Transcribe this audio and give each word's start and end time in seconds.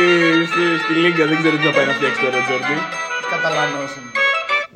Στη, 0.00 0.46
στη, 0.46 0.62
στη 0.84 0.92
Λίγκα 0.92 1.26
δεν 1.26 1.38
ξέρω 1.38 1.56
τι 1.56 1.62
θα 1.62 1.72
πάει 1.72 1.86
να 1.86 1.92
φτιάξει 1.92 2.20
τώρα 2.24 2.36
Τζόρντι. 2.44 2.76
Καταλανός 3.30 3.90
είναι. 3.96 4.10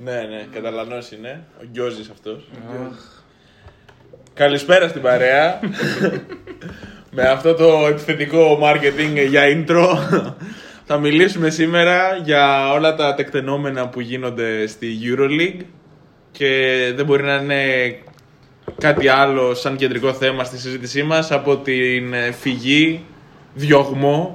Ναι, 0.05 0.19
ναι, 0.35 0.47
καταλανός 0.53 1.11
είναι. 1.11 1.45
Ο 1.61 1.65
Γκιόζης 1.71 2.09
αυτός. 2.11 2.49
Καλησπέρα 4.35 4.89
στην 4.89 5.03
παρέα. 5.03 5.61
Με 7.17 7.23
αυτό 7.23 7.55
το 7.55 7.87
επιθετικό 7.89 8.59
marketing 8.63 9.27
για 9.29 9.43
intro 9.55 9.87
θα 10.85 10.99
μιλήσουμε 10.99 11.51
σήμερα 11.51 12.21
για 12.25 12.73
όλα 12.73 12.95
τα 12.95 13.15
τεκτενόμενα 13.15 13.89
που 13.89 14.01
γίνονται 14.01 14.67
στη 14.67 14.99
EuroLeague 15.03 15.65
και 16.31 16.93
δεν 16.97 17.05
μπορεί 17.05 17.23
να 17.23 17.35
είναι 17.35 17.63
κάτι 18.79 19.09
άλλο 19.09 19.55
σαν 19.55 19.77
κεντρικό 19.77 20.13
θέμα 20.13 20.45
στη 20.45 20.59
συζήτησή 20.59 21.03
μας 21.03 21.33
από 21.33 21.57
την 21.57 22.13
ε, 22.13 22.33
φυγή, 22.33 23.05
διωγμό, 23.55 24.33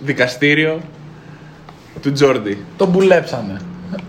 δικαστήριο 0.00 0.80
του 2.02 2.12
Τζόρντι. 2.12 2.64
Τον 2.76 2.88
μπουλέψανε. 2.88 3.60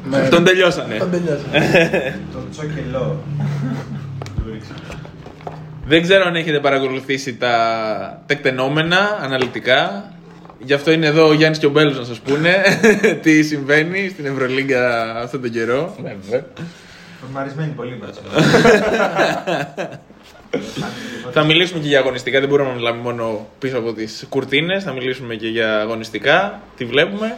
Με- 0.04 0.28
Τον 0.30 0.44
τελειώσανε. 0.44 0.96
Τον 0.96 1.12
τελειώσανε. 1.12 1.60
Το 2.34 2.40
τσόκελό. 2.52 3.24
Δεν 5.88 6.02
ξέρω 6.02 6.26
αν 6.26 6.36
έχετε 6.36 6.60
παρακολουθήσει 6.60 7.36
τα 7.36 7.54
τεκτενόμενα 8.26 9.18
αναλυτικά. 9.22 10.12
Γι' 10.60 10.74
αυτό 10.74 10.92
είναι 10.92 11.06
εδώ 11.06 11.28
ο 11.28 11.34
Γιάννης 11.34 11.60
και 11.60 11.66
ο 11.66 11.70
Μπέλος 11.70 11.98
να 11.98 12.04
σας 12.04 12.20
πούνε 12.20 12.56
τι 13.22 13.44
συμβαίνει 13.44 14.10
στην 14.10 14.26
Ευρωλίγκα 14.26 15.16
αυτόν 15.22 15.42
τον 15.42 15.52
καιρό. 15.52 15.96
Βέβαια. 16.04 16.46
Φορμαρισμένοι 17.22 17.72
πολύ 17.72 18.00
μπάτσο. 18.02 18.22
Θα 21.34 21.44
μιλήσουμε 21.44 21.80
και 21.80 21.88
για 21.88 22.00
αγωνιστικά, 22.00 22.40
δεν 22.40 22.50
μπορούμε 22.50 22.70
να 22.70 22.76
μιλάμε 22.76 23.02
μόνο 23.02 23.48
πίσω 23.60 23.78
από 23.78 23.94
τις 23.94 24.26
κουρτίνες, 24.30 24.84
θα 24.84 24.92
μιλήσουμε 24.92 25.36
και 25.36 25.48
για 25.48 25.80
αγωνιστικά, 25.80 26.62
τι 26.78 26.86
βλέπουμε. 26.86 27.38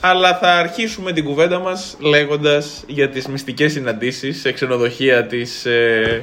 Αλλά 0.00 0.38
θα 0.38 0.52
αρχίσουμε 0.52 1.12
την 1.12 1.24
κουβέντα 1.24 1.58
μας 1.58 1.96
λέγοντας 2.00 2.84
για 2.86 3.08
τις 3.08 3.26
μυστικές 3.26 3.72
συναντήσεις 3.72 4.40
σε 4.40 4.52
ξενοδοχεία 4.52 5.26
της, 5.26 5.66
ε, 5.66 6.20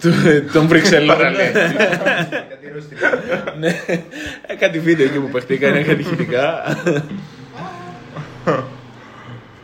του, 0.00 0.12
των 0.52 0.66
Βρυξελών. 0.66 1.16
ναι, 3.60 3.80
ε, 4.46 4.54
κάτι 4.54 4.78
βίντεο 4.78 5.06
εκεί 5.06 5.18
που 5.18 5.28
παιχτήκαν, 5.28 5.74
είναι 5.74 5.82
κάτι 5.82 6.00
ηχητικά. 6.00 6.62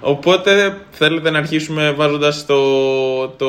Οπότε 0.01 0.77
θέλετε 0.91 1.31
να 1.31 1.39
αρχίσουμε 1.39 1.91
βάζοντας 1.91 2.47
το, 2.47 3.29
το 3.29 3.49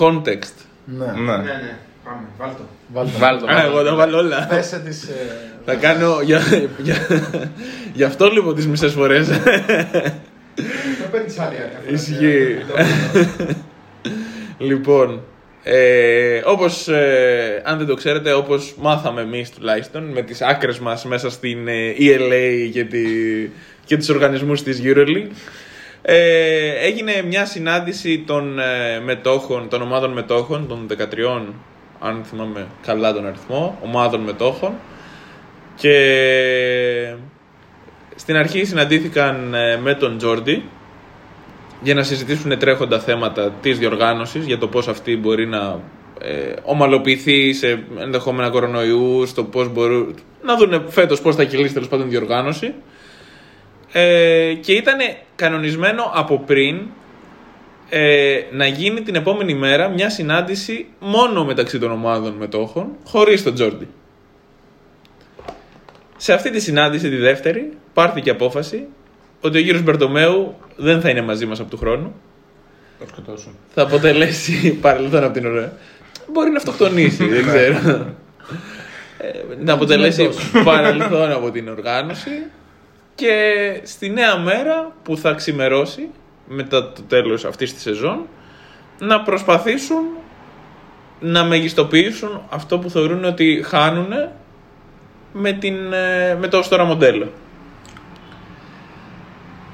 context. 0.00 0.71
Ναι. 0.98 1.04
Ναι, 1.04 1.36
ναι. 1.36 1.76
Πάμε, 2.04 2.26
βάλ' 2.38 2.50
το. 2.50 2.62
Βάλτε. 2.92 3.18
Βάλτε 3.18 3.52
Α, 3.52 3.64
εγώ 3.64 3.82
τα 3.82 3.94
βάλω 3.94 4.18
όλα. 4.18 4.46
Πέσε 4.50 4.78
τις... 4.78 5.02
ε, 5.02 5.14
Θα 5.64 5.74
κάνω 5.74 6.20
για, 6.22 6.40
για, 6.78 6.96
γι' 7.92 8.04
αυτό 8.04 8.26
λοιπόν 8.28 8.54
τις 8.54 8.66
μισές 8.66 8.92
φορές. 8.92 9.28
Το 10.56 11.08
παίρνεις 11.10 11.38
άλλη 11.38 11.56
άκρη. 11.56 11.94
Ισχύει. 11.94 12.56
λοιπόν, 14.58 15.20
ε, 15.62 16.40
όπως, 16.44 16.88
ε, 16.88 17.62
αν 17.64 17.78
δεν 17.78 17.86
το 17.86 17.94
ξέρετε, 17.94 18.32
όπως 18.32 18.74
μάθαμε 18.78 19.20
εμείς 19.20 19.50
τουλάχιστον, 19.50 20.04
με 20.04 20.22
τις 20.22 20.42
άκρες 20.42 20.78
μας 20.78 21.04
μέσα 21.04 21.30
στην 21.30 21.68
ε, 21.68 21.94
ELA 21.98 22.70
και, 22.72 22.84
τη, 22.84 23.00
και 23.84 23.96
τους 23.96 24.08
οργανισμούς 24.08 24.62
της 24.62 24.80
EuroLeague, 24.84 25.30
ε, 26.02 26.86
έγινε 26.86 27.22
μια 27.28 27.46
συνάντηση 27.46 28.18
των 28.26 28.58
ε, 28.58 29.00
μετόχων, 29.04 29.68
των 29.68 29.82
ομάδων 29.82 30.12
μετόχων, 30.12 30.68
των 30.68 30.86
13, 30.98 31.42
αν 31.98 32.24
θυμάμαι 32.24 32.66
καλά 32.86 33.12
τον 33.12 33.26
αριθμό, 33.26 33.78
ομάδων 33.82 34.20
μετόχων, 34.20 34.72
και 35.76 37.14
στην 38.14 38.36
αρχή 38.36 38.64
συναντήθηκαν 38.64 39.54
ε, 39.54 39.76
με 39.76 39.94
τον 39.94 40.16
Τζόρντι 40.16 40.62
για 41.82 41.94
να 41.94 42.02
συζητήσουν 42.02 42.58
τρέχοντα 42.58 43.00
θέματα 43.00 43.52
της 43.62 43.78
διοργάνωσης 43.78 44.44
για 44.44 44.58
το 44.58 44.68
πώς 44.68 44.88
αυτή 44.88 45.16
μπορεί 45.16 45.46
να 45.46 45.80
ε, 46.20 46.52
ομαλοποιηθεί 46.62 47.52
σε 47.52 47.84
ενδεχόμενα 47.98 48.50
κορονοϊούς, 48.50 49.28
στο 49.28 49.44
πώς 49.44 49.72
μπορούν 49.72 50.14
να 50.42 50.56
δουν 50.56 50.84
φέτος 50.88 51.20
πώς 51.20 51.36
θα 51.36 51.44
κυλήσει 51.44 51.72
τέλος 51.74 51.88
πάντων 51.88 52.06
η 52.06 52.10
διοργάνωση. 52.10 52.74
Ε, 53.92 54.54
και 54.60 54.72
ήταν 54.72 54.98
κανονισμένο 55.36 56.10
από 56.14 56.38
πριν 56.38 56.80
ε, 57.88 58.40
να 58.50 58.66
γίνει 58.66 59.00
την 59.00 59.14
επόμενη 59.14 59.54
μέρα 59.54 59.88
μια 59.88 60.10
συνάντηση 60.10 60.86
μόνο 60.98 61.44
μεταξύ 61.44 61.78
των 61.78 61.90
ομάδων 61.90 62.32
μετόχων, 62.32 62.88
χωρίς 63.04 63.42
τον 63.42 63.54
Τζόρντι. 63.54 63.88
Σε 66.16 66.32
αυτή 66.32 66.50
τη 66.50 66.60
συνάντηση, 66.60 67.08
τη 67.08 67.16
δεύτερη, 67.16 67.72
πάρθηκε 67.94 68.30
απόφαση 68.30 68.86
ότι 69.40 69.58
ο 69.58 69.62
κύριος 69.62 69.82
Μπερτομέου 69.82 70.54
δεν 70.76 71.00
θα 71.00 71.08
είναι 71.08 71.22
μαζί 71.22 71.46
μας 71.46 71.60
από 71.60 71.70
του 71.70 71.76
χρόνου. 71.78 72.14
Το 72.98 73.06
σκοτώσουν. 73.08 73.56
Θα 73.74 73.82
αποτελέσει 73.82 74.78
παρελθόν 74.80 75.24
από 75.24 75.32
την 75.32 75.46
ωραία. 75.46 75.72
Μπορεί 76.32 76.50
να 76.50 76.56
αυτοκτονήσει, 76.56 77.28
δεν 77.28 77.46
ξέρω. 77.46 77.78
Ε, 79.24 79.64
να 79.64 79.72
αποτελέσει 79.72 80.28
παρελθόν 80.64 81.32
από 81.32 81.50
την 81.50 81.68
οργάνωση 81.68 82.30
και 83.22 83.80
στη 83.82 84.10
νέα 84.10 84.38
μέρα 84.38 84.92
που 85.02 85.16
θα 85.16 85.32
ξημερώσει 85.32 86.08
μετά 86.48 86.92
το 86.92 87.02
τέλος 87.02 87.44
αυτής 87.44 87.74
της 87.74 87.82
σεζόν 87.82 88.26
να 88.98 89.22
προσπαθήσουν 89.22 90.02
να 91.20 91.44
μεγιστοποιήσουν 91.44 92.42
αυτό 92.50 92.78
που 92.78 92.90
θεωρούν 92.90 93.24
ότι 93.24 93.62
χάνουν 93.64 94.12
με, 95.32 95.52
την, 95.52 95.92
ε, 95.92 96.36
με 96.40 96.48
το 96.48 96.58
ως 96.58 96.68
τώρα 96.68 96.84
μοντέλο. 96.84 97.32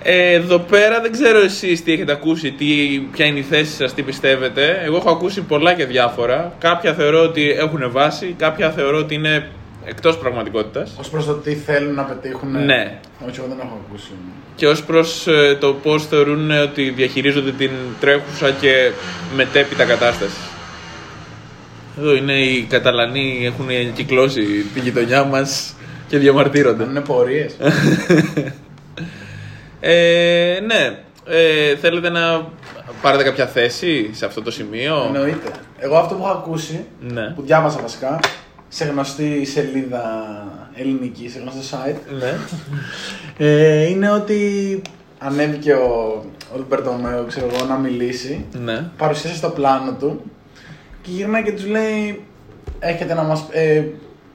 Ε, 0.03 0.33
εδώ 0.33 0.59
πέρα 0.59 1.01
δεν 1.01 1.13
ξέρω 1.13 1.39
εσείς 1.39 1.83
τι 1.83 1.93
έχετε 1.93 2.13
ακούσει, 2.13 2.51
τι, 2.51 2.67
ποια 3.13 3.27
είναι 3.27 3.39
η 3.39 3.43
θέση 3.43 3.73
σας, 3.73 3.95
τι 3.95 4.03
πιστεύετε. 4.03 4.81
Εγώ 4.85 4.97
έχω 4.97 5.11
ακούσει 5.11 5.43
πολλά 5.43 5.75
και 5.75 5.87
διάφορα. 5.87 6.53
Κάποια 6.59 6.95
θεωρώ 6.95 7.23
ότι 7.23 7.51
έχουν 7.51 7.91
βάση, 7.91 8.35
κάποια 8.39 8.71
θεωρώ 8.71 8.99
ότι 8.99 9.15
είναι 9.15 9.49
εκτός 9.89 10.19
πραγματικότητας. 10.19 10.95
Ως 10.99 11.09
προς 11.09 11.27
το 11.27 11.33
τι 11.33 11.55
θέλουν 11.55 11.95
να 11.95 12.03
πετύχουν. 12.03 12.65
Ναι. 12.65 12.99
Όχι, 13.29 13.39
εγώ 13.39 13.49
δεν 13.49 13.59
έχω 13.63 13.81
ακούσει. 13.89 14.11
Και 14.55 14.67
ως 14.67 14.85
προς 14.85 15.27
ε, 15.27 15.57
το 15.61 15.73
πώς 15.75 16.07
θεωρούν 16.07 16.51
ότι 16.51 16.91
διαχειρίζονται 16.91 17.53
την 17.53 17.71
τρέχουσα 18.01 18.51
και 18.51 18.91
μετέπειτα 19.37 19.85
κατάσταση. 19.85 20.37
Εδώ 21.99 22.15
είναι 22.15 22.33
οι 22.41 22.63
Καταλανοί, 22.63 23.41
έχουν 23.45 23.93
κυκλώσει 23.95 24.43
τη 24.75 24.81
γειτονιά 24.81 25.25
μας 25.25 25.75
και 26.09 26.19
διαμαρτύρονται. 26.19 26.83
Αν 26.83 26.91
είναι 26.91 27.01
πορείες. 27.01 27.57
Ε, 29.81 30.59
ναι. 30.67 30.99
Ε, 31.27 31.77
θέλετε 31.77 32.09
να 32.11 32.49
πάρετε 33.03 33.23
κάποια 33.23 33.47
θέση 33.47 34.11
σε 34.13 34.25
αυτό 34.25 34.43
το 34.43 34.51
σημείο; 34.51 35.03
Εννοείται. 35.15 35.51
Εγώ 35.79 35.97
αυτό 35.97 36.15
που 36.15 36.23
έχω 36.25 36.33
ακούσει, 36.33 36.85
Ναι. 37.01 37.33
που 37.37 37.43
διάβασα 37.43 37.79
βασικά, 37.81 38.21
σε 38.69 38.85
γνωστή 38.85 39.45
σελίδα 39.45 40.03
ελληνική, 40.75 41.29
σε 41.29 41.39
γνωστό 41.39 41.77
site, 41.77 41.97
Ναι. 42.19 42.35
ε, 43.47 43.83
είναι 43.89 44.11
ότι 44.11 44.83
ανέβηκε 45.19 45.73
ο, 45.73 46.25
ο 46.57 46.65
Μπερτομέο, 46.69 47.25
ξέρω 47.25 47.47
εγώ, 47.55 47.65
να 47.65 47.77
μιλήσει. 47.77 48.45
ναι. 48.65 48.91
Παρουσίασε 48.97 49.41
το 49.41 49.49
πλάνο 49.51 49.93
του 49.93 50.23
Και 51.03 51.11
γυρνάει 51.11 51.43
και 51.43 51.53
τους 51.53 51.67
λέει: 51.67 52.23
Έχετε 52.79 53.15
να 53.15 53.23
μας. 53.23 53.45
Ε, 53.51 53.85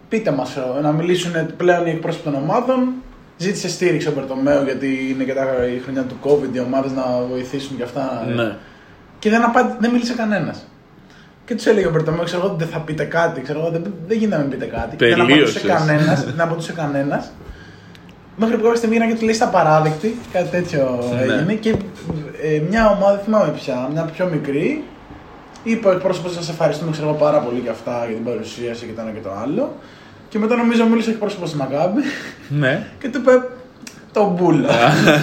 πείτε 0.10 0.32
μας, 0.32 0.58
να 0.82 0.92
μιλήσουν 0.92 1.56
πλέον 1.58 1.86
οι 1.86 1.90
εκπρόσωποι 1.90 2.24
των 2.24 2.36
ομάδων. 2.36 2.94
Ζήτησε 3.38 3.70
στήριξη 3.70 4.08
ο 4.08 4.12
Μπερτομέο 4.16 4.64
γιατί 4.64 5.08
είναι 5.10 5.24
και 5.24 5.34
τα, 5.34 5.46
η 5.76 5.80
χρονιά 5.80 6.02
του 6.04 6.16
COVID, 6.24 6.56
οι 6.56 6.60
ομάδες 6.60 6.92
να 6.92 7.04
βοηθήσουν 7.30 7.78
και 7.78 7.84
αυτά. 7.84 8.28
Ναι. 8.36 8.56
Και 9.20 9.30
δεν, 9.30 9.44
απάντη, 9.44 9.74
δεν 9.80 9.92
μίλησε 9.92 10.14
κανένας. 10.14 10.68
Και 11.46 11.56
τους 11.56 11.66
έλεγε 11.66 11.88
ο 11.88 11.92
Μπερτομέο, 11.92 12.24
ξέρω 12.24 12.42
εγώ 12.42 12.54
ότι 12.54 12.64
δεν 12.64 12.74
θα 12.74 12.80
πείτε 12.80 13.04
κάτι, 13.04 13.42
ξέρω 13.42 13.60
εγώ, 13.60 13.70
δεν, 13.70 13.94
δεν 14.08 14.18
γίνεται 14.18 14.36
να 14.36 14.42
μην 14.42 14.52
πείτε 14.52 14.66
κάτι. 14.66 14.96
Και 14.96 15.06
δεν 15.06 15.22
απαντούσε 15.22 15.60
Τελείωσες. 15.60 15.86
κανένας. 15.88 16.24
δεν 16.24 16.42
απαντούσε 16.42 16.72
κανένας. 16.74 17.32
Μέχρι 18.36 18.56
που 18.56 18.62
κάποια 18.62 18.78
στιγμή 18.78 18.96
πήγαιναν 18.96 19.14
και 19.14 19.20
του 19.20 19.26
λέει 19.26 19.36
στα 19.36 19.48
παράδεκτη, 19.48 20.18
κάτι 20.34 20.50
τέτοιο 20.50 21.04
Ναι. 21.14 21.22
έγινε. 21.34 21.54
Και 21.54 21.70
ε, 22.44 22.62
μια 22.70 22.90
ομάδα, 22.90 23.16
δεν 23.16 23.24
θυμάμαι 23.24 23.52
πια, 23.52 23.90
μια 23.94 24.04
πιο 24.04 24.26
μικρή, 24.32 24.84
είπε 25.64 25.88
ο 25.88 25.92
εκπρόσωπος 25.92 26.34
σας 26.34 26.50
ευχαριστούμε 26.50 26.92
ξέρω 26.92 27.08
εγώ, 27.08 27.18
πάρα 27.18 27.38
πολύ 27.40 27.60
για 27.60 27.72
αυτά, 27.72 28.04
για 28.08 28.16
την 28.16 28.24
παρουσίαση 28.26 28.86
και 28.86 28.92
το 28.92 29.02
ένα 29.02 29.12
και 29.12 29.20
το 29.24 29.32
άλλο. 29.44 29.76
Και 30.30 30.40
μετά 30.40 30.56
νομίζω 30.56 30.86
μίλησε 30.86 31.10
ο 31.10 31.14
εκπρόσωπος 31.14 31.50
της 31.50 31.60
Μαγκάμπη 31.60 32.02
ναι. 32.50 32.88
και 33.00 33.10
του 33.10 33.18
είπε 33.20 33.32
το 34.14 34.30
μπούλα. 34.38 34.70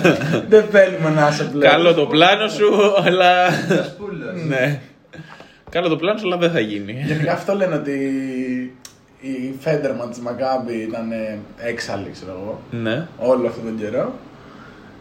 δεν 0.53 0.65
θέλουμε 0.71 1.11
να 1.21 1.29
είσαι 1.29 1.45
πλέον. 1.45 1.73
Καλό 1.73 1.95
το 1.95 2.07
πλάνο 2.07 2.49
σου, 2.49 2.69
αλλά. 3.05 3.33
Πούλας. 3.99 4.45
ναι. 4.49 4.81
Καλό 5.71 5.89
το 5.89 5.97
πλάνο 5.97 6.19
σου, 6.19 6.27
αλλά 6.27 6.37
δεν 6.37 6.51
θα 6.51 6.61
γίνει. 6.61 7.03
Γενικά 7.07 7.33
αυτό 7.33 7.55
λένε 7.55 7.75
ότι 7.75 7.93
η 9.21 9.55
Φέντερμαν 9.61 10.11
της 10.11 10.19
Μαγκάμπη 10.19 10.75
ήταν 10.75 11.13
ε, 11.13 11.39
έξαλλη, 11.57 12.11
ξέρω 12.13 12.33
εγώ, 12.43 12.61
ναι. 12.83 13.07
όλο 13.19 13.47
αυτόν 13.47 13.65
τον 13.65 13.79
καιρό. 13.79 14.15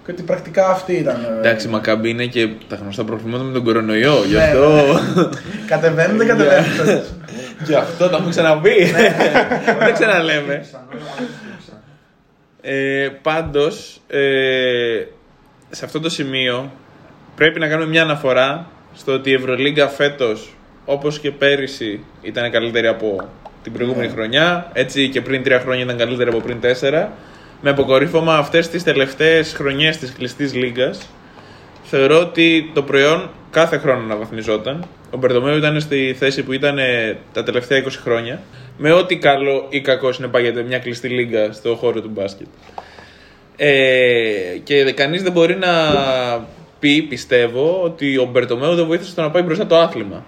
Και 0.06 0.12
ότι 0.12 0.24
πρακτικά 0.24 0.70
αυτή 0.70 0.94
ήταν. 0.94 1.16
ε, 1.36 1.40
Εντάξει, 1.40 1.68
η 1.68 1.70
Μακάμπη 1.70 2.10
είναι 2.10 2.26
και 2.26 2.50
τα 2.68 2.76
γνωστά 2.76 3.04
προβλήματα 3.04 3.44
με 3.44 3.54
τον 3.54 3.64
κορονοϊό. 3.64 4.24
Γι' 4.28 4.36
Ναι, 4.36 4.44
αυτό. 4.44 5.00
Κατεβαίνουν, 5.68 6.18
δεν 6.18 6.28
κατεβαίνουν. 6.28 7.04
Γι' 7.66 7.76
αυτό 7.76 8.10
το 8.10 8.16
έχουμε 8.16 8.30
ξαναπεί. 8.30 8.76
Δεν 9.84 9.94
ξαναλέμε. 9.94 10.66
Ε, 12.62 13.08
πάντως, 13.22 14.02
ε, 14.08 15.04
σε 15.70 15.86
αυτό 15.86 16.00
το 16.00 16.10
σημείο 16.10 16.72
πρέπει 17.36 17.60
να 17.60 17.68
κάνουμε 17.68 17.90
μια 17.90 18.02
αναφορά 18.02 18.68
στο 18.96 19.14
ότι 19.14 19.30
η 19.30 19.34
Ευρωλίγκα 19.34 19.88
φέτος, 19.88 20.54
όπως 20.92 21.20
και 21.20 21.32
πέρυσι, 21.32 22.00
ήταν 22.22 22.52
καλύτερη 22.52 22.88
από 22.88 23.30
την 23.64 23.74
προηγούμενη 23.74 24.08
Ναι. 24.08 24.14
χρονιά. 24.14 24.70
Έτσι 24.74 25.10
και 25.10 25.22
πριν 25.22 25.44
τρία 25.44 25.60
χρόνια 25.60 25.84
ήταν 25.84 25.98
καλύτερη 25.98 26.30
από 26.30 26.40
πριν 26.40 26.60
τέσσερα. 26.60 27.12
Με 27.62 27.70
αποκορύφωμα 27.70 28.36
αυτές 28.38 28.70
τις 28.70 28.84
τελευταίες 28.84 29.54
χρονιές 29.54 29.98
της 29.98 30.12
κλειστής 30.14 30.54
λίγκας, 30.54 31.10
θεωρώ 31.84 32.20
ότι 32.20 32.72
το 32.74 32.84
προϊόν 32.84 33.30
κάθε 33.52 33.78
χρόνο 33.78 34.00
αναβαθμιζόταν. 34.04 34.86
Ο 35.12 35.18
Μπερτομέου 35.18 35.58
ήταν 35.58 35.80
στη 35.80 36.16
θέση 36.20 36.44
που 36.44 36.54
ήταν 36.54 36.78
ε, 36.78 37.18
τα 37.34 37.44
τελευταία 37.44 37.84
20 37.84 37.88
χρόνια. 38.04 38.42
Με 38.78 38.92
ό,τι 38.92 39.18
καλό 39.18 39.66
ή 39.70 39.82
κακό 39.82 40.12
συνεπάγεται 40.12 40.64
μια 40.64 40.80
κλειστή 40.80 41.08
λίγκα 41.08 41.52
στο 41.52 41.76
χώρο 41.76 42.02
του 42.02 42.10
μπάσκετ. 42.14 42.48
Ε, 43.58 43.72
και 44.64 44.92
κανείς 44.92 45.24
δεν 45.24 45.32
μπορεί 45.32 45.56
να 45.56 45.68
πει, 46.80 47.02
πιστεύω, 47.02 47.82
ότι 47.84 48.18
ο 48.18 48.26
Μπερτομέου 48.32 48.76
δεν 48.76 48.86
βοήθησε 48.86 49.10
στο 49.10 49.22
να 49.22 49.32
πάει 49.32 49.42
μπροστά 49.42 49.66
το 49.66 49.78
άθλημα. 49.78 50.26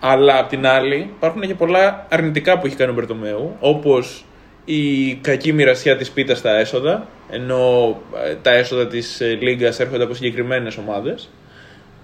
Αλλά 0.00 0.38
απ' 0.38 0.48
την 0.48 0.66
άλλη 0.66 0.96
υπάρχουν 0.96 1.40
και 1.40 1.54
πολλά 1.54 2.06
αρνητικά 2.10 2.58
που 2.58 2.66
έχει 2.66 2.76
κάνει 2.76 2.90
ο 2.90 2.94
Μπερτομέου, 2.94 3.56
όπως 3.60 4.24
η 4.64 5.14
κακή 5.14 5.52
μοιρασιά 5.52 5.96
της 5.96 6.10
πίτας 6.10 6.38
στα 6.38 6.58
έσοδα, 6.58 7.08
ενώ 7.30 7.96
ε, 8.26 8.34
τα 8.42 8.50
έσοδα 8.50 8.86
της 8.86 9.20
ε, 9.20 9.38
Λίγκας 9.40 9.80
έρχονται 9.80 10.04
από 10.04 10.14
συγκεκριμένες 10.14 10.76
ομάδες. 10.76 11.28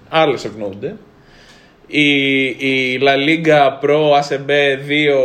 Άλλες 0.08 0.44
ευνοούνται. 0.44 0.96
Η, 1.87 2.44
η 2.44 3.00
La 3.02 3.14
Liga 3.17 3.81
Pro 3.82 4.20
ACB 4.20 4.50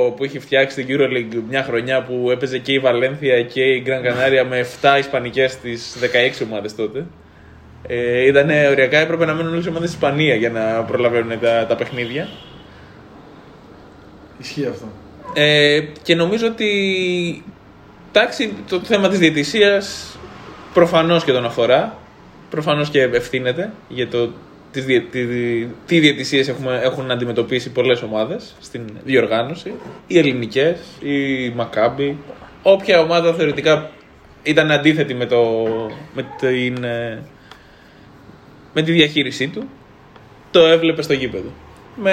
2 0.09 0.15
που 0.15 0.23
έχει 0.23 0.39
φτιάξει 0.39 0.83
την 0.83 0.97
EuroLeague 0.97 1.41
μια 1.49 1.63
χρονιά 1.63 2.03
που 2.03 2.31
έπαιζε 2.31 2.57
και 2.57 2.73
η 2.73 2.79
Βαλένθια 2.79 3.43
και 3.43 3.61
η 3.61 3.83
Gran 3.85 3.89
Canaria 3.89 4.45
με 4.49 4.65
7 4.81 4.99
Ισπανικές 4.99 5.51
στις 5.51 5.97
16 6.41 6.45
ομάδες 6.45 6.75
τότε. 6.75 7.05
Ε, 7.87 8.25
ήταν 8.25 8.49
οριακά 8.49 8.97
έπρεπε 8.97 9.25
να 9.25 9.33
μένουν 9.33 9.51
όλες 9.51 9.65
οι 9.65 9.69
ομάδες 9.69 9.89
στη 9.89 9.97
Ισπανία 9.97 10.35
για 10.35 10.49
να 10.49 10.83
προλαβαίνουν 10.83 11.39
τα, 11.39 11.65
τα 11.65 11.75
παιχνίδια. 11.75 12.27
Ισχύει 14.39 14.65
αυτό. 14.65 14.87
Ε, 15.33 15.79
και 16.01 16.15
νομίζω 16.15 16.47
ότι 16.47 17.43
εντάξει, 18.11 18.53
το 18.69 18.79
θέμα 18.79 19.09
της 19.09 19.19
διαιτησίας 19.19 20.17
προφανώς 20.73 21.23
και 21.23 21.31
τον 21.31 21.45
αφορά. 21.45 21.97
Προφανώς 22.49 22.89
και 22.89 23.01
ευθύνεται 23.01 23.71
για 23.87 24.07
το 24.07 24.31
τις 24.71 24.85
διε, 24.85 24.99
τι, 24.99 25.25
τι 25.85 25.99
διαιτησίες 25.99 26.47
έχουμε, 26.47 26.79
έχουν 26.83 27.11
αντιμετωπίσει 27.11 27.71
πολλές 27.71 28.01
ομάδες 28.01 28.55
στην 28.59 28.81
διοργάνωση. 29.03 29.73
Οι 30.07 30.17
ελληνικές, 30.17 30.79
η 31.01 31.49
Μακάμπη. 31.49 32.17
Όποια 32.63 32.99
ομάδα 32.99 33.33
θεωρητικά 33.33 33.89
ήταν 34.43 34.71
αντίθετη 34.71 35.13
με, 35.13 35.25
το, 35.25 35.67
με, 36.13 36.25
την, 36.39 36.83
ε, 36.83 37.23
με 38.73 38.81
τη 38.81 38.91
διαχείρισή 38.91 39.47
του, 39.47 39.69
το 40.51 40.59
έβλεπε 40.59 41.01
στο 41.01 41.13
γήπεδο. 41.13 41.49
Με, 42.01 42.11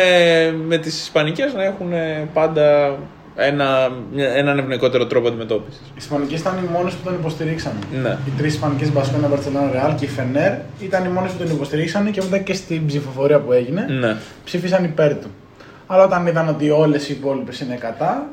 με 0.67 0.79
τις 0.79 1.01
Ισπανικές 1.03 1.55
να 1.55 1.65
έχουν 1.65 1.91
πάντα 2.33 2.97
ένα, 3.37 3.91
μια- 4.13 4.29
έναν 4.31 4.59
ευνοϊκότερο 4.59 5.07
τρόπο 5.07 5.29
αντιμετώπισης. 5.29 5.81
Οι 5.87 5.93
Ισπανικές 5.97 6.41
ήταν 6.41 6.55
οι 6.65 6.69
μόνες 6.73 6.93
που 6.93 7.05
τον 7.05 7.15
υποστηρίξαν. 7.15 7.73
Ναι. 8.03 8.09
Οι 8.27 8.31
τρεις 8.39 8.55
Ισπανικές 8.55 8.93
Μπασκόνα, 8.93 9.29
Μπαρσελόνα, 9.29 9.71
Ρεάλ 9.73 9.95
και 9.95 10.05
η 10.05 10.09
Φενέρ 10.09 10.53
ήταν 10.81 11.05
οι 11.05 11.09
μόνες 11.09 11.31
που 11.33 11.39
τον 11.39 11.51
υποστηρίξαν 11.57 12.11
και 12.11 12.23
μετά 12.23 12.39
και 12.39 12.55
στην 12.55 12.87
ψηφοφορία 12.87 13.39
που 13.41 13.53
έγινε 13.53 13.87
Ναι, 14.01 14.17
ψήφισαν 14.45 14.85
υπέρ 14.85 15.15
του. 15.19 15.29
Αλλά 15.87 16.05
όταν 16.05 16.27
είδαν 16.27 16.49
ότι 16.49 16.71
όλες 16.71 17.09
οι 17.09 17.13
υπόλοιπες 17.13 17.61
είναι 17.61 17.75
κατά, 17.75 18.27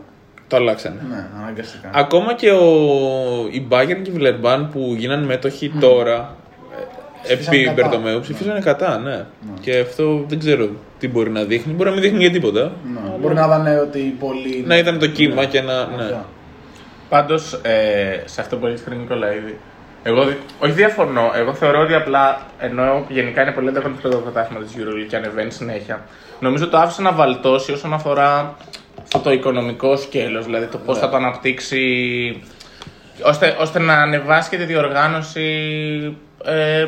το 0.48 0.56
αλλάξανε. 0.56 1.02
ναι, 1.10 1.26
αναγκαστικά. 1.42 1.90
Ακόμα 1.94 2.34
και 2.34 2.52
ο, 2.52 2.66
η 3.52 3.68
Bayern 3.70 4.00
και 4.04 4.12
η 4.12 4.14
Villeurbanne 4.18 4.68
που 4.72 4.96
γίνανε 4.98 5.26
μέτοχοι 5.26 5.70
τώρα 5.80 6.14
ε, 6.16 6.18
Ψήφισαν 6.18 6.43
επί 7.28 7.64
κατά. 7.64 7.74
Μπερτομέου 7.74 8.20
ψηφίσανε 8.20 8.60
κατά, 8.60 8.98
ναι. 8.98 9.26
Και 9.62 9.80
αυτό 9.80 10.26
δεν 10.28 10.40
ξέρω 10.40 10.70
τι 11.00 11.08
μπορεί 11.08 11.30
να 11.30 11.44
δείχνει. 11.44 11.74
Μπορεί 11.74 11.90
να 11.90 11.96
μην 11.96 12.04
δείχνει 12.04 12.20
για 12.20 12.32
τίποτα. 12.32 12.62
Ναι. 12.94 13.00
Μπορεί 13.20 13.34
να 13.34 13.48
δανε 13.48 13.80
ότι 13.80 14.00
πολύ. 14.20 14.64
Να 14.68 14.78
ήταν 14.78 15.00
το 15.00 15.08
κύμα 15.08 15.46
και 15.46 15.62
να. 15.62 15.74
Ναι. 15.86 16.04
Αυτό. 16.04 16.26
Πάντως, 17.10 17.54
ε, 17.62 18.22
σε 18.26 18.42
αυτό 18.42 18.58
που 18.58 18.66
έχεις 18.66 18.82
πει 18.82 18.94
ο 18.94 18.98
Νικολαίδη, 18.98 19.58
εγώ 20.04 20.24
δι- 20.26 20.38
όχι 20.60 20.72
διαφωνώ. 20.72 21.32
Εγώ 21.36 21.54
θεωρώ 21.54 21.80
ότι 21.82 21.94
απλά 21.94 22.42
ενώ 22.60 23.06
γενικά 23.10 23.42
είναι 23.42 23.52
πολύ 23.52 23.68
ανταγωνιστικό 23.70 24.10
το 24.10 24.18
πρωτάθλημα 24.18 24.64
της 24.64 24.74
EuroLeague 24.78 25.08
και 25.10 25.16
ανεβαίνει 25.16 25.52
συνέχεια, 25.52 26.02
νομίζω 26.40 26.68
το 26.68 26.78
άφησε 26.78 27.02
να 27.02 27.12
βαλτώσει 27.12 27.72
όσον 27.72 27.94
αφορά 27.94 28.58
αυτό 29.04 29.20
το 29.20 29.32
οικονομικό 29.32 29.98
σκέλος, 29.98 30.46
δηλαδή 30.46 30.66
το 30.66 30.78
πώς 30.78 30.98
θα 30.98 31.10
το 31.10 31.16
αναπτύξει 31.16 31.82
ώστε, 33.24 33.56
ώστε 33.60 33.80
να 33.80 33.94
ανεβάσει 33.94 34.50
και 34.50 34.58
τη 34.58 34.64
διοργάνωση 34.64 35.48
ε, 36.46 36.86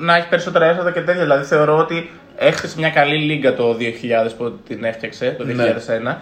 να 0.00 0.16
έχει 0.16 0.28
περισσότερα 0.28 0.64
έσοδα 0.66 0.90
και 0.92 1.00
τέτοια. 1.00 1.22
Δηλαδή 1.22 1.44
θεωρώ 1.44 1.76
ότι 1.78 2.10
έχτισε 2.36 2.74
μια 2.78 2.90
καλή 2.90 3.16
λίγα 3.16 3.54
το 3.54 3.76
2000 4.28 4.30
που 4.38 4.58
την 4.68 4.84
έφτιαξε, 4.84 5.34
το 5.38 5.44
2001. 5.98 6.02
Ναι. 6.02 6.16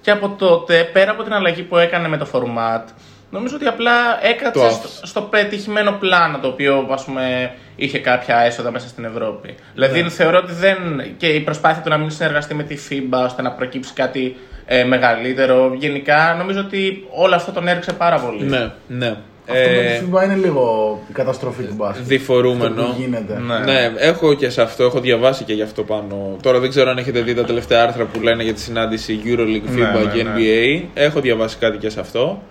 Και 0.00 0.10
από 0.10 0.28
τότε, 0.38 0.88
πέρα 0.92 1.10
από 1.10 1.22
την 1.22 1.32
αλλαγή 1.32 1.62
που 1.62 1.76
έκανε 1.76 2.08
με 2.08 2.16
το 2.16 2.26
format, 2.32 2.82
νομίζω 3.30 3.56
ότι 3.56 3.66
απλά 3.66 3.92
Το 4.20 4.26
έκατσε 4.28 4.64
άφησε. 4.64 4.80
στο, 4.96 5.06
στο 5.06 5.20
πετυχημένο 5.20 5.92
πλάνο 5.92 6.38
το 6.38 6.48
οποίο 6.48 6.88
ας 6.90 7.04
πούμε, 7.04 7.52
είχε 7.76 7.98
κάποια 7.98 8.38
έσοδα 8.38 8.70
μέσα 8.70 8.88
στην 8.88 9.04
Ευρώπη. 9.04 9.54
Δηλαδή 9.74 10.02
Ναι. 10.02 10.08
θεωρώ 10.08 10.38
ότι 10.38 10.52
δεν. 10.52 10.76
και 11.16 11.26
η 11.26 11.40
προσπάθεια 11.40 11.82
του 11.82 11.88
να 11.88 11.96
μην 11.98 12.10
συνεργαστεί 12.10 12.54
με 12.54 12.62
τη 12.62 12.76
FIBA 12.90 13.24
ώστε 13.24 13.42
να 13.42 13.50
προκύψει 13.52 13.92
κάτι 13.92 14.36
ε, 14.66 14.84
μεγαλύτερο. 14.84 15.74
Γενικά 15.74 16.34
νομίζω 16.38 16.60
ότι 16.60 17.06
όλο 17.10 17.34
αυτό 17.34 17.52
τον 17.52 17.68
έριξε 17.68 17.92
πάρα 17.92 18.18
πολύ. 18.18 18.42
Ναι, 18.44 18.70
ναι. 18.86 19.16
Αυτό 19.48 19.70
με 19.70 19.76
Ε, 19.76 19.98
τη 19.98 20.04
FIBA 20.12 20.24
είναι 20.24 20.34
λίγο 20.36 20.98
η 21.08 21.12
καταστροφή 21.12 21.62
του 21.62 21.74
μπάσκετ. 21.76 22.06
διφορούμενο. 22.06 22.80
Αυτό 22.80 22.92
που 22.94 23.00
γίνεται. 23.00 23.38
Ναι. 23.46 23.58
Ναι, 23.58 23.92
έχω 23.98 24.34
και 24.34 24.48
σε 24.50 24.62
αυτό, 24.62 24.84
έχω 24.84 25.00
διαβάσει 25.00 25.44
και 25.44 25.52
γι' 25.52 25.62
αυτό 25.62 25.82
πάνω. 25.82 26.36
Τώρα 26.42 26.58
δεν 26.58 26.70
ξέρω 26.70 26.90
αν 26.90 26.98
έχετε 26.98 27.20
δει 27.20 27.34
τα 27.34 27.44
τελευταία 27.44 27.82
άρθρα 27.82 28.04
που 28.04 28.20
λένε 28.20 28.42
για 28.42 28.54
τη 28.54 28.60
συνάντηση 28.60 29.20
EuroLeague, 29.24 29.68
Ναι, 29.74 29.90
FIBA 29.94 30.04
ναι, 30.04 30.10
και 30.12 30.22
ναι. 30.22 30.30
NBA. 30.36 30.82
Έχω 30.94 31.20
διαβάσει 31.20 31.56
κάτι 31.56 31.76
και 31.78 31.88
σε 31.90 32.00
αυτό. 32.00 32.42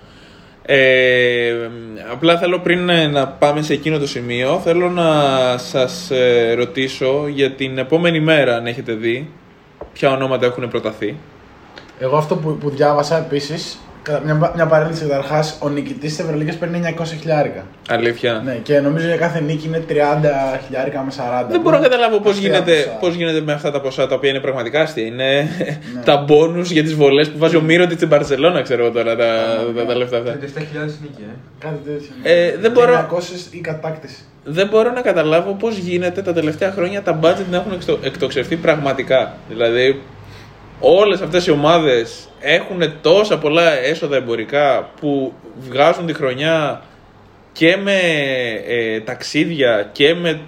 Ε, 0.68 1.54
απλά 2.12 2.38
θέλω 2.38 2.60
πριν 2.60 2.90
ε, 2.90 3.08
να 3.08 3.28
πάμε 3.28 3.62
σε 3.62 3.74
εκείνο 3.74 3.98
το 4.00 4.08
σημείο, 4.08 4.60
θέλω 4.64 4.90
να 4.90 5.12
σας 5.58 6.12
ε, 6.12 6.54
ρωτήσω 6.54 7.28
για 7.28 7.52
την 7.52 7.78
επόμενη 7.78 8.20
μέρα, 8.20 8.56
αν 8.56 8.66
έχετε 8.68 8.94
δει, 8.94 9.30
ποια 9.94 10.12
ονόματα 10.12 10.46
έχουν 10.46 10.68
προταθεί. 10.70 11.16
Εγώ 12.00 12.18
αυτό 12.18 12.36
που, 12.36 12.58
που 12.58 12.70
διάβασα 12.70 13.18
επίσης, 13.18 13.80
μια, 14.24 14.52
μια 14.56 14.66
παρένθεση 14.66 15.02
καταρχάς, 15.10 15.58
ο 15.60 15.70
νικητής 15.70 16.16
της 16.16 16.20
Ευρωλίγα 16.26 16.54
παίρνει 16.60 16.96
900 17.00 17.04
χιλιάρικα. 17.20 17.66
Αλήθεια. 17.90 18.42
Ναι, 18.46 18.54
και 18.64 18.80
νομίζω 18.80 19.08
για 19.08 19.18
κάθε 19.18 19.40
νίκη 19.42 19.68
είναι 19.68 19.84
30 19.90 19.94
χιλιάρικα 20.66 21.02
με 21.02 21.12
40. 21.46 21.46
Δεν 21.50 21.62
μπορώ 21.62 21.78
να 21.78 21.84
καταλάβω 21.84 22.20
πώς 22.20 22.32
Αστεία 22.32 22.48
γίνεται, 22.50 22.72
ποσά. 22.74 22.98
πώς 23.00 23.14
γίνεται 23.16 23.42
με 23.42 23.54
αυτά 23.54 23.72
τα 23.72 23.82
ποσά 23.82 24.08
τα 24.08 24.16
οποία 24.16 24.30
είναι 24.30 24.40
πραγματικά 24.40 24.82
αστεία. 24.82 25.06
Είναι 25.06 25.48
τα 26.06 26.18
μπόνους 26.18 26.72
για 26.72 26.84
τις 26.84 26.94
βολές 26.96 27.30
που 27.30 27.38
βάζει 27.38 27.56
ο 27.56 27.62
Μύρο 27.62 27.84
στην 27.90 28.10
Παρσελώνα, 28.10 28.62
ξέρω 28.62 28.84
εγώ 28.84 28.92
τώρα 28.94 29.16
τα, 29.16 29.26
τα, 29.76 29.86
τα 29.86 29.96
λεφτά 29.96 30.18
αυτά. 30.18 30.32
37.000 30.32 30.38
νίκη, 31.02 31.22
ε. 31.22 31.36
Κάτι 31.60 31.76
τέτοιο. 31.86 32.08
ναι. 32.24 32.30
Ε, 32.30 32.52
δεν 32.52 32.62
Και 32.62 32.70
μπορώ- 32.70 33.08
900 33.12 33.48
η 33.52 33.60
κατάκτηση. 33.60 34.18
Δεν 34.44 34.68
μπορώ 34.68 34.92
να 34.92 35.02
καταλάβω 35.02 35.52
πώς 35.54 35.78
γίνεται 35.78 36.22
τα 36.22 36.34
τελευταία 36.34 36.72
χρόνια 36.72 37.02
τα 37.02 37.20
budget 37.22 37.46
να 37.52 37.58
έχουν 37.58 37.72
εκτο- 37.72 38.00
εκτοξευθεί 38.02 38.56
πραγματικά. 38.56 39.34
Δηλαδή, 39.50 40.02
όλες 40.80 41.22
αυτές 41.22 41.46
οι 41.48 41.52
ομάδες 41.52 42.28
έχουν 42.46 42.94
τόσα 43.02 43.38
πολλά 43.38 43.72
έσοδα 43.72 44.16
εμπορικά 44.16 44.90
που 45.00 45.34
βγάζουν 45.70 46.06
τη 46.06 46.14
χρονιά 46.14 46.82
και 47.52 47.78
με 47.78 48.00
ε, 48.68 49.00
ταξίδια 49.00 49.90
και 49.92 50.14
με 50.14 50.40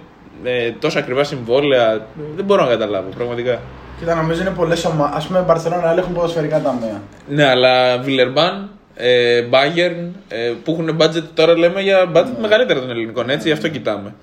ε, 0.44 0.70
τόσα 0.70 0.98
ακριβά 0.98 1.24
συμβόλαια. 1.24 2.06
Δεν 2.36 2.44
μπορώ 2.44 2.62
να 2.64 2.68
καταλάβω 2.68 3.08
πραγματικά. 3.16 3.60
Κοίτα, 3.98 4.14
νομίζω 4.14 4.40
είναι 4.40 4.50
πολλές 4.50 4.84
ομάδε. 4.84 5.16
Α 5.16 5.22
πούμε, 5.26 5.40
Μπαρσελόνα 5.46 5.94
έχουν 5.98 6.12
ποδοσφαιρικά 6.12 6.60
ταμεία. 6.60 7.02
Ναι, 7.28 7.48
αλλά 7.48 7.98
Βιλερμπάν, 7.98 8.70
ε, 8.94 9.44
Bayern, 9.50 10.10
ε, 10.28 10.52
που 10.64 10.70
έχουν 10.70 10.96
budget 11.00 11.24
τώρα 11.34 11.58
λέμε 11.58 11.80
για 11.80 12.10
budget 12.14 12.36
μεγαλύτερα 12.40 12.80
των 12.80 12.90
ελληνικών, 12.90 13.30
έτσι, 13.30 13.48
γι' 13.48 13.54
αυτό 13.54 13.68
κοιτάμε. 13.68 14.14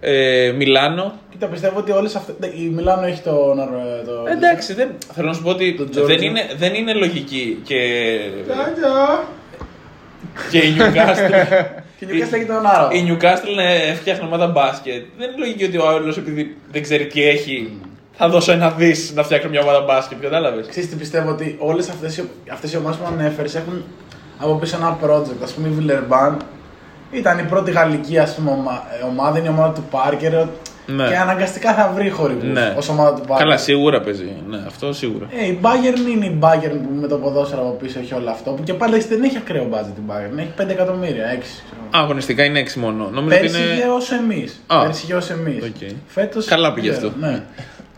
Ε, 0.00 0.52
Μιλάνο. 0.56 1.12
Κοίτα, 1.30 1.46
πιστεύω 1.46 1.78
ότι 1.78 1.92
όλες 1.92 2.14
αυτέ. 2.14 2.32
Η 2.54 2.68
Μιλάνο 2.68 3.06
έχει 3.06 3.22
το. 3.22 3.54
Νορ- 3.54 4.04
το... 4.06 4.24
Εντάξει, 4.30 4.74
δεν, 4.74 4.88
θέλω 5.14 5.28
να 5.28 5.34
σου 5.34 5.42
πω 5.42 5.50
ότι 5.50 5.74
Τον 5.74 5.90
Τζόρτζο. 5.90 6.14
δεν 6.14 6.22
είναι, 6.24 6.40
δεν 6.56 6.74
είναι 6.74 6.92
λογική 6.92 7.60
και, 7.64 7.76
και 10.50 10.58
η 10.58 10.76
Newcastle. 10.78 11.64
Και 11.98 12.04
η 12.04 12.08
Newcastle 12.08 12.32
έχει 12.34 12.44
τον 12.44 12.66
Άρα. 12.66 12.88
Η 12.92 13.04
Newcastle 13.08 13.54
ναι, 13.54 13.94
φτιάχνει 13.94 14.26
ομάδα 14.26 14.46
μπάσκετ. 14.46 15.04
Δεν 15.18 15.28
είναι 15.28 15.38
λογική 15.38 15.64
ότι 15.64 15.78
ο 15.78 15.88
άλλο 15.88 16.14
επειδή 16.18 16.56
δεν 16.72 16.82
ξέρει 16.82 17.06
τι 17.06 17.28
έχει, 17.28 17.80
θα 18.12 18.28
δώσω 18.28 18.52
ένα 18.52 18.70
δις 18.70 19.12
να 19.14 19.22
φτιάξω 19.22 19.48
μια 19.48 19.60
ομάδα 19.60 19.80
μπάσκετ. 19.80 20.20
Κατάλαβες; 20.20 20.66
Ξέρεις 20.66 20.88
τι 20.90 20.96
πιστεύω 20.96 21.30
ότι 21.30 21.56
όλες 21.58 21.88
αυτές 21.88 22.24
αυτές 22.52 22.72
οι 22.72 22.76
ομάδες 22.76 22.96
που 22.98 23.06
ανέφερες 23.12 23.54
έχουν 23.54 23.84
από 24.38 24.54
πίσω 24.54 24.76
ένα 24.76 24.98
project. 25.04 25.48
Α 25.50 25.54
πούμε 25.54 25.68
η 25.68 25.70
Βιλερμπάν 25.70 26.36
ήταν 27.12 27.38
η 27.38 27.42
πρώτη 27.42 27.70
γαλλική 27.70 28.18
ας 28.18 28.34
πούμε, 28.34 28.50
ομα- 28.50 28.82
ομάδα, 29.10 29.38
είναι 29.38 29.46
η 29.48 29.50
ομάδα 29.50 29.72
του 29.72 29.84
Πάρκερ. 29.90 30.32
Ναι. 30.88 31.06
Και 31.08 31.16
αναγκαστικά 31.16 31.74
θα 31.74 31.92
βρει 31.94 32.10
χορηγούς 32.10 32.44
Ναι. 32.44 32.74
ως 32.76 32.88
ομάδα 32.88 33.14
του 33.14 33.20
Πάρκερ. 33.26 33.36
Καλά, 33.46 33.56
σίγουρα 33.56 34.00
παίζει. 34.00 34.32
Ναι, 34.48 34.58
αυτό 34.66 34.92
σίγουρα. 34.92 35.26
Ε, 35.40 35.46
η 35.46 35.58
Bayern 35.62 36.10
είναι 36.14 36.24
η 36.26 36.38
Bayern 36.42 36.76
που 36.82 36.88
με 37.00 37.06
το 37.06 37.16
ποδόσφαιρο 37.16 37.60
από 37.60 37.70
πίσω 37.70 37.98
έχει 37.98 38.14
όλο 38.14 38.30
αυτό. 38.30 38.50
Που 38.50 38.62
και 38.62 38.74
πάλι 38.74 38.98
δεν 39.00 39.22
έχει 39.22 39.36
ακραίο 39.36 39.68
budget 39.72 39.90
την 39.94 40.02
Bayern. 40.08 40.38
Έχει 40.38 40.52
5 40.56 40.68
εκατομμύρια, 40.70 41.24
6. 41.26 41.38
ξέρω. 41.40 41.80
Α, 41.96 42.04
αγωνιστικά 42.04 42.44
είναι 42.44 42.58
6 42.60 42.78
μόνο. 42.78 43.08
Νομίζω 43.12 43.36
ότι 43.36 43.46
Πέρσι 43.46 43.60
είχε 43.62 43.72
είναι. 43.74 43.84
όσο 43.92 44.14
εμείς. 44.14 44.60
Α. 44.66 44.82
Πέρσι 44.82 45.04
είχε 45.04 45.14
όσο 45.14 45.32
εμείς. 45.32 45.64
Οκ. 45.64 45.90
Φέτος, 46.06 46.44
Καλά 46.46 46.72
πήγε 46.72 46.88
δεν 46.90 46.96
αυτό. 46.96 47.12
ξέρω, 47.18 47.30
Ναι. 47.32 47.42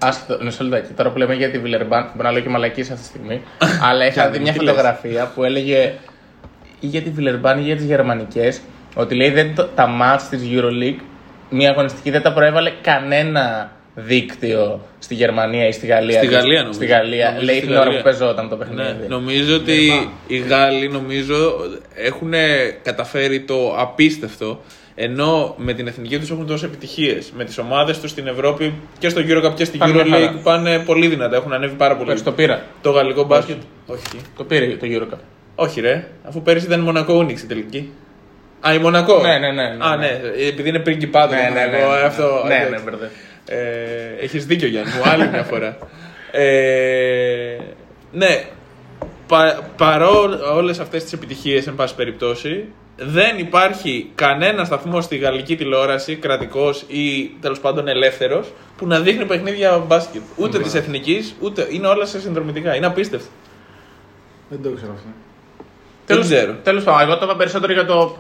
Άστο, 0.02 0.38
μισό 0.42 0.64
λεπτάκι. 0.64 0.92
Τώρα 0.92 1.10
που 1.10 1.18
λέμε 1.18 1.34
για 1.34 1.50
τη 1.50 1.58
Βιλερμπάν, 1.58 2.10
μπορώ 2.14 2.28
να 2.28 2.32
λέω 2.34 2.42
και 2.42 2.48
μαλακία 2.49 2.80
αυτή 2.80 2.94
τη 2.94 3.04
στιγμή. 3.04 3.42
αλλά 3.88 4.06
είχα 4.06 4.22
Κάντε, 4.22 4.36
δει 4.36 4.42
μια 4.42 4.52
τι 4.52 4.58
λες. 4.58 4.68
φωτογραφία 4.74 5.30
που 5.34 5.44
έλεγε 5.44 5.92
ή 6.80 6.86
για 6.86 7.02
τη 7.02 7.10
Βιλερμπάν 7.10 7.58
ή 7.58 7.62
για 7.62 7.76
τις 7.76 7.84
γερμανικές. 7.84 8.60
Ότι 8.95 9.14
λέει 9.14 9.30
δεν, 9.30 9.54
το- 9.54 9.68
τα 9.75 9.87
ματς 9.87 10.28
της 10.28 10.40
Euroleague, 10.52 11.00
μια 11.50 11.71
αγωνιστική 11.71 12.11
δεν 12.11 12.23
τα 12.23 12.33
προέβαλε 12.33 12.73
κανένα 12.83 13.73
δίκτυο 13.95 14.80
στη 14.99 15.14
Γερμανία 15.14 15.66
ή 15.68 15.73
στη 15.73 15.87
Γαλλία. 15.87 16.18
Στη 16.18 16.26
Γαλλία 16.26 16.59
νομίζω. 16.61 16.73
Στη 16.73 16.87
Γαλλία. 16.87 17.25
Νομίζω 17.26 17.45
λέει 17.45 17.57
στη 17.57 17.66
την 17.66 17.75
ώρα 17.75 17.83
Γαλλία. 17.85 17.99
που 17.99 18.04
παίζονταν 18.04 18.49
το 18.49 18.57
Ναι, 18.57 18.64
παιχνίδι. 18.64 19.09
νομίζω 19.09 19.54
ότι 19.57 20.09
οι 20.26 20.37
Γάλλοι 20.38 20.88
νομίζω 20.88 21.54
έχουν 21.95 22.33
καταφέρει 22.83 23.40
το 23.40 23.75
απίστευτο 23.78 24.61
ενώ 24.95 25.54
με 25.59 25.73
την 25.73 25.87
εθνική 25.87 26.18
τους 26.18 26.30
έχουν 26.30 26.47
τόσε 26.47 26.66
επιτυχίες. 26.66 27.33
Με 27.37 27.45
τις 27.45 27.59
ομάδες 27.59 28.00
τους 28.00 28.11
στην 28.11 28.26
Ευρώπη 28.26 28.75
και 28.99 29.09
στο 29.09 29.21
Eurocup 29.28 29.54
και 29.54 29.64
στην 29.64 29.78
Πάνε 29.78 29.92
μια 29.92 30.02
Euroleague 30.04 30.11
χαρά. 30.11 30.40
πάνε 30.42 30.78
πολύ 30.78 31.07
δυνατά. 31.07 31.37
Έχουν 31.37 31.52
ανέβει 31.52 31.75
πάρα 31.75 31.95
πολύ. 31.97 32.07
Πέρσι 32.09 32.25
το 32.25 32.33
πήρα. 32.33 32.62
Το 32.83 32.90
γαλλικό 32.90 33.25
μπάσκετ. 33.25 33.57
Όχι. 33.87 34.02
Το 34.37 34.45
πήρε 34.45 34.66
το 34.66 34.87
Eurocup. 34.90 35.18
Όχι, 35.54 35.80
ρε. 35.80 36.07
Αφού 36.28 36.42
πέρυσι 36.42 36.66
ήταν 36.66 36.80
Μονακό 36.80 37.14
Ούνιξ 37.14 37.42
η 37.42 37.47
τελική. 37.47 37.90
Α, 38.60 38.74
η 38.74 38.78
Μονακό. 38.78 39.20
Ναι, 39.20 39.38
ναι, 39.38 39.52
ναι, 39.52 39.68
ναι, 39.68 39.84
Α, 39.84 39.96
ναι. 39.96 40.06
ναι. 40.06 40.46
Επειδή 40.48 40.68
είναι 40.68 40.78
πριγκιπάτο. 40.78 41.34
Ναι, 41.34 41.46
το 41.48 41.54
ναι, 41.54 41.66
ναι, 41.66 41.78
Μονακό, 41.78 41.94
ναι, 41.94 42.06
Αυτό, 42.06 42.42
ναι, 42.46 42.54
εντάξει. 42.54 42.70
ναι, 42.70 42.78
μπερδεύτηκα. 42.90 43.22
Ε, 43.46 44.14
έχεις 44.20 44.46
δίκιο 44.46 44.68
Γιάννη 44.68 44.90
μου, 44.90 45.10
άλλη 45.10 45.28
μια 45.28 45.42
φορά. 45.42 45.78
Ε, 46.30 47.56
ναι, 48.12 48.44
πα, 49.26 49.70
παρόλο 49.76 50.54
όλες 50.54 50.78
αυτές 50.78 51.02
τις 51.02 51.12
επιτυχίες, 51.12 51.66
εν 51.66 51.74
πάση 51.74 51.94
περιπτώσει, 51.94 52.64
δεν 52.96 53.38
υπάρχει 53.38 54.10
κανένα 54.14 54.64
σταθμό 54.64 55.00
στη 55.00 55.16
γαλλική 55.16 55.56
τηλεόραση, 55.56 56.16
κρατικός 56.16 56.84
ή 56.88 57.30
τέλος 57.40 57.60
πάντων 57.60 57.88
ελεύθερος, 57.88 58.52
που 58.76 58.86
να 58.86 59.00
δείχνει 59.00 59.24
παιχνίδια 59.24 59.78
μπάσκετ. 59.78 60.22
Ούτε 60.36 60.58
της 60.58 60.74
εθνικής, 60.74 61.34
ούτε. 61.40 61.66
Είναι 61.70 61.86
όλα 61.86 62.06
σε 62.06 62.20
συνδρομητικά. 62.20 62.76
Είναι 62.76 62.86
απίστευτο. 62.86 63.28
Δεν 64.48 64.62
το 64.62 64.70
ξέρω 64.76 64.92
αυτό. 64.92 65.08
Δεν 66.06 66.20
ξέρω. 66.20 66.56
Τέλος 66.62 66.84
πάντων, 66.84 67.00
εγώ 67.00 67.18
το 67.18 67.24
είπα 67.24 67.36
περισσότερο 67.36 67.72
για 67.72 67.84
το 67.84 68.16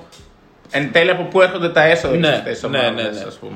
εν 0.70 0.92
τέλει 0.92 1.10
από 1.10 1.22
πού 1.22 1.40
έρχονται 1.42 1.68
τα 1.68 1.82
έσοδα 1.84 2.14
Ναι, 2.16 2.26
για 2.28 2.36
αυτές 2.36 2.60
τις 2.60 2.70
ναι, 2.70 2.78
ομάδες, 2.78 3.04
ναι, 3.04 3.10
ναι. 3.10 3.24
ας 3.26 3.38
πούμε. 3.38 3.52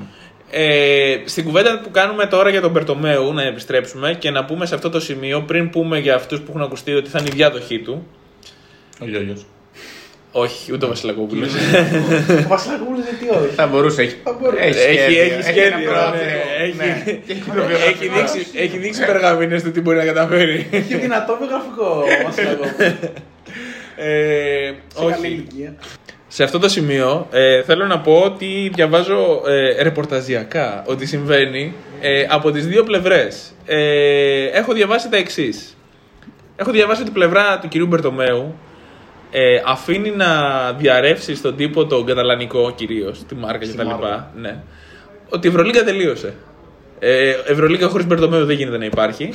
Ε, 0.50 1.16
στην 1.24 1.44
κουβέντα 1.44 1.80
που 1.80 1.90
κάνουμε 1.90 2.26
τώρα 2.26 2.50
για 2.50 2.60
τον 2.60 2.70
Μπερτομέου, 2.70 3.32
να 3.32 3.42
επιστρέψουμε 3.42 4.14
και 4.18 4.30
να 4.30 4.44
πούμε 4.44 4.66
σε 4.66 4.74
αυτό 4.74 4.90
το 4.90 5.00
σημείο, 5.00 5.40
πριν 5.42 5.70
πούμε 5.70 5.98
για 5.98 6.14
αυτούς 6.14 6.38
που 6.40 6.46
έχουν 6.48 6.62
ακουστεί 6.62 6.92
ότι 6.94 7.10
θα 7.10 7.18
είναι 7.18 7.28
η 7.32 7.34
διάδοχή 7.36 7.78
του. 7.78 8.06
Ο 9.00 9.04
Γιώργος. 9.06 9.46
Όχι, 10.34 10.72
ούτε 10.72 10.84
ο 10.84 10.88
Βασιλακόπουλο. 10.88 11.44
Ο 12.44 12.48
Βασιλακόπουλο 12.48 12.98
γιατί 13.08 13.44
όχι. 13.44 13.54
Θα 13.54 13.66
μπορούσε, 13.66 14.02
έχει, 14.02 14.16
Θα 14.24 14.36
μπορούσε. 14.40 14.62
έχει 14.62 14.78
Έχει, 14.78 14.98
σχέδιο. 14.98 15.22
έχει 15.22 15.42
σχέδιο. 15.42 15.62
ένα 15.66 15.76
πρόγραμμα. 15.78 16.16
ναι, 16.16 16.62
έχει, 16.64 16.76
Ναι. 16.76 17.02
Και 17.26 17.32
έχει 17.32 17.42
το 17.42 17.62
έχει, 17.62 17.66
βιογραφικό. 17.68 18.14
δείξει, 18.14 18.46
έχει 18.58 18.78
δείξει 18.78 19.04
περγαμίνες 19.04 19.62
του 19.62 19.70
τι 19.70 19.80
μπορεί 19.80 19.96
να 19.96 20.04
καταφέρει. 20.04 20.66
Έχει 20.70 20.94
δυνατό 20.96 21.36
βιογραφικό 21.40 21.84
ο 21.86 22.24
Βασιλακόπουλο. 22.26 22.86
Ε, 23.96 24.72
Σε 24.94 25.04
καλή 25.10 25.46
όχι. 25.56 25.74
Ηλικία. 26.32 26.36
Σε 26.36 26.42
αυτό 26.42 26.58
το 26.58 26.68
σημείο 26.68 27.26
ε, 27.30 27.62
θέλω 27.62 27.86
να 27.86 28.00
πω 28.00 28.20
ότι 28.24 28.70
διαβάζω 28.74 29.42
ε, 29.46 29.82
ρεπορταζιακά 29.82 30.84
ότι 30.86 31.06
συμβαίνει 31.06 31.74
ε, 32.00 32.26
από 32.28 32.50
τις 32.50 32.66
δύο 32.66 32.82
πλευρές. 32.82 33.52
Ε, 33.66 34.44
έχω 34.46 34.72
διαβάσει 34.72 35.08
τα 35.08 35.16
εξής. 35.16 35.76
Έχω 36.56 36.70
διαβάσει 36.70 37.02
την 37.04 37.12
πλευρά 37.12 37.58
του 37.58 37.68
κυρίου 37.68 37.86
Μπερτομέου 37.86 38.54
ε, 39.30 39.62
αφήνει 39.66 40.10
να 40.10 40.72
διαρρεύσει 40.72 41.34
στον 41.34 41.56
τύπο 41.56 41.86
το 41.86 42.04
καταλανικό 42.04 42.72
κυρίως, 42.74 43.24
τη 43.28 43.34
μάρκα 43.34 43.66
κτλ. 43.66 43.86
μάρκα. 43.86 44.30
Ναι. 44.36 44.62
Ότι 45.28 45.46
η 45.46 45.50
Ευρωλίγκα 45.50 45.84
τελείωσε. 45.84 46.34
Ε, 46.98 47.34
Ευρωλίγκα 47.46 47.88
χωρίς 47.88 48.06
Μπερτομέου 48.06 48.44
δεν 48.44 48.56
γίνεται 48.56 48.78
να 48.78 48.84
υπάρχει. 48.84 49.32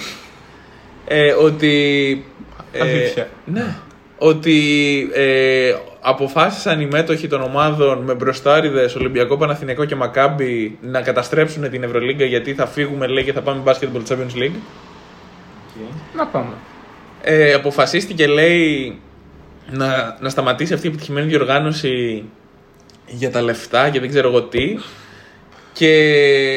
Ε, 1.08 1.32
ότι. 1.32 2.26
ε, 2.72 2.82
Αλήθεια. 2.82 3.28
ναι. 3.46 3.76
Ότι 4.18 5.10
ε, 5.14 5.76
αποφάσισαν 6.02 6.82
οι 6.82 6.86
μέτοχοι 6.86 7.28
των 7.28 7.42
ομάδων 7.42 8.04
με 8.04 8.14
μπροστάριδες 8.14 8.96
Ολυμπιακό, 8.96 9.38
Παναθηναϊκό 9.38 9.86
και 9.86 9.96
Μακάμπι 9.96 10.78
να 10.82 11.02
καταστρέψουν 11.02 11.70
την 11.70 11.84
Ευρωλίγκα 11.84 12.26
γιατί 12.26 12.54
θα 12.54 12.66
φύγουμε 12.66 13.08
λέει 13.08 13.24
και 13.24 13.34
θα 13.34 13.42
πάμε 13.42 13.62
Basketball 13.66 14.10
Champions 14.10 14.38
League; 14.42 14.60
Να 16.16 16.26
πάμε. 16.26 16.54
Ε, 17.22 17.54
αποφασίστηκε 17.54 18.28
λέει 18.28 19.00
να, 19.72 20.18
να 20.20 20.30
σταματήσει 20.30 20.74
αυτή 20.74 20.86
η 20.86 20.90
επιτυχημένη 20.90 21.28
διοργάνωση 21.28 22.24
για 23.08 23.32
τα 23.32 23.42
λεφτά 23.42 23.90
και 23.90 24.00
δεν 24.00 24.10
ξέρω 24.10 24.28
εγώ 24.28 24.44
τι. 24.44 24.78
Και 25.74 25.92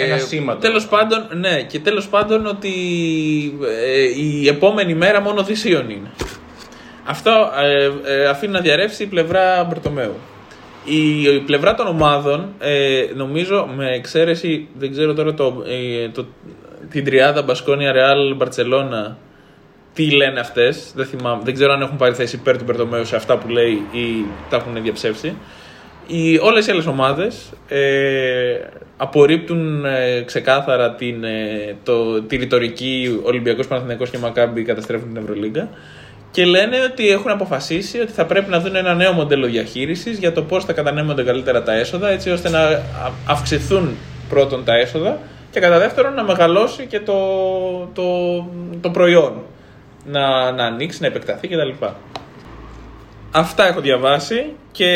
Ένα 0.05 0.19
σήμα 0.19 0.53
το 0.53 0.59
τέλος 0.59 0.87
πάντων, 0.87 1.29
ναι, 1.35 1.63
και 1.63 1.79
τέλος 1.79 2.09
πάντων 2.09 2.47
ότι 2.47 2.73
ε, 3.85 4.03
η 4.03 4.49
επόμενη 4.49 4.95
μέρα 4.95 5.21
μόνο 5.21 5.43
δυσίων 5.43 5.91
είναι. 5.91 6.11
Αυτό 7.11 7.51
ε, 7.63 7.91
ε, 8.13 8.27
αφήνει 8.27 8.53
να 8.53 8.61
διαρρεύσει 8.61 9.03
η 9.03 9.07
πλευρά 9.07 9.65
Μπερτομέου. 9.65 10.15
Η, 10.85 11.23
η 11.23 11.41
πλευρά 11.47 11.75
των 11.75 11.87
ομάδων, 11.87 12.49
ε, 12.59 13.05
νομίζω 13.15 13.69
με 13.77 13.91
εξαίρεση, 13.95 14.69
δεν 14.79 14.91
ξέρω 14.91 15.15
τώρα 15.15 15.35
το, 15.35 15.63
ε, 15.67 16.09
το, 16.09 16.27
την 16.91 17.05
τριάδα 17.05 17.43
Μπασκόνια, 17.43 17.93
Ρεάλ, 17.93 18.35
Μπαρτσελώνα, 18.35 19.17
τι 19.95 20.11
λένε 20.11 20.41
αυτές. 20.41 20.93
Δεν, 20.95 21.07
θυμάμαι, 21.07 21.43
δεν 21.45 21.55
ξέρω 21.55 21.73
αν 21.73 21.81
έχουν 21.81 21.97
πάρει 21.97 22.15
θέση 22.15 22.37
υπέρ 22.37 22.59
του 22.59 22.65
Μπερτομέου 22.65 23.05
σε 23.05 23.17
αυτά 23.17 23.39
που 23.39 23.49
λέει 23.49 23.83
ή 23.93 24.25
τα 24.51 24.57
έχουν 24.57 24.83
διαψεύσει. 24.83 25.37
Οι, 26.07 26.39
όλες 26.39 26.67
οι 26.67 26.71
άλλες 26.71 26.87
ομάδες 26.87 27.53
ε, 27.69 27.81
απορρίπτουν 28.97 29.85
ε, 29.85 30.23
ξεκάθαρα 30.23 30.95
την, 30.95 31.25
ε, 31.25 31.77
το, 31.83 32.23
τη 32.23 32.37
ρητορική 32.37 33.21
Ολυμπιακός 33.23 33.67
Παναθηναϊκός 33.67 34.11
και 34.11 34.19
Μακάμπι 34.19 34.63
καταστρέφουν 34.63 35.09
την 35.13 35.23
Ευρωλίγκα 35.23 35.69
και 36.31 36.45
λένε 36.45 36.77
ότι 36.83 37.09
έχουν 37.09 37.31
αποφασίσει 37.31 38.01
ότι 38.01 38.13
θα 38.13 38.27
πρέπει 38.27 38.51
να 38.51 38.61
δουν 38.61 38.77
ένα 38.77 38.95
νέο 38.95 39.13
μοντέλο 39.13 39.47
διαχείρισης 39.47 40.19
για 40.19 40.33
το 40.33 40.43
πώς 40.43 40.65
θα 40.65 40.73
κατανέμονται 40.73 41.23
καλύτερα 41.23 41.63
τα 41.63 41.73
έσοδα 41.75 42.09
έτσι 42.09 42.31
ώστε 42.31 42.49
να 42.51 42.61
α- 42.61 42.81
αυξηθούν 43.27 43.97
πρώτον 44.29 44.65
τα 44.65 44.75
έσοδα 44.75 45.19
και 45.51 45.61
κατά 45.61 45.79
δεύτερον 45.79 46.15
να 46.15 46.23
μεγαλώσει 46.23 46.87
και 46.87 47.01
το, 47.01 47.19
το, 47.95 48.03
το 48.81 48.91
προϊόν 48.91 49.33
να, 50.05 50.53
να 50.53 50.65
ανοίξει, 50.65 51.01
να 51.01 51.07
επεκταθεί 51.07 51.49
κτλ. 51.49 51.85
Αυτά 53.31 53.67
έχω 53.67 53.81
διαβάσει 53.81 54.53
και 54.73 54.91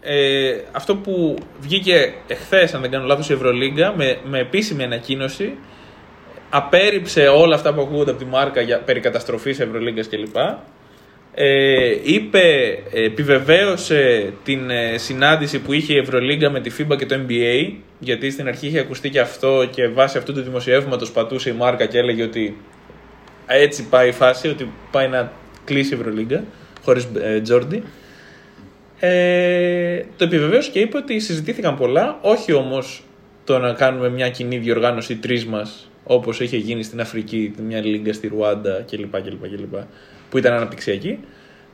ε, 0.00 0.56
αυτό 0.72 0.96
που 0.96 1.36
βγήκε 1.60 2.14
εχθές, 2.26 2.74
αν 2.74 2.80
δεν 2.80 2.90
κάνω 2.90 3.06
λάθος, 3.06 3.28
η 3.28 3.32
Ευρωλίγκα 3.32 3.94
με, 3.96 4.18
με 4.24 4.38
επίσημη 4.38 4.82
ανακοίνωση 4.82 5.54
απέρριψε 6.54 7.28
όλα 7.28 7.54
αυτά 7.54 7.74
που 7.74 7.80
ακούγονται 7.80 8.10
από 8.10 8.20
τη 8.20 8.26
μάρκα 8.26 8.60
για, 8.60 8.78
περί 8.78 9.00
καταστροφής 9.00 9.60
Ευρωλίγκας 9.60 10.08
κλπ. 10.08 10.36
Ε, 11.34 11.96
είπε, 12.02 12.40
ε, 12.92 13.04
επιβεβαίωσε 13.04 14.32
την 14.44 14.70
ε, 14.70 14.98
συνάντηση 14.98 15.58
που 15.58 15.72
είχε 15.72 15.94
η 15.94 15.98
Ευρωλίγκα 15.98 16.50
με 16.50 16.60
τη 16.60 16.70
FIBA 16.78 16.96
και 16.96 17.06
το 17.06 17.16
NBA 17.26 17.72
γιατί 17.98 18.30
στην 18.30 18.48
αρχή 18.48 18.66
είχε 18.66 18.78
ακουστεί 18.78 19.10
και 19.10 19.20
αυτό 19.20 19.68
και 19.70 19.88
βάσει 19.88 20.18
αυτού 20.18 20.32
του 20.32 20.42
δημοσιεύματος 20.42 21.10
πατούσε 21.10 21.50
η 21.50 21.52
μάρκα 21.52 21.86
και 21.86 21.98
έλεγε 21.98 22.22
ότι 22.22 22.56
έτσι 23.46 23.88
πάει 23.88 24.08
η 24.08 24.12
φάση, 24.12 24.48
ότι 24.48 24.72
πάει 24.90 25.08
να 25.08 25.32
κλείσει 25.64 25.94
η 25.94 25.98
Ευρωλίγκα 25.98 26.44
χωρίς 26.84 27.08
ε, 27.22 27.40
Τζόρντι. 27.40 27.82
Ε, 29.00 30.02
το 30.16 30.24
επιβεβαίωσε 30.24 30.70
και 30.70 30.78
είπε 30.78 30.96
ότι 30.96 31.18
συζητήθηκαν 31.18 31.76
πολλά, 31.76 32.18
όχι 32.22 32.52
όμως 32.52 33.02
το 33.44 33.58
να 33.58 33.72
κάνουμε 33.72 34.08
μια 34.08 34.30
κοινή 34.30 34.58
διοργάνωση 34.58 35.16
τρεις 35.16 35.46
μας, 35.46 35.90
όπως 36.04 36.40
είχε 36.40 36.56
γίνει 36.56 36.82
στην 36.82 37.00
Αφρική, 37.00 37.54
μια 37.66 37.80
λίγκα 37.80 38.12
στη 38.12 38.26
Ρουάντα 38.26 38.84
κλπ. 38.90 39.22
κλπ, 39.22 39.48
κλπ 39.56 39.74
που 40.30 40.38
ήταν 40.38 40.52
αναπτυξιακή. 40.52 41.18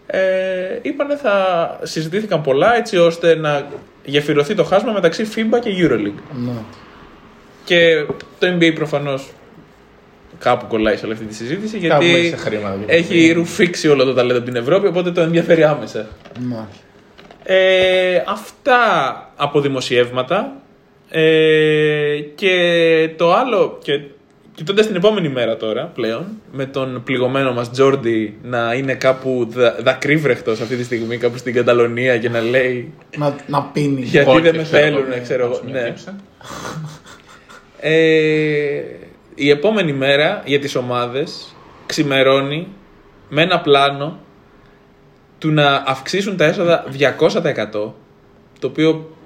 Ε, 0.06 0.78
είπανε 0.82 1.16
θα 1.16 1.78
συζητήθηκαν 1.82 2.42
πολλά 2.42 2.76
έτσι 2.76 2.96
ώστε 2.96 3.34
να 3.34 3.68
γεφυρωθεί 4.04 4.54
το 4.54 4.64
χάσμα 4.64 4.92
μεταξύ 4.92 5.26
FIBA 5.34 5.60
και 5.60 5.70
EuroLeague. 5.78 6.22
Ναι. 6.44 6.52
Και 7.64 8.04
το 8.38 8.46
NBA 8.46 8.72
προφανώς 8.74 9.30
κάπου 10.38 10.66
κολλάει 10.66 10.96
σε 10.96 11.04
όλη 11.04 11.14
αυτή 11.14 11.26
τη 11.26 11.34
συζήτηση 11.34 11.78
Κάπου 11.78 12.04
γιατί 12.04 12.18
έχει 12.18 12.36
χρήματα 12.36 12.76
για 12.76 12.86
το 12.86 12.92
έχει 12.92 13.32
ρουφήξει 13.32 13.88
όλο 13.88 14.04
το 14.04 14.14
ταλέντο 14.14 14.38
από 14.38 14.46
την 14.46 14.56
Ευρώπη 14.56 14.86
οπότε 14.86 15.10
το 15.10 15.20
ενδιαφέρει 15.20 15.64
άμεσα. 15.64 16.06
Ναι. 16.48 16.66
Ε, 17.42 18.22
αυτά 18.26 18.72
από 19.36 19.60
δημοσιεύματα 19.60 20.52
ε, 21.10 22.18
και 22.34 23.10
το 23.16 23.34
άλλο 23.34 23.78
και 23.82 24.00
κοιτώντας 24.58 24.86
την 24.86 24.96
επόμενη 24.96 25.28
μέρα 25.28 25.56
τώρα 25.56 25.84
πλέον 25.94 26.26
με 26.52 26.66
τον 26.66 27.02
πληγωμένο 27.04 27.52
μας 27.52 27.70
Τζόρντι 27.70 28.38
να 28.42 28.74
είναι 28.74 28.94
κάπου 28.94 29.46
δα, 29.50 29.76
δακρύβρεχτος 29.82 30.60
αυτή 30.60 30.76
τη 30.76 30.84
στιγμή 30.84 31.16
κάπου 31.16 31.38
στην 31.38 31.54
Καταλωνία 31.54 32.18
και 32.18 32.28
να 32.28 32.40
λέει 32.40 32.92
Να, 33.16 33.36
να 33.46 33.62
πίνει. 33.62 34.00
γιατί 34.00 34.26
Κόκκι, 34.26 34.40
δεν 34.40 34.56
με 34.56 34.62
ξέρω 34.62 34.82
θέλουν 34.82 35.12
εγώ, 35.12 35.22
ξέρω 35.22 35.44
εγώ 35.44 35.54
όπως 35.54 35.72
με 35.72 35.80
ναι. 35.80 35.86
κύψε. 35.88 36.14
Ε, 37.80 38.82
η 39.34 39.50
επόμενη 39.50 39.92
μέρα 39.92 40.42
για 40.44 40.58
τις 40.58 40.74
ομάδες 40.74 41.54
ξημερώνει 41.86 42.68
με 43.28 43.42
ένα 43.42 43.60
πλάνο 43.60 44.18
του 45.38 45.50
να 45.50 45.82
αυξήσουν 45.86 46.36
τα 46.36 46.44
έσοδα 46.44 46.84
200% 47.18 47.70
το 48.58 48.66
οποίο 48.66 49.16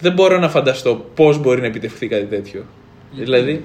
δεν 0.00 0.12
μπορώ 0.12 0.38
να 0.38 0.48
φανταστώ 0.48 1.10
πώς 1.14 1.38
μπορεί 1.38 1.60
να 1.60 1.66
επιτευχθεί 1.66 2.08
κάτι 2.08 2.24
τέτοιο. 2.24 2.64
Δηλαδή, 3.12 3.64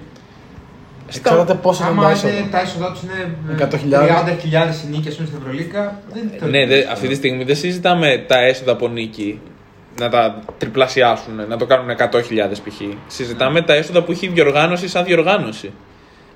Ξέρετε 1.24 1.54
πόσο 1.54 1.84
είναι 1.84 1.94
τα 1.96 2.02
Άμα 2.02 2.12
έσοδα. 2.12 2.34
είναι, 2.34 2.48
τα 2.52 2.60
έσοδα 2.60 2.92
τους 2.92 3.02
είναι 3.02 3.38
100.000. 3.60 3.66
30.000 3.66 4.86
η 4.86 4.90
νίκη 4.90 5.08
ας 5.08 5.16
πούμε, 5.16 5.28
στην 5.28 5.40
Ευρωλίκα, 5.42 6.02
δεν 6.14 6.32
είναι 6.44 6.58
ναι, 6.60 6.66
δε, 6.66 6.92
αυτή 6.92 7.08
τη 7.08 7.16
στιγμή 7.16 7.44
δεν 7.44 7.56
συζητάμε 7.56 8.24
τα 8.28 8.40
έσοδα 8.40 8.72
από 8.72 8.88
νίκη 8.88 9.42
να 10.00 10.10
τα 10.10 10.40
τριπλασιάσουν, 10.58 11.48
να 11.48 11.58
το 11.58 11.66
κάνουν 11.66 11.88
100.000 11.98 12.52
π.χ. 12.64 12.82
Συζητάμε 13.08 13.62
τα 13.62 13.74
έσοδα 13.74 14.04
που 14.04 14.12
έχει 14.12 14.26
η 14.26 14.30
διοργάνωση 14.30 14.88
σαν 14.88 15.06
διοργάνωση. 15.06 15.74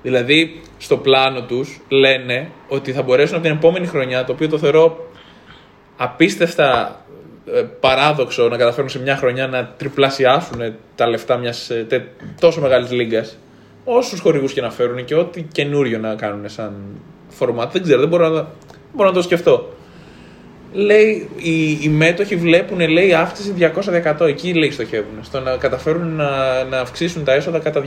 Δηλαδή, 0.02 0.60
στο 0.78 0.96
πλάνο 0.96 1.42
τους 1.42 1.80
λένε 1.88 2.48
ότι 2.68 2.92
θα 2.92 3.02
μπορέσουν 3.02 3.34
από 3.34 3.44
την 3.46 3.56
επόμενη 3.56 3.86
χρονιά, 3.86 4.24
το 4.24 4.32
οποίο 4.32 4.48
το 4.48 4.58
θεωρώ 4.58 5.10
απίστευτα 5.96 7.00
ε, 7.54 7.60
παράδοξο 7.80 8.48
να 8.48 8.56
καταφέρουν 8.56 8.88
σε 8.88 8.98
μια 9.00 9.16
χρονιά 9.16 9.46
να 9.46 9.66
τριπλασιάσουν 9.76 10.74
τα 10.94 11.06
λεφτά 11.08 11.36
μιας 11.36 11.70
ε, 11.70 11.84
τε- 11.88 12.06
τόσο 12.40 12.60
μεγάλης 12.60 12.90
λίγκας 12.90 13.36
όσους 13.84 14.20
χορηγούς 14.20 14.52
και 14.52 14.60
να 14.60 14.70
φέρουν 14.70 15.04
και 15.04 15.14
ό,τι 15.14 15.42
καινούριο 15.42 15.98
να 15.98 16.14
κάνουν 16.14 16.48
σαν 16.48 16.72
φορμάτ. 17.28 17.72
Δεν 17.72 17.82
ξέρω, 17.82 18.00
δεν 18.00 18.08
μπορώ 18.08 18.28
να, 18.28 18.34
δεν 18.34 18.46
μπορώ 18.92 19.08
να 19.08 19.14
το 19.14 19.22
σκεφτώ. 19.22 19.72
Λέει, 20.72 21.28
οι, 21.36 21.70
οι 21.82 21.88
μέτοχοι 21.88 22.36
βλέπουν 22.36 22.88
λέει, 22.88 23.12
αύξηση 23.14 23.54
200%. 24.20 24.20
Εκεί 24.26 24.54
λέει 24.54 24.70
στοχεύουν. 24.70 25.18
Στο 25.22 25.40
να 25.40 25.56
καταφέρουν 25.56 26.14
να, 26.16 26.64
να 26.64 26.78
αυξήσουν 26.80 27.24
τα 27.24 27.32
έσοδα 27.32 27.58
κατά 27.58 27.82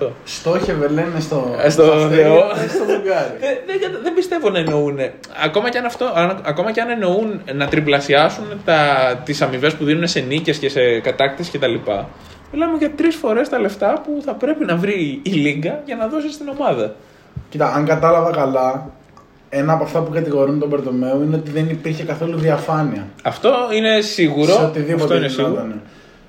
200%. 0.00 0.08
Στόχευε, 0.24 0.88
λένε 0.88 1.20
στο. 1.20 1.56
Ε, 1.62 1.70
στο 1.70 1.82
στα 1.82 1.94
αστέρια, 1.94 2.24
Θεό. 2.24 2.36
ε, 2.36 2.68
στο 2.68 2.84
ζευγάρι. 2.90 3.36
Δεν, 3.40 3.56
δεν, 3.66 3.80
κατα- 3.80 3.98
δεν 4.02 4.14
πιστεύω 4.14 4.50
να 4.50 4.58
εννοούν. 4.58 4.98
Ακόμα 5.44 5.70
και 5.70 5.78
αν, 5.78 5.84
αυτό, 5.84 6.12
αν- 6.14 6.40
ακόμα 6.44 6.72
και 6.72 6.80
αν 6.80 6.90
εννοούν 6.90 7.40
να 7.54 7.66
τριπλασιάσουν 7.68 8.44
τα, 8.64 8.76
τις 9.24 9.42
αμοιβές 9.42 9.74
που 9.74 9.84
δίνουν 9.84 10.06
σε 10.06 10.20
νίκες 10.20 10.58
και 10.58 10.68
σε 10.68 11.00
κατάκτηση 11.00 11.58
κτλ. 11.58 11.74
Μιλάμε 12.52 12.76
για 12.78 12.90
τρεις 12.90 13.16
φορές 13.16 13.48
τα 13.48 13.58
λεφτά 13.58 14.02
που 14.04 14.22
θα 14.24 14.34
πρέπει 14.34 14.64
να 14.64 14.76
βρει 14.76 15.20
η 15.22 15.30
Λίγκα 15.30 15.82
για 15.84 15.96
να 15.96 16.06
δώσει 16.06 16.32
στην 16.32 16.48
ομάδα. 16.48 16.94
Κοίτα, 17.48 17.74
αν 17.74 17.84
κατάλαβα 17.84 18.30
καλά, 18.30 18.90
ένα 19.48 19.72
από 19.72 19.84
αυτά 19.84 20.00
που 20.00 20.10
κατηγορούν 20.10 20.58
τον 20.58 20.70
Περτομέου 20.70 21.22
είναι 21.22 21.36
ότι 21.36 21.50
δεν 21.50 21.68
υπήρχε 21.68 22.04
καθόλου 22.04 22.38
διαφάνεια. 22.38 23.06
Αυτό 23.22 23.52
είναι 23.74 24.00
σίγουρο. 24.00 24.52
Σε 24.52 24.64
οτιδήποτε 24.64 25.02
Αυτό 25.02 25.16
είναι 25.16 25.28
σίγουρο. 25.28 25.48
γινότανε. 25.50 25.80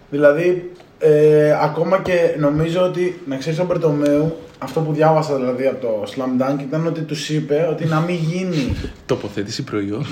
Δηλαδή, 0.09 0.71
ε, 0.99 1.57
ακόμα 1.61 2.01
και 2.01 2.35
νομίζω 2.39 2.81
ότι, 2.81 3.21
να 3.25 3.35
ξέρεις 3.37 3.57
τον 3.57 3.67
Περτομέου, 3.67 4.35
αυτό 4.59 4.79
που 4.79 4.93
διάβασα 4.93 5.35
δηλαδή 5.35 5.67
από 5.67 5.81
το 5.81 6.03
Slam 6.15 6.41
Dunk 6.41 6.59
ήταν 6.61 6.87
ότι 6.87 7.01
τους 7.01 7.29
είπε 7.29 7.67
ότι 7.71 7.85
να 7.85 7.99
μην 7.99 8.15
γίνει, 8.15 8.75
Τοποθέτηση 9.05 9.63
προϊόν. 9.63 10.05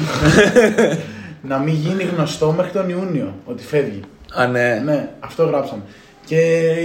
να 1.50 1.58
μην 1.58 1.74
γίνει 1.74 2.04
γνωστό 2.04 2.52
μέχρι 2.52 2.72
τον 2.72 2.89
Ιούνιο 2.89 3.34
ότι 3.46 3.63
φεύγει. 3.63 4.00
Α, 4.34 4.48
ναι. 4.48 4.82
Ναι, 4.86 5.10
αυτό 5.20 5.44
γράψαμε. 5.46 5.82
Και 6.26 6.38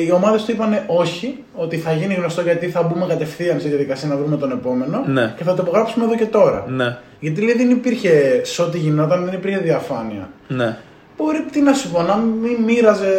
οι 0.07 0.11
ομάδες 0.11 0.44
του 0.44 0.50
είπαν 0.50 0.83
όχι, 0.87 1.44
ότι 1.55 1.76
θα 1.76 1.92
γίνει 1.92 2.14
γνωστό 2.14 2.40
γιατί 2.40 2.66
θα 2.70 2.83
μπούμε 2.83 3.07
κατευθείαν 3.09 3.61
στη 3.61 3.68
διαδικασία 3.68 4.09
να 4.09 4.16
βρούμε 4.16 4.37
τον 4.37 4.50
επόμενο 4.50 5.05
Ναι. 5.07 5.35
και 5.37 5.44
θα 5.44 5.55
το 5.55 5.62
υπογράψουμε 5.62 6.05
εδώ 6.05 6.14
και 6.16 6.26
τώρα. 6.26 6.64
Ναι. 6.68 6.96
Γιατί 7.20 7.40
λέει 7.42 7.55
δεν 7.55 7.70
υπήρχε 7.70 8.40
σε 8.44 8.62
ό,τι 8.62 8.79
γινόταν, 8.79 9.24
δεν 9.24 9.35
υπήρχε 9.35 9.59
διαφάνεια. 9.59 10.29
Ναι. 10.48 10.76
Μπορεί, 11.16 11.44
τι 11.53 11.61
να 11.61 11.72
σου 11.74 11.90
πω, 11.90 12.03
να 12.03 12.16
μην 12.16 12.57
μοίραζε 12.64 13.12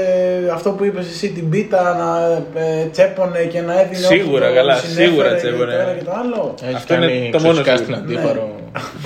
αυτό 0.54 0.70
που 0.72 0.84
είπες 0.84 1.08
εσύ 1.08 1.30
την 1.30 1.50
πίτα, 1.50 1.96
να 1.98 2.62
ε, 2.62 2.86
τσέπωνε 2.92 3.40
και 3.40 3.62
να 3.62 3.82
έδινε 3.82 3.96
Σίγουρα, 4.06 4.48
όποιον 4.48 4.54
καλά, 4.54 4.76
συνέφερε 4.76 5.08
σίγουρα 5.08 5.30
και 5.30 5.36
τσέπωνε. 5.36 5.72
Το 5.74 5.80
ένα 5.82 5.92
και 5.98 6.04
το 6.04 6.12
άλλο. 6.24 6.54
Έχει 6.64 6.76
Αυτό 6.76 6.94
είναι 6.94 7.08
κάνει 7.08 7.30
το 7.32 7.40
μόνο 7.40 7.62
ξεσηκά 7.62 7.78
σίγουρο. 7.78 7.98
στην 7.98 8.16
αντίπαρο. 8.16 8.56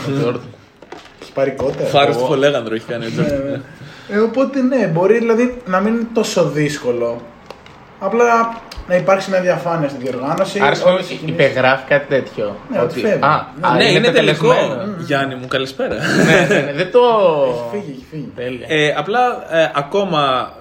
ο 0.10 0.12
Τζόρντι. 0.20 0.40
Έχει 1.22 1.32
πάρει 1.34 1.52
κότερα. 1.52 1.90
Φάρος 1.90 2.18
του 2.18 2.26
Φολέγανδρο 2.26 2.76
έχει 2.76 2.86
κάνει 2.86 3.06
έτσι. 3.06 3.20
Ναι, 3.22 3.50
ναι. 3.52 3.62
Ε, 4.10 4.18
οπότε 4.18 4.62
ναι, 4.62 4.88
μπορεί 4.94 5.18
δηλαδή 5.18 5.58
να 5.66 5.80
μην 5.80 5.94
είναι 5.94 6.08
τόσο 6.14 6.44
δύσκολο. 6.50 7.22
Απλά 8.00 8.62
να 8.88 8.96
υπάρξει 8.96 9.30
μια 9.30 9.42
διαφάνεια 9.42 9.90
στη 9.90 9.98
διοργάνωση. 10.04 10.60
Άρα 10.60 10.68
όλες 10.68 10.78
οι 10.78 10.82
συγγνώμη, 10.82 11.04
κινήσεις. 11.08 11.30
υπεγράφει 11.30 11.84
κάτι 11.88 12.08
τέτοιο. 12.08 12.56
Ναι, 12.72 12.80
ότι 12.80 13.00
φεύγει. 13.00 13.24
Α, 13.24 13.48
α, 13.62 13.76
ναι, 13.76 13.84
είναι 13.84 14.10
τελικό. 14.12 14.48
τελεσμένο. 14.48 14.96
Γιάννη 15.00 15.36
μου, 15.36 15.48
καλησπέρα. 15.48 15.96
ναι, 15.96 16.56
ναι, 16.56 16.62
ναι, 16.62 16.74
δεν 16.74 16.92
το. 16.92 17.00
Έχει 17.50 17.84
φύγει, 17.84 17.92
έχει 17.92 18.06
φύγει. 18.12 18.32
Τέλεια. 18.36 18.66
Ε, 18.70 18.94
απλά 18.98 19.46
ε, 19.52 19.72
ακόμα 19.76 20.52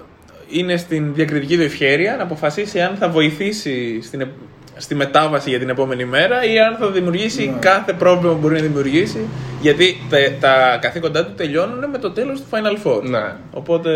είναι 0.49 0.77
στην 0.77 1.15
διακριτική 1.15 1.57
του 1.57 1.63
ευχέρεια 1.63 2.17
να 2.17 2.23
αποφασίσει 2.23 2.81
αν 2.81 2.97
θα 2.99 3.09
βοηθήσει 3.09 4.03
στην, 4.03 4.21
επ- 4.21 4.31
στη 4.77 4.95
μετάβαση 4.95 5.51
για 5.51 5.59
την 5.59 5.69
επόμενη 5.69 6.05
μέρα 6.05 6.45
ή 6.45 6.59
αν 6.61 6.77
θα 6.81 6.91
δημιουργήσει 6.91 7.47
Ναι. 7.47 7.59
κάθε 7.61 7.93
πρόβλημα 7.93 8.33
που 8.35 8.39
μπορεί 8.41 8.55
να 8.55 8.61
δημιουργήσει. 8.61 9.27
Γιατί 9.61 9.97
τα, 10.11 10.17
τα 10.41 10.79
καθήκοντά 10.81 11.25
του 11.25 11.33
τελειώνουν 11.37 11.91
με 11.91 11.99
το 11.99 12.11
τέλος 12.11 12.41
του 12.41 12.47
Final 12.51 12.87
Four. 12.87 13.03
Ναι. 13.03 13.33
Οπότε. 13.51 13.91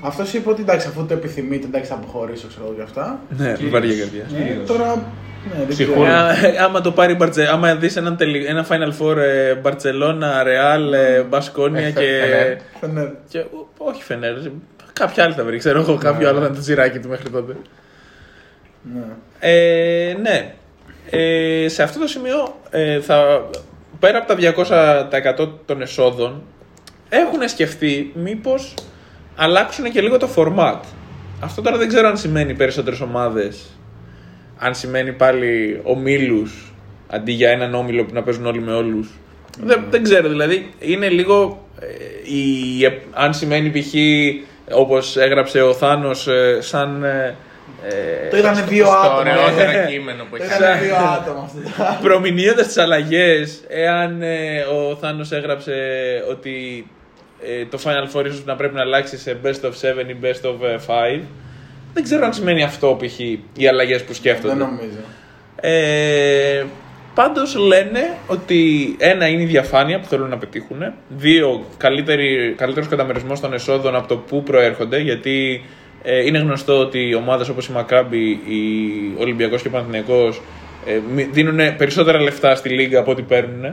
Αυτός 0.00 0.32
είπε 0.32 0.48
ότι 0.50 0.62
εντάξει, 0.62 0.86
αφού 0.88 1.06
το 1.06 1.14
επιθυμείτε, 1.14 1.66
εντάξει, 1.66 1.90
θα 1.90 1.94
αποχωρήσω 1.96 2.46
ξέρω 2.48 2.62
εγώ 2.64 2.74
γι' 2.76 2.82
αυτά. 2.82 3.20
Ναι, 3.28 3.56
με 3.60 3.68
βαριά 3.68 3.94
καρδιά. 3.98 4.24
Ε, 4.38 4.64
τώρα. 4.66 4.84
Ναι, 5.52 5.58
δεν 5.58 5.68
ξέρω. 5.68 5.90
Ψυχούλα. 5.92 6.30
Ε, 6.46 6.58
άμα 6.64 6.80
το 6.80 6.90
πάρει 6.90 7.12
η 7.12 7.16
Μπαρτζε, 7.18 7.48
άμα 7.52 7.74
δεις 7.74 7.96
έναν 7.96 8.16
τελι- 8.16 8.46
ένα 8.48 8.66
Final 8.68 9.02
Four 9.02 9.16
ε, 9.16 9.54
Μπαρτσελώνα, 9.54 10.42
Ρεάλ, 10.42 10.92
ε, 10.92 11.22
Μπασκόνια 11.28 11.86
Ε, 11.86 11.90
και, 11.90 12.00
Φενέρ. 12.20 12.56
Φενέρ. 12.80 13.08
και. 13.28 13.38
ο- 13.38 13.68
Όχι 13.78 14.02
Φενέρ. 14.02 14.34
Κάποια 14.92 15.24
άλλη 15.24 15.32
θα 15.32 15.44
βρει. 15.44 15.56
Ξέρω 15.58 15.80
εγώ, 15.80 15.96
κάποιο 15.96 16.28
άλλο 16.28 16.38
θα 16.40 16.46
είναι 16.46 16.54
το 16.54 16.60
τσιράκι 16.60 16.98
του 16.98 17.08
μέχρι 17.08 17.30
τότε. 17.30 17.52
Ναι. 18.92 19.04
Ε, 19.38 20.16
ναι. 20.22 20.54
Ε, 21.10 21.68
σε 21.68 21.82
αυτό 21.82 21.98
το 22.00 22.06
σημείο 22.06 22.56
ε, 22.70 23.00
θα, 23.00 23.50
πέρα 23.98 24.18
από 24.18 24.34
τα 24.34 24.36
200% 25.44 25.48
των 25.64 25.82
εσόδων 25.82 26.42
έχουν 27.08 27.48
σκεφτεί 27.48 28.12
μήπως 28.14 28.74
αλλάξουν 29.36 29.90
και 29.90 30.00
λίγο 30.00 30.18
το 30.18 30.28
format. 30.36 30.80
Αυτό 31.40 31.62
τώρα 31.62 31.76
δεν 31.76 31.88
ξέρω 31.88 32.08
αν 32.08 32.16
σημαίνει 32.16 32.54
περισσότερες 32.54 33.00
ομάδες, 33.00 33.78
αν 34.58 34.74
σημαίνει 34.74 35.12
πάλι 35.12 35.80
ομίλους 35.82 36.72
αντί 37.08 37.32
για 37.32 37.50
έναν 37.50 37.74
όμιλο 37.74 38.04
που 38.04 38.14
να 38.14 38.22
παίζουν 38.22 38.46
όλοι 38.46 38.60
με 38.60 38.72
όλους. 38.72 39.08
Δεν, 39.60 39.84
δεν 39.90 40.02
ξέρω, 40.02 40.28
δηλαδή 40.28 40.70
είναι 40.78 41.08
λίγο 41.08 41.66
ε, 41.80 41.86
η, 42.34 42.84
ε, 42.84 42.98
αν 43.12 43.34
σημαίνει 43.34 43.70
π.χ. 43.70 43.94
όπως 44.76 45.16
έγραψε 45.16 45.62
ο 45.62 45.74
Θάνος 45.74 46.28
ε, 46.28 46.58
σαν 46.60 47.04
ε, 47.04 47.08
ε, 47.08 47.34
Το 48.30 48.36
είδανε 48.36 48.62
δύο 48.68 48.84
Στο 48.86 48.94
άτομα. 48.94 49.18
ωραιότερο 49.18 49.86
κείμενο 49.88 50.24
που 50.30 50.36
Το 50.36 50.42
έχεις. 50.42 50.56
είδανε 50.56 50.80
δύο 50.80 50.94
άτομα 50.96 51.50
αυτό. 51.78 52.02
προμηνύοντας 52.02 52.66
τις 52.66 52.76
αλλαγές 52.78 53.60
εάν 53.68 54.22
ε, 54.22 54.60
ο 54.60 54.96
Θάνος 54.96 55.32
έγραψε 55.32 55.72
ότι 56.30 56.86
ε, 57.60 57.64
το 57.64 57.78
Final 57.84 58.16
Four 58.16 58.24
ίσως 58.26 58.44
να 58.44 58.56
πρέπει 58.56 58.74
να 58.74 58.80
αλλάξει 58.80 59.18
σε 59.18 59.36
Best 59.44 59.60
of 59.64 59.70
7 59.70 60.08
ή 60.08 60.16
Best 60.22 60.48
of 60.50 60.54
ε, 60.68 60.76
5 61.18 61.20
δεν 61.94 62.02
ξέρω 62.02 62.24
αν 62.24 62.32
σημαίνει 62.32 62.62
αυτό 62.62 62.96
π.χ. 63.00 63.18
οι 63.56 63.68
αλλαγές 63.68 64.02
που 64.04 64.14
σκέφτονται. 64.14 64.54
Δεν 64.54 64.66
νομίζω. 64.66 64.98
Ε, 65.60 66.64
πάντως 67.14 67.54
λένε 67.56 68.00
ότι 68.26 68.94
ένα 68.98 69.26
είναι 69.28 69.42
η 69.42 69.46
διαφάνεια 69.46 70.00
που 70.00 70.06
θέλουν 70.06 70.28
να 70.28 70.38
πετύχουν. 70.38 70.92
Δύο, 71.08 71.64
καλύτερη, 71.76 72.54
καλύτερος 72.56 72.88
καταμερισμός 72.88 73.40
των 73.40 73.52
εσόδων 73.52 73.94
από 73.96 74.06
το 74.08 74.16
πού 74.16 74.42
προέρχονται. 74.42 74.98
Γιατί 74.98 75.64
ε, 75.64 75.83
είναι 76.04 76.38
γνωστό 76.38 76.78
ότι 76.78 77.08
οι 77.08 77.14
ομάδες 77.14 77.48
όπως 77.48 77.66
η 77.66 77.72
Μακάμπη, 77.72 78.28
η 78.30 78.70
Ολυμπιακός 79.18 79.62
και 79.62 79.68
ο 79.68 79.70
Παναθηναϊκός 79.70 80.42
ε, 80.86 81.24
δίνουν 81.32 81.76
περισσότερα 81.76 82.20
λεφτά 82.20 82.54
στη 82.54 82.68
λίγα 82.68 82.98
από 82.98 83.10
ό,τι 83.10 83.22
παίρνουν. 83.22 83.60
Ναι. 83.60 83.72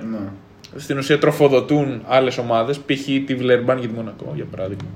Στην 0.76 0.98
ουσία 0.98 1.20
τροφοδοτούν 1.20 2.02
άλλες 2.08 2.38
ομάδες, 2.38 2.78
π.χ. 2.78 3.06
τη 3.26 3.36
Βλερμπάν 3.36 3.80
και 3.82 3.88
τη 3.88 3.94
Μονακό 3.94 4.32
για 4.36 4.46
παράδειγμα, 4.52 4.90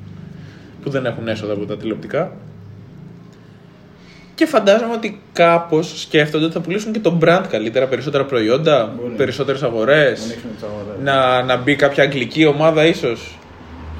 που 0.83 0.89
δεν 0.89 1.05
έχουν 1.05 1.27
έσοδα 1.27 1.53
από 1.53 1.65
τα 1.65 1.77
τηλεοπτικά. 1.77 2.31
Και 4.35 4.45
φαντάζομαι 4.45 4.93
ότι 4.93 5.21
κάπως 5.33 6.01
σκέφτονται 6.01 6.45
ότι 6.45 6.53
θα 6.53 6.59
πουλήσουν 6.59 6.91
και 6.91 6.99
το 6.99 7.17
brand 7.21 7.43
καλύτερα, 7.49 7.85
περισσότερα 7.87 8.25
προϊόντα, 8.25 8.93
Μπορεί. 9.01 9.13
περισσότερες 9.13 9.63
αγορές. 9.63 10.19
Να 10.19 10.25
ανοίξουν 10.25 10.49
τις 10.53 10.63
αγορές. 10.63 11.03
Να, 11.03 11.43
να 11.43 11.57
μπει 11.57 11.75
κάποια 11.75 12.03
αγγλική 12.03 12.45
ομάδα, 12.45 12.85
ίσως. 12.85 13.37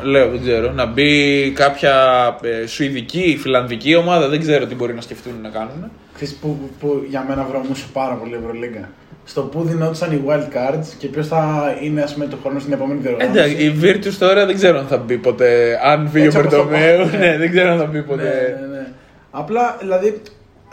Λέω, 0.03 0.29
δεν 0.29 0.41
ξέρω. 0.41 0.71
Να 0.71 0.86
μπει 0.86 1.51
κάποια 1.51 1.93
ε, 2.41 2.65
σουηδική, 2.67 3.38
φιλανδική 3.41 3.95
ομάδα, 3.95 4.27
δεν 4.27 4.39
ξέρω 4.39 4.65
τι 4.65 4.75
μπορεί 4.75 4.93
να 4.93 5.01
σκεφτούν 5.01 5.34
να 5.41 5.49
κάνουν. 5.49 5.91
Ξέρεις 6.15 6.34
που, 6.34 6.69
που 6.79 7.05
για 7.10 7.25
μένα 7.27 7.45
βρωμούσε 7.49 7.86
πάρα 7.93 8.13
πολύ 8.13 8.31
η 8.34 8.38
Ευρωλίγκα. 8.43 8.89
Στο 9.25 9.41
που 9.41 9.63
δινόντουσαν 9.63 10.12
οι 10.12 10.21
wild 10.27 10.55
cards 10.55 10.86
και 10.97 11.08
ποιος 11.08 11.27
θα 11.27 11.73
είναι 11.81 12.01
ας 12.01 12.13
πούμε, 12.13 12.25
το 12.25 12.38
χρόνο 12.43 12.60
στην 12.60 12.73
επόμενη 12.73 12.99
διοργάνωση. 12.99 13.39
Εντάξει, 13.39 13.63
η 13.65 13.75
Virtus 13.81 14.13
τώρα 14.19 14.45
δεν 14.45 14.55
ξέρω 14.55 14.77
αν 14.77 14.86
θα 14.88 14.97
μπει 14.97 15.17
ποτέ. 15.17 15.79
Αν 15.84 16.10
βγει 16.12 16.21
ο 16.21 16.25
Έτσι 16.25 16.38
όπως 16.38 16.51
το 16.53 16.63
Μπερτομέου, 16.63 17.10
πάει. 17.10 17.19
ναι, 17.19 17.38
δεν 17.38 17.51
ξέρω 17.51 17.71
αν 17.71 17.77
θα 17.77 17.86
μπει 17.86 17.97
Ναι, 17.97 18.03
ποτέ. 18.03 18.58
ναι, 18.60 18.77
ναι. 18.77 18.88
Απλά 19.31 19.75
δηλαδή 19.79 20.21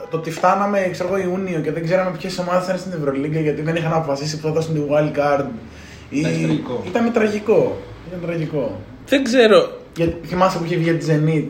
το 0.09 0.17
ότι 0.17 0.31
φτάναμε 0.31 0.87
ξέρω 0.91 1.09
εγώ, 1.15 1.23
Ιούνιο 1.29 1.59
και 1.59 1.71
δεν 1.71 1.83
ξέραμε 1.83 2.17
ποιες 2.17 2.37
ομάδες 2.39 2.65
θα 2.65 2.71
είναι 2.71 2.79
στην 2.81 2.93
Ευρωλίγκα 2.99 3.39
γιατί 3.39 3.61
δεν 3.61 3.75
είχαν 3.75 3.93
αποφασίσει 3.93 4.39
που 4.39 4.47
θα 4.47 4.53
δώσουν 4.53 4.73
τη 4.73 4.81
wild 4.89 5.17
card. 5.19 5.45
Ή... 6.09 6.19
Ήταν 6.19 6.31
τραγικό. 6.33 6.83
Ήταν 6.87 7.11
τραγικό. 7.13 7.77
Ήταν 8.07 8.19
τραγικό. 8.25 8.79
Δεν 9.07 9.23
ξέρω. 9.23 9.71
Γιατί 9.95 10.27
θυμάσαι 10.27 10.57
που 10.57 10.63
είχε 10.65 10.75
βγει 10.75 10.93
τη 10.93 11.05
Zenit 11.09 11.45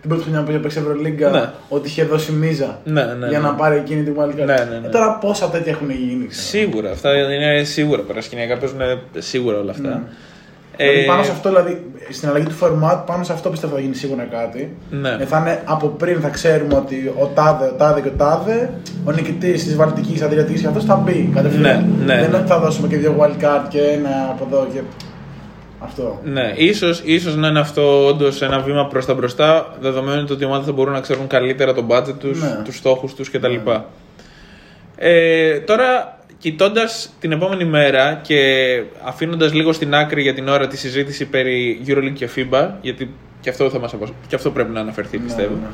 την 0.00 0.08
πρώτη 0.10 0.22
χρονιά 0.22 0.42
που 0.42 0.50
είχε 0.50 0.58
παίξει 0.58 0.78
Ευρωλίγκα 0.78 1.30
Ναι. 1.30 1.50
ότι 1.68 1.88
είχε 1.88 2.04
δώσει 2.04 2.32
μίζα 2.32 2.78
Ναι, 2.84 3.02
ναι, 3.04 3.28
για 3.28 3.38
ναι. 3.38 3.46
να 3.46 3.54
πάρει 3.54 3.76
εκείνη 3.76 4.02
τη 4.02 4.10
wild 4.18 4.30
card. 4.30 4.34
Ναι, 4.36 4.44
ναι, 4.44 4.78
ναι. 4.80 4.86
Ε, 4.86 4.90
τώρα 4.90 5.18
πόσα 5.18 5.48
τέτοια 5.48 5.72
έχουν 5.72 5.90
γίνει. 5.90 6.26
ξέρω. 6.26 6.46
Σίγουρα, 6.46 6.90
αυτά 6.90 7.10
είναι 7.16 7.64
σίγουρα. 7.64 8.02
Παρασκηνιακά 8.02 8.56
παίζουν 8.56 8.78
σίγουρα 9.18 9.58
όλα 9.58 9.70
αυτά. 9.70 9.88
Ναι. 9.88 10.00
Ε, 10.80 10.84
Δηλαδή 10.90 11.06
πάνω 11.06 11.22
σε 11.22 11.30
αυτό, 11.30 11.48
δηλαδή, 11.48 11.86
στην 12.10 12.28
αλλαγή 12.28 12.46
του 12.46 12.54
format, 12.60 13.02
πάνω 13.06 13.24
σε 13.24 13.32
αυτό 13.32 13.50
πιστεύω 13.50 13.74
θα 13.74 13.80
γίνει 13.80 13.94
σίγουρα 13.94 14.22
κάτι. 14.30 14.76
Ναι. 14.90 15.16
Ε, 15.20 15.24
θα 15.24 15.38
είναι 15.38 15.62
από 15.64 15.86
πριν 15.88 16.20
θα 16.20 16.28
ξέρουμε 16.28 16.74
ότι 16.74 17.12
ο 17.18 17.26
τάδε, 17.34 17.66
ο 17.66 17.72
τάδε 17.78 18.00
και 18.00 18.08
ο 18.08 18.12
τάδε, 18.16 18.70
ο 19.04 19.12
νικητής 19.12 19.64
της 19.64 19.76
Βαλτικής, 19.76 20.22
Αδριατικής 20.22 20.60
και 20.60 20.66
αυτός 20.66 20.84
θα 20.84 20.96
μπει 20.96 21.30
κατευθείαν. 21.34 21.62
Ναι, 21.62 21.70
ναι, 21.70 22.04
Δεν 22.14 22.18
είναι 22.18 22.28
ναι. 22.28 22.36
ότι 22.36 22.46
θα 22.48 22.58
δώσουμε 22.58 22.88
και 22.88 22.96
δύο 22.96 23.16
wild 23.20 23.44
card 23.44 23.66
και 23.68 23.80
ένα 23.80 24.10
από 24.30 24.46
εδώ 24.50 24.66
και. 24.72 24.80
Αυτό. 25.80 26.20
Ναι, 26.24 26.52
ίσως, 26.56 27.02
ίσως 27.04 27.36
να 27.36 27.48
είναι 27.48 27.58
αυτό 27.58 28.06
όντως 28.06 28.42
ένα 28.42 28.58
βήμα 28.60 28.86
προς 28.86 29.06
τα 29.06 29.14
μπροστά, 29.14 29.76
δεδομένου 29.80 30.26
ότι 30.30 30.42
οι 30.42 30.46
ομάδες 30.46 30.66
θα 30.66 30.72
μπορούν 30.72 30.92
να 30.92 31.00
ξέρουν 31.00 31.26
καλύτερα 31.26 31.74
τον 31.74 31.86
budget 31.88 32.14
τους, 32.18 32.40
Ναι. 32.42 32.62
τους 32.64 32.76
στόχους 32.76 33.14
τους 33.14 33.30
κτλ. 33.30 33.54
Ε, 34.96 35.58
τώρα, 35.58 36.18
κοιτώντας 36.38 37.10
την 37.20 37.32
επόμενη 37.32 37.64
μέρα 37.64 38.20
και 38.22 38.38
αφήνοντας 39.04 39.52
λίγο 39.54 39.72
στην 39.72 39.94
άκρη 39.94 40.22
για 40.22 40.34
την 40.34 40.48
ώρα 40.48 40.66
τη 40.66 40.76
συζήτηση 40.76 41.26
περί 41.26 41.82
EuroLeague 41.86 42.12
και 42.14 42.28
FIBA, 42.36 42.68
γιατί 42.80 43.14
και 43.40 43.50
αυτό, 43.50 43.70
θα 43.70 43.78
μας 43.78 43.92
απασ... 43.92 44.12
και 44.26 44.34
αυτό 44.34 44.50
πρέπει 44.50 44.70
να 44.72 44.80
αναφερθεί 44.80 45.18
πιστεύω. 45.18 45.54
Ναι, 45.54 45.60
ναι. 45.60 45.68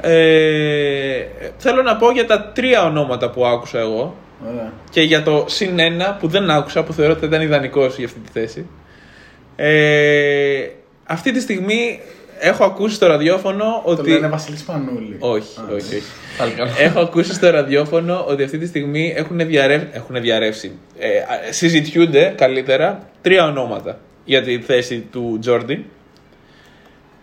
Ε, 0.00 1.26
θέλω 1.56 1.82
να 1.82 1.96
πω 1.96 2.10
για 2.10 2.26
τα 2.26 2.42
τρία 2.54 2.84
ονόματα 2.84 3.30
που 3.30 3.46
άκουσα 3.46 3.78
εγώ 3.78 4.14
Ωραία. 4.50 4.72
και 4.90 5.00
για 5.00 5.22
το 5.22 5.44
συν 5.48 5.78
ένα 5.78 6.16
που 6.20 6.28
δεν 6.28 6.50
άκουσα, 6.50 6.82
που 6.84 6.92
θεωρώ 6.92 7.12
ότι 7.12 7.24
ήταν 7.24 7.40
ιδανικός 7.40 7.96
για 7.96 8.06
αυτή 8.06 8.18
τη 8.20 8.30
θέση. 8.32 8.66
Ε, 9.60 10.68
αυτή 11.04 11.32
τη 11.32 11.40
στιγμή 11.40 12.00
έχω 12.40 12.64
ακούσει 12.64 12.94
στο 12.94 13.06
ραδιόφωνο 13.06 13.82
Το 13.84 13.90
ότι. 13.90 14.10
λένε 14.10 14.28
Βασίλης 14.28 14.62
Πανούλη. 14.62 15.16
Όχι, 15.18 15.60
Α, 15.60 15.62
όχι, 15.74 15.94
όχι. 15.94 16.02
Πάλι 16.38 16.52
καλά. 16.52 16.70
έχω 16.78 17.00
ακούσει 17.00 17.32
στο 17.32 17.50
ραδιόφωνο 17.50 18.24
ότι 18.28 18.42
αυτή 18.42 18.58
τη 18.58 18.66
στιγμή 18.66 19.12
έχουν, 19.16 19.38
διαρρεύ... 19.46 19.88
έχουν 19.92 20.20
διαρρεύσει. 20.20 20.72
Ε, 20.98 21.18
α, 21.18 21.52
συζητιούνται 21.52 22.34
καλύτερα 22.36 23.08
τρία 23.22 23.44
ονόματα 23.44 23.98
για 24.24 24.42
τη 24.42 24.58
θέση 24.60 25.06
του 25.12 25.36
Τζόρντι. 25.40 25.84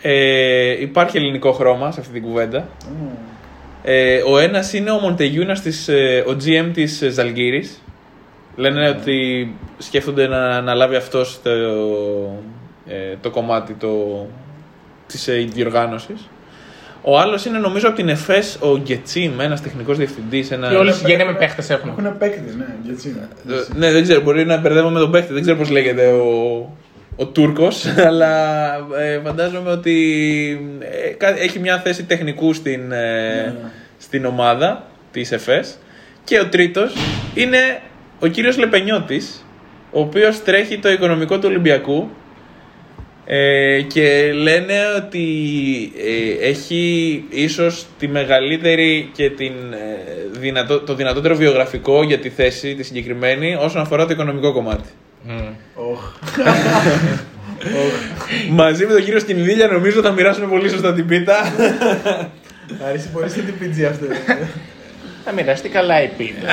Ε, 0.01 0.81
υπάρχει 0.81 1.17
ελληνικό 1.17 1.51
χρώμα 1.51 1.91
σε 1.91 1.99
αυτή 1.99 2.13
την 2.13 2.21
κουβέντα. 2.21 2.67
Ε, 3.83 4.21
ο 4.27 4.37
ένας 4.37 4.73
είναι 4.73 4.91
ο 4.91 4.99
Μοντεγιούνας, 4.99 5.87
ε, 5.87 6.23
ο 6.27 6.37
GM 6.45 6.69
της 6.73 7.03
Ζαλγκύρης. 7.09 7.81
Λένε 8.55 8.89
ότι 8.89 9.55
σκέφτονται 9.77 10.27
να, 10.27 10.61
να 10.61 10.73
λάβει 10.73 10.95
αυτός 10.95 11.39
το, 11.43 11.49
ε, 12.87 13.15
το 13.21 13.29
κομμάτι 13.29 13.73
το, 13.73 14.25
της 15.07 15.27
ε, 15.27 15.33
διοργάνωσης. 15.33 16.29
Ο 17.01 17.19
άλλος 17.19 17.45
είναι 17.45 17.57
νομίζω 17.57 17.87
από 17.87 17.95
την 17.97 18.09
ΕΦΕΣ 18.09 18.57
ο 18.61 18.77
Γκετσίμ, 18.77 19.39
ένας 19.39 19.61
τεχνικός 19.61 19.97
διευθυντής. 19.97 20.51
Ένα... 20.51 20.69
Και 20.69 20.75
όλη 20.75 20.89
η 20.89 20.93
συγγένεια 20.93 21.25
με 21.25 21.33
παίχτες 21.33 21.69
έχουν. 21.69 21.89
Έχουν 21.97 22.17
παίκτη, 22.17 22.55
ναι, 22.57 22.65
γιατί 22.83 23.09
είναι. 23.09 23.27
Ε, 23.57 23.77
Ναι, 23.77 23.91
δεν 23.91 24.03
ξέρω, 24.03 24.21
μπορεί 24.21 24.45
να 24.45 24.57
μπερδεύω 24.57 24.89
με 24.89 24.99
τον 24.99 25.11
παίχτη, 25.11 25.33
δεν 25.33 25.41
ξέρω 25.41 25.57
πώς 25.57 25.69
λέγεται 25.69 26.07
ο, 26.11 26.69
ο 27.15 27.25
Τούρκος, 27.25 27.85
αλλά 28.07 28.73
ε, 28.99 29.19
φαντάζομαι 29.23 29.71
ότι 29.71 29.97
ε, 30.79 31.09
κα- 31.09 31.39
έχει 31.41 31.59
μια 31.59 31.79
θέση 31.79 32.03
τεχνικού 32.03 32.53
στην, 32.53 32.91
ε, 32.91 33.55
στην 33.97 34.25
ομάδα 34.25 34.83
της 35.11 35.31
ΕΦΕΣ. 35.31 35.77
Και 36.23 36.39
ο 36.39 36.47
τρίτος 36.47 36.93
είναι 37.33 37.57
ο 38.19 38.27
κύριος 38.27 38.57
Λεπενιώτης, 38.57 39.45
ο 39.91 39.99
οποίος 39.99 40.43
τρέχει 40.43 40.79
το 40.79 40.91
οικονομικό 40.91 41.35
του 41.39 41.47
Ολυμπιακού 41.47 42.09
ε, 43.25 43.81
και 43.81 44.31
λένε 44.33 44.73
ότι 44.97 45.27
ε, 45.97 46.47
έχει 46.47 47.23
ίσως 47.29 47.85
τη 47.99 48.07
μεγαλύτερη 48.07 49.09
και 49.13 49.29
την, 49.29 49.53
ε, 49.73 50.39
δυνατό, 50.39 50.79
το 50.79 50.95
δυνατότερο 50.95 51.35
βιογραφικό 51.35 52.03
για 52.03 52.19
τη 52.19 52.29
θέση 52.29 52.75
τη 52.75 52.83
συγκεκριμένη 52.83 53.55
όσον 53.59 53.81
αφορά 53.81 54.05
το 54.05 54.13
οικονομικό 54.13 54.53
κομμάτι. 54.53 54.89
Οχ. 55.75 56.11
Μαζί 58.49 58.85
με 58.85 58.93
τον 58.93 59.03
κύριο 59.03 59.19
Σκινδύλια 59.19 59.67
νομίζω 59.67 60.01
θα 60.01 60.11
μοιράσουμε 60.11 60.47
πολύ 60.47 60.69
σωστά 60.69 60.93
την 60.93 61.07
πίτα. 61.07 61.53
Αρέσει 62.87 63.09
πολύ 63.09 63.29
στην 63.29 63.43
PG 63.59 63.83
αυτό. 63.83 64.05
Θα 65.25 65.31
μοιραστεί 65.33 65.69
καλά 65.69 66.03
η 66.03 66.09
πίτα. 66.17 66.47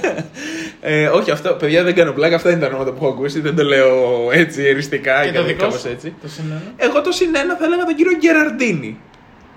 ε, 0.90 1.06
όχι, 1.06 1.30
αυτό, 1.30 1.52
παιδιά 1.52 1.82
δεν 1.82 1.94
κάνω 1.94 2.12
πλάκα, 2.12 2.36
αυτά 2.36 2.50
είναι 2.50 2.60
τα 2.60 2.66
ονόματα 2.66 2.90
που 2.90 3.04
έχω 3.04 3.14
ακούσει, 3.14 3.40
δεν 3.40 3.56
το 3.56 3.62
λέω 3.62 4.28
έτσι 4.32 4.62
εριστικά 4.62 5.24
Και 5.24 5.32
το 5.32 5.44
δικό 5.44 5.64
κάπως 5.64 5.80
σου; 5.80 5.88
έτσι. 5.88 6.14
Το 6.22 6.28
συνένα; 6.28 6.62
Εγώ 6.76 7.00
το 7.00 7.12
συνένα 7.12 7.56
θα 7.56 7.64
έλεγα 7.64 7.84
τον 7.84 7.94
κύριο 7.94 8.16
Γκεραρντίνη. 8.16 9.00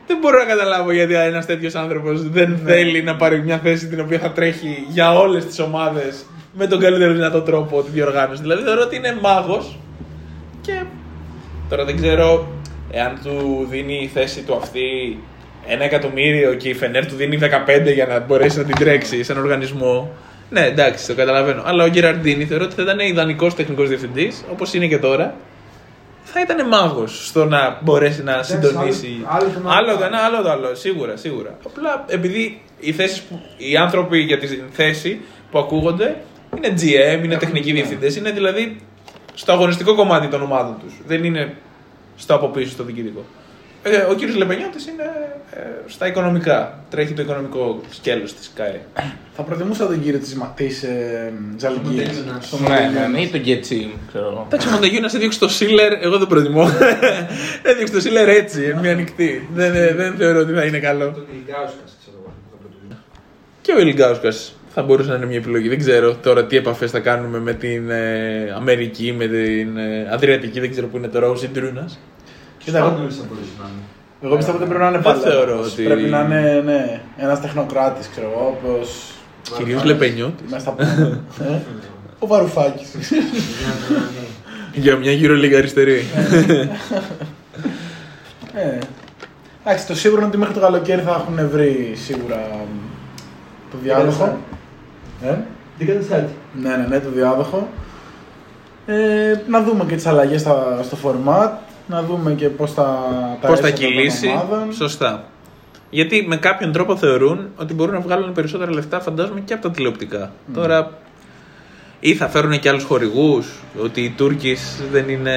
Δεν 0.07 0.17
μπορώ 0.21 0.37
να 0.37 0.45
καταλάβω 0.45 0.91
γιατί 0.91 1.13
ένας 1.13 1.45
τέτοιος 1.45 1.75
άνθρωπος 1.75 2.29
δεν 2.29 2.59
θέλει 2.65 3.03
να 3.03 3.15
πάρει 3.15 3.41
μια 3.41 3.57
θέση 3.57 3.87
την 3.87 3.99
οποία 3.99 4.19
θα 4.19 4.31
τρέχει 4.31 4.85
για 4.87 5.17
όλες 5.17 5.45
τις 5.45 5.59
ομάδες 5.59 6.25
με 6.53 6.67
τον 6.67 6.79
καλύτερο 6.79 7.13
δυνατό 7.13 7.41
τρόπο 7.41 7.81
τη 7.81 7.91
διοργάνωση. 7.91 8.41
Δηλαδή 8.41 8.63
θεωρώ 8.63 8.81
ότι 8.81 8.95
είναι 8.95 9.17
μάγος 9.21 9.79
και 10.61 10.81
τώρα 11.69 11.85
δεν 11.85 11.95
ξέρω 12.01 12.47
εάν 12.91 13.19
του 13.23 13.67
δίνει 13.69 13.99
η 14.03 14.07
θέση 14.07 14.41
του 14.41 14.55
αυτή 14.55 15.17
ένα 15.67 15.83
εκατομμύριο 15.83 16.53
και 16.53 16.69
η 16.69 16.73
Φενέρ 16.73 17.05
του 17.05 17.15
δίνει 17.15 17.39
15 17.41 17.93
για 17.93 18.05
να 18.05 18.19
μπορέσει 18.19 18.57
να 18.57 18.63
την 18.63 18.75
τρέξει 18.75 19.23
σε 19.23 19.31
έναν 19.31 19.43
οργανισμό. 19.43 20.11
Ναι, 20.49 20.65
εντάξει, 20.65 21.07
το 21.07 21.15
καταλαβαίνω. 21.15 21.61
Αλλά 21.65 21.83
ο 21.83 21.87
Γκεραρντίνη 21.87 22.45
θεωρώ 22.45 22.63
ότι 22.63 22.75
θα 22.75 22.81
ήταν 22.81 22.99
ιδανικός 22.99 23.55
τεχνικός 23.55 23.87
διευθυντής, 23.87 24.43
όπως 24.51 24.73
είναι 24.73 24.87
και 24.87 24.97
τώρα. 24.97 25.35
Θα 26.23 26.41
ήταν 26.41 26.67
μάγος 26.67 27.27
στο 27.27 27.45
να 27.45 27.79
μπορέσει 27.81 28.23
να 28.23 28.43
συντονίσει. 28.43 29.25
άλλο 29.25 29.49
το 29.49 29.69
άλλο 29.69 29.89
άλλο. 29.89 29.97
το 29.97 30.03
ένα, 30.03 30.17
άλλο 30.17 30.41
το 30.41 30.49
άλλο. 30.49 30.75
Σίγουρα, 30.75 31.15
σίγουρα. 31.15 31.57
Απλά 31.65 32.05
επειδή 32.07 32.61
οι, 32.79 32.91
θέσεις 32.91 33.21
που, 33.21 33.41
οι 33.57 33.77
άνθρωποι 33.77 34.19
για 34.19 34.37
τη 34.37 34.47
θέση 34.71 35.21
που 35.51 35.59
ακούγονται 35.59 36.15
είναι 36.57 36.73
GM, 36.81 37.23
είναι 37.23 37.37
τεχνικοί 37.37 37.71
διευθυντές, 37.71 38.15
είναι 38.15 38.31
δηλαδή 38.31 38.77
στο 39.33 39.51
αγωνιστικό 39.51 39.95
κομμάτι 39.95 40.27
των 40.27 40.41
ομάδων 40.41 40.75
τους. 40.83 40.93
Δεν 41.05 41.23
είναι 41.23 41.53
στο 42.15 42.35
από 42.35 42.47
πίσω, 42.47 42.69
στο 42.69 42.83
διοικητικό. 42.83 43.23
Ε, 43.87 43.97
ο 43.97 44.13
κύριος 44.13 44.37
Λεπενιώτης 44.37 44.87
είναι 44.87 45.03
ε, 45.51 45.59
στα 45.87 46.07
οικονομικά. 46.07 46.79
Τρέχει 46.89 47.13
το 47.13 47.21
οικονομικό 47.21 47.81
σκέλος 47.89 48.33
της 48.33 48.51
ΚΑΕ. 48.55 48.81
Θα 49.35 49.43
προτιμούσα 49.43 49.87
τον 49.87 50.03
κύριο 50.03 50.19
της, 50.19 50.35
Μα- 50.35 50.53
της 50.55 50.83
ε, 50.83 51.33
Ζαλγκύρης. 51.57 52.07
Μοντεγιούνας. 52.07 52.45
Στο 52.47 52.57
Ναι, 52.57 52.67
ναι, 52.69 52.75
Μοντεγιούνας. 52.75 53.09
ναι, 53.11 53.21
ή 53.21 53.27
τον 53.27 53.39
Γκέτσι, 53.39 53.93
ξέρω 54.07 54.25
εγώ. 54.25 54.43
Εντάξει, 54.47 54.67
ο 54.67 54.71
Μοντεγιού 54.71 55.01
να 55.01 55.07
σε 55.09 55.17
διώξει 55.17 55.39
το 55.39 55.47
Σίλερ, 55.47 56.03
εγώ 56.03 56.17
δεν 56.17 56.27
προτιμώ. 56.27 56.69
Έδιωξε 57.69 57.93
το 57.93 57.99
Σίλερ 57.99 58.27
έτσι, 58.29 58.75
μια 58.81 58.91
ανοιχτή. 58.91 59.47
δεν, 59.53 59.71
δεν, 59.73 59.95
δεν 59.95 60.15
θεωρώ 60.17 60.39
ότι 60.39 60.53
θα 60.53 60.63
είναι 60.65 60.79
καλό. 60.79 61.05
Τον 61.11 61.25
Ιλγκάουσκα, 61.39 61.79
ξέρω 62.01 62.17
εγώ. 62.21 62.33
θα 62.51 62.57
προτιμούσα. 62.61 62.99
Και 63.61 63.71
ο 63.71 63.79
Ελγκάουσκα 63.79 64.31
θα 64.73 64.83
μπορούσε 64.83 65.09
να 65.09 65.15
είναι 65.15 65.25
μια 65.25 65.37
επιλογή. 65.37 65.67
Δεν 65.69 65.77
ξέρω 65.79 66.15
τώρα 66.15 66.45
τι 66.45 66.57
επαφές 66.57 66.91
θα 66.91 66.99
κάνουμε 66.99 67.39
με 67.39 67.53
την 67.53 67.89
ε, 67.89 68.53
Αμερική, 68.55 69.13
με 69.17 69.27
την 69.27 69.77
ε, 69.77 70.07
Αδριατική, 70.11 70.59
δεν 70.59 70.71
ξέρω 70.71 70.87
που 70.87 70.97
είναι 70.97 71.07
τώρα 71.07 71.27
ο 71.29 71.35
Ζιντρούνα. 71.35 71.89
Κοίτα, 72.65 72.77
εγώ- 72.77 72.87
Σπάνιος 72.87 73.15
θα 73.15 73.23
μπορούσε 73.29 73.49
να 73.59 73.65
είναι. 73.67 73.81
Εγώ 74.21 74.35
πιστεύω 74.35 74.57
ότι 74.57 74.65
πρέπει 74.67 74.81
να 74.81 74.87
είναι 74.89 74.97
Δεν 74.99 75.05
παλαιός. 75.13 75.23
θεωρώ 75.33 75.59
ότι- 75.59 75.83
Πρέπει 75.83 76.01
να 76.09 76.19
είναι 76.21 76.61
ναι, 76.65 77.01
ένας 77.17 77.41
τεχνοκράτης, 77.41 78.07
ξέρω 78.09 78.27
εγώ, 78.33 78.57
όπως... 78.59 79.11
Κυρίως 79.57 79.83
Λεπενιώτης. 79.83 80.49
Μέσα 80.49 80.59
στα 80.59 80.71
πάντα. 80.71 81.19
Ε, 81.53 81.59
Ο 82.19 82.27
Βαρουφάκης. 82.27 82.91
Για 84.73 84.95
μια 84.95 85.11
γύρω 85.11 85.33
λίγα 85.33 85.57
αριστερή. 85.57 86.03
Ε, 88.53 88.77
Εντάξει, 89.65 89.87
το 89.87 89.95
σίγουρο 89.95 90.19
είναι 90.19 90.29
ότι 90.29 90.37
μέχρι 90.37 90.53
το 90.53 90.59
καλοκαίρι 90.59 91.01
θα 91.01 91.11
έχουν 91.11 91.49
βρει 91.49 91.91
σίγουρα 91.95 92.35
μ, 92.35 92.77
το 93.71 93.77
διάλογο. 93.83 94.37
Ε; 95.23 95.35
Αντικαταστάτη. 95.75 96.33
Ναι, 96.61 96.69
ναι, 96.69 96.85
ναι, 96.89 96.99
το 96.99 97.09
διάδοχο. 97.09 97.67
Ε, 98.85 99.33
να 99.47 99.61
δούμε 99.63 99.85
και 99.87 99.95
τις 99.95 100.05
αλλαγές 100.05 100.41
στα- 100.41 100.79
στο 100.83 100.97
format, 101.03 101.49
να 101.87 102.03
δούμε 102.03 102.33
και 102.33 102.49
πώς 102.49 102.71
θα 102.73 102.83
τα 103.41 103.47
Πώς 103.47 103.59
θα 103.59 103.67
έσοδα 103.67 103.81
των 103.81 103.89
κυλήσει. 103.93 104.27
ομάδων. 104.27 104.73
Σωστά. 104.73 105.23
Γιατί 105.89 106.25
με 106.27 106.37
κάποιον 106.37 106.71
τρόπο 106.71 106.95
θεωρούν 106.97 107.47
ότι 107.55 107.73
μπορούν 107.73 107.93
να 107.93 107.99
βγάλουν 107.99 108.33
περισσότερα 108.33 108.71
λεφτά, 108.73 108.99
φαντάζομαι, 108.99 109.39
και 109.39 109.53
από 109.53 109.61
τα 109.61 109.71
τηλεοπτικά. 109.71 110.31
Τώρα, 110.53 110.91
ή 111.99 112.15
θα 112.15 112.27
φέρουν 112.27 112.59
και 112.59 112.69
άλλους 112.69 112.83
χορηγούς, 112.83 113.59
ότι 113.83 114.01
η 114.01 114.09
Τούρκη 114.09 114.57
δεν 114.91 115.09
είναι. 115.09 115.33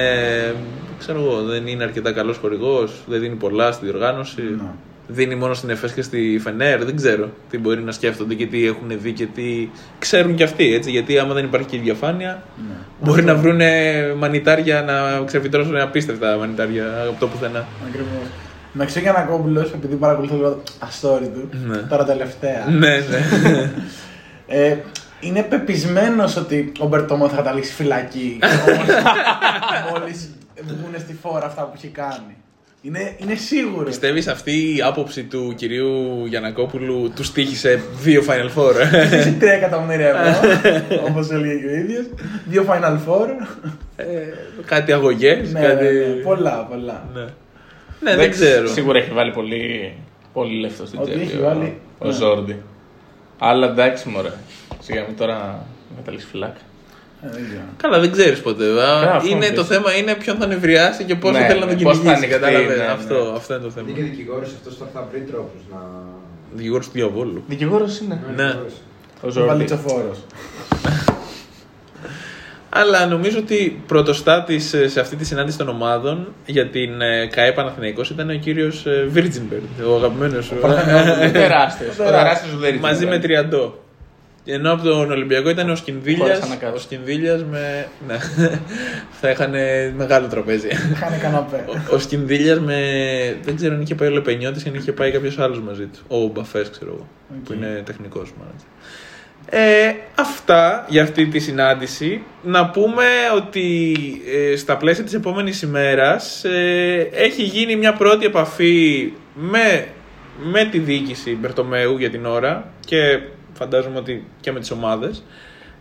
ξέρω 0.99 1.19
εγώ, 1.21 1.41
δεν 1.43 1.67
είναι 1.67 1.83
αρκετά 1.83 2.11
καλός 2.11 2.37
χορηγός, 2.37 2.91
δεν 3.07 3.19
δίνει 3.19 3.35
πολλά 3.35 3.71
στη 3.71 3.85
διοργάνωση. 3.85 4.41
Ναι. 4.41 4.71
Δίνει 5.11 5.35
μόνο 5.35 5.53
στην 5.53 5.69
ΕΦΕΣ 5.69 5.91
και 5.91 6.01
στη 6.01 6.39
Φενέρ, 6.43 6.85
δεν 6.85 6.95
ξέρω 6.95 7.29
τι 7.49 7.57
μπορεί 7.57 7.81
να 7.81 7.91
σκέφτονται 7.91 8.33
και 8.33 8.45
τι 8.45 8.65
έχουν 8.65 8.87
δει 9.01 9.11
και 9.11 9.25
τι 9.25 9.69
ξέρουν 9.99 10.35
κι 10.35 10.43
αυτοί. 10.43 10.73
Έτσι, 10.73 10.91
γιατί 10.91 11.19
άμα 11.19 11.33
δεν 11.33 11.45
υπάρχει 11.45 11.67
και 11.67 11.75
η 11.75 11.79
διαφάνεια, 11.79 12.43
Ναι. 12.57 12.73
μπορεί 13.01 13.23
να 13.23 13.35
βρουν 13.35 13.59
μανιτάρια 14.17 14.81
να 14.81 15.23
ξεφυτρώσουν 15.25 15.77
απίστευτα 15.77 16.37
μανιτάρια 16.37 16.85
από 17.09 17.19
το 17.19 17.27
πουθενά. 17.27 17.65
Ακριβώς. 17.87 18.27
Με 18.73 18.85
ξέρει 18.85 19.07
Ανακόπουλος, 19.07 19.71
επειδή 19.71 19.95
παρακολουθώ 19.95 20.35
λίγο 20.35 20.63
αστόρι 20.79 21.27
του, 21.27 21.49
Ναι. 21.67 21.77
τώρα 21.77 22.05
τελευταία, 22.05 22.65
ναι, 22.69 22.97
ναι. 22.97 23.71
ε, 24.67 24.77
είναι 25.19 25.41
πεπισμένος 25.43 26.35
ότι 26.35 26.71
ο 26.79 26.87
Μπερτόμο 26.87 27.29
θα 27.29 27.35
καταλήξει 27.35 27.73
φυλακή 27.73 28.39
μόλις 29.91 30.29
βγουν 30.67 30.93
στη 30.99 31.17
φόρα 31.21 31.45
αυτά 31.45 31.61
που 31.61 31.71
έχει 31.75 31.87
κάνει. 31.87 32.35
Είναι, 32.81 33.15
είναι 33.17 33.35
σίγουρο. 33.35 33.83
Πιστεύεις 33.85 34.27
αυτή 34.27 34.51
η 34.75 34.81
άποψη 34.81 35.23
του 35.23 35.53
κυρίου 35.55 36.25
Γιανακόπουλου 36.25 37.11
τους 37.15 37.27
στήχησε 37.27 37.81
δύο 38.01 38.23
Final 38.27 38.59
Four. 38.59 38.73
Έχει 39.11 39.37
3 39.39 39.43
εκατομμύρια 39.43 40.07
ευρώ, 40.07 40.49
όπως 41.09 41.29
έλεγε 41.31 41.59
και 41.59 41.67
ο 41.67 41.75
ίδιος. 41.75 42.05
Δύο 42.47 42.65
Final 42.69 42.97
Four. 43.07 43.27
Ε, 43.95 44.05
κάτι 44.65 44.91
αγωγές. 44.93 45.51
ναι, 45.51 45.59
κάτι... 45.61 45.83
ναι, 45.83 45.89
ναι, 45.91 46.21
πολλά, 46.23 46.65
πολλά. 46.69 47.09
Ναι. 47.13 47.25
Ναι, 48.01 48.15
δεν 48.15 48.29
ξέρω. 48.31 48.67
Σίγουρα 48.67 48.99
έχει 48.99 49.11
βάλει 49.11 49.31
πολύ, 49.31 49.93
πολύ 50.33 50.59
λεφτό 50.59 50.85
στην 50.85 50.99
Ότι 50.99 51.09
τσέπη. 51.09 51.25
έχει 51.25 51.37
ο- 51.37 51.41
βάλει, 51.43 51.77
Ο 51.97 52.07
ναι. 52.07 52.13
Ζόρντι. 52.13 52.61
Αλλά 53.37 53.67
εντάξει, 53.67 54.09
μωρέ. 54.09 54.29
Σιγά 54.79 55.03
μην 55.07 55.17
τώρα 55.17 55.65
μεταλλήσει 55.97 56.25
φυλάκα. 56.25 56.59
Ε, 57.23 57.27
δεν 57.31 57.43
ξέρω. 57.47 57.61
Καλά, 57.77 57.99
δεν 57.99 58.11
ξέρεις 58.11 58.41
ποτέ. 58.41 58.63
α. 58.65 58.75
Καλά, 58.75 59.11
αυτό 59.15 59.27
είναι 59.29 59.45
είναι 59.45 59.55
το 59.55 59.61
πίσω. 59.63 59.73
θέμα 59.73 59.95
είναι 59.95 60.15
ποιον 60.15 60.37
θα 60.37 60.47
νευριάσει 60.47 61.03
και 61.03 61.15
πόσο 61.15 61.39
Ναι, 61.39 61.45
θέλει 61.47 61.59
να 61.59 61.65
τον 61.67 61.75
ναι, 61.75 61.81
πώς 61.83 61.97
θα 61.97 62.01
κυνηγήσει. 62.01 62.25
ανοιχτεί, 62.25 62.39
Κατάλαβες. 62.41 62.77
ναι, 62.77 62.83
ναι. 62.83 62.91
Αυτό, 62.91 63.33
αυτό 63.35 63.53
είναι 63.53 63.63
το 63.63 63.69
θέμα. 63.69 63.89
Είναι 63.89 63.97
και 63.99 64.03
δικηγόρος 64.05 64.49
αυτός 64.57 64.77
τώρα 64.77 64.91
θα 64.93 65.07
βρει 65.11 65.21
τρόπους 65.21 65.61
να. 65.71 65.77
Δικηγόρος 66.53 66.85
του 66.85 66.91
διαβόλου. 66.93 67.43
Δικηγόρος 67.47 67.99
είναι. 67.99 68.19
Ναι. 68.35 68.43
δικηγόρος. 68.43 68.73
Ο 69.21 69.27
Ο 69.27 69.29
Ζόρντι. 69.29 69.49
Βαλιτσοφόρος. 69.49 70.17
Αλλά 72.69 73.05
νομίζω 73.05 73.37
ότι 73.39 73.81
πρωτοστάτης 73.87 74.75
σε 74.85 74.99
αυτή 74.99 75.15
τη 75.15 75.25
συνάντηση 75.25 75.57
των 75.57 75.69
ομάδων 75.69 76.33
για 76.45 76.67
την 76.69 77.01
ε, 77.01 77.25
ΚαΕ 77.27 77.51
Παναθηναϊκός 77.51 78.09
ήταν 78.09 78.29
ο 78.29 78.33
κύριος 78.33 78.85
Βίρτζινμπεργκ, 79.07 79.61
ο 79.89 79.95
αγαπημένος 79.95 80.45
σου. 80.45 80.53
Ο 80.61 80.67
τεράστιος. 81.31 81.99
Ο 81.99 82.03
τεράστιος 82.03 82.51
Ζουδέρη. 82.51 82.79
Μαζί 82.79 83.05
με 83.05 83.19
τριαντό. 83.19 83.83
Ενώ 84.45 84.71
από 84.71 84.83
τον 84.83 85.11
Ολυμπιακό 85.11 85.49
ήταν 85.49 85.69
ο 85.69 85.75
Σκινδύλιας. 85.75 86.27
Χωρίς 86.27 86.41
ανακάτω. 86.41 86.75
Ο 86.75 86.79
Σκινδύλιας 86.79 87.43
με. 87.43 87.87
Ναι. 88.07 88.17
θα 89.19 89.29
είχαν 89.29 89.53
μεγάλο 89.95 90.27
τραπέζι. 90.27 90.67
Χάνε 90.69 91.17
καναπέ. 91.17 91.65
ο 91.91 91.95
ο 91.95 91.99
Σκινδύλιας 91.99 92.59
με. 92.59 92.77
Δεν 93.41 93.55
ξέρω 93.55 93.75
αν 93.75 93.81
είχε 93.81 93.95
πάει 93.95 94.09
ο 94.09 94.11
Λεπενιώτης 94.11 94.65
ή 94.65 94.69
αν 94.69 94.75
είχε 94.75 94.91
πάει 94.91 95.11
κάποιος 95.11 95.39
άλλος 95.39 95.59
μαζί 95.59 95.85
του. 95.85 95.99
Ο 96.07 96.27
Μπαφές, 96.27 96.69
ξέρω 96.69 96.91
εγώ. 96.95 97.07
Που 97.43 97.53
είναι 97.53 97.81
τεχνικός 97.85 98.33
μάλλον. 98.39 98.55
Ε, 99.51 99.93
αυτά 100.15 100.85
για 100.89 101.03
αυτή 101.03 101.25
τη 101.25 101.39
συνάντηση. 101.39 102.21
Να 102.43 102.69
πούμε 102.69 103.05
ότι 103.35 103.95
ε, 104.51 104.55
στα 104.55 104.77
πλαίσια 104.77 105.03
της 105.03 105.13
επόμενης 105.13 105.61
ημέρας 105.61 106.43
ε, 106.43 107.09
έχει 107.11 107.43
γίνει 107.43 107.75
μια 107.75 107.93
πρώτη 107.93 108.25
επαφή 108.25 109.13
με, 109.33 109.87
με 110.43 110.65
τη 110.65 110.79
διοίκηση 110.79 111.37
Μπερτομέου 111.41 111.97
για 111.97 112.09
την 112.09 112.25
ώρα 112.25 112.71
και 112.85 113.19
φαντάζομαι 113.59 113.97
ότι 113.97 114.23
και 114.39 114.51
με 114.51 114.59
τις 114.59 114.71
ομάδες. 114.71 115.23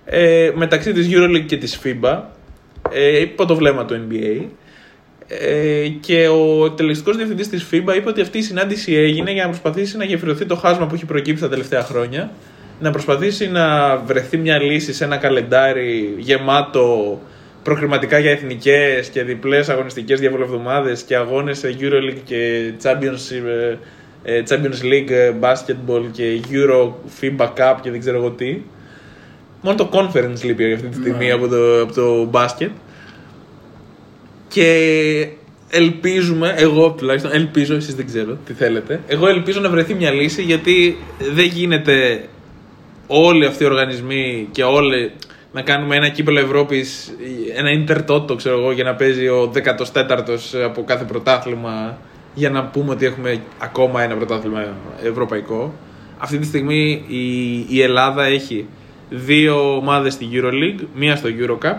Ε, 0.05 0.51
μεταξύ 0.55 0.93
της 0.93 1.09
EuroLeague 1.11 1.47
και 1.47 1.57
της 1.57 1.81
FIBA 1.85 2.21
ε, 2.93 3.21
υπό 3.21 3.47
το 3.47 3.55
βλέμμα 3.55 3.85
του 3.85 4.07
NBA 4.09 4.45
ε, 5.29 5.89
και 6.01 6.29
ο 6.29 6.65
εκτελεστικός 6.65 7.17
διευθυντής 7.17 7.49
της 7.49 7.69
FIBA 7.71 7.97
είπε 7.97 8.09
ότι 8.09 8.21
αυτή 8.21 8.39
η 8.39 8.43
συνάντηση 8.43 8.95
έγινε 8.95 9.33
για 9.33 9.43
να 9.43 9.49
προσπαθήσει 9.49 9.97
να 9.97 10.05
γεφυρωθεί 10.05 10.45
το 10.45 10.57
χάσμα 10.57 10.87
που 10.87 10.95
έχει 10.95 11.05
προκύψει 11.05 11.43
τα 11.43 11.49
τελευταία 11.49 11.83
χρόνια 11.83 12.31
να 12.81 12.91
προσπαθήσει 12.91 13.49
να 13.49 13.97
βρεθεί 13.97 14.37
μια 14.37 14.63
λύση 14.63 14.93
σε 14.93 15.05
ένα 15.05 15.17
καλεντάρι 15.17 16.15
γεμάτο 16.19 17.21
προκριματικά 17.63 18.19
για 18.19 18.31
εθνικές 18.31 19.09
και 19.09 19.23
διπλές 19.23 19.69
αγωνιστικές 19.69 20.21
διαβολευδομάδες 20.21 21.03
και 21.03 21.17
αγώνες 21.17 21.59
σε 21.59 21.77
EuroLeague 21.81 22.21
και 22.25 22.73
Champions, 22.83 23.47
ε, 23.47 23.71
ε, 23.71 23.77
Champions 24.49 24.85
League 24.85 25.11
ε, 25.11 25.33
Basketball 25.41 26.05
και 26.13 26.41
Euro 26.51 26.93
FIBA 27.21 27.47
Cup 27.47 27.77
και 27.81 27.91
δεν 27.91 28.01
ξέρω 28.01 28.17
εγώ 28.19 28.31
τι. 28.31 28.59
Μόνο 29.63 29.77
το 29.77 29.89
Conference 29.93 30.43
λείπει 30.43 30.73
αυτή 30.73 30.87
τη 30.87 30.97
στιγμή 30.97 31.31
από 31.31 31.49
το, 31.49 31.81
από 31.81 31.93
το 31.93 32.25
μπάσκετ. 32.25 32.71
Και 34.49 35.29
ελπίζουμε, 35.71 36.55
εγώ 36.57 36.91
τουλάχιστον 36.91 37.33
ελπίζω, 37.33 37.75
εσείς 37.75 37.95
δεν 37.95 38.07
ξέρω 38.07 38.39
τι 38.47 38.53
θέλετε. 38.53 39.01
Εγώ 39.07 39.29
ελπίζω 39.29 39.61
να 39.61 39.69
βρεθεί 39.69 39.95
μια 39.95 40.11
λύση 40.11 40.43
γιατί 40.43 40.97
δεν 41.33 41.45
γίνεται 41.45 42.25
όλοι 43.07 43.47
αυτοί 43.47 43.63
οι 43.63 43.67
οργανισμοί 43.67 44.49
και 44.53 44.63
όλοι 44.63 45.13
να 45.53 45.63
κάνουμε 45.63 45.97
ένα 45.97 46.09
κύπελο 46.09 46.39
Ευρώπης, 46.39 47.15
ένα 47.57 47.71
Ιντερτότο 47.71 48.35
ξέρω 48.35 48.59
εγώ 48.59 48.73
για 48.73 48.85
να 48.85 48.95
παίζει 48.95 49.29
ο 49.29 49.53
14ος 49.95 50.59
από 50.65 50.85
κάθε 50.85 51.05
πρωτάθλημα 51.05 51.99
για 52.39 52.51
να 52.51 52.65
πούμε 52.65 52.91
ότι 52.91 53.07
έχουμε 53.07 53.43
ακόμα 53.59 54.03
ένα 54.03 54.15
πρωτάθλημα 54.17 54.65
ευρωπαϊκό. 55.03 55.75
Αυτή 56.19 56.39
τη 56.39 56.47
στιγμή 56.47 57.05
η, 57.07 57.59
η 57.69 57.83
Ελλάδα 57.83 58.25
έχει 58.25 58.67
δύο 59.11 59.77
ομάδες 59.77 60.13
στη 60.13 60.29
EuroLeague, 60.33 60.85
μία 60.95 61.17
στο 61.17 61.29
EuroCup, 61.29 61.77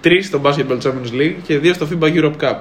τρεις 0.00 0.26
στο 0.26 0.40
Basketball 0.44 0.78
Champions 0.82 1.12
League 1.12 1.34
και 1.42 1.58
δύο 1.58 1.74
στο 1.74 1.88
FIBA 1.90 2.14
Europe 2.14 2.36
Cup. 2.40 2.58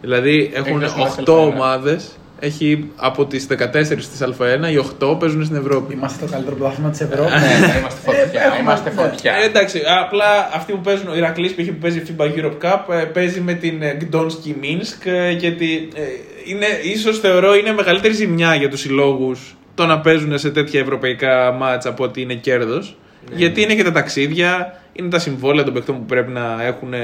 Δηλαδή 0.00 0.50
έχουν 0.54 0.82
Εκτός 0.82 0.96
με 0.96 1.22
8 1.26 1.32
Α1. 1.32 1.52
ομάδες, 1.52 2.16
έχει 2.44 2.90
από 2.96 3.26
τις 3.26 3.46
14 3.50 4.06
της 4.10 4.20
Α1, 4.22 4.70
οι 4.72 4.76
8 5.00 5.18
παίζουν 5.18 5.44
στην 5.44 5.56
Ευρώπη. 5.56 5.94
Είμαστε 5.94 6.24
το 6.24 6.30
καλύτερο 6.32 6.56
πρωτάθλημα 6.56 6.90
της 6.90 7.00
Ευρώπης. 7.00 7.32
Ναι, 7.32 7.66
ναι, 7.66 7.78
είμαστε 7.78 8.00
φωτιά. 8.04 8.42
έχουμε- 8.42 8.60
Είμαστε 8.60 8.90
ναι. 8.94 9.00
φωτιά. 9.00 9.32
Ε, 9.34 9.44
εντάξει, 9.44 9.80
απλά 10.04 10.50
αυτοί 10.54 10.72
που 10.72 10.80
παίζουν, 10.80 11.08
ο 11.08 11.14
Ηρακλής 11.16 11.54
π.χ. 11.54 11.66
που 11.66 11.78
παίζει 11.80 12.02
FIBA 12.08 12.22
Europe 12.22 12.58
Cup 12.64 12.94
ε, 12.94 13.04
παίζει 13.04 13.40
με 13.40 13.52
την 13.54 13.82
ε, 13.82 13.96
Gdanski 14.00 14.50
Minsk 14.62 15.00
ε, 15.04 15.30
γιατί 15.30 15.88
ε, 15.94 16.00
είναι, 16.44 16.66
ίσως 16.94 17.18
θεωρώ 17.18 17.54
είναι 17.54 17.72
μεγαλύτερη 17.72 18.14
ζημιά 18.14 18.54
για 18.54 18.68
τους 18.68 18.80
συλλόγους 18.80 19.56
το 19.74 19.86
να 19.86 20.00
παίζουν 20.00 20.38
σε 20.38 20.50
τέτοια 20.50 20.80
ευρωπαϊκά 20.80 21.52
μάτσα 21.52 21.88
από 21.88 22.04
ότι 22.04 22.20
είναι 22.20 22.34
κέρδος. 22.34 22.96
Γιατί 23.32 23.62
είναι 23.62 23.74
και 23.74 23.82
τα 23.84 23.92
ταξίδια, 23.92 24.80
είναι 24.92 25.08
τα 25.08 25.18
συμβόλαια 25.18 25.64
των 25.64 25.72
παιχτών 25.74 25.94
που 25.96 26.04
πρέπει 26.04 26.30
να 26.32 26.56
έχουν 26.64 26.94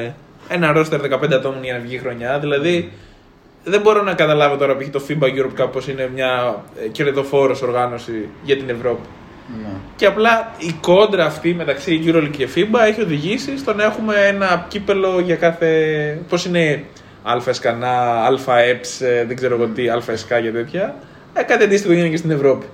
ένα 0.48 0.72
ρόστερ 0.72 1.00
15 1.00 1.33
ατόμων 1.33 1.64
για 1.64 1.72
να 1.72 1.79
βγει 1.79 1.94
η 1.94 1.98
χρονιά. 1.98 2.38
Δηλαδή 2.38 2.90
δεν 3.64 3.81
μπορώ 3.81 4.03
να 4.03 4.14
καταλάβω 4.14 4.57
τώρα 4.57 4.77
π.χ. 4.77 4.88
το 4.88 5.03
FIBA 5.09 5.25
Europe 5.25 5.62
Cup 5.62 5.68
πως 5.73 5.88
είναι 5.88 6.11
μια 6.14 6.62
ε, 6.85 6.88
κερδοφόρος 6.88 7.62
οργάνωση 7.62 8.29
για 8.42 8.57
την 8.57 8.68
Ευρώπη. 8.68 9.09
Ναι. 9.62 9.73
Και 9.96 10.07
απλά 10.07 10.53
η 10.59 10.73
κόντρα 10.81 11.25
αυτή 11.25 11.55
μεταξύ 11.55 12.03
EuroLeague 12.07 12.31
και 12.37 12.49
FIBA 12.55 12.79
έχει 12.87 13.03
οδηγήσει 13.03 13.59
στο 13.59 13.75
να 13.75 13.85
έχουμε 13.85 14.14
ένα 14.27 14.66
κύπελο 14.68 15.20
για 15.20 15.37
κάθε. 15.37 16.18
Πώς 16.29 16.44
είναι 16.44 16.85
ΑΕ 17.23 17.53
σκανά, 17.53 18.25
ΑΕΠΣ, 18.46 19.01
ε, 19.01 19.25
δεν 19.27 19.37
ξέρω 19.37 19.55
εγώ 19.55 19.66
τι, 19.66 19.88
ΑΕΣΚΑ 19.88 20.40
και 20.40 20.51
τέτοια. 20.51 20.94
Ε, 21.33 21.42
κάτι 21.42 21.64
αντίστοιχο 21.64 21.92
γίνεται 21.92 22.11
και 22.11 22.16
στην 22.16 22.31
Ευρώπη. 22.31 22.66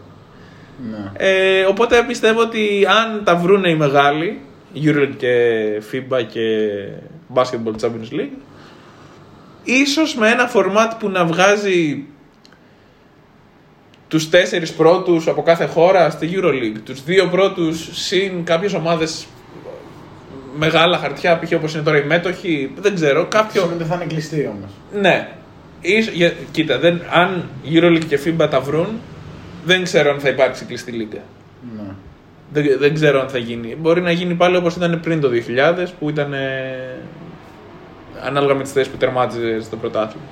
Ναι. 0.90 1.10
Ε, 1.16 1.64
οπότε 1.64 2.04
πιστεύω 2.08 2.40
ότι 2.40 2.86
αν 2.88 3.24
τα 3.24 3.36
βρούνε 3.36 3.70
οι 3.70 3.74
μεγάλοι, 3.74 4.40
EuroLeague 4.74 5.16
και 5.16 5.32
FIBA 5.92 6.22
και 6.28 6.40
Basketball 7.34 7.80
Champions 7.80 8.12
League, 8.12 8.38
ίσως 9.66 10.14
με 10.14 10.28
ένα 10.30 10.46
φορμάτ 10.46 10.92
που 10.98 11.08
να 11.08 11.24
βγάζει 11.24 12.04
τους 14.08 14.30
τέσσερις 14.30 14.72
πρώτους 14.72 15.28
από 15.28 15.42
κάθε 15.42 15.64
χώρα 15.66 16.10
στη 16.10 16.30
EuroLeague, 16.34 16.80
τους 16.84 17.04
δύο 17.04 17.26
πρώτους 17.28 17.88
συν 17.92 18.44
κάποιες 18.44 18.74
ομάδες 18.74 19.26
μεγάλα 20.58 20.98
χαρτιά, 20.98 21.38
π.χ. 21.38 21.52
όπως 21.52 21.74
είναι 21.74 21.82
τώρα 21.82 21.98
οι 21.98 22.04
μέτοχοι, 22.04 22.70
δεν 22.80 22.94
ξέρω, 22.94 23.26
κάποιο... 23.26 23.60
Σίγουρα 23.60 23.76
δεν 23.76 23.86
θα 23.86 23.94
είναι 23.94 24.04
κλειστή 24.04 24.46
όμως. 24.56 24.70
Ναι. 25.00 25.28
Ίσ- 25.80 26.12
για- 26.12 26.32
κοίτα, 26.50 26.78
δεν, 26.78 27.00
αν 27.12 27.44
EuroLeague 27.72 28.04
και 28.08 28.18
FIBA 28.24 28.48
τα 28.50 28.60
βρουν, 28.60 28.86
δεν 29.64 29.82
ξέρω 29.82 30.10
αν 30.10 30.20
θα 30.20 30.28
υπάρξει 30.28 30.64
κλειστή 30.64 30.90
λίγα. 30.92 31.22
Ναι. 31.76 31.82
Δεν, 32.52 32.78
δεν 32.78 32.94
ξέρω 32.94 33.20
αν 33.20 33.28
θα 33.28 33.38
γίνει. 33.38 33.76
Μπορεί 33.80 34.00
να 34.00 34.10
γίνει 34.10 34.34
πάλι 34.34 34.56
όπως 34.56 34.76
ήταν 34.76 35.00
πριν 35.02 35.20
το 35.20 35.28
2000, 35.78 35.86
που 35.98 36.08
ήταν 36.08 36.32
ε, 36.32 36.98
ανάλογα 38.22 38.54
με 38.54 38.62
τις 38.62 38.72
θέσεις 38.72 38.92
που 38.92 38.96
τερμάτιζε 38.96 39.60
στο 39.60 39.76
πρωτάθλημα. 39.76 40.24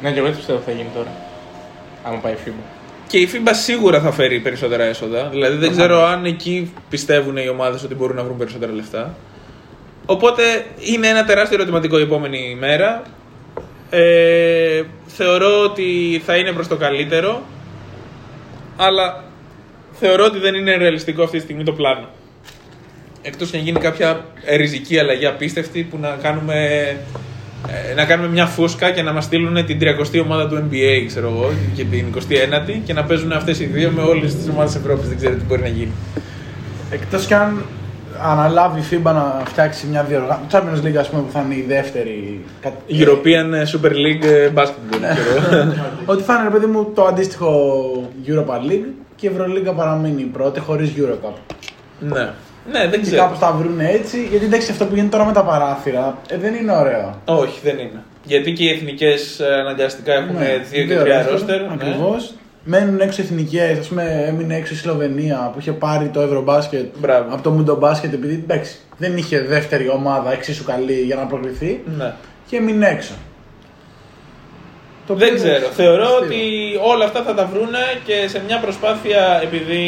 Ναι, 0.00 0.12
και 0.12 0.18
εγώ 0.18 0.26
έτσι 0.26 0.38
πιστεύω 0.38 0.60
θα 0.64 0.70
γίνει 0.70 0.88
τώρα. 0.94 1.10
Άμα 2.04 2.16
πάει 2.16 2.34
FIBA. 2.44 2.62
Και 3.06 3.18
η 3.18 3.28
FIBA 3.32 3.50
σίγουρα 3.50 4.00
θα 4.00 4.12
φέρει 4.12 4.40
περισσότερα 4.40 4.84
έσοδα. 4.84 5.28
Δηλαδή 5.28 5.56
δεν 5.56 5.70
ξέρω 5.70 6.04
αν 6.04 6.24
εκεί 6.24 6.72
πιστεύουν 6.90 7.36
οι 7.36 7.48
ομάδες 7.48 7.82
ότι 7.82 7.94
μπορούν 7.94 8.16
να 8.16 8.22
βρουν 8.22 8.36
περισσότερα 8.36 8.72
λεφτά. 8.72 9.14
Οπότε 10.06 10.42
είναι 10.78 11.08
ένα 11.08 11.24
τεράστιο 11.24 11.56
ερωτηματικό 11.56 11.98
η 11.98 12.02
επόμενη 12.02 12.56
μέρα. 12.58 13.02
Ε, 13.90 14.82
θεωρώ 15.06 15.62
ότι 15.62 16.22
θα 16.24 16.36
είναι 16.36 16.52
προς 16.52 16.68
το 16.68 16.76
καλύτερο. 16.76 17.42
Αλλά 18.76 19.24
θεωρώ 19.92 20.24
ότι 20.24 20.38
δεν 20.38 20.54
είναι 20.54 20.76
ρεαλιστικό 20.76 21.22
αυτή 21.22 21.36
τη 21.36 21.42
στιγμή 21.42 21.64
το 21.64 21.72
πλάνο. 21.72 22.08
Εκτός 23.22 23.50
και 23.50 23.56
να 23.56 23.62
γίνει 23.62 23.78
κάποια 23.80 24.24
ριζική 24.56 24.98
αλλαγή 24.98 25.26
απίστευτη 25.26 25.82
που 25.82 25.98
να 26.00 26.08
κάνουμε, 26.22 26.54
ε, 27.90 27.94
να 27.94 28.04
κάνουμε 28.04 28.28
μια 28.28 28.46
φούσκα 28.46 28.90
και 28.90 29.02
να 29.02 29.12
μας 29.12 29.24
στείλουν 29.24 29.66
την 29.66 29.78
30η 29.80 30.20
ομάδα 30.24 30.48
του 30.48 30.68
NBA, 30.70 31.04
ξέρω 31.06 31.28
εγώ, 31.28 31.50
και 31.74 31.84
την 31.84 32.04
29η 32.14 32.80
και 32.84 32.92
να 32.92 33.04
παίζουν 33.04 33.32
αυτές 33.32 33.60
οι 33.60 33.64
δύο 33.64 33.90
με 33.90 34.02
όλες 34.02 34.34
τις 34.34 34.48
ομάδες 34.48 34.72
της 34.72 34.80
Ευρώπης. 34.80 35.08
Δεν 35.08 35.16
ξέρω 35.16 35.34
τι 35.34 35.44
μπορεί 35.44 35.60
να 35.62 35.68
γίνει. 35.68 35.92
Εκτός 36.90 37.26
κι 37.26 37.34
αν 37.34 37.62
αναλάβει 38.22 38.80
η 38.80 38.84
FIBA 38.90 39.02
να 39.02 39.42
φτιάξει 39.44 39.86
μια 39.86 40.02
διοργάνωση. 40.02 40.40
Το 40.50 40.58
Champions 40.58 40.86
League, 40.86 40.96
ας 40.98 41.08
πούμε, 41.10 41.22
που 41.22 41.32
θα 41.32 41.40
είναι 41.44 41.54
η 41.54 41.64
δεύτερη. 41.68 42.40
κα- 42.60 42.72
European 42.88 43.48
Super 43.76 43.90
League 43.92 44.24
ε, 44.24 44.48
Basketball, 44.54 44.98
ξέρω 45.14 45.60
εγώ. 45.60 45.72
Ότι 46.12 46.22
θα 46.22 46.34
είναι, 46.34 46.42
ρε 46.42 46.50
παιδί 46.50 46.66
μου, 46.66 46.90
το 46.94 47.04
αντίστοιχο 47.04 47.50
Europa 48.26 48.70
League 48.70 48.86
και 49.16 49.26
η 49.26 49.30
Ευρωλίγκα 49.32 49.72
παραμείνει 49.72 50.22
η 50.22 50.24
πρώτη 50.24 50.60
χωρίς 50.60 50.90
Eurocup. 50.96 51.34
ναι. 52.00 52.30
Ναι, 52.72 52.80
δεν 52.80 52.90
Και 52.90 53.00
ξέρω. 53.06 53.22
κάπως 53.22 53.38
τα 53.38 53.52
βρουν 53.58 53.80
έτσι, 53.80 54.26
γιατί 54.30 54.44
εντάξει 54.44 54.70
αυτό 54.70 54.84
που 54.86 54.94
γίνεται 54.94 55.16
τώρα 55.16 55.24
με 55.28 55.32
τα 55.32 55.44
παράθυρα 55.44 56.18
ε, 56.28 56.36
δεν 56.36 56.54
είναι 56.54 56.72
ωραίο. 56.72 57.20
Όχι, 57.24 57.60
δεν 57.62 57.78
είναι. 57.78 58.02
Γιατί 58.24 58.52
και 58.52 58.64
οι 58.64 58.68
εθνικές 58.70 59.40
αναγκαστικά 59.60 60.12
έχουν 60.12 60.34
Ναι, 60.36 60.62
δύο 60.70 60.84
και 60.86 60.94
τρία 60.94 61.26
ρόστερ. 61.30 61.60
ναι. 61.60 61.68
Ακριβώς. 61.72 62.34
Μένουν 62.64 63.00
έξω 63.00 63.22
εθνικές, 63.22 63.78
ας 63.78 63.86
πούμε, 63.86 64.24
έμεινε 64.28 64.56
έξω 64.56 64.74
η 64.74 64.76
Σλοβενία 64.76 65.50
που 65.52 65.58
είχε 65.60 65.72
πάρει 65.72 66.08
το 66.08 66.20
Ευρωμπάσκετ 66.20 66.84
Μπράβο. 66.98 67.32
από 67.34 67.42
το 67.42 67.50
Μουντομπάσκετ 67.50 68.12
επειδή 68.12 68.34
εντάξει, 68.34 68.76
δεν 68.98 69.16
είχε 69.16 69.40
δεύτερη 69.40 69.88
ομάδα 69.88 70.32
εξίσου 70.32 70.64
καλή 70.64 70.92
για 70.92 71.16
να 71.16 71.22
προκριθεί 71.26 71.80
Ναι. 71.98 72.12
και 72.46 72.56
έμεινε 72.56 72.88
έξω. 72.88 73.12
Το 75.06 75.14
Δεν 75.14 75.28
οποίο 75.28 75.42
ξέρω. 75.44 75.56
είναι 75.56 75.74
Θεωρώ 75.74 76.02
αστείο. 76.04 76.18
ότι 76.24 76.38
όλα 76.82 77.04
αυτά 77.04 77.22
θα 77.22 77.34
τα 77.34 77.44
βρούνε 77.46 77.78
και 78.04 78.28
σε 78.28 78.42
μια 78.46 78.58
προσπάθεια, 78.58 79.40
επειδή 79.42 79.84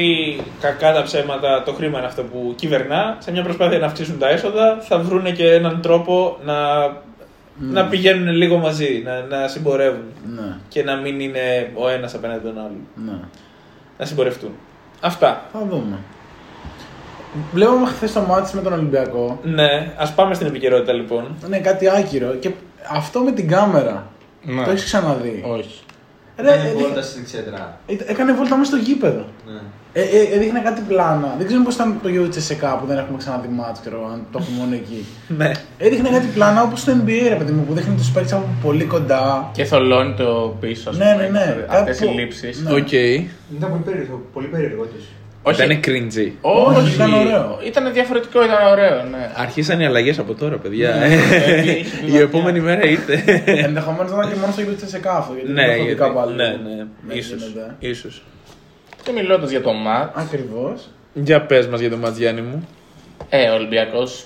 κακά 0.61 0.93
τα 0.93 1.03
ψέματα 1.03 1.63
το 1.63 1.73
χρήμα 1.73 1.99
είναι 1.99 2.07
αυτό 2.07 2.23
που 2.23 2.53
κυβερνά, 2.57 3.17
σε 3.19 3.31
μια 3.33 3.43
προσπάθεια 3.43 3.79
να 3.79 3.87
αυξήσουν 3.87 4.19
τα 4.19 4.29
έσοδα, 4.29 4.79
θα 4.81 4.99
βρούνε 4.99 5.31
και 5.31 5.51
έναν 5.53 5.81
τρόπο 5.83 6.39
να, 6.45 6.57
να 7.57 7.85
πηγαίνουν 7.87 8.29
λίγο 8.35 8.57
μαζί, 8.59 9.03
να, 9.05 9.37
να 9.37 9.49
συμπορεύουν. 9.49 10.05
Ναι, 10.35 10.57
Και 10.69 10.83
να 10.85 10.97
μην 10.97 11.21
είναι 11.21 11.71
ο 11.75 11.89
ένας 11.89 12.15
απέναντι 12.15 12.41
τον 12.47 12.59
άλλον. 12.59 12.87
ναι. 12.95 13.19
Να 13.99 14.05
συμπορευτούν. 14.05 14.51
Αυτά. 15.01 15.43
Θα 15.53 15.59
δούμε. 15.71 15.99
Βλέπαμε 17.53 17.87
χθες 17.87 18.13
το 18.13 18.21
μάτι 18.21 18.57
με 18.57 18.63
τον 18.63 18.73
Ολυμπιακό. 18.73 19.39
Ναι, 19.43 19.93
ας 19.97 20.13
πάμε 20.15 20.35
στην 20.35 20.47
επικαιρότητα 20.47 20.93
λοιπόν. 20.93 21.37
Είναι 21.47 21.59
κάτι 21.59 21.89
άκυρο 21.89 22.35
και 22.35 22.51
αυτό 22.91 23.21
με 23.21 23.33
την 23.33 23.49
κάμερα. 23.49 24.07
Ναι. 24.45 24.65
Το 24.65 24.71
έχεις 24.71 24.85
ξαναδεί. 24.85 25.43
Όχι. 25.47 25.81
Ρε, 26.37 26.49
Έκανε 26.53 26.69
ε, 26.69 26.73
βόλτα 26.73 27.03
στην 27.03 27.23
εξέδρα. 27.23 27.79
ε, 27.87 27.95
Έκανε 28.07 28.33
βόλτα 28.33 28.57
μέσα 28.57 28.71
στο 28.71 28.81
γήπεδο. 28.81 29.25
Ναι. 29.47 29.61
Ε, 29.95 30.01
ε, 30.03 30.35
έδειχνε 30.35 30.61
κάτι 30.61 30.81
πλάνα. 30.89 31.35
Δεν 31.39 31.47
ξέρω 31.47 31.63
πώς 31.63 31.75
ήταν 31.75 31.99
το 32.03 32.09
UHSK 32.09 32.77
που 32.81 32.87
δεν 32.87 32.99
έχουμε 32.99 33.19
ξαναδεί 33.19 33.49
μάτς, 33.49 33.81
ξέρω 33.81 34.09
αν 34.13 34.27
το 34.33 34.39
έχουμε 34.43 34.57
μόνο 34.59 34.75
εκεί. 34.75 35.05
Ναι. 35.39 35.51
Έδειχνε 35.79 36.09
κάτι 36.09 36.27
πλάνα 36.35 36.63
όπως 36.63 36.85
το 36.85 36.93
NBA, 37.05 37.27
ρε 37.29 37.35
παιδί 37.35 37.53
μου, 37.53 37.65
που 37.65 37.73
δείχνει 37.75 37.95
τους 37.97 38.11
παίκτες 38.11 38.33
από 38.33 38.47
πολύ 38.63 38.85
κοντά. 38.85 39.51
Και 39.53 39.65
θολώνει 39.65 40.15
το 40.15 40.57
πίσω. 40.61 40.91
ας 40.91 40.97
Ναι, 40.99 41.13
πούμε, 41.13 41.23
ναι, 41.29 41.29
ναι. 41.45 41.67
Αυτέ 41.69 41.91
οι 41.93 41.95
Κάπου- 41.99 42.19
λήψεις. 42.19 42.61
Ναι. 42.63 42.73
Οκ. 42.73 42.93
Ήταν 42.93 43.71
πολύ 43.71 43.83
περίεργο, 43.85 44.23
πολύ 44.33 44.47
περίεργο 44.47 44.85
της. 44.85 45.05
Όχι. 45.43 45.63
Ήταν 45.65 45.81
cringy. 45.85 46.31
Όχι, 46.41 46.79
Όχι, 46.81 46.95
ήταν 46.95 47.13
ωραίο. 47.15 47.59
Ήταν 47.67 47.93
διαφορετικό, 47.93 48.45
ήταν 48.45 48.67
ωραίο, 48.71 49.03
ναι. 49.05 49.31
Αρχίσαν 49.37 49.81
οι 49.81 49.87
αλλαγές 49.87 50.19
από 50.19 50.35
τώρα, 50.35 50.57
παιδιά. 50.57 50.95
Ναι, 50.95 51.05
έχει 51.05 51.79
Η 51.81 52.07
πλάκα. 52.07 52.23
επόμενη 52.23 52.61
μέρα 52.61 52.83
είτε. 52.85 53.23
Ενδεχομένως 53.47 54.13
να 54.13 54.17
ήταν 54.19 54.33
και 54.33 54.39
μόνο 54.39 54.53
στο 54.53 54.63
UHSK 54.63 55.07
αυτό. 55.07 55.35
Γιατί 55.35 55.53
ναι, 55.53 55.67
δεν 55.67 55.77
το 55.77 55.83
γιατί, 55.85 56.03
έχω 56.03 56.11
δει 56.13 56.15
κάπου 56.21 56.31
ναι, 56.37 56.45
αλλού. 56.47 56.63
ναι, 56.63 56.87
Ναι, 57.07 57.15
ίσως, 57.15 57.43
γίνεται. 57.43 57.75
ίσως. 57.79 58.23
Και 59.03 59.13
μιλώντας 59.13 59.51
για 59.51 59.61
το 59.61 59.73
ματ, 59.73 60.19
Ακριβώς. 60.19 60.89
Για 61.15 61.43
πες 61.43 61.67
μας 61.67 61.81
για 61.81 61.91
το 61.91 61.97
μάτς 61.97 62.19
Γιάννη 62.19 62.41
μου. 62.41 62.69
ε, 63.29 63.49
ο 63.49 63.55
Ολυμπιακός 63.55 64.25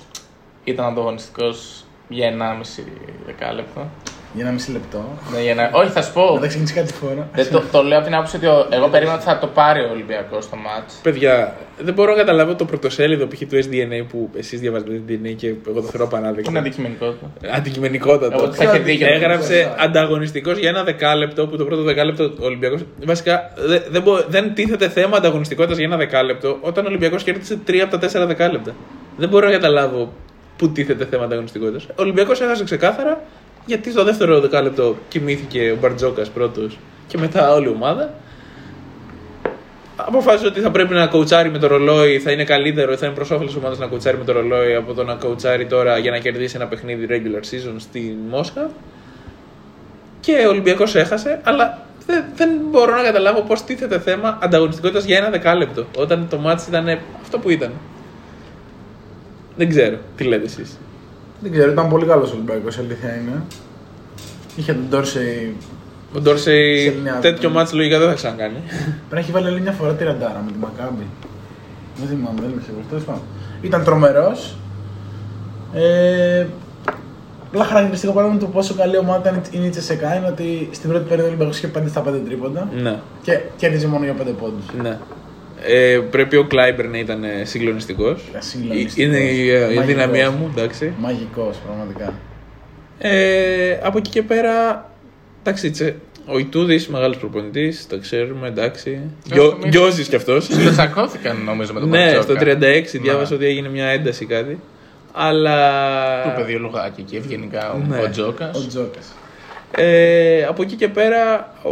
ήταν 0.64 0.86
ανταγωνιστικός 0.86 1.84
για 2.08 2.26
1,5 2.26 2.82
δεκάλεπτο. 3.26 3.90
Για 4.36 4.44
ένα 4.44 4.52
μισή 4.54 4.70
λεπτό. 4.72 5.18
Ναι, 5.34 5.40
για 5.42 5.50
ένα... 5.50 5.70
Όχι, 5.72 5.90
θα 5.90 6.02
σου 6.02 6.12
πω. 6.12 6.38
Θα 6.40 6.46
ξεκινήσει 6.46 6.74
κάτι 6.74 6.92
φορά. 6.92 7.28
Δεν 7.34 7.50
το, 7.50 7.62
το 7.72 7.82
λέω 7.82 7.96
από 7.98 8.06
την 8.06 8.14
άποψη 8.16 8.36
ότι 8.36 8.46
ο- 8.46 8.66
εγώ 8.70 8.88
περίμενα 8.88 9.16
ότι 9.16 9.24
θα 9.26 9.38
το 9.38 9.46
πάρει 9.46 9.80
ο 9.80 9.88
Ολυμπιακός 9.92 10.44
στο 10.44 10.56
μάτς. 10.56 10.94
Παιδιά, 11.02 11.54
δεν 11.78 11.94
μπορώ 11.94 12.10
να 12.10 12.16
καταλάβω 12.16 12.54
το 12.54 12.64
πρωτοσέλιδο 12.64 13.26
π.χ. 13.26 13.38
του 13.38 13.56
SDNA 13.64 14.04
που 14.08 14.30
εσείς 14.36 14.60
διαβάζετε 14.60 14.90
το 14.90 15.02
SDNA 15.08 15.34
και 15.36 15.54
εγώ 15.68 15.80
το 15.80 15.86
θεωρώ 15.86 16.06
πανάδεκτο. 16.06 16.50
Είναι 16.50 16.58
αντικειμενικότητα. 16.58 17.30
Αντικειμενικότατο. 17.52 18.36
Εγώ 18.42 18.52
θα 18.52 18.64
είχε 18.64 18.78
δίκιο. 18.78 19.06
Έγραψε 19.12 19.74
ανταγωνιστικός 19.78 20.58
για 20.58 20.68
ένα 20.68 20.82
δεκάλεπτο 20.84 21.46
που 21.46 21.56
το 21.56 21.64
πρώτο 21.64 21.82
δεκάλεπτο 21.82 22.24
ο 22.24 22.44
Ολυμπιακό. 22.44 22.76
Βασικά 23.04 23.52
δεν, 23.56 23.82
δεν, 23.90 24.02
μπο- 24.02 24.24
δεν 24.28 24.54
τίθεται 24.54 24.88
θέμα 24.88 25.16
ανταγωνιστικότητας 25.16 25.76
για 25.78 25.86
ένα 25.86 25.96
δεκάλεπτο 25.96 26.58
όταν 26.60 26.84
ο 26.84 26.88
Ολυμπιακός 26.88 27.22
κέρδισε 27.22 27.58
τρία 27.64 27.82
από 27.82 27.92
τα 27.92 27.98
τέσσερα 27.98 28.26
δεκάλεπτα. 28.26 28.74
Δεν 29.16 29.28
μπορώ 29.28 29.46
να 29.46 29.52
καταλάβω 29.52 30.12
πού 30.56 30.68
τίθεται 30.70 31.04
θέμα 31.04 31.24
ανταγωνιστικότητας. 31.24 31.84
Ο 31.84 31.94
Ολυμπιακός 31.96 32.40
έχασε 32.40 32.64
ξεκάθαρα 32.64 33.20
γιατί 33.66 33.90
στο 33.90 34.04
δεύτερο 34.04 34.40
δεκάλεπτο 34.40 34.96
κοιμήθηκε 35.08 35.70
ο 35.70 35.76
Μπαρτζόκας 35.80 36.28
πρώτος 36.30 36.78
και 37.06 37.18
μετά 37.18 37.52
όλη 37.52 37.66
η 37.66 37.68
ομάδα. 37.68 38.14
Αποφάσισε 39.96 40.46
ότι 40.46 40.60
θα 40.60 40.70
πρέπει 40.70 40.94
να 40.94 41.06
κοουτσάρει 41.06 41.50
με 41.50 41.58
το 41.58 41.66
ρολόι, 41.66 42.18
θα 42.18 42.30
είναι 42.30 42.44
καλύτερο, 42.44 42.96
θα 42.96 43.06
είναι 43.06 43.14
προς 43.14 43.30
όφελος 43.30 43.56
ομάδας 43.56 43.78
να 43.78 43.86
κοουτσάρει 43.86 44.16
με 44.16 44.24
το 44.24 44.32
ρολόι 44.32 44.74
από 44.74 44.94
το 44.94 45.04
να 45.04 45.14
κοουτσάρει 45.14 45.66
τώρα 45.66 45.98
για 45.98 46.10
να 46.10 46.18
κερδίσει 46.18 46.56
ένα 46.56 46.66
παιχνίδι 46.66 47.06
regular 47.10 47.40
season 47.40 47.74
στη 47.76 48.18
Μόσχα. 48.28 48.70
Και 50.20 50.32
ο 50.46 50.48
Ολυμπιακός 50.48 50.94
έχασε, 50.94 51.40
αλλά 51.44 51.86
δεν, 52.06 52.24
δεν 52.36 52.50
μπορώ 52.70 52.96
να 52.96 53.02
καταλάβω 53.02 53.40
πώς 53.40 53.64
τίθεται 53.64 53.98
θέμα 53.98 54.38
ανταγωνιστικότητας 54.42 55.04
για 55.04 55.16
ένα 55.16 55.30
δεκάλεπτο. 55.30 55.86
Όταν 55.96 56.26
το 56.30 56.38
μάτι 56.38 56.64
ήταν 56.68 56.98
αυτό 57.22 57.38
που 57.38 57.50
ήταν. 57.50 57.72
Δεν 59.56 59.68
ξέρω. 59.68 59.96
Τι 60.16 60.24
λέτε 60.24 60.44
εσείς. 60.44 60.78
Δεν 61.40 61.52
ξέρω, 61.52 61.70
ήταν 61.70 61.88
πολύ 61.88 62.06
καλός 62.06 62.30
ο 62.30 62.34
Ολυμπιακός, 62.34 62.78
αλήθεια 62.78 63.14
είναι. 63.16 63.42
Είχε 64.56 64.72
τον 64.72 64.86
Ντόρσεϊ. 64.88 65.56
Ο 66.16 66.20
Ντόρσεϊ 66.20 66.84
Σε 66.88 66.94
μια- 67.02 67.18
τέτοιο 67.20 67.50
μάτι 67.50 67.74
λογικά 67.76 67.98
δεν 67.98 68.08
θα 68.08 68.14
ξανακάνει. 68.14 68.56
Πρέπει 68.68 68.94
να 69.10 69.18
έχει 69.18 69.30
βάλει 69.30 69.46
άλλη 69.46 69.60
μια 69.60 69.72
φορά 69.72 69.92
τη 69.92 70.04
ραντάρα 70.04 70.42
με 70.46 70.52
τη 70.52 70.58
Μακάμπη. 70.58 71.06
Δεν 71.96 72.08
θυμάμαι, 72.08 72.40
δεν 72.40 72.50
είμαι 72.50 72.62
σίγουρος. 72.66 72.86
Τέλος 72.88 73.04
πάντων. 73.04 73.22
Ήταν 73.62 73.84
τρομερός. 73.84 74.56
Ε, 75.74 76.46
Απλά 77.48 77.64
χαρακτηριστικό 77.64 78.12
παράδειγμα 78.12 78.40
του 78.44 78.50
πόσο 78.52 78.74
καλή 78.74 78.96
ομάδα 78.98 79.18
ήταν 79.50 79.64
η 79.64 79.68
Τσεσεκά 79.68 80.14
είναι 80.16 80.26
ότι 80.26 80.68
στην 80.72 80.90
πρώτη 80.90 81.04
περίοδο 81.04 81.24
ο 81.24 81.28
Ολυμπιακός 81.28 81.56
είχε 81.58 81.66
5 81.78 81.88
στα 81.88 82.02
5 82.02 82.20
τρίποντα 82.26 82.68
ναι. 82.82 82.98
και 83.22 83.40
κέρδιζε 83.56 83.86
μόνο 83.86 84.04
για 84.04 84.14
5 84.14 84.32
πόντους. 84.40 84.64
ναι. 84.82 84.98
Ε, 85.62 85.98
πρέπει 86.10 86.36
ο 86.36 86.44
Κλάιμπερ 86.44 86.88
να 86.88 86.98
ήταν 86.98 87.24
συγκλονιστικός. 87.42 88.22
Συγκλονιστικός. 88.38 88.96
Είναι 89.04 89.18
η, 89.18 89.46
η 89.46 89.52
Μαγικός. 89.60 89.84
δυναμία 89.84 90.30
μου, 90.30 90.52
εντάξει. 90.56 90.92
Μαγικός, 90.98 91.56
πραγματικά. 91.66 92.14
Ε, 92.98 93.78
από 93.82 93.98
εκεί 93.98 94.10
και 94.10 94.22
πέρα, 94.22 94.84
εντάξει, 95.42 95.70
τσε, 95.70 95.96
ο 96.26 96.38
Ιτούδης, 96.38 96.88
μεγάλος 96.88 97.16
προπονητής, 97.16 97.86
το 97.86 97.98
ξέρουμε, 97.98 98.48
εντάξει. 98.48 99.00
νομίζω- 99.28 99.58
Γκιόζη 99.68 100.02
κι 100.04 100.16
αυτός. 100.16 100.46
Ψιλοτσακώθηκαν 100.48 101.42
νομίζω 101.44 101.72
με 101.72 101.80
τον 101.80 101.88
ναι, 101.88 101.98
Μπαρτζόκα. 101.98 102.22
στο 102.22 102.34
36 102.34 102.92
Ναι. 102.92 103.00
διάβασα 103.00 103.34
ότι 103.34 103.44
έγινε 103.46 103.68
μια 103.68 103.86
ένταση 103.86 104.24
κάτι. 104.26 104.58
Αλλά. 105.12 106.22
Το 106.22 106.30
παιδί 106.36 106.54
ο 106.54 106.58
Λουγάκη 106.58 107.02
και 107.02 107.16
ευγενικά 107.16 107.72
ο, 107.72 107.78
Ναι. 107.88 107.98
ο 108.00 108.10
Τζόκας. 108.10 108.56
Ο 108.64 108.66
Τζόκας. 108.66 109.14
Ε, 109.76 110.44
από 110.48 110.62
εκεί 110.62 110.74
και 110.74 110.88
πέρα, 110.88 111.52
ο, 111.62 111.70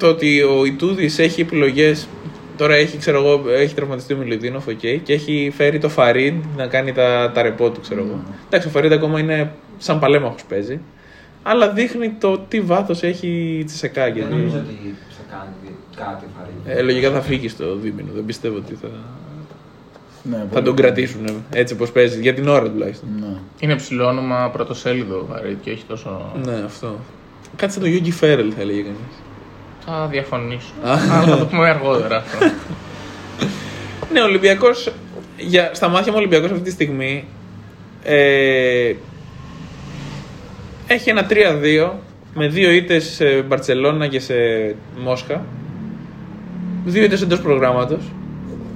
το 0.00 0.06
ότι 0.06 0.42
ο 0.42 0.64
Ιτούδης 0.64 1.18
έχει 1.18 1.40
επιλογές. 1.40 2.08
Τώρα 2.56 2.74
έχει, 2.74 2.96
ξέρω 2.98 3.18
εγώ, 3.18 3.50
έχει 3.50 3.74
τραυματιστεί 3.74 4.12
ο 4.14 4.16
Μιλουτίνοφ, 4.16 4.66
οκ, 4.66 4.78
και 4.78 5.12
έχει 5.12 5.52
φέρει 5.56 5.78
το 5.78 5.88
Φαρίντ 5.88 6.44
να 6.56 6.66
κάνει 6.66 6.92
τα, 6.92 7.30
τα 7.34 7.42
ρεπό 7.42 7.70
του, 7.70 7.80
ξέρω 7.80 8.00
εγώ. 8.04 8.22
Εντάξει, 8.46 8.68
ο 8.68 8.70
Φαρίντ 8.70 8.92
ακόμα 8.92 9.18
είναι 9.20 9.52
σαν 9.78 9.98
παλαίμαχος 9.98 10.44
παίζει. 10.48 10.80
Αλλά 11.42 11.70
δείχνει 11.72 12.10
το 12.20 12.38
τι 12.48 12.60
βάθος 12.60 13.02
έχει 13.02 13.56
η 13.60 13.64
Τσεσεκά. 13.64 14.04
Δεν 14.04 14.12
Γιατί, 14.14 14.34
νομίζω 14.34 14.56
ότι 14.56 14.94
θα 15.10 15.22
κάνει 15.36 15.74
κάτι 15.96 16.24
Φαρίντ. 16.38 16.78
ε, 16.78 16.82
λογικά 16.82 17.10
θα 17.10 17.20
φύγει 17.20 17.48
στο 17.48 17.76
δίμηνο. 17.76 18.08
Δεν 18.14 18.24
πιστεύω 18.24 18.56
ότι 18.56 18.74
θα, 18.74 18.88
Ναι, 20.22 20.36
θα 20.36 20.42
πολύ 20.42 20.52
τον 20.52 20.62
καλό. 20.62 20.74
κρατήσουν 20.74 21.44
έτσι 21.50 21.74
όπως 21.74 21.92
παίζει. 21.92 22.20
Για 22.20 22.34
την 22.34 22.48
ώρα 22.48 22.70
τουλάχιστον. 22.70 23.08
Ναι. 23.20 23.36
Είναι 23.58 23.76
ψηλό 23.76 24.06
όνομα 24.06 24.50
πρωτοσέλιδο 24.52 25.26
βαρύ 25.30 25.58
και 25.62 25.70
όχι 25.70 25.84
τόσο. 25.88 26.32
Ναι, 26.44 26.62
αυτό. 26.64 26.96
Κάτι 27.56 27.72
σαν 27.72 27.82
το 27.82 27.88
Γιώργη 27.88 28.10
Φέρελ 28.10 28.52
θα 28.56 28.60
έλεγε 28.60 28.80
κανείς. 28.80 28.98
Θα 29.90 30.06
διαφωνήσω. 30.10 30.72
Α. 30.84 30.90
Αλλά 30.92 31.26
θα 31.26 31.38
το 31.38 31.46
πούμε 31.46 31.68
αργότερα 31.68 32.16
αυτό. 32.16 32.46
Ναι, 34.12 34.20
ο 34.20 34.24
Ολυμπιακός. 34.24 34.92
Στα 35.72 35.88
μάτια 35.88 36.12
μου, 36.12 36.18
ο 36.18 36.20
Ολυμπιακός 36.20 36.50
αυτή 36.50 36.62
τη 36.62 36.70
στιγμή 36.70 37.24
ε, 38.02 38.92
έχει 40.86 41.10
ένα 41.10 41.26
3-2 41.30 41.90
με 42.34 42.48
δύο 42.48 42.70
ήττες 42.70 43.04
σε 43.04 43.24
Μπαρσελόνα 43.42 44.06
και 44.06 44.20
σε 44.20 44.34
Μόσχα. 45.02 45.44
Δύο 46.84 47.02
ήττες 47.04 47.22
εντός 47.22 47.40
προγράμματος. 47.40 48.02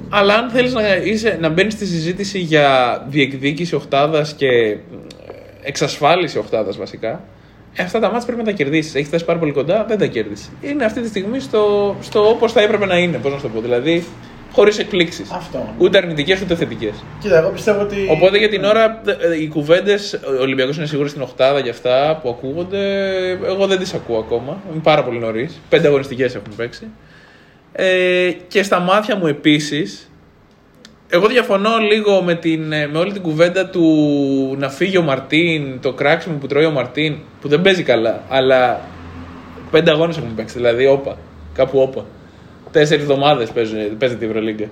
Αλλά 0.09 0.35
αν 0.35 0.51
θέλεις 0.51 0.73
να, 0.73 0.95
είσαι- 0.97 1.39
να 1.41 1.49
μπαίνεις 1.49 1.73
στη 1.73 1.87
συζήτηση 1.87 2.39
για 2.39 2.99
διεκδίκηση 3.09 3.75
οχτάδα 3.75 4.27
και 4.37 4.47
ε, 4.47 4.77
εξασφάλιση 5.63 6.39
οχτάδα 6.39 6.73
βασικά, 6.79 7.09
ε, 7.11 7.19
αυτά 7.83 8.01
τα 8.01 8.11
μάτια 8.11 8.27
πρέπει 8.27 8.39
να 8.39 8.45
τα 8.45 8.53
κερδίσεις. 8.53 8.95
Έχεις 8.95 9.09
φτάσει 9.09 9.25
πάρα 9.25 9.39
πολύ 9.39 9.53
κοντά, 9.53 9.85
δεν 9.89 9.99
τα 9.99 10.07
κέρδισε. 10.07 10.49
Είναι 10.61 10.85
αυτή 10.85 11.01
τη 11.01 11.09
στιγμή 11.09 11.41
στο, 11.41 11.97
στο 12.01 12.29
όπως 12.29 12.53
θα 12.53 12.61
έπρεπε 12.61 12.87
να 12.87 12.99
είναι, 12.99 13.19
πώς 13.19 13.33
να 13.33 13.39
σου 13.39 13.43
το 13.43 13.49
πω. 13.49 13.61
Δηλαδή, 13.61 14.05
χωρίς 14.53 14.79
εκπλήξεις. 14.79 15.31
Αυτό. 15.31 15.75
Ούτε 15.79 15.99
αρνητικές 15.99 16.41
ούτε 16.41 16.55
θετικές. 16.55 17.05
Κοίτα, 17.21 17.39
εγώ 17.39 17.51
πιστεύω 17.51 17.81
ότι. 17.81 18.07
Οπότε 18.11 18.39
για 18.39 18.49
την 18.49 18.65
ώρα 18.65 19.03
ε, 19.21 19.41
οι 19.41 19.49
κουβέντες, 19.49 20.21
ο 20.39 20.41
Ολυμπιακός 20.41 20.77
είναι 20.77 20.87
σίγουρος 20.87 21.11
στην 21.11 21.23
Οχτάδα 21.23 21.59
για 21.59 21.71
αυτά 21.71 22.19
που 22.23 22.29
ακούγονται. 22.29 22.81
Εγώ 23.31 23.67
δεν 23.67 23.79
τις 23.79 23.95
ακούω 23.95 24.19
ακόμα. 24.19 24.63
Είναι 24.73 24.81
πάρα 24.83 25.05
πολύ 25.05 25.19
νωρίς. 25.19 25.61
Πέντε 25.69 25.87
αγωνιστικές 25.87 26.35
έχουν 26.35 26.57
παίξει. 26.57 26.87
Ε, 27.73 28.31
και 28.49 28.63
στα 28.63 28.79
μάτια 28.79 29.17
μου 29.17 29.27
επίσης, 29.27 30.11
εγώ 31.09 31.27
διαφωνώ 31.27 31.79
λίγο 31.79 32.23
με, 32.23 32.35
την, 32.35 32.73
ε, 32.73 32.87
με 32.87 32.99
όλη 32.99 33.13
την 33.13 33.23
κουβέντα 33.23 33.69
του 33.69 33.85
να 34.59 34.69
φύγει 34.69 34.97
ο 34.99 35.03
Μαρτίν, 35.03 35.81
το 35.81 35.93
κράξιμο 35.93 36.37
που 36.37 36.47
τρώει 36.47 36.65
ο 36.65 36.71
Μαρτίν, 36.71 37.17
που 37.41 37.49
δεν 37.49 37.63
παίζει 37.63 37.83
καλά. 37.83 38.23
Αλλά 38.29 38.81
πέντε 39.71 39.91
αγώνες 39.91 40.17
έχουν 40.17 40.35
παίξει, 40.35 40.57
δηλαδή 40.57 40.87
όπα. 40.87 41.17
Κάπου 41.55 41.79
όπα. 41.79 42.05
Τέσσερις 42.71 43.03
εβδομάδες 43.03 43.51
παίζεται 43.99 44.25
η 44.25 44.29
Ευρωλίγκα. 44.29 44.67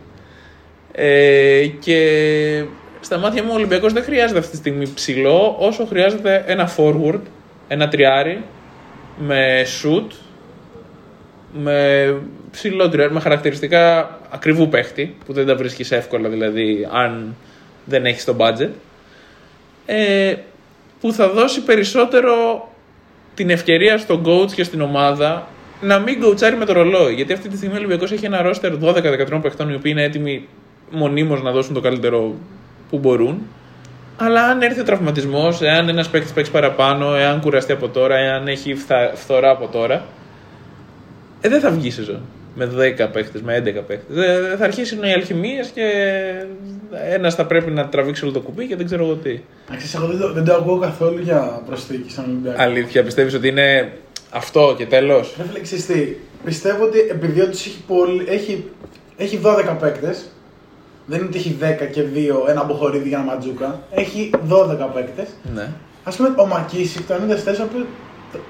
Ε, 0.92 1.66
και 1.66 2.64
στα 3.00 3.18
μάτια 3.18 3.42
μου 3.42 3.48
ο 3.52 3.54
Ολυμπιακός 3.54 3.92
δεν 3.92 4.02
χρειάζεται 4.02 4.38
αυτή 4.38 4.50
τη 4.50 4.56
στιγμή 4.56 4.88
ψηλό 4.94 5.56
όσο 5.58 5.86
χρειάζεται 5.86 6.44
ένα 6.46 6.70
forward, 6.76 7.20
ένα 7.68 7.88
τριάρι 7.88 8.42
με 9.18 9.62
shoot, 9.62 10.06
με 11.52 12.06
ψηλό 12.52 12.88
τριάρι, 12.88 13.12
με 13.12 13.20
χαρακτηριστικά 13.20 14.18
ακριβού 14.30 14.68
παίχτη 14.68 15.16
που 15.26 15.32
δεν 15.32 15.46
τα 15.46 15.54
βρίσκεις 15.56 15.90
εύκολα 15.90 16.28
δηλαδή 16.28 16.88
αν 16.92 17.36
δεν 17.84 18.06
έχεις 18.06 18.24
το 18.24 18.36
budget 18.38 18.68
ε, 19.86 20.34
που 21.00 21.12
θα 21.12 21.28
δώσει 21.28 21.62
περισσότερο 21.62 22.34
την 23.34 23.50
ευκαιρία 23.50 23.98
στον 23.98 24.24
coach 24.26 24.52
και 24.52 24.62
στην 24.64 24.80
ομάδα 24.80 25.48
να 25.80 25.98
μην 25.98 26.20
κοουτσάρει 26.20 26.56
με 26.56 26.64
το 26.64 26.72
ρολόι. 26.72 27.14
Γιατί 27.14 27.32
αυτή 27.32 27.48
τη 27.48 27.56
στιγμή 27.56 27.74
ο 27.74 27.78
Ολυμπιακός 27.78 28.12
έχει 28.12 28.24
ένα 28.24 28.42
ρόστερ 28.42 28.72
12-13 28.82 29.38
παιχτών 29.42 29.70
οι 29.70 29.74
οποίοι 29.74 29.92
είναι 29.94 30.02
έτοιμοι 30.02 30.48
μονίμως 30.90 31.42
να 31.42 31.50
δώσουν 31.50 31.74
το 31.74 31.80
καλύτερο 31.80 32.34
που 32.90 32.98
μπορούν. 32.98 33.42
Αλλά 34.16 34.42
αν 34.42 34.62
έρθει 34.62 34.80
ο 34.80 34.84
τραυματισμός, 34.84 35.62
εάν 35.62 35.88
ένας 35.88 36.08
παίκτης 36.08 36.32
παίξει 36.32 36.50
παραπάνω, 36.50 37.14
εάν 37.14 37.40
κουραστεί 37.40 37.72
από 37.72 37.88
τώρα, 37.88 38.16
εάν 38.16 38.48
έχει 38.48 38.74
φθα- 38.74 39.12
φθορά 39.14 39.50
από 39.50 39.66
τώρα, 39.66 40.04
ε, 41.40 41.48
δεν 41.48 41.60
θα 41.60 41.70
βγει 41.70 41.86
η 41.86 41.90
σεζόν. 41.90 42.20
Με 42.54 42.66
10 42.66 43.08
παίχτες, 43.12 43.42
με 43.42 43.56
11 43.56 43.82
παίχτες. 43.86 44.16
Ε, 44.16 44.56
θα 44.58 44.64
αρχίσουν 44.64 45.02
οι 45.02 45.12
αλχημίες 45.12 45.68
και 45.68 45.82
ένας 47.10 47.34
θα 47.34 47.46
πρέπει 47.46 47.70
να 47.70 47.88
τραβήξει 47.88 48.24
όλο 48.24 48.32
το 48.32 48.40
κουμπί 48.40 48.66
και 48.66 48.76
δεν 48.76 48.86
ξέρω 48.86 49.04
εγώ 49.04 49.14
τι. 49.14 49.40
Αξίζει, 49.72 49.96
εγώ 49.96 50.06
δεν 50.06 50.18
το, 50.18 50.32
δεν 50.32 50.44
το 50.44 50.54
ακούω 50.54 50.78
καθόλου 50.78 51.20
για 51.22 51.62
προσθήκη 51.66 52.10
στον 52.10 52.24
Ολυμπιακό. 52.24 52.62
Αλήθεια, 52.62 53.02
πιστεύεις 53.04 53.34
ότι 53.34 53.48
είναι 53.48 53.92
αυτό 54.30 54.74
και 54.78 54.86
τέλος; 54.86 55.34
Ρε 55.38 55.44
φίλε, 55.48 55.60
ξέρεις 55.60 55.86
τι, 55.86 56.16
πιστεύω 56.44 56.84
ότι 56.84 56.98
επειδή 56.98 57.40
όντως 57.40 57.66
έχει, 57.66 57.82
πολύ- 57.86 58.24
έχει, 58.28 58.64
έχει 59.16 59.40
12 59.42 59.76
παίκτες, 59.80 60.24
δεν 61.06 61.18
είναι 61.18 61.28
ότι 61.28 61.38
έχει 61.38 61.56
10 61.60 61.86
και 61.92 62.02
2, 62.14 62.48
ένα 62.48 62.64
μποχορίδι 62.64 63.08
για 63.08 63.18
ένα 63.18 63.26
ματζούκα. 63.32 63.82
Έχει 63.90 64.30
12 64.48 64.90
παίκτες. 64.94 65.26
Ναι. 65.54 65.68
Α 66.04 66.10
πούμε, 66.10 66.34
ο 66.36 66.46
Μακίσικ 66.46 67.06
το 67.06 67.14
94 67.14 67.66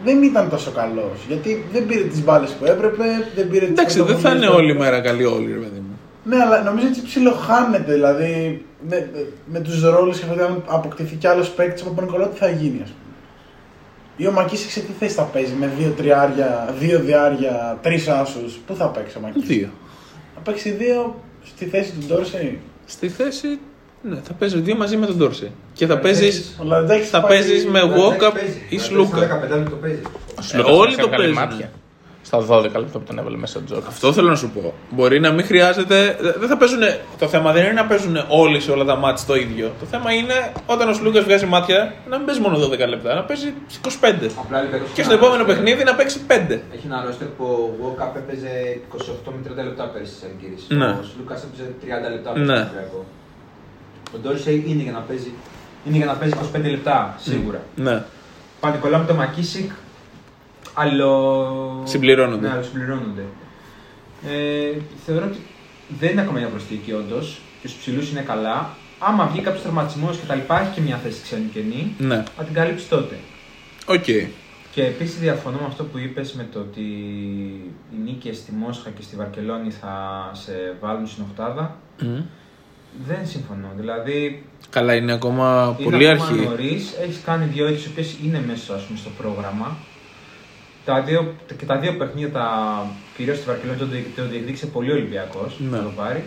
δεν 0.05 0.23
ήταν 0.23 0.49
τόσο 0.49 0.71
καλός. 0.71 1.19
Γιατί 1.29 1.65
δεν 1.73 1.87
πήρε 1.87 2.03
τις 2.03 2.23
μπάλες 2.25 2.51
που 2.51 2.65
έπρεπε, 2.65 3.05
δεν 3.35 3.49
πήρε 3.49 3.67
τις 3.67 3.71
Εντάξει, 3.71 3.97
δεν 3.97 4.07
θα 4.07 4.13
πρωτοβουλίες 4.13 4.43
είναι 4.43 4.51
που 4.51 4.57
όλη 4.59 4.71
έπρεπε. 4.71 4.91
μέρα 4.91 5.01
καλή 5.01 5.25
όλοι, 5.25 5.53
ρε 5.53 5.59
παιδί 5.59 5.81
μου. 5.87 5.99
Ναι, 6.25 6.37
αλλά 6.43 6.63
νομίζω 6.63 6.87
έτσι 6.87 7.03
ψιλοχάνεται. 7.03 7.93
Δηλαδή, 7.93 8.65
με, 8.89 9.11
με 9.47 9.61
τους 9.61 9.83
ρόλους 9.83 10.19
και 10.19 10.25
αυτό, 10.31 10.45
αν 10.45 10.63
αποκτηθεί 10.67 11.15
κι 11.15 11.27
άλλος 11.27 11.49
παίκτης 11.51 11.83
από 11.83 11.95
τον 11.95 12.05
Νικολάου, 12.05 12.29
τι 12.29 12.39
θα 12.39 12.49
γίνει, 12.49 12.81
ας 12.83 12.89
πούμε. 12.91 13.15
Ή 14.17 14.27
ο 14.27 14.33
Μακίσικ 14.33 14.71
σε 14.71 14.81
τι 14.81 14.93
θέση 14.99 15.15
θα 15.15 15.23
παίζει, 15.23 15.53
με 15.53 15.71
δύο 15.79 15.91
τριάρια, 15.97 16.75
δύο 16.79 16.99
διάρια, 17.01 17.79
τρεις 17.83 18.09
άσους. 18.09 18.55
Πού 18.67 18.75
θα 18.75 18.87
παίξει 18.87 19.17
ο 19.19 19.21
Μακίσικ. 19.21 19.49
Δύο. 19.49 19.69
Θα 20.35 20.41
παίξει 20.41 20.71
δύο 20.71 21.21
στη 21.45 21.65
θέση 21.65 21.93
του 21.93 22.07
Ντόρσεϊ. 22.07 22.59
Στη 22.87 23.09
θέση. 23.09 23.59
Ναι, 24.03 24.17
θα 24.23 24.33
παίζεις 24.33 24.61
δύο 24.61 24.77
μαζί 24.77 24.97
με 24.97 25.07
τον 25.07 25.17
Ντόρση. 25.17 25.51
Και 25.75 25.87
θα 25.87 25.99
παίζει. 25.99 26.45
Ο 26.61 26.65
Λαριτζάκης 26.65 27.09
Θα 27.09 27.21
πάει- 27.21 27.31
παίζεις 27.31 27.67
με 27.67 27.81
walk-up 27.83 28.33
ή 28.69 28.79
Σλούκα. 28.79 29.29
το 29.71 29.77
παίζει. 29.81 30.03
Όλοι 30.67 30.95
το 30.97 31.03
Έβγαλε 31.05 31.17
παίζουν. 31.25 31.35
μάτια. 31.35 31.71
Στα 32.25 32.39
12 32.49 32.63
λεπτά 32.63 32.99
που 32.99 33.05
τον 33.07 33.19
έβαλε 33.19 33.37
μέσα 33.37 33.59
ο 33.59 33.63
Τζόκ. 33.67 33.87
Αυτό 33.87 34.13
θέλω 34.13 34.29
να 34.29 34.37
σου 34.37 34.51
πω. 34.51 34.75
Μπορεί 34.91 35.21
να 35.21 35.31
μην 35.33 35.45
χρειάζεται. 35.45 36.17
Δεν 36.41 36.49
θα 36.49 36.57
παίζουν. 36.57 36.81
Το 37.19 37.27
θέμα 37.29 37.53
δεν 37.53 37.63
είναι 37.65 37.73
να 37.73 37.87
παίζουν 37.87 38.17
όλοι 38.29 38.61
σε 38.61 38.71
όλα 38.71 38.85
τα 38.85 38.97
μάτια 38.97 39.25
το 39.27 39.35
ίδιο. 39.35 39.73
Το 39.81 39.87
θέμα 39.87 40.13
είναι 40.13 40.53
όταν 40.67 40.89
ο 40.89 40.93
Σλούκα 40.93 41.21
βγάζει 41.23 41.47
μάτια 41.47 41.95
να 42.11 42.17
μην 42.17 42.27
παίζει 42.27 42.41
μόνο 42.41 42.57
12 42.59 42.87
λεπτά, 42.89 43.15
να 43.15 43.23
παίζει 43.23 43.49
25. 43.85 44.31
Απλά 44.45 44.57
ο 44.59 44.61
Ολυμπιακός 44.61 44.89
Και 44.95 45.01
έχει 45.01 45.09
στο 45.11 45.13
ένα 45.13 45.23
επόμενο 45.23 45.43
roster- 45.43 45.47
παιχνίδι 45.47 45.85
να 45.85 45.95
παίξει 45.95 46.19
5. 46.27 46.61
Έχει 46.77 46.87
ένα 46.87 47.03
ρόστερ 47.07 47.27
που 47.37 47.45
ο 47.45 47.75
Walkup 47.83 48.15
έπαιζε 48.23 48.53
28 48.95 49.31
με 49.35 49.41
30 49.47 49.63
λεπτά 49.69 49.85
πέρυσι 49.93 50.13
στη 50.13 50.25
Ζαλγκίρις. 50.29 50.63
Ναι. 50.81 50.89
Ο 51.01 51.05
Λούκας 51.19 51.41
έπαιζε 51.47 51.65
30 51.83 52.09
λεπτά 52.15 52.31
Ναι. 52.39 52.61
Πέρυσι 54.13 54.43
στο 54.43 54.51
Ολυμπιακό. 54.51 54.65
Ο 54.65 54.65
Ντόρσεϊ 54.65 54.65
είναι 54.67 54.83
για 54.83 54.93
να 54.93 55.01
παίζει, 55.01 55.33
είναι 55.87 55.97
για 55.97 56.07
να 56.07 56.15
παίζει 56.15 56.35
25 56.55 56.71
λεπτά, 56.71 57.15
σίγουρα. 57.19 57.63
Ναι. 57.75 58.05
Πανικολά 58.61 58.99
με 58.99 59.07
το 59.07 59.15
Μακίσικ, 59.15 59.71
άλλο... 60.75 61.83
Συμπληρώνονται. 61.85 62.47
Ναι, 62.47 62.53
άλλο 62.53 62.63
συμπληρώνονται. 62.63 63.25
Ε, 64.27 64.81
θεωρώ 65.07 65.25
ότι 65.27 65.39
δεν 65.99 66.11
είναι 66.11 66.21
ακόμα 66.21 66.39
μια 66.39 66.49
προσθήκη 66.49 66.93
όντως. 66.93 67.41
Και 67.61 67.69
στους 67.69 67.81
ψηλούς 67.81 68.11
είναι 68.11 68.21
καλά. 68.21 68.71
Άμα 68.99 69.27
βγει 69.27 69.41
κάποιος 69.41 69.63
τραυματισμός 69.63 70.17
και 70.17 70.27
τα 70.27 70.35
λοιπά, 70.35 70.61
έχει 70.61 70.75
και 70.75 70.81
μια 70.81 70.97
θέση 70.97 71.23
ξένου 71.23 71.51
κενή. 71.53 71.95
Ναι. 71.99 72.25
Θα 72.37 72.45
την 72.45 72.55
καλύψει 72.55 72.89
τότε. 72.89 73.19
Οκ. 73.87 74.05
Και 74.73 74.85
επίσης 74.85 75.19
διαφωνώ 75.19 75.59
με 75.59 75.67
αυτό 75.67 75.85
που 75.85 75.99
είπες 75.99 76.33
με 76.33 76.49
το 76.53 76.59
ότι 76.59 76.81
οι 77.93 77.97
νίκες 78.05 78.37
στη 78.37 78.53
Μόσχα 78.53 78.91
και 78.91 79.03
στη 79.03 79.17
Βαρκελόνη 79.17 79.71
θα 79.71 80.31
σε 80.33 80.77
βάλουν 80.81 81.07
στην 81.07 81.25
Οχτάδα. 81.29 81.77
Μμ. 82.03 82.21
Δεν 83.07 83.19
συμφωνώ. 83.25 83.69
Δηλαδή, 83.77 84.43
Καλά, 84.71 84.95
είναι 84.95 85.13
ακόμα 85.13 85.75
είναι 85.79 85.91
πολύ 85.91 86.09
ακόμα 86.09 86.29
αρχή. 86.29 86.45
νωρίς, 86.45 86.93
έχεις 87.03 87.21
κάνει 87.25 87.45
δύο 87.45 87.69
ήττες 87.69 87.85
οι 87.85 87.89
οποίες 87.91 88.17
είναι 88.25 88.43
μέσα 88.47 88.75
ας 88.75 88.83
πούμε, 88.83 88.99
στο 88.99 89.11
πρόγραμμα. 89.19 89.77
Τα 90.85 91.01
δύο, 91.03 91.35
και 91.59 91.65
τα 91.65 91.77
δύο 91.79 91.97
παιχνίδια, 91.97 92.31
τα, 92.31 92.47
κυρίως 93.17 93.37
στη 93.37 93.47
Βαρκελόνη, 93.47 93.79
το, 93.79 93.87
διεκ- 93.87 94.17
το 94.17 94.25
διεκδίκησε 94.27 94.67
πολύ 94.67 94.91
ο 94.91 94.95
Ολυμπιακός 94.95 95.57
Ναι. 95.71 95.77
να 95.77 95.83
το 95.83 95.91
πάρει. 95.97 96.23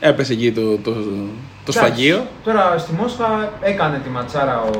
Έπεσε 0.00 0.32
εκεί 0.32 0.52
το, 0.52 0.60
το, 0.76 0.92
το 0.92 1.00
Εντάξει, 1.00 1.78
σφαγείο. 1.78 2.26
Τώρα 2.44 2.78
στη 2.78 2.92
Μόσχα 2.92 3.52
έκανε 3.60 3.98
τη 3.98 4.08
ματσάρα 4.08 4.60
ο... 4.62 4.72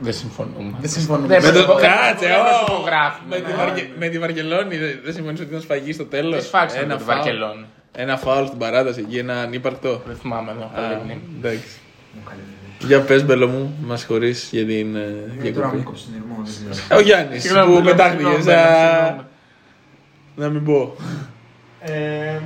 Δεν 0.00 0.12
συμφωνούμε. 0.12 0.72
Δεν 0.80 0.90
συμφωνούμε. 0.90 1.26
Δεν 1.26 1.42
Με 1.42 1.50
το... 1.50 1.56
συμφωνώ. 1.58 1.78
Κάτσε, 1.80 2.26
Δεν 2.26 2.36
ω! 2.40 2.42
προσυπογράφουμε. 2.48 3.36
με, 3.36 3.42
τη 3.44 3.50
Ναι. 3.50 3.56
Βαρκε... 3.56 3.88
με 3.98 4.08
τη 4.08 4.18
Βαρκελόνη 4.18 4.76
δεν 4.76 5.00
δεν 5.04 5.12
συμφωνείς 5.14 5.40
ότι 5.40 5.48
ήταν 5.48 5.60
σφαγή 5.60 5.92
στο 5.92 6.04
τέλος; 6.04 6.36
Τις 6.38 6.46
σφάξαμε 6.46 6.86
με 6.86 6.96
τη 6.96 7.02
Βαρκελόνη. 7.02 7.64
Ένα 7.92 8.16
φάουλ 8.16 8.46
στην 8.46 8.58
παράταση 8.58 9.00
εκεί, 9.00 9.18
ένα 9.18 9.40
ανύπαρκτο. 9.40 10.02
Δεν 10.06 10.16
θυμάμαι, 10.16 10.52
δεν 10.52 10.60
έχω 10.62 10.80
Α, 10.80 10.88
καλή 10.88 11.00
μνήμη. 11.04 11.20
εντάξει. 11.38 11.76
Μου 12.14 12.20
καλή 12.28 12.40
ιδέα. 12.40 12.88
Για 12.88 13.00
πες 13.06 13.24
μπέλο 13.24 13.46
μου, 13.48 13.74
μας 13.86 14.00
συγχωρεί 14.00 14.34
για 14.50 14.66
την 14.66 14.96
ε, 14.96 15.00
Ε, 15.00 15.50
Τώρα 15.50 15.66
μου 15.66 15.72
διακοπή. 15.72 15.82
κόψει 15.82 16.04
την 16.04 16.14
ηρμό, 16.14 16.36
δεν 16.44 16.52
ξέρω. 16.70 16.86
Ε, 16.88 16.94
Ο 16.94 17.00
Γιάννης 17.00 17.42
Συγγνώμη, 17.42 17.66
που 17.66 17.72
συγγνώμη, 17.74 17.96
πετάχτηκε. 17.96 18.22
συγγνώμη, 18.22 18.42
σαν- 18.44 18.98
συγγνώμη. 19.06 19.26
Να 20.34 20.48
μην 20.48 20.64
πω. 20.64 20.96
Ε, 21.84 21.92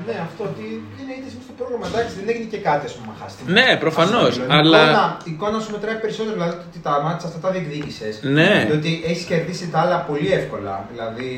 ναι, 0.06 0.14
αυτό 0.28 0.42
ότι 0.50 0.64
είναι 1.00 1.12
ήττες 1.18 1.32
στο 1.46 1.52
πρόγραμμα, 1.58 1.86
εντάξει, 1.92 2.12
δεν 2.18 2.26
έγινε 2.32 2.48
και 2.54 2.60
κάτι, 2.68 2.84
ας 2.88 2.94
πούμε, 2.96 3.06
να 3.12 3.16
χάσει. 3.22 3.36
Ναι, 3.56 3.76
προφανώς, 3.84 4.36
Η 4.36 4.40
αλλά- 4.48 4.82
εικόνα, 4.82 5.04
η 5.24 5.30
εικόνα 5.34 5.58
σου 5.64 5.70
μετράει 5.74 5.98
περισσότερο, 6.04 6.34
δηλαδή 6.38 6.56
ότι 6.68 6.78
τα 6.86 6.92
μάτια 7.04 7.26
αυτά 7.28 7.38
τα 7.44 7.48
διεκδίκησες. 7.54 8.14
Ναι. 8.38 8.52
Διότι 8.70 8.90
έχεις 9.10 9.24
κερδίσει 9.30 9.64
τα 9.72 9.78
άλλα 9.84 9.98
πολύ 10.10 10.28
εύκολα, 10.40 10.74
δηλαδή... 10.92 11.28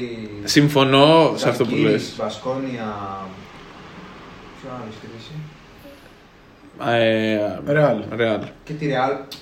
Συμφωνώ 0.44 1.32
σε 1.36 1.48
αυτό 1.48 1.64
που 1.64 1.70
Ζαλγκύρης, 1.70 1.92
λες. 1.92 2.14
Βασκόνια... 2.18 2.88
Ποιο 4.68 4.76
άλλο 4.76 4.86
έχεις 4.88 5.00
κερδίσει. 5.02 5.34
Ε, 7.66 7.72
Ρεάλ. 7.72 7.98
Ρεάλ. 8.16 8.40
Και 8.64 8.72
τη 8.72 8.86
Real, 8.90 9.34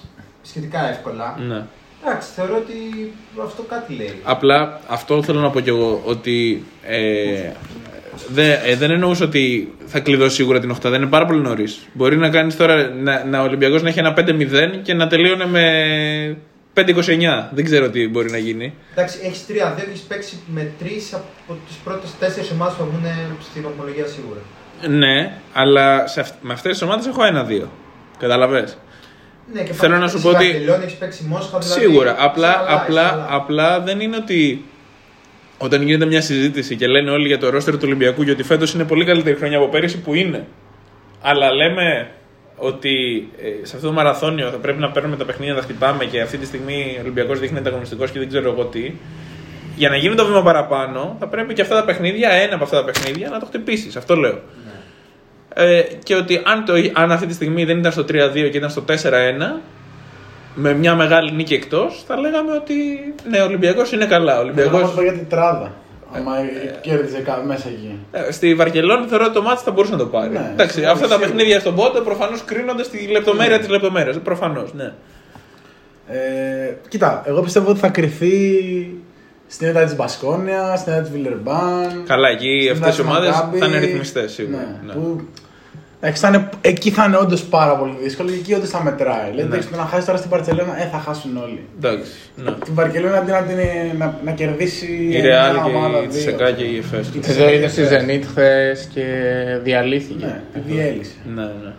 σχετικά 0.42 0.88
εύκολα. 0.88 1.38
Ναι. 1.48 1.64
Εντάξει, 2.04 2.28
θεωρώ 2.34 2.56
ότι 2.56 2.74
αυτό 3.42 3.62
κάτι 3.62 3.94
λέει. 3.94 4.20
Απλά 4.22 4.80
αυτό 4.88 5.22
θέλω 5.22 5.40
να 5.40 5.50
πω 5.50 5.60
κι 5.60 5.68
εγώ 5.68 6.02
ότι 6.04 6.64
ε, 6.82 7.50
δε, 8.28 8.52
ε, 8.52 8.76
δεν 8.76 8.90
εννοούσα 8.90 9.24
ότι 9.24 9.74
θα 9.86 10.00
κλειδώσει 10.00 10.34
σίγουρα 10.34 10.60
την 10.60 10.72
8. 10.72 10.76
Δεν 10.82 10.94
είναι 10.94 11.10
πάρα 11.10 11.26
πολύ 11.26 11.40
νωρίς. 11.40 11.86
Μπορεί 11.92 12.16
να 12.16 12.30
κάνεις 12.30 12.56
τώρα 12.56 12.88
να, 12.88 13.24
να 13.24 13.40
ο 13.40 13.44
Ολυμπιακός 13.44 13.82
να 13.82 13.88
έχει 13.88 13.98
ένα 13.98 14.14
5-0 14.16 14.80
και 14.82 14.94
να 14.94 15.06
τελείωνε 15.06 15.46
με 15.46 16.36
5-29. 16.74 16.82
Δεν 17.50 17.64
ξέρω 17.64 17.90
τι 17.90 18.08
μπορεί 18.08 18.30
να 18.30 18.38
γίνει. 18.38 18.74
Εντάξει, 18.92 19.18
έχεις 19.22 19.44
3-2 19.48 19.52
και 19.76 19.82
έχεις 19.88 20.00
παίξει 20.00 20.38
με 20.46 20.72
τρεις 20.78 21.14
από 21.14 21.56
τις 21.66 21.76
πρώτες 21.76 22.10
τέσσερις 22.18 22.50
ομάδες 22.50 22.74
που 22.74 22.80
θα 22.80 22.88
βγουν 22.88 23.04
στη 23.40 23.60
βαθμολογία 23.60 24.06
σίγουρα. 24.06 24.40
Ναι, 24.88 25.32
αλλά 25.52 26.06
σε 26.06 26.20
αυ- 26.20 26.34
με 26.40 26.52
αυτές 26.52 26.72
τις 26.72 26.82
ομάδες 26.82 27.06
έχω 27.06 27.24
ένα-δύο. 27.24 27.70
Καταλαβέ. 28.18 28.68
Ναι, 29.52 29.62
και 29.62 29.72
Θέλω 29.72 29.90
πάλι 29.92 30.02
να 30.02 30.08
σου 30.08 30.16
έχεις 30.16 30.30
πω 30.30 30.36
ότι- 30.36 30.50
Βαρκελόνη, 30.50 30.84
έχεις 30.84 30.94
παίξει 30.96 31.24
Μόσχα, 31.28 31.58
δηλαδή, 31.58 31.80
Σίγουρα. 31.80 32.10
σε 32.10 32.16
Απλά, 32.20 32.48
άλλα, 32.58 32.68
σε 32.68 32.74
απλά, 32.74 33.08
άλλα. 33.12 33.26
απλά 33.30 33.80
δεν 33.80 34.00
είναι 34.00 34.16
ότι 34.16 34.64
όταν 35.58 35.82
γίνεται 35.82 36.06
μια 36.06 36.20
συζήτηση 36.20 36.76
και 36.76 36.86
λένε 36.86 37.10
όλοι 37.10 37.26
για 37.26 37.38
το 37.38 37.50
ρόστερ 37.50 37.74
του 37.74 37.80
Ολυμπιακού 37.84 38.24
και 38.24 38.30
ότι 38.30 38.42
φέτος 38.42 38.74
είναι 38.74 38.84
πολύ 38.84 39.04
καλύτερη 39.04 39.36
χρονιά 39.36 39.56
από 39.58 39.68
πέρυσι 39.68 40.00
που 40.00 40.14
είναι. 40.14 40.46
Αλλά 41.22 41.52
λέμε 41.54 42.10
ότι 42.56 43.28
ε, 43.42 43.66
σε 43.66 43.76
αυτό 43.76 43.88
το 43.88 43.92
μαραθώνιο 43.94 44.50
θα 44.50 44.56
πρέπει 44.56 44.78
να 44.80 44.90
παίρνουμε 44.90 45.16
τα 45.16 45.24
παιχνίδια 45.24 45.52
να 45.54 45.58
τα 45.60 45.64
χτυπάμε 45.64 46.04
και 46.04 46.20
αυτή 46.20 46.36
τη 46.36 46.46
στιγμή 46.46 46.94
ο 46.96 47.00
Ολυμπιακός 47.00 47.38
δείχνει 47.38 47.58
ανταγωνιστικός 47.58 48.10
και 48.10 48.18
δεν 48.18 48.28
ξέρω 48.28 48.50
εγώ 48.50 48.64
τι. 48.64 48.92
Για 49.76 49.88
να 49.88 49.96
γίνει 49.96 50.14
το 50.14 50.26
βήμα 50.26 50.42
παραπάνω, 50.42 51.16
θα 51.20 51.26
πρέπει 51.28 51.54
και 51.54 51.62
αυτά 51.62 51.74
τα 51.74 51.84
παιχνίδια, 51.84 52.30
ένα 52.30 52.54
από 52.54 52.64
αυτά 52.64 52.76
τα 52.76 52.84
παιχνίδια, 52.84 53.28
να 53.28 53.38
το 53.38 53.46
χτυπήσεις. 53.46 53.96
Αυτό 53.96 54.16
λέω. 54.16 54.40
Ε, 55.58 55.80
και 56.02 56.14
ότι 56.14 56.40
αν, 56.44 56.64
το, 56.64 56.72
αν 56.92 57.12
αυτή 57.12 57.26
τη 57.26 57.34
στιγμή 57.34 57.64
δεν 57.64 57.78
ήταν 57.78 57.92
στο 57.92 58.02
3-2 58.02 58.06
και 58.32 58.56
ήταν 58.56 58.70
στο 58.70 58.84
4-1, 58.88 58.92
με 60.54 60.72
μια 60.74 60.94
μεγάλη 60.94 61.32
νίκη 61.32 61.54
εκτός, 61.54 62.04
θα 62.06 62.16
λέγαμε 62.20 62.52
ότι 62.52 62.74
ναι, 63.30 63.40
ο 63.40 63.44
Ολυμπιακός 63.44 63.92
είναι 63.92 64.06
καλά. 64.06 64.32
Ο 64.32 64.40
Εγώ 64.40 64.44
να 64.44 64.52
Ολυμπιακός, 64.52 64.94
πω 64.94 65.02
για 65.02 65.12
την 65.12 65.28
τράδα. 65.28 65.72
Άμα 66.12 66.32
κέρδιζε 66.80 67.18
κα- 67.20 67.42
μέσα 67.46 67.68
εκεί. 67.68 67.98
ε, 68.12 68.32
στη 68.32 68.54
Βαρκελόνη 68.54 69.06
θεωρώ 69.06 69.24
ότι 69.24 69.34
το 69.34 69.42
μάτι 69.42 69.62
θα 69.64 69.70
μπορούσε 69.70 69.92
να 69.92 69.98
το 69.98 70.06
πάρει. 70.06 70.32
Ναι, 70.32 70.50
Εντάξει, 70.52 70.74
σίγουρα, 70.74 70.92
αυτά 70.92 71.06
τα 71.08 71.12
σίγουρα. 71.14 71.28
παιχνίδια 71.30 71.60
στον 71.60 71.74
πόντο 71.74 72.00
προφανώς 72.00 72.44
κρίνονται 72.44 72.82
στη 72.82 73.06
λεπτομέρεια 73.10 73.58
της 73.58 73.68
λεπτομέρειας. 73.68 74.16
Προφανώς, 74.18 74.74
ναι. 74.74 74.92
Ε, 76.08 76.74
κοίτα, 76.88 77.22
εγώ 77.26 77.40
πιστεύω 77.42 77.70
ότι 77.70 77.78
θα 77.78 77.88
κρυθεί 77.88 78.40
στην 79.46 79.66
έδρα 79.68 79.84
της 79.84 79.96
Μπασκόνια, 79.96 80.76
στην 80.76 80.92
έδρα 80.92 81.02
της 81.04 81.12
Βιλερμπάν. 81.12 82.02
Καλά, 82.06 82.28
εκεί 82.28 82.60
στην 82.72 82.72
αυτές 82.72 82.76
οι 82.76 82.78
έδρα 82.78 82.90
της 82.90 82.98
ομάδες 82.98 83.30
Μακάμπι. 83.30 83.58
θα 83.58 83.66
είναι 83.66 83.78
ρυθμιστές 83.78 84.32
σίγουρα. 84.32 84.56
Ναι, 84.58 84.86
Ναι. 84.86 84.92
Που, 84.92 85.28
εντάξει, 86.00 86.20
θα 86.22 86.28
είναι, 86.28 86.48
εκεί 86.60 86.90
θα 86.90 87.04
είναι 87.04 87.16
όντως 87.16 87.42
πάρα 87.44 87.76
πολύ 87.76 87.94
δύσκολο 88.02 88.28
και 88.28 88.34
εκεί 88.34 88.54
όντως 88.54 88.68
θα 88.70 88.82
μετράει. 88.82 89.30
Δηλαδή, 89.30 89.48
εντάξει, 89.48 89.68
το 89.68 89.76
να 89.76 89.82
χάσεις 89.82 90.04
τώρα 90.04 90.18
στην 90.18 90.30
Παρσελόνα, 90.30 90.82
ε, 90.82 90.88
θα 90.92 90.98
χάσουν 90.98 91.36
όλοι. 91.36 91.60
Εντάξει. 91.78 92.10
Ναι. 92.36 92.50
Την 92.50 92.74
Βαρκελόνη 92.74 93.16
αντί 93.16 93.30
να, 93.30 93.42
την, 93.42 93.56
να, 93.98 94.18
να 94.24 94.30
κερδίσει. 94.32 94.86
Η 94.86 95.06
μια 95.06 95.22
Ρεάλ 95.22 95.56
ομάδα, 95.56 95.98
και 95.98 96.04
η 96.04 96.08
δύο. 96.08 96.20
Τσεκά 96.20 96.50
και 96.52 96.64
η 96.64 96.76
Εφέ. 96.78 96.96
Η 97.14 97.20
Εδώ 97.28 97.48
είδες 97.52 97.72
στη 97.72 97.82
Zenit 97.90 98.22
χθες 98.30 98.88
και 98.94 99.04
διαλύθηκε. 99.62 100.24
Ναι, 100.26 100.42
διέλυσε. 100.66 101.12
Ναι, 101.34 101.42
ναι. 101.42 101.72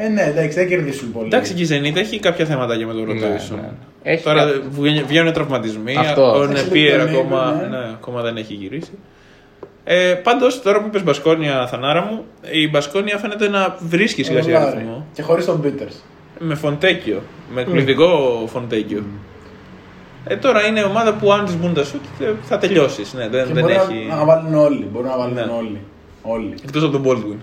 Ε, 0.00 0.08
ναι, 0.08 0.22
εντάξει, 0.22 0.58
δεν 0.58 0.68
κερδίσουν 0.68 1.12
πολύ. 1.12 1.26
Εντάξει, 1.26 1.52
και 1.54 1.62
η 1.62 1.68
Zenit 1.70 1.96
έχει 1.96 2.18
κάποια 2.20 2.44
θέματα 2.44 2.76
και 2.76 2.86
με 2.86 2.92
το 2.92 2.98
Ναι, 3.04 3.12
rotation. 3.12 3.54
ναι. 3.54 3.68
Έχει 4.02 4.24
Τώρα 4.24 4.44
κα- 4.44 4.62
βγαίνει- 4.70 5.04
βγαίνουν 5.06 5.32
τραυματισμοί. 5.32 5.96
Αυτός. 5.96 6.38
Ο 6.38 6.42
Έχει 6.42 6.52
Νεπίερ 6.52 7.06
λίγο 7.08 7.18
ακόμα, 7.18 7.52
ναι. 7.62 7.76
ναι, 7.76 7.84
ακόμα 7.94 8.22
δεν 8.22 8.36
έχει 8.36 8.54
γυρίσει. 8.54 8.90
Ε, 9.90 10.14
Πάντως, 10.14 10.62
τώρα 10.62 10.80
που 10.80 10.86
είπες 10.86 11.02
Μπασκόνια, 11.02 11.66
Θανάρα 11.66 12.02
μου, 12.02 12.24
η 12.50 12.68
Μπασκόνια 12.68 13.18
φαίνεται 13.18 13.48
να 13.48 13.76
βρίσκει 13.80 14.22
σιγά 14.22 14.42
σιγά 14.42 14.58
Ρολάρι. 14.58 14.78
ρυθμό. 14.78 15.06
Και 15.12 15.22
χωρίς 15.22 15.44
τον 15.44 15.60
Πίτερ. 15.60 15.86
Με 16.38 16.54
Φοντέκιο. 16.54 17.22
Με 17.54 17.60
εκπληκτικό 17.60 18.44
Φοντέκιο. 18.52 19.04
Ε, 20.26 20.36
τώρα 20.36 20.66
είναι 20.66 20.82
ομάδα 20.82 21.12
που 21.14 21.32
αν 21.32 21.44
της 21.44 21.56
μπουν 21.56 21.74
τα 21.74 21.84
σουτ 21.84 22.02
ε, 22.20 22.24
θα 22.42 22.58
τελειώσεις. 22.58 23.12
Ναι, 23.14 23.28
δεν, 23.28 23.46
Και 23.46 23.52
δεν 23.52 23.62
μπορεί 23.62 23.74
έχει. 23.74 24.06
να, 24.08 24.14
να 24.16 24.24
βάλουν 24.24 24.54
όλοι. 24.54 24.88
Μπορούν 24.92 25.08
να 25.08 25.16
βάλουν 25.18 25.34
Ναι. 25.34 25.40
όλοι. 25.58 25.80
Όλοι. 26.22 26.54
Εκτός 26.64 26.82
από 26.82 26.92
τον 26.98 27.02
Baldwin. 27.06 27.38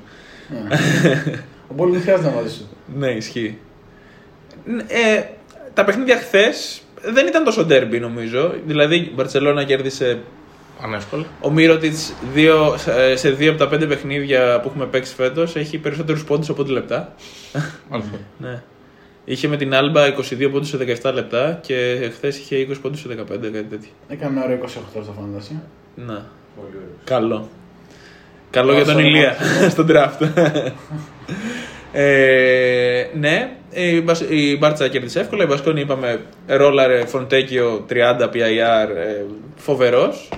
Ο 1.67 1.73
Μπόλ 1.73 1.91
δεν 1.91 2.01
χρειάζεται 2.01 2.29
να 2.29 2.35
βάλει 2.35 2.49
σουτ. 2.49 2.67
Ναι, 2.97 3.07
ισχύει. 3.11 3.57
Ε, 4.87 5.21
τα 5.73 5.83
παιχνίδια 5.83 6.17
χθες 6.17 6.81
δεν 7.01 7.27
ήταν 7.27 7.43
τόσο 7.43 7.65
ντέρμπι 7.65 7.99
νομίζω. 7.99 8.53
Δηλαδή 8.65 8.95
η 8.95 9.11
Μπαρσελόνα 9.15 9.63
κέρδισε 9.63 10.19
εύκολα. 10.83 11.25
Ο 11.41 11.51
Μίροτιτς 11.51 11.95
σε 13.15 13.30
δύο 13.30 13.49
από 13.49 13.59
τα 13.59 13.67
πέντε 13.67 13.86
παιχνίδια 13.86 14.59
που 14.59 14.67
έχουμε 14.67 14.86
παίξει 14.86 15.13
φέτος 15.15 15.55
έχει 15.55 15.78
περισσότερους 15.78 16.23
πόντους 16.23 16.49
από 16.49 16.61
5 16.61 16.65
λεπτά. 16.67 17.13
Αλήθεια. 17.89 18.19
ναι. 18.38 18.61
Είχε 19.26 19.47
με 19.47 19.57
την 19.57 19.73
Άλμπα 19.76 20.01
22 20.17 20.49
πόντους 20.51 20.67
σε 20.69 20.78
17 21.01 21.13
λεπτά 21.13 21.59
και 21.61 22.09
χθες 22.13 22.38
είχε 22.38 22.67
20 22.71 22.76
πόντους 22.82 22.99
σε 22.99 23.07
15, 23.11 23.13
κάτι 23.28 23.63
τέτοιο. 23.63 23.89
Έκανε 24.07 24.41
ωραίο 24.43 24.57
28 24.63 24.67
στο 25.03 25.15
φάνταση. 25.19 25.59
Ναι. 25.95 26.17
Καλό. 27.03 27.49
Καλό 28.49 28.73
για 28.73 28.86
τον 28.86 28.95
Όσο 28.95 29.05
Ηλία 29.05 29.36
στον 29.73 29.88
draft. 29.89 30.28
ε, 31.93 33.05
ναι, 33.13 33.55
η, 33.71 34.01
Μπασ- 34.01 34.30
η 34.32 34.57
Μπάρτσα 34.57 34.88
κέρδισε 34.88 35.19
εύκολα. 35.19 35.43
Η 35.43 35.47
Μπασκόνη 35.47 35.82
είπαμε 35.82 36.21
ρόλαρε 36.47 37.05
Φοντέκιο 37.05 37.86
30 37.89 37.93
PIR, 38.23 38.89
ε, 38.95 39.23
φοβερός. 39.55 40.30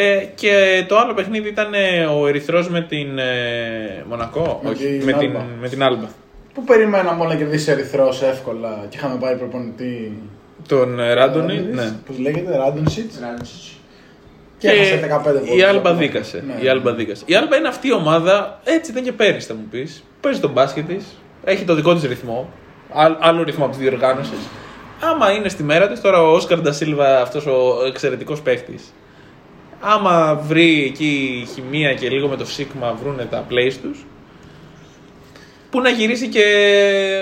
Ε, 0.00 0.24
και 0.34 0.84
το 0.88 0.98
άλλο 0.98 1.14
παιχνίδι 1.14 1.48
ήταν 1.48 1.74
ε, 1.74 2.04
ο 2.06 2.26
Ερυθρός 2.26 2.68
με 2.68 2.80
την 2.82 3.18
ε, 3.18 4.04
Μονακό, 4.08 4.60
Με 4.62 4.70
όχι, 4.70 4.84
την 4.84 5.04
με 5.04 5.12
την, 5.12 5.28
Άλμπα. 5.28 5.44
με 5.60 5.68
την 5.68 5.82
Άλμπα. 5.82 6.06
Πού 6.54 6.64
περιμέναμε 6.64 7.20
όλα 7.20 7.28
να 7.28 7.34
κερδίσει 7.38 7.70
Ερυθρός 7.70 8.22
εύκολα 8.22 8.86
και 8.88 8.96
είχαμε 8.96 9.16
πάρει 9.20 9.36
προπονητή; 9.36 10.22
Τον 10.68 11.00
ε, 11.00 11.12
Ράντονι, 11.12 11.60
ναι. 11.72 11.92
Πώς 12.06 12.18
λέγεται, 12.18 12.56
Ράντονσιτ. 12.56 13.10
Ράντσιτς. 13.20 13.72
Και 14.58 14.68
έχασε 14.70 15.20
15 15.24 15.44
η 15.44 15.48
πόντους. 15.48 15.62
Άλμπα 15.62 15.94
δίκασε. 15.94 16.44
Ναι. 16.46 16.64
Η 16.64 16.68
Άλμπα 16.68 16.92
δίκασε. 16.94 17.22
Η 17.26 17.34
Άλμπα 17.34 17.56
είναι 17.56 17.68
αυτή 17.68 17.88
η 17.88 17.92
ομάδα, 17.92 18.60
έτσι 18.64 18.90
ήταν 18.90 19.02
και 19.02 19.12
πέρυσι 19.12 19.46
θα 19.46 19.54
μου 19.54 19.66
πεις. 19.70 20.04
Παίζει 20.20 20.40
τον 20.40 20.50
μπάσκετ 20.50 20.86
της, 20.86 21.04
έχει 21.44 21.64
το 21.64 21.74
δικό 21.74 21.94
της 21.94 22.02
ρυθμό, 22.04 22.48
άλλ- 22.92 23.16
άλλο 23.20 23.42
ρυθμό 23.42 23.64
από 23.64 23.74
τη 23.76 23.80
διοργάνωσης. 23.80 24.38
Άμα 25.00 25.30
είναι 25.32 25.48
στη 25.48 25.62
μέρα 25.62 25.88
της, 25.88 26.00
τώρα 26.00 26.22
ο 26.22 26.32
Όσκαρ 26.32 26.60
Ντασίλβα, 26.60 27.20
αυτός 27.20 27.46
ο 27.46 27.84
εξαιρετικός 27.86 28.40
παίχτη, 28.40 28.78
άμα 29.80 30.34
βρει 30.46 30.84
εκεί 30.84 31.44
χημεία 31.54 31.94
και 31.94 32.08
λίγο 32.08 32.28
με 32.28 32.36
το 32.36 32.46
Σίγμα 32.46 32.96
βρούνε 33.02 33.24
τα 33.24 33.46
plays 33.50 33.74
τους, 33.82 34.06
που 35.70 35.80
να 35.80 35.88
γυρίσει 35.88 36.28
και 36.28 36.44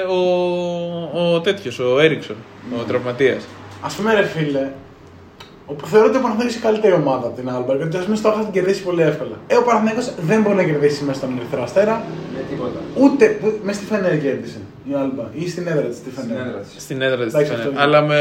ο, 0.08 1.34
ο 1.34 1.40
τέτοιος, 1.40 1.78
ο 1.78 1.98
Έριξον, 2.00 2.36
ο 2.80 2.82
τραυματίας. 2.82 3.44
Α 3.80 3.88
πούμε, 3.96 4.14
ρε 4.14 4.26
φίλε, 4.26 4.70
όπου 5.66 5.86
θεωρώ 5.86 6.06
ότι 6.06 6.16
ο 6.16 6.20
Παναθηναϊκός 6.20 6.54
είναι 6.54 6.62
η 6.64 6.66
καλύτερη 6.70 6.94
ομάδα 6.94 7.26
από 7.26 7.36
την 7.36 7.50
Άλμπα 7.50 7.76
και 7.76 7.82
ότι 7.82 7.96
ας 7.96 8.04
πούμε 8.04 8.16
στο 8.16 8.28
Άχα 8.28 8.40
την 8.40 8.52
κερδίσει 8.52 8.82
πολύ 8.82 9.02
εύκολα. 9.02 9.36
Ε, 9.46 9.56
ο 9.56 9.62
Παναθηναϊκός 9.62 10.12
δεν 10.20 10.42
μπορεί 10.42 10.56
να 10.56 10.64
κερδίσει 10.64 11.04
μέσα 11.04 11.18
στον 11.18 11.36
Ερυθρό 11.38 11.62
Αστέρα, 11.62 12.04
Με 12.34 12.40
τίποτα. 12.50 12.80
ούτε 12.94 13.38
μες 13.62 13.76
στη 13.76 13.84
Φενέρ 13.84 14.20
κέρδισε 14.20 14.60
η 14.90 14.94
Άλμπα 15.02 15.24
ή 15.32 15.48
στην 15.48 15.66
έδρα 15.68 15.82
της 15.82 15.96
στη 15.96 16.10
Στην 16.10 16.22
Φενέρ. 16.28 16.46
έδρα 16.46 16.60
της. 16.60 16.82
Στην 16.82 17.02
έδρα 17.02 17.24
της. 17.24 17.34
Εντάξει, 17.34 17.52
αυτό 17.52 17.70
είναι. 17.70 17.80
Αλλά 17.80 18.00
με, 18.02 18.20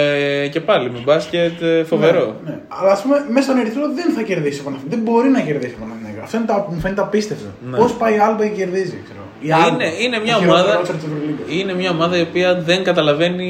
και 0.51 0.61
πάλι 0.61 0.89
με 0.91 0.99
μπάσκετ 1.05 1.61
ε, 1.61 1.84
φοβερό. 1.84 2.36
Ναι, 2.43 2.49
ναι. 2.51 2.59
Αλλά 2.68 2.91
ας 2.91 3.01
πούμε 3.01 3.26
μέσα 3.30 3.45
στον 3.47 3.57
Ερυθρό 3.61 3.84
δεν 3.99 4.13
θα 4.16 4.22
κερδίσει 4.22 4.59
ο 4.59 4.63
Παναθηναϊκός. 4.63 4.95
Δεν 4.95 5.13
μπορεί 5.13 5.30
να 5.30 5.41
κερδίσει 5.41 5.76
ο 5.78 5.82
Παναθηναϊκός. 5.84 6.24
Αυτό 6.24 6.38
είναι 6.38 6.45
τα, 6.45 6.68
μου 6.70 6.80
φαίνεται 6.80 7.01
απίστευτο. 7.01 7.45
Ναι. 7.72 7.78
Πώς 7.78 7.93
πάει 7.93 8.13
η 8.16 8.20
Άλμπα 8.20 8.43
και 8.47 8.55
κερδίζει, 8.61 8.97
ξέρω. 9.05 9.24
Η 9.47 9.51
Άλμπα, 9.51 9.68
Είναι, 9.68 9.88
είναι, 10.03 10.18
μια 10.26 10.36
ο 10.36 10.39
χειρότερος 10.39 10.61
ομάδα, 10.66 10.80
ρόστερ 10.80 10.95
της 10.95 11.05
Ευρωλίγκας. 11.09 11.45
είναι 11.59 11.74
μια 11.74 11.89
ομάδα 11.89 12.18
η 12.18 12.22
οποία 12.22 12.49
δεν 12.70 12.84
καταλαβαίνει. 12.84 13.49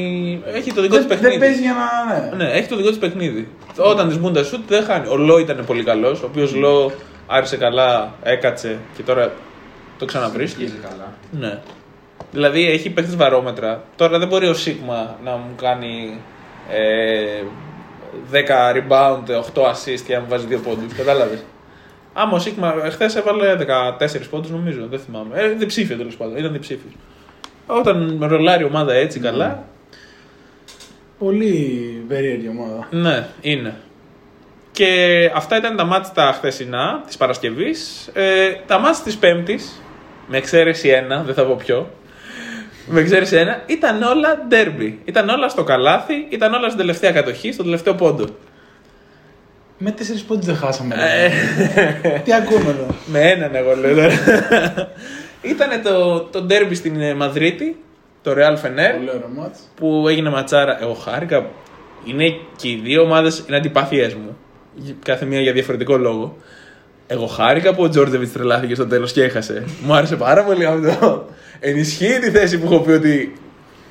Έχει 0.58 0.72
το 0.72 0.80
δικό 0.82 0.96
της 0.96 1.06
Δεν, 1.06 1.08
παιχνίδι. 1.12 1.30
δεν 1.38 1.40
παίζει 1.48 1.60
για 1.66 1.74
να. 1.80 1.86
Ναι. 2.36 2.44
Ναι, 2.44 2.50
έχει 2.58 2.68
το 2.68 2.76
δικό 2.76 2.88
της 2.88 2.98
παιχνίδι. 2.98 3.48
Όταν 3.92 4.08
της 4.08 4.18
μπουν 4.18 4.32
τα 4.32 4.42
σουτ 4.44 4.60
δεν 4.68 4.82
χάνει. 4.84 5.06
Ο 5.08 5.16
Λό 5.16 5.38
ήταν 5.38 5.62
πολύ 5.66 5.84
καλός, 5.84 6.22
ο 6.22 6.26
οποίος 6.30 6.54
Λό 6.54 6.92
άρχισε 7.26 7.56
καλά, 7.56 8.14
έκατσε 8.22 8.78
και 8.96 9.02
τώρα 9.02 9.32
το 9.98 10.04
ξαναβρίσκει. 10.04 10.60
Σκίζει 10.66 10.78
καλά. 10.88 11.08
Ναι. 11.30 11.58
Δηλαδή 12.36 12.70
έχει 12.70 12.90
παίχτε 12.90 13.16
βαρόμετρα. 13.16 13.82
Τώρα 13.96 14.18
δεν 14.18 14.28
μπορεί 14.28 14.46
ο 14.48 14.54
Σίγμα 14.54 15.18
να 15.24 15.30
μου 15.30 15.54
κάνει 15.62 16.20
ε, 16.70 17.42
10 18.32 18.76
rebound, 18.76 19.42
8 19.54 19.62
assist 19.62 20.00
και 20.06 20.14
να 20.14 20.20
μου 20.20 20.26
βάζει 20.28 20.46
2 20.50 20.58
πόντους. 20.62 20.94
Κατάλαβες. 20.96 21.44
Άμα 22.12 22.32
ο 22.32 22.38
Σίγμα 22.38 22.74
χθε 22.90 23.10
έβαλε 23.16 23.56
14 24.00 24.20
πόντους, 24.30 24.50
νομίζω, 24.50 24.86
δεν 24.90 24.98
θυμάμαι. 24.98 25.40
Ε, 25.40 25.48
διψήφιο 25.48 25.96
τέλος 25.96 26.16
πάντων. 26.16 26.36
Ήταν 26.36 26.52
διψήφιος. 26.52 26.92
Όταν 27.66 28.18
ρολάρει 28.20 28.62
η 28.62 28.66
ομάδα 28.66 28.94
έτσι 28.94 29.20
καλά, 29.20 29.64
Πολύ 31.18 32.04
περίεργη 32.08 32.48
ομάδα. 32.48 32.88
ναι, 32.90 33.26
είναι. 33.40 33.74
Και 34.72 35.30
αυτά 35.34 35.56
ήταν 35.56 35.76
τα 35.76 35.84
μάτια 35.84 36.12
τα 36.14 36.32
χθεσινά 36.32 37.02
της 37.06 37.16
Παρασκευής. 37.16 38.10
Ε, 38.12 38.52
τα 38.66 38.78
μάτια 38.78 39.02
της 39.04 39.16
Πέμπτης, 39.16 39.82
με 40.26 40.36
εξαίρεση 40.36 40.88
ένα, 40.88 41.22
δεν 41.22 41.34
θα 41.34 41.44
πω 41.44 41.54
ποιο. 41.54 41.90
Με 42.86 43.00
εξαίρεση 43.00 43.36
ένα, 43.36 43.62
ήταν 43.66 44.02
όλα 44.02 44.44
ντέρμπι. 44.48 44.98
Ήταν 45.04 45.28
όλα 45.28 45.48
στο 45.48 45.64
καλάθι, 45.64 46.26
ήταν 46.28 46.54
όλα 46.54 46.66
στην 46.66 46.78
τελευταία 46.78 47.12
κατοχή, 47.12 47.52
στον 47.52 47.64
τελευταίο 47.64 47.94
πόντο. 47.94 48.24
Με 49.78 49.90
τέσσερις 49.90 50.22
πόντους 50.22 50.46
δεν 50.46 50.56
χάσαμε. 50.56 50.94
Ε, 50.94 52.18
Τι 52.24 52.32
ακούμε 52.34 52.70
εδώ; 52.70 52.86
με 53.06 53.20
έναν 53.30 53.54
εγώ 53.54 53.76
λέω 53.76 53.94
τώρα. 53.94 54.10
ήταν 55.42 55.82
το, 55.82 56.20
το 56.20 56.42
ντέρμπι 56.42 56.74
στην 56.74 57.00
ε, 57.00 57.14
Μαδρίτη, 57.14 57.76
το 58.22 58.30
Real 58.30 58.54
Fener. 58.54 58.92
Πολύ 58.96 59.08
ωραίο 59.08 59.30
μάτς. 59.36 59.58
που 59.74 60.08
έγινε 60.08 60.30
ματσάρα. 60.30 60.82
Εγώ 60.82 60.94
χάρηκα. 60.94 61.46
Είναι 62.04 62.36
και 62.56 62.68
οι 62.68 62.80
δύο 62.84 63.02
ομάδες 63.02 63.44
είναι 63.48 63.56
αντιπάθειέ 63.56 64.14
μου. 64.24 64.36
Κάθε 65.04 65.24
μία 65.24 65.40
για 65.40 65.52
διαφορετικό 65.52 65.96
λόγο. 65.96 66.36
Εγώ 67.06 67.26
χάρηκα 67.26 67.74
που 67.74 67.82
ο 67.82 67.88
Τζόρτζεβιτς 67.88 68.32
τρελάθηκε 68.32 68.74
στο 68.74 68.86
τέλος 68.86 69.12
και 69.12 69.22
έχασε. 69.22 69.64
Μου 69.82 69.94
άρεσε 69.94 70.16
πάρα 70.16 70.44
πολύ 70.44 70.66
αυτό. 70.66 71.26
Ενισχύει 71.60 72.18
τη 72.18 72.30
θέση 72.30 72.58
που 72.58 72.66
έχω 72.72 72.80
πει 72.80 72.90
ότι 72.90 73.36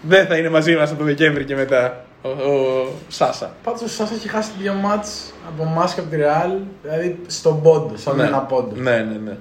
δεν 0.02 0.26
θα 0.28 0.38
είναι 0.38 0.50
μαζί 0.50 0.76
μας 0.76 0.90
από 0.90 1.00
το 1.00 1.06
Δεκέμβρη 1.06 1.44
και 1.44 1.56
μετά. 1.56 2.06
Ο, 2.22 2.30
ο 2.30 2.88
Σάσα. 3.08 3.56
Πάντως 3.64 3.82
ο 3.82 3.88
Σάσα 3.88 4.14
έχει 4.14 4.28
χάσει 4.30 4.52
δύο 4.60 4.74
μάτς 4.74 5.34
από 5.48 5.64
εμάς 5.64 5.94
και 5.94 6.00
από 6.00 6.10
τη 6.10 6.16
Ρεάλ, 6.16 6.52
δηλαδή 6.82 7.20
στον 7.28 7.62
πόντο, 7.62 7.98
σαν 7.98 8.20
ένα 8.20 8.40
πόντο. 8.40 8.76
ναι, 8.76 8.98
ναι, 8.98 9.18
ναι. 9.24 9.38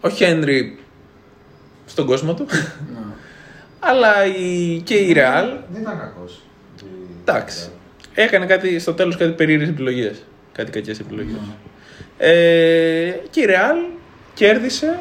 Ο 0.00 0.08
Χένρι 0.08 0.78
στον 1.86 2.06
κόσμο 2.06 2.34
του. 2.34 2.46
Ναι. 2.92 2.98
Αλλά 3.78 4.26
η, 4.26 4.80
και 4.84 4.94
η 4.94 5.12
Real, 5.16 5.58
Δεν 5.72 5.82
ήταν 5.82 5.98
κακός. 5.98 6.42
εντάξει, 7.20 7.68
έκανε 8.14 8.46
κάτι, 8.46 8.78
στο 8.78 8.94
τέλος 8.94 9.16
κάτι 9.16 9.30
περίεργες 9.32 9.68
επιλογές. 9.68 10.22
Κάτι 10.52 10.70
κακές 10.70 11.00
επιλογές. 11.00 11.34
Ε, 12.18 13.10
και 13.30 13.40
η 13.40 13.44
Real 13.48 13.96
κέρδισε 14.34 14.98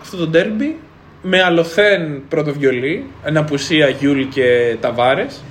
αυτό 0.00 0.16
το 0.16 0.26
ντέρμπι 0.26 0.78
με 1.26 1.42
αλοθέν 1.42 2.22
πρώτο 2.28 2.52
βιολί, 2.52 3.04
εν 3.24 3.36
απουσία 3.36 3.88
Γιούλ 3.88 4.22
και 4.22 4.76
Ταβάρες. 4.80 5.42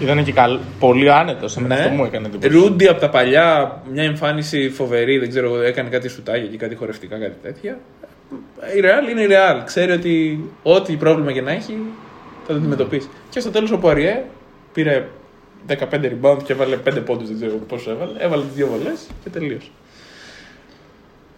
Ήταν 0.00 0.24
και 0.24 0.32
καλ... 0.32 0.58
πολύ 0.78 1.12
άνετος. 1.12 1.56
Εμένα 1.56 1.74
Ναι. 1.74 1.80
αυτό 1.80 1.92
μου 1.94 2.04
έκανε 2.04 2.26
εντύπωση. 2.26 2.52
Ρούντι 2.52 2.86
από 2.88 3.00
τα 3.00 3.08
παλιά, 3.10 3.80
μια 3.92 4.02
εμφάνιση 4.02 4.70
φοβερή, 4.70 5.18
δεν 5.18 5.28
ξέρω, 5.28 5.60
έκανε 5.62 5.88
κάτι 5.88 6.08
σουτάγια 6.08 6.46
και 6.46 6.56
κάτι 6.56 6.74
χορευτικά, 6.74 7.18
κάτι 7.18 7.34
τέτοια. 7.42 7.78
Η 8.76 8.80
Real 8.82 9.10
είναι 9.10 9.20
η 9.22 9.26
Real. 9.30 9.62
Ξέρει 9.64 9.92
ότι 9.92 10.44
ό,τι 10.62 10.96
πρόβλημα 10.96 11.32
και 11.32 11.40
να 11.40 11.50
έχει 11.50 11.76
θα 12.46 12.52
το 12.52 12.54
αντιμετωπίσει. 12.54 13.08
Και 13.30 13.40
στο 13.40 13.50
τέλος 13.50 13.70
ο 13.70 13.78
Πουαριέ 13.78 14.22
πήρε 14.72 15.06
15 15.68 15.74
rebound 15.92 16.38
και 16.44 16.52
έβαλε 16.52 16.76
5 16.88 16.98
πόντους, 17.04 17.28
δεν 17.28 17.36
ξέρω 17.36 17.52
πόσο 17.68 17.90
έβαλε. 17.90 18.12
Έβαλε 18.18 18.42
τι 18.42 18.48
δύο 18.54 18.66
βολές 18.66 19.06
και 19.22 19.30
τελείωσε. 19.30 19.68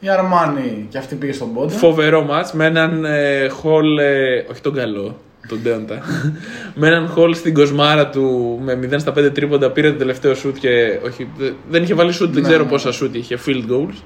Η 0.04 0.08
Αρμάνι 0.08 0.86
και 0.90 0.98
αυτή 0.98 1.14
πήγε 1.14 1.32
στον 1.32 1.54
πόντο. 1.54 1.68
Φοβερό 1.68 2.22
μάτς 2.24 2.52
με 2.52 2.64
έναν 2.66 3.04
ε, 3.04 3.48
χολ, 3.48 3.98
ε, 3.98 4.44
όχι 4.50 4.60
τον 4.60 4.74
καλό, 4.74 5.16
τον 5.48 5.58
Ντέοντα. 5.62 5.98
με 6.80 6.86
έναν 6.86 7.08
χολ 7.08 7.34
στην 7.34 7.54
κοσμάρα 7.54 8.08
του 8.08 8.58
με 8.62 8.78
0 8.92 8.94
στα 8.96 9.12
5 9.18 9.30
τρίποντα 9.34 9.70
πήρε 9.70 9.90
το 9.92 9.98
τελευταίο 9.98 10.34
σουτ 10.34 10.56
και 10.58 10.98
όχι, 11.04 11.28
δε- 11.38 11.50
δεν 11.70 11.82
είχε 11.82 11.94
βάλει 11.94 12.12
σουτ, 12.12 12.32
δεν 12.32 12.42
Ναι, 12.42 12.48
ξέρω 12.48 12.64
ναι. 12.64 12.70
πόσα 12.70 12.92
σουτ 12.92 13.14
είχε, 13.14 13.38
field 13.46 13.70
goals. 13.70 13.96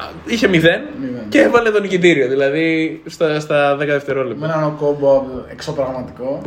Α, 0.00 0.04
Είχε 0.26 0.46
0 0.46 0.50
Μηδέν. 0.50 0.80
και 1.28 1.40
έβαλε 1.40 1.70
το 1.70 1.80
νικητήριο, 1.80 2.28
δηλαδή 2.28 3.00
στα, 3.06 3.40
στα 3.40 3.74
10 3.74 3.78
Με 3.78 3.84
δευτερόλεπτα. 3.84 4.54
έναν 4.56 4.76
κόμπο 4.76 5.24
εξωπραγματικό. 5.52 6.42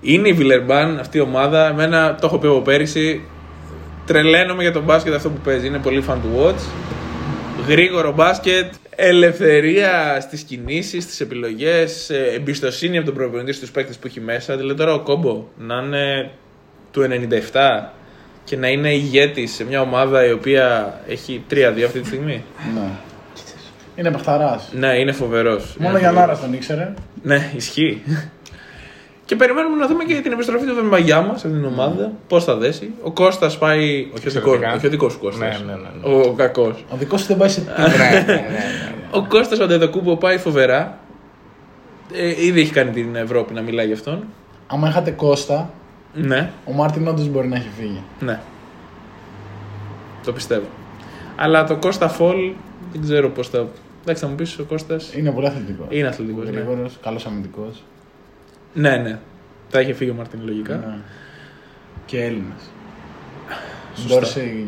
Είναι 0.00 0.28
η 0.28 0.32
Βιλερμπάν 0.32 0.98
αυτή 0.98 1.18
η 1.18 1.20
ομάδα. 1.20 1.66
Εμένα 1.68 2.14
το 2.20 2.26
έχω 2.26 2.38
πει 2.38 2.46
από 2.46 2.60
πέρυσι. 2.60 3.20
Τρελαίνομαι 4.06 4.62
για 4.62 4.72
τον 4.72 4.82
μπάσκετ 4.82 5.14
αυτό 5.14 5.28
που 5.28 5.40
παίζει. 5.44 5.66
Είναι 5.66 5.78
πολύ 5.78 6.04
fun 6.08 6.12
to 6.14 6.46
watch. 6.46 6.60
Γρήγορο 7.68 8.12
μπάσκετ. 8.12 8.72
Ελευθερία 8.96 10.20
στις 10.20 10.42
κινήσεις, 10.42 11.04
στις 11.04 11.20
επιλογές. 11.20 12.10
Εμπιστοσύνη 12.10 12.96
από 12.96 13.06
τον 13.06 13.14
προπονητή 13.14 13.52
στους 13.52 13.70
παίκτες 13.70 13.96
που 13.96 14.06
έχει 14.06 14.20
μέσα. 14.20 14.56
Δηλαδή 14.56 14.78
τώρα 14.78 14.94
ο 14.94 15.00
κόμπο 15.00 15.44
να 15.58 15.76
είναι 15.76 16.30
του 16.90 17.02
97 17.52 17.92
και 18.44 18.56
να 18.56 18.68
είναι 18.68 18.94
ηγέτης 18.94 19.52
σε 19.52 19.64
μια 19.64 19.80
ομάδα 19.80 20.26
η 20.26 20.32
οποία 20.32 20.94
έχει 21.08 21.44
3-2 21.50 21.54
αυτή 21.84 22.00
τη 22.00 22.06
στιγμή. 22.06 22.44
Ναι. 22.74 22.88
Είναι 23.96 24.10
παχταράς. 24.10 24.68
Ναι, 24.72 24.98
είναι 24.98 25.12
φοβερός. 25.12 25.74
Μόνο 25.78 25.98
για 25.98 26.12
Νάρα 26.12 26.38
τον 26.38 26.52
ήξερε. 26.52 26.94
Ναι, 27.22 27.50
ισχύει. 27.56 28.02
Και 29.24 29.36
περιμένουμε 29.36 29.76
να 29.76 29.86
δούμε 29.86 30.04
και 30.04 30.20
την 30.20 30.32
επιστροφή 30.32 30.66
του 30.66 30.74
Βεμπαγιάμα 30.74 31.26
σε 31.28 31.32
αυτήν 31.46 31.52
την 31.52 31.64
ομάδα. 31.64 32.12
Πώς 32.28 32.44
θα 32.44 32.56
δέσει. 32.56 32.90
Ο 33.02 33.10
Κώστας 33.10 33.58
πάει. 33.58 34.08
Όχι 34.16 34.28
ο 34.28 34.30
δικό 34.30 34.50
Εξαιρετικά. 34.52 34.74
όχι 34.76 34.86
ο 34.86 34.90
δικός 34.90 35.12
σου 35.12 35.18
Κώστας. 35.18 35.60
Ναι, 35.60 35.64
ναι, 35.66 35.72
ναι, 35.72 36.08
ναι. 36.08 36.14
Ο, 36.14 36.20
ο 36.28 36.32
κακός. 36.32 36.84
Ο 36.92 36.96
δικός 36.96 37.20
του 37.20 37.26
δεν 37.26 37.36
πάει 37.36 37.48
σε 37.48 37.60
τίποτα. 37.60 37.88
ναι, 37.88 37.96
ναι, 37.96 38.20
ναι, 38.26 38.32
ναι. 38.34 38.94
Ο 39.10 39.24
Κώστας 39.28 39.58
ο 39.60 39.66
Ντεδοκούμπο 39.66 40.16
πάει 40.16 40.38
φοβερά. 40.38 40.98
Ε, 42.12 42.44
ήδη 42.46 42.60
έχει 42.60 42.72
κάνει 42.72 42.90
την 42.90 43.16
Ευρώπη 43.16 43.54
να 43.54 43.60
μιλάει 43.62 43.86
γι' 43.86 43.92
αυτόν. 43.92 44.24
Άμα 44.66 44.88
είχατε 44.88 45.10
Κώστα, 45.10 45.70
Ναι, 46.14 46.50
ο 46.64 46.72
Μάρτιν 46.72 47.08
όντως 47.08 47.28
μπορεί 47.28 47.48
να 47.48 47.56
έχει 47.56 47.68
φύγει. 47.78 48.02
ναι. 48.20 48.40
Το 50.24 50.32
πιστεύω. 50.32 50.66
Αλλά 51.36 51.64
το 51.64 51.76
Κώστα 51.76 52.08
Φολ 52.08 52.36
δεν 52.92 53.02
ξέρω 53.02 53.28
πώς 53.28 53.48
θα. 53.48 53.66
Εντάξει, 54.02 54.22
θα 54.22 54.28
μου 54.28 54.34
πεις 54.34 54.58
ο 54.58 54.64
Κώστας. 54.64 55.14
Είναι 55.14 55.30
πολύ 55.30 55.46
αθλητικός. 55.46 55.86
Είναι 55.90 56.06
αθλητικός. 56.08 56.44
Ναι. 56.44 56.50
Γρήγορο, 56.50 56.90
καλός 57.02 57.26
αμυντικός. 57.26 57.82
Ναι, 58.74 58.96
ναι. 58.96 59.18
Θα 59.68 59.80
είχε 59.80 59.92
φύγει 59.92 60.10
ο 60.10 60.14
Μαρτίν 60.14 60.40
λογικά. 60.44 60.74
Ναι. 60.74 60.94
Και 62.06 62.22
Έλληνες. 62.24 62.70
Σωστά. 63.94 64.14
Ντόρση. 64.14 64.66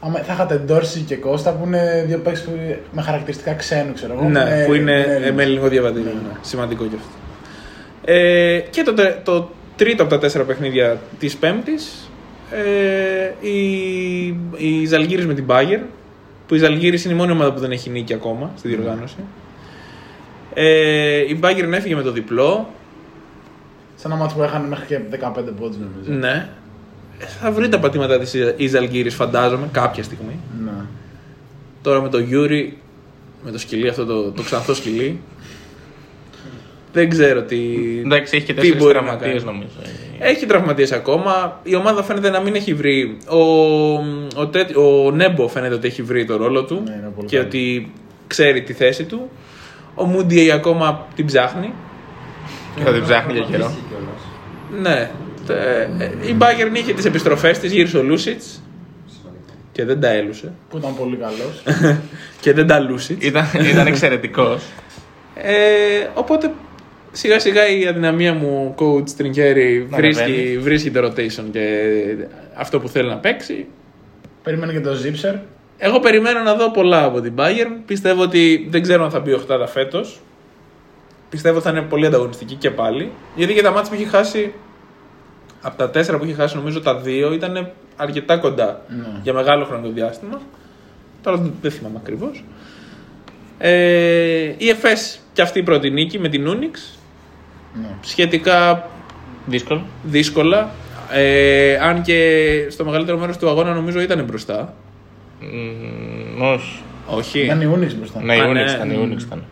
Άμα 0.00 0.18
θα 0.18 0.32
είχατε 0.32 0.56
Ντόρση 0.56 1.00
και 1.00 1.16
Κώστα 1.16 1.52
που 1.52 1.66
είναι 1.66 2.04
δύο 2.06 2.18
παίκτες 2.18 2.48
με 2.92 3.02
χαρακτηριστικά 3.02 3.54
ξένου, 3.54 3.92
ξέρω 3.92 4.12
εγώ. 4.12 4.28
Ναι, 4.28 4.64
που 4.66 4.74
είναι 4.74 5.00
Έλληνες. 5.00 5.28
ε, 5.28 5.32
με 5.32 5.42
ελληνικό 5.42 5.68
διαβατήριο. 5.68 6.10
ναι. 6.12 6.38
Σημαντικό 6.40 6.84
και 6.84 6.94
αυτό. 6.96 7.08
Ε, 8.12 8.58
και 8.70 8.82
το, 8.82 8.94
τε- 8.94 9.24
το 9.24 9.50
τρίτο 9.76 10.02
από 10.02 10.12
τα 10.12 10.18
τέσσερα 10.18 10.44
παιχνίδια 10.44 10.98
της 11.18 11.36
Πέμπτης 11.36 12.10
ε, 12.50 13.46
η, 13.48 14.26
η 14.56 14.86
Ζαλγύρης 14.86 15.26
με 15.26 15.34
την 15.34 15.44
Bayern 15.48 15.80
που 16.46 16.54
η 16.54 16.58
Ζαλγύρης 16.58 17.04
είναι 17.04 17.14
η 17.14 17.16
μόνη 17.16 17.32
ομάδα 17.32 17.52
που 17.52 17.60
δεν 17.60 17.70
έχει 17.70 17.90
νίκη 17.90 18.14
ακόμα 18.14 18.50
στη 18.56 18.68
διοργάνωση. 18.68 19.16
Ε, 20.54 21.18
η 21.18 21.38
Bayern 21.42 21.72
έφυγε 21.72 21.94
με 21.94 22.02
το 22.02 22.12
διπλό. 22.12 22.68
Σε 24.00 24.06
ένα 24.06 24.16
μάτσο 24.16 24.36
που 24.36 24.42
έχανε 24.42 24.68
μέχρι 24.68 24.86
και 24.86 24.98
15 25.20 25.30
πόντους 25.60 25.76
νομίζω. 25.76 26.26
Ναι. 26.26 26.48
Ε, 27.18 27.24
Θα 27.40 27.50
βρει 27.52 27.68
τα 27.68 27.78
πατήματα 27.78 28.18
της 28.18 28.34
η 28.56 28.66
Ζαλγύρης 28.66 29.14
φαντάζομαι 29.14 29.68
κάποια 29.72 30.02
στιγμή. 30.02 30.38
Ναι. 30.64 30.70
Τώρα 31.82 32.00
με 32.02 32.08
το 32.08 32.18
Γιούρι, 32.18 32.78
με 33.44 33.50
το 33.50 33.58
σκυλί 33.58 33.88
αυτό 33.88 34.04
το, 34.04 34.30
το 34.30 34.42
ξανθό 34.42 34.74
σκυλί. 34.74 35.20
Δεν 36.92 37.08
ξέρω 37.08 37.42
τι, 37.42 37.58
Εντάξει, 38.04 38.36
έχει 38.36 38.44
και 38.46 38.52
τι 38.52 38.60
τέσσερις 38.60 38.82
μπορεί 38.82 38.94
να 38.94 39.00
τραυματίες 39.00 39.42
κάνει. 39.44 39.44
νομίζω. 39.56 39.76
Έχει 40.18 40.46
τραυματίες 40.46 40.92
ακόμα. 40.92 41.60
Η 41.62 41.74
ομάδα 41.74 42.02
φαίνεται 42.02 42.30
να 42.30 42.40
μην 42.40 42.54
έχει 42.54 42.74
βρει. 42.74 43.16
Ο, 43.28 43.38
ο, 44.40 44.46
Τέ- 44.50 44.76
ο 44.76 45.10
Νέμπο 45.10 45.48
φαίνεται 45.48 45.74
ότι 45.74 45.86
έχει 45.86 46.02
βρει 46.02 46.24
το 46.24 46.36
ρόλο 46.36 46.64
του 46.64 46.82
Ναι, 46.84 46.92
είναι 46.92 47.12
πολύ 47.14 47.26
και 47.28 47.36
καλός. 47.36 47.52
ότι 47.52 47.92
ξέρει 48.26 48.62
τη 48.62 48.72
θέση 48.72 49.04
του. 49.04 49.30
Ο 49.94 50.04
Μούντιεϊ 50.04 50.50
ακόμα 50.50 51.06
την 51.14 51.26
ψάχνει. 51.26 51.72
Θα 52.84 52.92
την 52.92 53.02
ψάχνει 53.02 53.32
για 53.32 53.42
καιρό. 53.50 53.72
Ναι. 54.80 55.10
Τε- 55.46 55.56
ε, 56.00 56.28
Η 56.28 56.36
Bayern 56.38 56.76
είχε 56.76 56.92
τις 56.92 57.04
επιστροφές 57.04 57.58
της, 57.58 57.72
γύρισε 57.72 57.98
ο 57.98 58.02
Λούσιτς 58.02 58.62
και 59.72 59.84
δεν 59.84 60.00
τα 60.00 60.08
έλουσε. 60.08 60.52
Που 60.70 60.76
ήταν 60.76 60.96
πολύ 60.96 61.16
καλός. 61.16 61.62
και 62.42 62.52
δεν 62.52 62.66
τα 62.66 62.78
Λούσιτς. 62.80 63.26
Ήταν, 63.26 63.44
ήταν 63.70 63.86
εξαιρετικός. 63.86 64.62
Ε, 65.34 65.52
οπότε 66.14 66.50
σιγά 67.12 67.38
σιγά 67.38 67.68
η 67.68 67.86
αδυναμία 67.86 68.34
μου 68.34 68.74
coach 68.78 69.10
Τριγκέρι 69.16 69.86
Να 69.90 69.96
βρίσκει, 69.96 70.22
ανεβαίνει. 70.22 70.58
βρίσκει 70.58 70.90
το 70.90 71.06
rotation 71.06 71.44
και 71.52 71.82
αυτό 72.54 72.80
που 72.80 72.88
θέλει 72.88 73.08
να 73.08 73.16
παίξει. 73.16 73.66
Περιμένει 74.42 74.72
και 74.72 74.80
το 74.80 74.90
Zipser. 75.04 75.38
Εγώ 75.78 76.00
περιμένω 76.00 76.40
να 76.42 76.54
δω 76.54 76.70
πολλά 76.70 77.04
από 77.04 77.20
την 77.20 77.32
Bayern. 77.36 77.80
Πιστεύω 77.86 78.22
ότι 78.22 78.66
δεν 78.70 78.82
ξέρω 78.82 79.04
αν 79.04 79.10
θα 79.10 79.20
μπει 79.20 79.32
οχτάδα 79.32 79.66
φέτος. 79.66 80.20
Πιστεύω 81.30 81.60
θα 81.60 81.70
είναι 81.70 81.82
πολύ 81.82 82.06
ανταγωνιστική 82.06 82.54
και 82.54 82.70
πάλι. 82.70 83.10
Γιατί 83.36 83.52
για 83.52 83.62
τα 83.62 83.70
μάτια 83.70 83.88
που 83.90 83.94
έχει 83.94 84.08
χάσει, 84.08 84.52
από 85.62 85.76
τα 85.76 85.90
τέσσερα 85.90 86.18
που 86.18 86.24
έχει 86.24 86.32
χάσει, 86.34 86.56
νομίζω 86.56 86.80
τα 86.80 86.96
δύο 86.96 87.32
ήταν 87.32 87.70
αρκετά 87.96 88.36
κοντά 88.36 88.80
Ναι. 88.88 89.20
για 89.22 89.32
μεγάλο 89.32 89.64
χρονικό 89.64 89.88
διάστημα. 89.92 90.40
Τώρα 91.22 91.50
δεν 91.60 91.70
θυμάμαι 91.70 91.96
ακριβώς. 92.02 92.44
Ε, 93.58 94.54
η 94.56 94.68
ΕΦΕΣ 94.68 95.20
και 95.32 95.42
αυτή 95.42 95.58
η 95.58 95.62
πρώτη 95.62 95.90
νίκη 95.90 96.18
με 96.18 96.28
την 96.28 96.46
Unix. 96.48 96.98
Ναι. 97.80 97.88
Σχετικά 98.00 98.88
Δύσκολο. 99.46 99.82
δύσκολα. 100.02 100.70
Ε, 101.12 101.76
αν 101.82 102.02
και 102.02 102.42
στο 102.70 102.84
μεγαλύτερο 102.84 103.18
μέρος 103.18 103.36
του 103.38 103.48
αγώνα 103.48 103.74
νομίζω 103.74 104.00
ήταν 104.00 104.24
μπροστά. 104.24 104.74
Μμμ, 105.40 106.42
όχι. 106.42 106.82
Όχι. 107.06 107.38
Ήταν 107.40 107.60
η 107.60 107.70
Unix 107.74 107.94
μπροστά. 107.96 108.22
Ναι, 108.22 108.36
η 108.36 108.40
Α, 108.40 108.48
Unix 108.48 108.52
ναι. 108.52 108.60
ήταν. 108.74 108.90
Η 108.90 108.98
Unix 109.16 109.20
ήταν. 109.22 109.44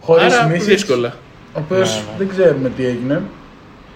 Χωρίς 0.00 0.34
Άρα 0.38 0.46
Μίσιτ. 0.48 0.68
δύσκολα. 0.68 1.12
Ο 1.54 1.60
οποίος 1.64 1.88
Ναι, 1.94 2.00
ναι. 2.00 2.18
δεν 2.18 2.28
ξέρουμε 2.28 2.68
τι 2.76 2.86
έγινε. 2.86 3.22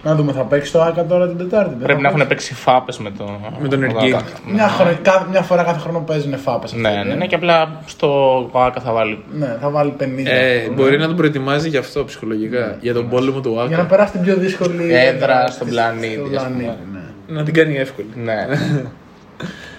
Να 0.03 0.15
δούμε, 0.15 0.31
θα 0.31 0.41
παίξει 0.41 0.71
το 0.71 0.81
Άκα 0.81 1.05
τώρα 1.05 1.27
την 1.27 1.37
Τετάρτη. 1.37 1.69
δεν 1.69 1.77
Πρέπει 1.83 2.01
θα 2.01 2.01
να 2.01 2.07
έχουν 2.15 2.27
παίξει 2.27 2.53
φάπες 2.53 2.97
με, 2.97 3.11
το... 3.17 3.39
Με 3.61 3.67
τον 3.67 3.79
με 3.79 3.85
Εργίν. 3.85 4.15
Άκα. 4.15 4.25
Μια, 4.53 4.67
χρονο- 4.67 4.97
κάθε- 5.01 5.25
μια 5.29 5.41
φορά 5.41 5.63
κάθε 5.63 5.79
χρόνο 5.79 5.99
παίζουν 5.99 6.37
φάπες. 6.37 6.73
Ναι, 6.73 7.03
ναι, 7.07 7.13
ναι, 7.15 7.25
και 7.25 7.35
απλά 7.35 7.81
στο 7.85 8.49
Άκα 8.53 8.81
θα 8.81 8.91
βάλει. 8.91 9.23
Ναι, 9.33 9.57
θα 9.61 9.69
βάλει 9.69 9.93
50. 9.99 10.03
Ε, 10.25 10.57
αυτό, 10.57 10.73
μπορεί 10.73 10.91
ναι. 10.91 10.97
να 10.97 11.07
τον 11.07 11.15
προετοιμάζει 11.15 11.69
γι' 11.69 11.77
αυτό 11.77 12.05
ψυχολογικά. 12.05 12.77
Για 12.79 12.93
τον 12.93 13.09
πόλεμο 13.09 13.39
του 13.39 13.49
Για 13.51 13.61
να 13.69 13.81
Άκα. 13.83 13.83
περάσει 13.89 14.11
την 14.11 14.21
πιο 14.21 14.35
δύσκολη 14.35 14.93
Έδρα 14.93 15.43
της- 15.43 15.53
στον 15.53 15.67
πλανήτη, 15.67 16.13
στον 16.13 16.35
ας 16.37 16.43
πούμε. 16.43 16.55
πλανήτη, 16.63 16.81
ναι. 17.27 17.35
Να 17.37 17.43
την 17.43 17.53
κάνει 17.53 17.75
εύκολη. 17.77 18.07
Ναι. 18.23 18.47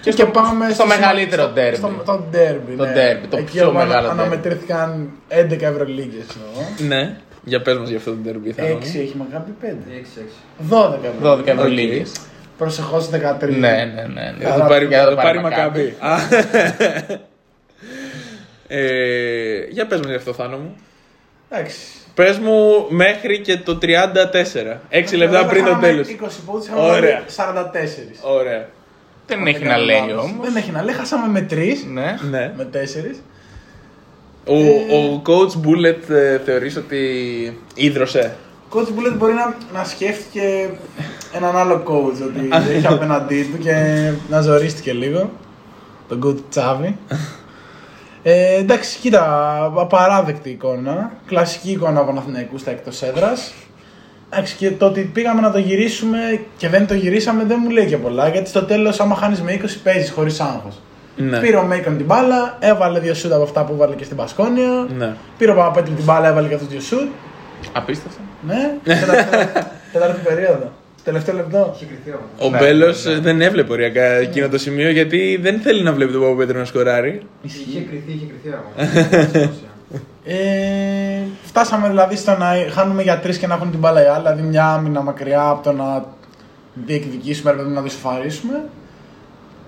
Και, 0.01 0.13
και 0.13 0.25
πάμε 0.25 0.71
στο 0.71 0.87
μεγαλύτερο 0.87 1.43
στο- 1.43 1.53
derby. 1.57 1.75
Στο, 1.75 2.03
το 2.05 2.23
derby, 2.33 2.75
Το 2.77 2.85
ναι. 2.85 2.93
derby, 2.97 3.27
το 3.31 3.37
Εκεί 3.37 3.53
πιο 3.53 3.67
όπου 3.69 3.77
μεγάλο 3.77 4.09
derby. 4.09 4.11
αναμετρήθηκαν 4.11 5.11
11 5.29 5.63
Ευρωλίγκες. 5.63 6.25
εννοώ. 6.35 6.69
ναι. 7.03 7.17
Για 7.45 7.63
πες 7.63 7.79
μας 7.79 7.89
για 7.89 7.97
αυτό 7.99 8.11
το 8.11 8.17
derby. 8.27 8.51
θα 8.57 8.63
6 8.63 8.81
έχει 8.83 9.15
Μακάμπι 9.17 9.53
5. 9.63 9.65
6-6. 9.67 10.33
12 10.71 10.99
Ευρωλίγκες. 11.05 11.23
12 11.23 11.47
Ευρωλίγε. 11.47 12.03
Προσεχώς 12.59 13.09
13. 13.11 13.13
Ναι, 13.49 13.49
ναι, 13.59 13.85
ναι. 13.85 14.07
ναι. 14.15 14.35
Για 14.39 14.49
να 14.49 14.55
το 14.57 14.65
πάρει, 14.69 14.87
Για 14.87 14.97
να 14.99 15.03
θα 15.05 15.11
το 15.11 15.17
το 15.17 15.23
πάρει 15.23 15.41
Μακάμπι. 15.41 15.95
Μακάμπι. 16.01 16.35
Α. 17.09 17.17
Ε, 18.69 19.67
για 19.71 19.87
πες 19.87 19.99
μου 20.01 20.07
για 20.09 20.17
αυτό 20.17 20.33
Θάνο 20.33 20.57
μου. 20.57 20.77
Εντάξει. 21.51 21.77
Πες 22.15 22.39
μου 22.39 22.87
μέχρι 22.89 23.41
και 23.41 23.57
το 23.57 23.79
34. 23.83 23.85
6 24.91 25.17
λεπτά 25.17 25.47
πριν 25.47 25.65
το 25.65 25.71
Χάναμε 25.71 25.87
τέλος. 25.87 26.09
20 26.09 26.41
πόντους, 26.47 26.69
Ωραία. 26.77 27.09
είχαμε 27.09 27.25
44. 27.27 28.19
Ωραία. 28.23 28.69
Δεν 29.27 29.47
έχει 29.47 29.65
να 29.65 29.77
λέει 29.77 30.13
όμως. 30.13 30.37
Δεν 30.43 30.57
έχει 30.57 30.71
να 30.71 30.83
λέει, 30.83 30.95
χάσαμε 30.95 31.29
με 31.29 31.47
3. 31.51 31.55
Ναι. 31.93 32.17
Ναι. 32.31 32.53
Με 32.57 32.69
4. 32.73 32.77
Ο, 34.49 34.57
ο 34.97 35.23
coach 35.27 35.67
Bullet 35.67 36.11
ε, 36.11 36.39
θεωρείς 36.39 36.77
ότι 36.77 36.99
ίδρωσε; 37.75 38.37
coach 38.71 38.87
Bullet 38.87 39.15
μπορεί 39.17 39.33
να, 39.33 39.57
να 39.73 39.85
σκέφτηκε 39.85 40.71
έναν 41.33 41.57
άλλο 41.57 41.83
coach 41.89 42.27
ότι 42.27 42.49
έχει 42.75 42.87
απέναντί 42.87 43.43
του 43.53 43.59
και 43.59 43.75
να 44.29 44.41
ζορίστηκε 44.41 44.93
λίγο. 44.93 45.31
Τον 46.09 46.25
coach 46.25 46.41
Τσάβη. 46.51 46.99
Ε, 48.23 48.55
εντάξει, 48.55 48.99
κοίτα, 48.99 49.57
απαράδεκτη 49.77 50.51
εικόνα. 50.51 51.13
Κλασική 51.27 51.71
εικόνα 51.71 52.01
από 52.01 52.07
Παναθηναϊκού 52.07 52.59
στα 52.59 52.71
εκτός 52.71 53.03
έδρας. 53.03 53.53
Εντάξει, 54.31 54.57
και 54.57 54.71
το 54.71 54.87
ότι 54.87 55.11
πήγαμε 55.13 55.41
να 55.41 55.51
το 55.53 55.59
γυρίσουμε 55.59 56.19
και 56.57 56.69
δεν 56.69 56.87
το 56.87 56.95
γυρίσαμε 56.95 57.45
δεν 57.45 57.59
μου 57.63 57.71
λέει 57.71 57.87
και 57.87 57.97
πολλά. 57.97 58.29
Γιατί 58.29 58.49
στο 58.49 58.63
τέλος, 58.65 59.01
άμα 59.01 59.15
χάνεις 59.15 59.41
με 59.43 59.53
20, 59.53 59.65
παίζεις 59.83 60.11
χωρίς 60.11 60.41
άγχος. 60.41 60.81
Ναι. 61.17 61.39
Πήρε 61.39 61.57
ο 61.57 61.63
Μέικον 61.63 61.97
την 61.97 62.07
μπάλα, 62.07 62.57
έβαλε 62.61 62.99
δύο 63.01 63.15
σουτ 63.15 63.33
από 63.33 63.43
αυτά 63.43 63.65
που 63.65 63.73
έβαλε 63.73 63.95
και 63.95 64.05
στην 64.05 64.17
Πασκόνια. 64.17 64.87
Ναι. 64.99 65.15
Πήρε 65.39 65.51
ο 65.51 65.55
Παπαπέτρου 65.55 65.95
την 65.95 66.05
μπάλα, 66.05 66.29
έβαλε 66.29 66.49
και 66.49 66.55
αυτό 66.55 66.67
δύο 66.67 66.81
σουτ. 66.81 67.09
Απίστευτο. 67.73 68.21
Ναι, 68.47 68.71
τέταρτη- 68.85 69.67
τέταρτη 69.93 70.21
περίοδο. 70.25 70.73
Τελευταίο 71.05 71.35
λεπτό. 71.35 71.73
Είχε 71.77 71.85
κρυθεί 71.85 72.11
όμως. 72.19 72.47
Ο 72.47 72.51
Ναι, 72.51 72.59
Μπέλος 72.59 73.05
ναι. 73.05 73.19
δεν 73.19 73.41
έβλεπε 73.41 73.73
οριακά 73.73 74.03
εκείνο 74.03 74.49
το 74.49 74.59
σημείο 74.59 74.91
γιατί 74.91 75.39
δεν 75.43 75.61
θέλει 75.61 75.83
να 75.83 75.93
βλέπει 75.93 76.13
τον 76.13 76.21
Παπαπέτρου 76.21 76.59
να 76.59 76.65
σκοράρει. 76.65 77.21
Είχε 77.43 77.81
κρυθεί, 77.81 78.13
είχε 78.13 78.27
κρυθεί 78.27 78.57
ακόμα. 78.57 79.51
Ε, 80.25 81.16
φτάσαμε 81.59 81.89
δηλαδή 81.89 82.17
στο 82.17 82.37
να 82.37 82.47
χάνουμε 82.71 83.03
για 83.03 83.19
τρεις 83.19 83.39
και 83.39 83.47
να 83.47 83.55
έχουν 83.55 83.71
την 83.71 83.79
μπάλα 83.79 84.03
οι 84.03 84.07
άλλοι. 84.07 84.23
Δηλαδή 84.23 84.43
μια 84.43 84.67
άμυνα 84.67 85.03
μακριά 85.03 85.49
από 85.49 85.63
το 85.63 85.73
να 85.73 86.05
διεκδικήσουμε, 86.75 87.51
ρε 87.51 87.57
παιδί 87.57 87.69
μου, 87.69 87.75
να 87.75 87.81
δυσοφαρίσουμε. 87.81 88.65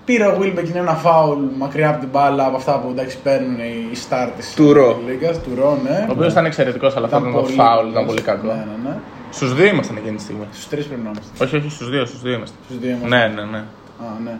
Πήρε 0.05 0.27
ο 0.27 0.35
Βίλμπεκιν 0.39 0.75
ένα 0.75 0.93
φάουλ 0.93 1.39
μακριά 1.57 1.89
από 1.89 1.99
την 1.99 2.09
μπάλα 2.11 2.45
από 2.45 2.55
αυτά 2.55 2.79
που 2.79 2.89
εντάξει 2.89 3.17
παίρνουν 3.23 3.59
οι 3.91 3.95
στάρ 3.95 4.29
της 4.29 4.53
Του 4.53 4.73
Ρο. 4.73 5.01
Λίγας. 5.07 5.41
Του 5.41 5.55
Ρο, 5.55 5.79
ναι. 5.83 6.05
Ο 6.09 6.11
οποίος 6.11 6.31
ήταν 6.31 6.45
εξαιρετικός, 6.45 6.95
αλλά 6.95 7.05
αυτό 7.05 7.17
ήταν 7.17 7.31
το 7.31 7.43
φάουλ, 7.43 7.89
ήταν 7.89 8.05
πολύ 8.05 8.21
κακό. 8.21 8.47
Ναι, 8.47 8.53
ναι, 8.53 8.89
ναι. 8.89 8.95
Στους 9.31 9.53
δύο 9.53 9.65
ήμασταν 9.65 9.97
εκείνη 9.97 10.15
τη 10.15 10.21
στιγμή. 10.21 10.45
Στους 10.51 10.67
τρεις 10.67 10.85
πρέπει 10.85 11.01
να 11.01 11.09
είμαστε. 11.09 11.43
Όχι, 11.43 11.55
όχι, 11.55 11.69
στους 11.69 11.89
δύο, 11.89 12.05
στους 12.05 12.21
δύο 12.21 12.33
είμαστε. 12.33 12.55
Στους 12.65 12.79
δύο 12.79 12.89
είμαστε. 12.89 13.07
Ναι, 13.07 13.27
ναι, 13.27 13.43
ναι. 13.43 13.57
Α, 13.57 14.19
ναι. 14.23 14.37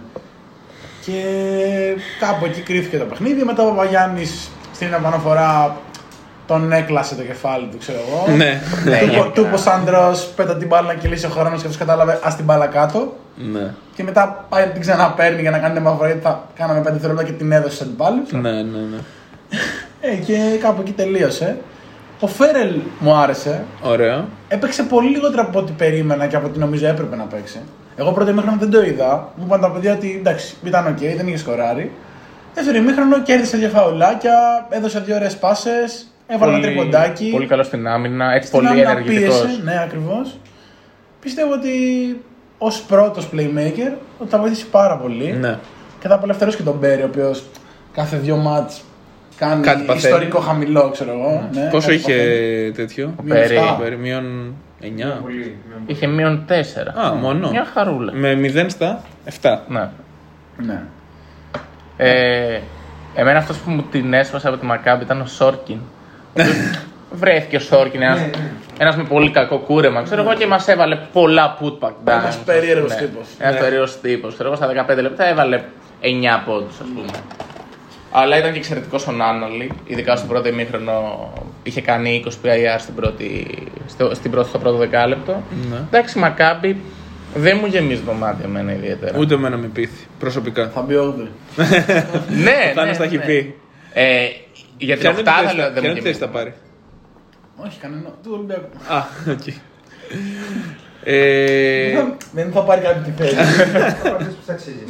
Και 1.06 1.22
κάπου 2.20 2.46
εκεί 2.46 2.62
κρύφτηκε 2.62 2.98
το 2.98 3.06
παιχνίδι. 3.06 3.44
Μετά 3.44 3.64
ο 3.64 3.70
Παπαγιάννης 3.70 4.50
στην 4.74 4.94
επαναφορά 4.94 5.76
τον 6.50 6.72
έκλασε 6.72 7.16
το 7.16 7.24
κεφάλι 7.24 7.68
του, 7.72 7.78
ξέρω 7.78 7.98
εγώ. 8.08 8.38
Ναι. 8.38 8.62
Ναι, 8.86 8.98
Του 8.98 9.06
γενικά. 9.06 9.42
είπε 9.42 9.56
ο 9.56 9.72
Άντρο, 9.72 10.16
πέτα 10.36 10.56
την 10.58 10.68
μπάλα 10.68 10.88
να 10.88 10.94
κυλήσει 10.94 11.26
ο 11.26 11.30
χρόνος 11.30 11.52
και 11.62 11.68
αυτός 11.68 11.78
κατάλαβε, 11.78 12.20
ας 12.24 12.36
την 12.36 12.46
μπάλα 12.46 12.68
κάτω. 12.68 13.16
Ναι. 13.36 13.74
Και 13.96 14.04
μετά 14.04 14.46
πάει 14.50 14.68
την 14.68 14.82
ξαναπαίρνει 14.82 15.42
για 15.42 15.52
να 15.52 15.58
κάνει 15.58 15.74
την 15.74 15.82
επαναφορά 15.82 16.08
γιατί 16.08 16.24
θα 16.24 16.44
κάναμε 16.56 16.80
5 16.80 16.84
δευτερόλεπτα 16.84 17.24
και 17.32 17.32
την 17.32 17.52
έδωσε 17.52 17.76
στου 17.76 17.84
αντιπάλου. 17.84 18.22
Ναι, 18.32 18.52
ναι, 18.52 18.80
ναι. 18.92 18.98
Ε, 20.02 20.16
και 20.16 20.58
κάπου 20.62 20.82
εκεί 20.82 20.92
τελείωσε. 20.92 21.58
Ο 22.20 22.28
Φέρελ 22.28 22.76
μου 23.00 23.14
άρεσε. 23.14 23.64
Ωραίο. 23.82 24.26
Έπαιξε 24.48 24.84
πολύ 24.84 25.10
λιγότερο 25.10 25.42
από 25.42 25.60
ό,τι 25.60 25.72
περίμενα 25.72 26.28
και 26.28 26.36
από 26.36 26.48
ό,τι 26.48 26.60
νομίζω 26.60 26.88
έπρεπε 26.88 27.16
να 27.16 27.24
παίξει. 27.24 27.60
Εγώ 27.96 28.12
πρώτο 28.12 28.32
ημίχρονο 28.32 28.58
δεν 28.60 28.70
το 28.70 28.82
είδα. 28.84 29.32
Μου 29.36 29.44
είπαν 29.46 29.62
τα 29.62 29.72
παιδιά 29.72 29.94
ότι 29.94 30.16
εντάξει, 30.20 30.56
ήταν 30.64 30.88
οκ, 30.88 30.98
δεν 31.18 31.28
είχε 31.28 31.38
σκοράρει. 31.38 31.92
Δεύτερο 32.54 32.78
ημίχρονο 32.78 33.22
κέρδισε 33.22 33.58
δύο 33.58 33.70
φαουλάκια, 33.70 34.66
έδωσε 34.70 35.00
δύο 35.00 35.16
ωραίες 35.16 35.38
πάσες, 35.38 36.09
έβαλε 36.30 36.54
ένα 36.54 36.62
τριποντάκι. 36.62 37.30
Πολύ 37.32 37.46
καλό 37.48 37.64
στην 37.64 37.88
άμυνα, 37.88 38.34
έτσι 38.34 38.48
Στην 38.48 38.60
πολύ 38.60 38.72
άμυνα 38.72 38.92
ενεργητικός. 38.92 39.42
πίεσε, 39.42 39.62
Ναι, 39.64 39.82
ακριβώς. 39.84 40.38
Πιστεύω 41.22 41.54
ότι 41.54 41.70
ως 42.58 42.82
πρώτος 42.82 43.30
playmaker 43.34 43.98
ότι 44.20 44.30
θα 44.30 44.38
βοηθήσει 44.40 44.66
πάρα 44.68 44.98
πολύ. 44.98 45.32
Ναι. 45.40 45.58
Και 46.00 46.08
θα 46.08 46.16
απελευθερώσει 46.16 46.58
και 46.58 46.64
τον 46.64 46.76
Μπέρι, 46.80 47.02
ο 47.02 47.06
οποίος 47.06 47.44
κάθε 47.94 48.18
δύο 48.18 48.36
ματς 48.36 48.84
κάνει 49.38 49.64
Κάτι 49.64 49.84
παθαίνει. 49.84 49.98
ιστορικό 50.06 50.40
χαμηλό, 50.40 50.90
ξέρω 50.90 51.12
εγώ. 51.12 51.50
Ναι, 51.54 51.70
Πόσο 51.72 51.88
κάτι 51.88 52.00
είχε 52.00 52.14
παθαίνει. 52.14 52.72
τέτοιο; 52.72 53.14
Ο 53.20 53.24
Πέρι. 53.28 53.54
Μείον 53.56 53.78
Πέρι, 53.80 53.98
Μείον 53.98 54.54
9. 54.82 55.20
Πολύ. 55.22 55.58
Είχε 55.86 56.08
μείον 56.08 56.46
4. 56.48 57.00
Α, 57.06 57.14
μόνο. 57.14 57.50
Μια 57.50 57.66
χαρούλα. 57.74 58.14
Με 58.14 58.36
0 58.36 58.66
στα 58.70 59.04
7. 59.42 59.58
Ναι. 59.68 59.90
Ναι. 60.58 60.82
Ε, 61.98 62.60
εμένα 63.16 63.38
αυτός 63.38 63.58
που 63.58 63.70
μου 63.72 63.82
την 63.92 64.14
έσπασε 64.14 64.48
από 64.48 64.58
τη 64.58 64.66
Μακάμπη 64.66 65.04
ήταν 65.04 65.22
ο 65.22 65.26
Σόρκιν. 65.26 65.78
Ο 66.34 66.42
οποίος 66.42 66.56
Βρέθηκε 67.12 67.56
ο 67.56 67.60
Σόρκιν, 67.60 68.02
ένας, 68.02 68.20
Ναι, 68.20 68.26
ναι. 68.26 68.52
ένας 68.78 68.96
με 68.96 69.04
πολύ 69.04 69.32
κακό 69.32 69.58
κούρεμα, 69.58 70.02
ξέρω 70.02 70.22
εγώ, 70.22 70.34
και 70.34 70.48
μας 70.48 70.68
έβαλε 70.68 70.98
πολλά 71.14 71.58
putback 71.62 71.88
downs. 71.90 72.20
Ένας 72.22 72.38
περίεργος 72.46 72.96
τύπος. 72.96 73.28
Ένας 73.40 73.54
Ναι. 73.54 73.60
περίεργος 73.60 74.00
τύπος. 74.02 74.34
Ξέρω 74.34 74.48
εγώ, 74.50 74.58
στα 74.58 74.68
15 74.68 75.02
λεπτά 75.02 75.28
έβαλε 75.30 75.62
9 76.02 76.44
πόντους, 76.46 76.80
ας 76.80 76.88
πούμε. 76.96 77.08
Αλλά 78.12 78.38
ήταν 78.38 78.52
και 78.52 78.58
εξαιρετικός 78.58 79.08
ο 79.08 79.12
Νάναλι, 79.12 79.72
ειδικά 79.86 80.16
στο 80.16 80.28
πρώτο 80.28 80.48
ημίχρονο 80.48 81.30
είχε 81.64 81.82
κάνει 81.82 82.24
20 82.26 82.40
PIR 82.44 82.76
στην 82.80 82.96
πρώτη, 82.96 83.48
στο, 83.88 84.16
στην 84.16 84.32
πρώτη, 84.32 84.50
στο 84.50 84.58
πρώτο 84.58 84.78
δεκάλεπτο. 84.78 85.44
Ναι. 85.70 85.78
Εντάξει, 85.88 86.18
η 86.18 86.22
Μακάμπι 86.22 86.82
δεν 87.36 87.58
μου 87.62 87.68
γεμίζει 87.68 88.02
το 88.02 88.12
μάτι 88.12 88.42
εμένα 88.44 88.72
ιδιαίτερα. 88.74 89.18
Ούτε 89.20 89.34
εμένα 89.34 89.58
με 89.58 89.68
πείθει 89.68 90.06
προσωπικά. 90.20 90.70
Θα 90.70 90.82
μπει 90.82 90.96
8. 90.96 91.14
ναι, 92.44 92.72
Θάνο 92.76 92.92
ναι, 92.92 92.98
τα 92.98 93.04
έχει 93.04 93.18
ναι. 93.18 93.24
πει. 93.26 93.56
Ε, 93.94 94.26
για 94.80 94.98
την 94.98 95.02
Ποια 95.02 95.10
είναι 95.10 95.20
οκτάδα 95.20 95.40
τη 95.42 95.46
θέση 95.46 95.56
λέω, 95.56 95.66
θα- 95.66 95.72
δεν 95.74 95.82
ποια 95.82 95.92
μου 95.92 95.98
είναι 95.98 96.00
τη 96.00 96.06
θέση 96.08 96.20
γεμίζει. 96.20 96.20
θα 96.20 96.28
πάρει. 96.30 96.54
Όχι, 97.66 97.80
κανένα. 97.80 98.10
Του 98.24 98.32
Ολυμπιακού. 98.34 98.70
Α, 98.88 99.00
οκ. 99.32 99.48
Ε, 101.04 102.04
Δεν 102.34 102.52
θα 102.52 102.62
πάρει 102.62 102.82
κάτι 102.82 103.12
τη 103.12 103.24
θέση. 103.24 103.36
Αυτός 103.36 104.34
που 104.36 104.44
θα 104.46 104.54
αξίζει. 104.54 104.84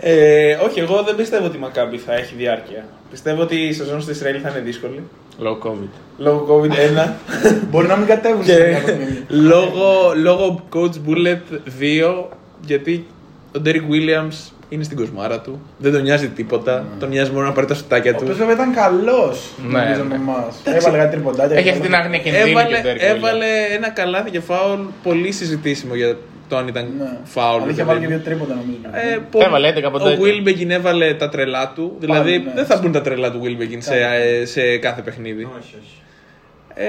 ε, 0.00 0.54
όχι, 0.54 0.80
εγώ 0.80 1.02
δεν 1.02 1.16
πιστεύω 1.16 1.46
ότι 1.46 1.56
η 1.56 1.60
Μακάμπι 1.60 1.96
θα 1.98 2.14
έχει 2.14 2.34
διάρκεια. 2.34 2.84
Πιστεύω 3.10 3.42
ότι 3.42 3.56
η 3.56 3.72
σεζόν 3.72 4.00
στο 4.00 4.10
Ισραήλ 4.10 4.38
θα 4.42 4.48
είναι 4.48 4.60
δύσκολη. 4.60 5.02
Low 5.42 5.58
COVID. 5.68 5.88
Λόγω 6.18 6.46
COVID 6.62 6.70
1 6.70 7.12
Μπορεί 7.70 7.86
να 7.86 7.96
μην 7.96 8.06
κατέβουν 8.06 8.44
και 8.44 8.52
σε 8.52 8.70
κάποια 8.70 8.80
στιγμή. 8.94 9.24
λόγω, 9.28 10.12
λόγω 10.16 10.64
Coach 10.74 10.94
Bullet 11.08 11.58
2 11.80 12.24
γιατί 12.66 13.06
ο 13.56 13.60
Derek 13.64 13.82
Williams 13.90 14.52
είναι 14.68 14.82
στην 14.84 14.96
κοσμάρα 14.96 15.40
του. 15.40 15.60
Δεν 15.78 15.92
τον 15.92 16.02
νοιάζει 16.02 16.28
τίποτα. 16.28 16.84
Τον 16.98 17.08
νοιάζει 17.08 17.30
μόνο 17.30 17.46
να 17.46 17.52
πάρει 17.52 17.66
τα 17.66 17.74
σουτάκια 17.74 18.12
Ο 18.12 18.14
οποίος 18.16 18.30
του. 18.30 18.36
βέβαια 18.36 18.54
ήταν 18.54 18.74
καλός. 18.74 19.50
Ναι, 19.68 19.78
Νομίζω 19.80 20.02
ναι. 20.02 20.08
με 20.08 20.14
εμάς. 20.14 20.56
Έβαλε 20.64 20.98
κάτι 20.98 21.10
τριποντάκια. 21.14 21.56
Έχει 21.56 21.68
αυτή 21.68 21.80
την 21.80 21.94
άγνοια 21.94 22.18
κινδύνου 22.18 22.46
Έβαλε, 22.48 22.80
και 22.80 22.88
ο 22.88 22.90
Derek 22.90 22.96
Williams. 22.96 23.16
έβαλε 23.16 23.46
ένα 23.74 23.88
καλάθι 23.90 24.30
και 24.30 24.40
φάουλ 24.40 24.80
πολύ 25.02 25.32
συζητήσιμο 25.32 25.94
για 25.94 26.16
το 26.48 26.56
αν 26.56 26.68
ήταν 26.68 26.92
Ναι. 26.98 27.16
φάουλ. 27.24 27.62
Αλλά 27.62 27.70
είχε 27.70 27.74
παιδί 27.74 27.88
βάλει 27.88 28.00
και 28.00 28.06
μου. 28.06 28.10
δύο 28.12 28.20
τρίποτα 28.24 28.54
νομίζω. 28.54 28.78
Ε, 29.14 29.18
πο- 29.30 29.42
Έβαλε 29.42 29.68
11 29.68 29.82
από 29.84 29.98
Ο 29.98 30.08
10. 30.08 30.18
Wilbekin 30.20 30.68
έβαλε 30.68 31.14
τα 31.14 31.28
τρελά 31.28 31.72
του. 31.74 31.96
Δηλαδή 31.98 32.38
ναι. 32.38 32.52
δεν 32.54 32.64
θα 32.66 32.78
μπουν 32.82 32.92
τα 32.92 33.00
τρελά 33.00 33.30
του 33.30 33.40
Wilbekin 33.44 33.76
σε, 33.78 33.94
ε, 34.40 34.44
σε 34.44 34.76
κάθε 34.76 35.00
παιχνίδι. 35.02 35.42
Όχι, 35.44 35.74
όχι. 35.82 35.98
Ε, 36.76 36.84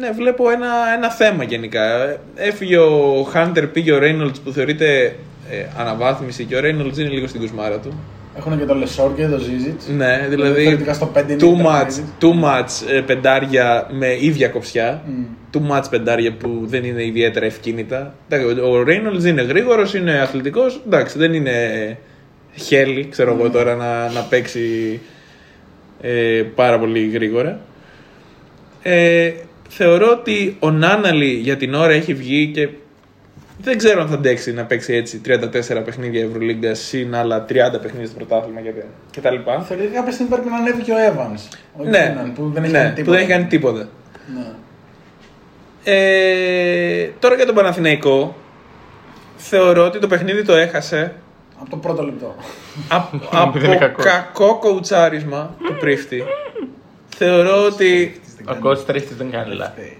ναι, 0.00 0.10
βλέπω 0.10 0.50
ένα, 0.50 0.68
ένα 0.96 1.10
θέμα 1.10 1.44
γενικά. 1.44 2.02
Ε, 2.02 2.18
Έφυγε 2.34 2.76
ο 2.78 3.26
Hunter, 3.34 3.64
πήγε 3.72 3.92
ο 3.92 3.98
Reynolds 4.02 4.34
που 4.44 4.52
θεωρείται 4.52 5.16
ε, 5.50 5.64
αναβάθμιση 5.78 6.44
και 6.44 6.56
ο 6.56 6.58
Reynolds 6.58 6.98
είναι 6.98 7.08
λίγο 7.08 7.26
στην 7.26 7.40
κουσμάρα 7.40 7.78
του. 7.78 7.92
Έχουν 8.36 8.58
και 8.58 8.64
το 8.64 8.74
Λεσόρ 8.74 9.14
και 9.14 9.26
το 9.26 9.38
Ζίζιτς. 9.38 9.88
Ναι, 9.88 10.26
δηλαδή 10.28 10.62
Θεωρητικά 10.62 10.92
στο 10.92 11.10
5 11.14 11.22
είναι 11.28 11.34
too 11.40 11.58
ήταν 11.58 11.66
much, 11.66 11.88
ήδη. 11.88 12.04
too 12.20 12.44
much 12.44 12.92
ε, 12.96 13.00
πεντάρια 13.00 13.86
με 13.90 14.16
ίδια 14.20 14.48
κοψιά. 14.48 15.02
Μμ. 15.06 15.22
Too 15.52 15.76
much 15.76 15.82
πεντάρια 15.90 16.32
που 16.32 16.62
δεν 16.64 16.84
είναι 16.84 17.04
ιδιαίτερα 17.04 17.46
ευκίνητα. 17.46 18.14
Εντάξει, 18.28 18.60
Ο 18.60 18.84
Reynolds 18.86 19.24
είναι 19.24 19.42
γρήγορος, 19.42 19.94
είναι 19.94 20.20
αθλητικός. 20.20 20.80
Εντάξει, 20.86 21.18
δεν 21.18 21.32
είναι 21.34 21.56
χέλι, 22.54 23.06
ξέρω 23.10 23.36
εγώ 23.38 23.50
τώρα, 23.50 23.74
να, 23.74 24.10
να 24.10 24.20
παίξει 24.20 25.00
ε, 26.00 26.42
πάρα 26.54 26.78
πολύ 26.78 27.08
γρήγορα. 27.08 27.60
Ε, 28.82 29.32
θεωρώ 29.68 30.10
ότι 30.10 30.56
ο 30.58 30.70
Νάναλι 30.70 31.32
για 31.32 31.56
την 31.56 31.74
ώρα 31.74 31.92
έχει 31.92 32.14
βγει 32.14 32.50
και 32.54 32.68
δεν 33.62 33.78
ξέρω 33.78 34.00
αν 34.00 34.08
θα 34.08 34.14
αντέξει 34.14 34.52
να 34.52 34.64
παίξει 34.64 34.94
έτσι 34.94 35.20
34 35.26 35.82
παιχνίδια 35.84 36.24
Ευρωλίγκα 36.24 36.74
συν 36.74 37.14
άλλα 37.14 37.44
30 37.48 37.52
παιχνίδια 37.82 38.06
στο 38.06 38.16
πρωτάθλημα 38.16 38.60
και- 38.60 38.72
και 39.10 39.20
τα 39.20 39.30
λοιπά. 39.30 39.60
Θεωρητικά 39.62 39.94
κάποια 39.94 40.12
στιγμή 40.12 40.32
πρέπει 40.32 40.48
να 40.48 40.56
ανέβει 40.56 40.82
και 40.82 40.92
ο 40.92 40.94
Evans. 40.96 41.56
Ο 41.76 41.84
Ναι, 41.84 42.16
Keenan, 42.18 42.30
που 42.34 42.50
δεν 42.54 42.62
έχει 42.62 42.72
ναι, 42.72 42.78
κάνει 42.78 42.88
που 42.90 42.94
τίποτα. 42.96 43.12
δεν 43.16 43.20
έχει 43.24 43.30
κάνει 43.32 43.44
τίποτα. 43.46 43.88
Ναι. 44.34 44.44
Ε, 45.84 47.10
τώρα 47.18 47.34
για 47.34 47.46
τον 47.46 47.54
Παναθηναϊκό 47.54 48.36
θεωρώ 49.36 49.84
ότι 49.84 49.98
το 49.98 50.06
παιχνίδι 50.06 50.42
το 50.44 50.52
έχασε 50.54 51.12
Από 51.60 51.70
το 51.70 51.76
πρώτο 51.76 52.02
λεπτό. 52.02 52.34
από, 52.88 53.20
Επειδή 53.48 53.64
είναι 53.64 53.74
από 53.74 53.84
κακός. 53.84 54.04
κακό 54.04 54.58
κοουτσάρισμα 54.58 55.54
του 55.66 55.76
πρίφτη. 55.80 56.22
θεωρώ 57.16 57.64
ότι 57.64 58.20
Ο 58.48 58.56
coach 58.68 58.78
Τρίφτης 58.86 59.16
δεν 59.16 59.30
κάνει 59.30 59.54
λάθη. 59.54 59.96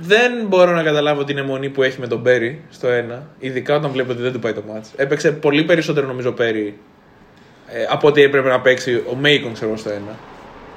Ε, 0.00 0.06
δεν 0.06 0.32
μπορώ 0.46 0.72
να 0.72 0.82
καταλάβω 0.82 1.24
την 1.24 1.38
αιμονή 1.38 1.68
που 1.68 1.82
έχει 1.82 2.00
με 2.00 2.06
τον 2.06 2.22
Πέρι 2.22 2.62
στο 2.70 2.88
ένα. 2.88 3.26
Ειδικά 3.38 3.76
όταν 3.76 3.90
βλέπω 3.90 4.12
ότι 4.12 4.22
δεν 4.22 4.32
του 4.32 4.38
πάει 4.38 4.52
το 4.52 4.62
μάτς. 4.72 4.90
Έπαιξε 4.96 5.32
πολύ 5.32 5.64
περισσότερο 5.64 6.06
νομίζω 6.06 6.32
Πέρι 6.32 6.78
ε, 7.68 7.86
από 7.90 8.08
ό,τι 8.08 8.22
έπρεπε 8.22 8.48
να 8.48 8.60
παίξει 8.60 9.02
ο 9.10 9.14
Μέικον 9.14 9.52
ξέρω 9.52 9.68
εγώ, 9.68 9.78
στο 9.78 9.90
ένα. 9.90 10.16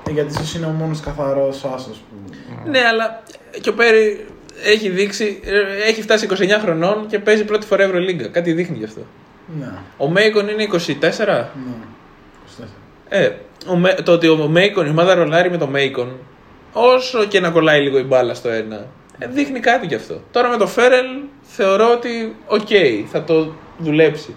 Ε, 0.07 0.11
Γιατί 0.11 0.33
ίσως 0.33 0.55
είναι 0.55 0.65
ο 0.65 0.69
μόνος 0.69 0.99
καθαρός 0.99 1.65
άσος 1.65 1.97
που. 2.09 2.33
Ναι, 2.69 2.79
αλλά 2.79 3.23
και 3.61 3.69
ο 3.69 3.73
Πέρι 3.73 4.25
έχει 4.63 4.89
δείξει, 4.89 5.39
ε, 5.43 5.87
έχει 5.89 6.01
φτάσει 6.01 6.27
29 6.29 6.35
χρονών 6.61 7.05
και 7.07 7.19
παίζει 7.19 7.45
πρώτη 7.45 7.65
φορά 7.65 7.83
Ευρωλίγκα. 7.83 8.27
Κάτι 8.27 8.51
δείχνει 8.53 8.77
γι' 8.77 8.83
αυτό. 8.83 9.01
Ναι. 9.59 9.71
Ο 9.97 10.09
Μέικον 10.09 10.47
είναι 10.47 10.63
24. 10.63 10.67
ναι. 10.67 11.45
24. 12.59 12.63
Ε, 13.09 13.29
ο, 13.67 13.75
Μέ- 13.75 14.01
το 14.01 14.11
ότι 14.11 14.27
ο 14.27 14.47
Μέικον, 14.47 14.85
η 14.85 14.89
ομάδα 14.89 15.13
ρολάρει 15.13 15.49
με 15.49 15.57
τον 15.57 15.69
Μέικον 15.69 16.17
όσο 16.73 17.25
και 17.25 17.39
να 17.39 17.49
κολλάει 17.49 17.81
λίγο 17.81 17.97
η 17.97 18.03
μπάλα 18.03 18.33
στο 18.33 18.49
ένα, 18.49 18.75
ε, 18.75 18.85
δείχνει 19.27 19.59
κάτι 19.59 19.85
γι' 19.87 19.95
αυτό. 19.95 20.21
Τώρα 20.31 20.49
με 20.49 20.57
το 20.57 20.67
Φέρελ 20.67 21.05
θεωρώ 21.41 21.91
ότι 21.91 22.35
οκ, 22.47 22.67
θα 23.11 23.23
το 23.23 23.53
δουλέψει. 23.77 24.35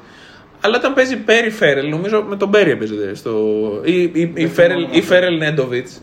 Αλλά 0.61 0.77
όταν 0.77 0.95
παίζει 0.95 1.17
Πέρι 1.17 1.51
Φέρελ, 1.51 1.89
νομίζω 1.89 2.23
με 2.29 2.37
τον 2.37 2.51
Πέρι 2.51 2.71
έπαιζε 2.71 3.15
στο. 3.15 3.33
ή, 3.85 4.03
ή, 4.03 4.33
ή, 4.35 4.47
Φέρελ, 4.47 4.87
ή 4.91 5.03
Φέρελ 5.03 5.37
Νέντοβιτς. 5.37 6.03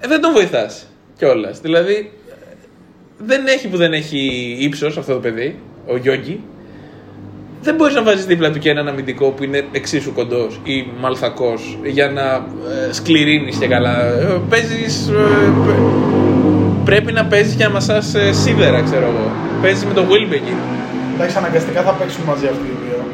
Ε, 0.00 0.08
δεν 0.08 0.20
τον 0.20 0.32
βοηθάς 0.32 0.86
κιόλας. 1.18 1.60
Δηλαδή, 1.60 2.12
δεν 3.18 3.46
έχει 3.46 3.68
που 3.68 3.76
δεν 3.76 3.92
έχει 3.92 4.18
ύψος 4.60 4.96
αυτό 4.96 5.12
το 5.12 5.18
παιδί, 5.20 5.58
ο 5.86 5.96
Γιώργη. 5.96 6.40
Δεν 7.62 7.74
μπορείς 7.74 7.94
να 7.94 8.02
βάζεις 8.02 8.26
δίπλα 8.26 8.50
του 8.50 8.58
και 8.58 8.70
έναν 8.70 8.88
αμυντικό 8.88 9.30
που 9.30 9.44
είναι 9.44 9.64
εξίσου 9.72 10.12
κοντός 10.12 10.60
ή 10.64 10.86
μαλθακός 11.00 11.78
για 11.84 12.10
να 12.10 12.22
ε, 12.88 12.92
σκληρύνεις 12.92 13.56
και 13.56 13.66
καλά. 13.66 14.02
Ε, 14.02 14.40
παίζεις, 14.48 15.08
ε, 15.08 15.12
πε- 15.66 16.25
πρέπει 16.86 17.12
να 17.12 17.24
παίζει 17.24 17.54
για 17.56 17.66
να 17.66 17.72
μασά 17.72 17.96
ε, 17.96 18.32
σίδερα, 18.32 18.82
ξέρω 18.82 19.06
εγώ. 19.06 19.30
Παίζει 19.62 19.86
με 19.86 19.94
τον 19.94 20.06
Wilbekin. 20.08 20.58
Εντάξει, 21.14 21.36
αναγκαστικά 21.36 21.82
θα 21.82 21.92
παίξουν 21.92 22.24
μαζί 22.24 22.46
αυτοί 22.46 22.66
οι 22.66 22.76
δύο. 22.86 23.04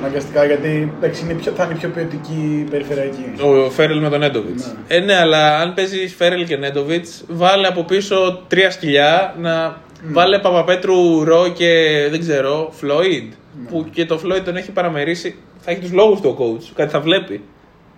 Αναγκαστικά 0.00 0.44
γιατί 0.44 0.92
εντάξει, 0.96 1.24
είναι 1.24 1.34
πιο, 1.34 1.52
θα 1.52 1.64
είναι 1.64 1.74
πιο 1.74 1.88
ποιοτική 1.88 2.64
η 2.66 2.70
περιφερειακή. 2.70 3.24
Ο 3.42 3.70
Φέρελ 3.70 4.00
με 4.00 4.08
τον 4.08 4.18
Νέντοβιτς. 4.20 4.74
Ε, 4.88 4.98
ναι, 4.98 5.14
αλλά 5.14 5.58
αν 5.58 5.74
παίζει 5.74 6.08
Φέρελ 6.08 6.46
και 6.46 6.56
Νέντοβιτς, 6.56 7.24
βάλε 7.28 7.66
από 7.66 7.84
πίσω 7.84 8.42
τρία 8.48 8.70
σκυλιά 8.70 9.34
να 9.40 9.76
βάλε 10.12 10.38
Παπαπέτρου, 10.38 11.24
Ρο 11.24 11.48
και 11.48 11.70
δεν 12.10 12.20
ξέρω, 12.20 12.68
Φλόιντ. 12.72 13.32
Που 13.68 13.86
και 13.92 14.04
το 14.06 14.18
Φλόιντ 14.18 14.44
τον 14.44 14.56
έχει 14.56 14.70
παραμερίσει. 14.70 15.36
Θα 15.60 15.70
έχει 15.70 15.80
τους 15.80 15.92
λόγους 15.92 16.20
του 16.20 16.36
ο 16.38 16.42
coach. 16.42 16.72
Κάτι 16.74 16.90
θα 16.90 17.00
βλέπει. 17.00 17.42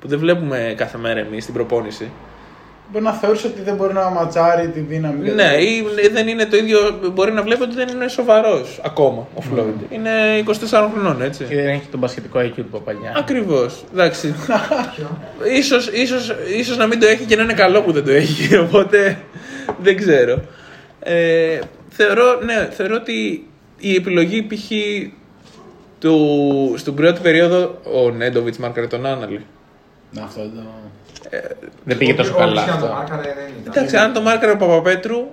Που 0.01 0.09
δεν 0.09 0.19
βλέπουμε 0.19 0.75
κάθε 0.77 0.99
μέρα 0.99 1.21
εμείς 1.21 1.43
στην 1.43 1.55
προπόνηση. 1.55 2.11
Μπορεί 2.93 3.05
να 3.05 3.13
θεωρήσει 3.13 3.47
ότι 3.47 3.61
δεν 3.61 3.75
μπορεί 3.75 3.93
να 3.93 4.11
ματσάρει 4.11 4.69
τη 4.69 4.81
δύναμη. 4.81 5.31
Ναι, 5.31 5.45
ή 5.45 5.85
δεν 6.13 6.29
είναι 6.29 6.47
το 6.47 6.57
ίδιο. 6.57 6.79
Μπορεί 7.13 7.33
να 7.33 7.43
βλέπει 7.43 7.63
ότι 7.63 7.75
δεν 7.75 7.89
είναι 7.89 8.09
σοβαρός 8.09 8.81
ακόμα 8.85 9.27
ο 9.35 9.41
Φλόιντ. 9.41 9.81
Είναι 9.91 10.11
24 10.71 10.89
χρονών, 10.93 11.23
έτσι. 11.23 11.45
Και 11.45 11.55
δεν 11.55 11.69
έχει 11.69 11.87
τον 11.91 11.99
μπασχετικό 12.01 12.41
IQ 12.41 12.53
του 12.57 12.69
Παπαγιά. 12.71 13.15
Ακριβώς. 13.17 13.85
Εντάξει. 13.93 14.35
ίσως, 15.57 15.89
ίσως, 15.89 16.35
ίσως 16.57 16.77
να 16.77 16.87
μην 16.87 17.01
το 17.01 17.07
έχει 17.07 17.25
και 17.25 17.37
να 17.37 17.43
είναι 17.43 17.53
καλό 17.53 17.83
που 17.83 17.93
δεν 17.93 18.05
το 18.05 18.11
έχει. 18.11 18.57
Οπότε 18.67 19.19
δεν 19.83 19.97
ξέρω. 19.97 20.41
Ε, 21.01 21.59
θεωρώ, 21.89 22.41
ναι, 22.45 22.69
θεωρώ 22.71 22.95
ότι 22.95 23.47
η 23.79 23.95
επιλογή 23.95 24.43
π.χ. 24.43 24.71
Του, 25.99 26.75
στην 26.77 26.95
πρώτη 26.95 27.21
περίοδο 27.21 27.81
ο 27.85 28.11
Νέντοβιτς 28.11 28.59
μάρκαρε 28.59 28.87
τον 28.87 29.07
Άναλη. 29.07 29.45
Να, 30.11 30.23
αυτό 30.23 30.41
δεν 30.41 30.51
το. 30.55 30.63
Δεν 31.85 31.99
πήγε 31.99 32.15
τόσο 32.15 32.31
Όχι, 32.31 32.39
καλά 32.39 32.61
αν 32.61 32.67
το 32.67 32.73
αυτό. 32.73 32.87
μάρκαρε, 32.87 33.23
δεν 33.23 33.53
ήταν. 33.61 33.73
Εντάξει, 33.75 33.97
αν 33.97 34.13
το 34.13 34.21
μάρκαρε 34.21 34.53
ο 34.53 34.57
Παπαπέτρου, 34.57 35.27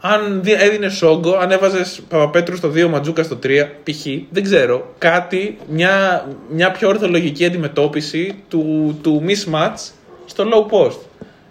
αν 0.00 0.40
δι- 0.42 0.60
έδινε 0.60 0.88
σόγκο, 0.88 1.36
αν 1.36 1.50
έβαζες 1.50 2.00
Παπαπέτρου 2.08 2.56
στο 2.56 2.68
2, 2.74 2.88
Ματζούκα 2.88 3.22
στο 3.22 3.38
3, 3.42 3.48
π.χ. 3.82 4.06
δεν 4.30 4.42
ξέρω. 4.42 4.94
Κάτι, 4.98 5.58
μια, 5.68 6.26
μια 6.48 6.70
πιο 6.70 6.88
ορθολογική 6.88 7.44
αντιμετώπιση 7.44 8.42
του, 8.48 8.98
του 9.02 9.22
mismatch 9.26 9.90
στο 10.26 10.44
low 10.44 10.72
post. 10.76 10.96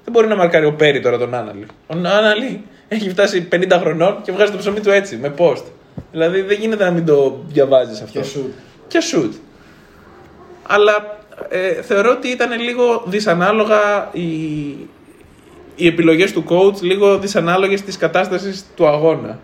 Δεν 0.03 0.11
μπορεί 0.13 0.27
να 0.27 0.35
μαρκάρει 0.35 0.65
ο 0.65 0.73
Πέρι 0.73 0.99
τώρα 0.99 1.17
τον 1.17 1.33
Άναλι. 1.33 1.65
Ο 1.87 1.93
Άναλι 1.95 2.63
έχει 2.87 3.09
φτάσει 3.09 3.47
50 3.51 3.65
χρονών 3.79 4.21
και 4.23 4.31
βγάζει 4.31 4.51
το 4.51 4.57
ψωμί 4.57 4.79
του 4.79 4.89
έτσι, 4.91 5.15
με 5.17 5.33
post. 5.37 5.63
Δηλαδή 6.11 6.41
δεν 6.41 6.57
γίνεται 6.59 6.83
να 6.83 6.91
μην 6.91 7.05
το 7.05 7.39
διαβάζεις 7.47 8.01
αυτό. 8.01 8.19
Και 8.19 8.25
shoot. 8.35 8.49
Και 8.87 8.99
shoot. 9.13 9.31
Αλλά 10.67 11.17
ε, 11.49 11.81
θεωρώ 11.81 12.11
ότι 12.11 12.27
ήταν 12.27 12.59
λίγο 12.61 13.03
δυσανάλογα 13.07 14.09
οι, 14.11 14.25
οι 15.75 15.87
επιλογές 15.87 16.31
του 16.33 16.43
coach, 16.47 16.81
λίγο 16.81 17.19
δυσανάλογες 17.19 17.81
της 17.81 17.97
κατάστασης 17.97 18.65
του 18.75 18.87
αγώνα. 18.87 19.39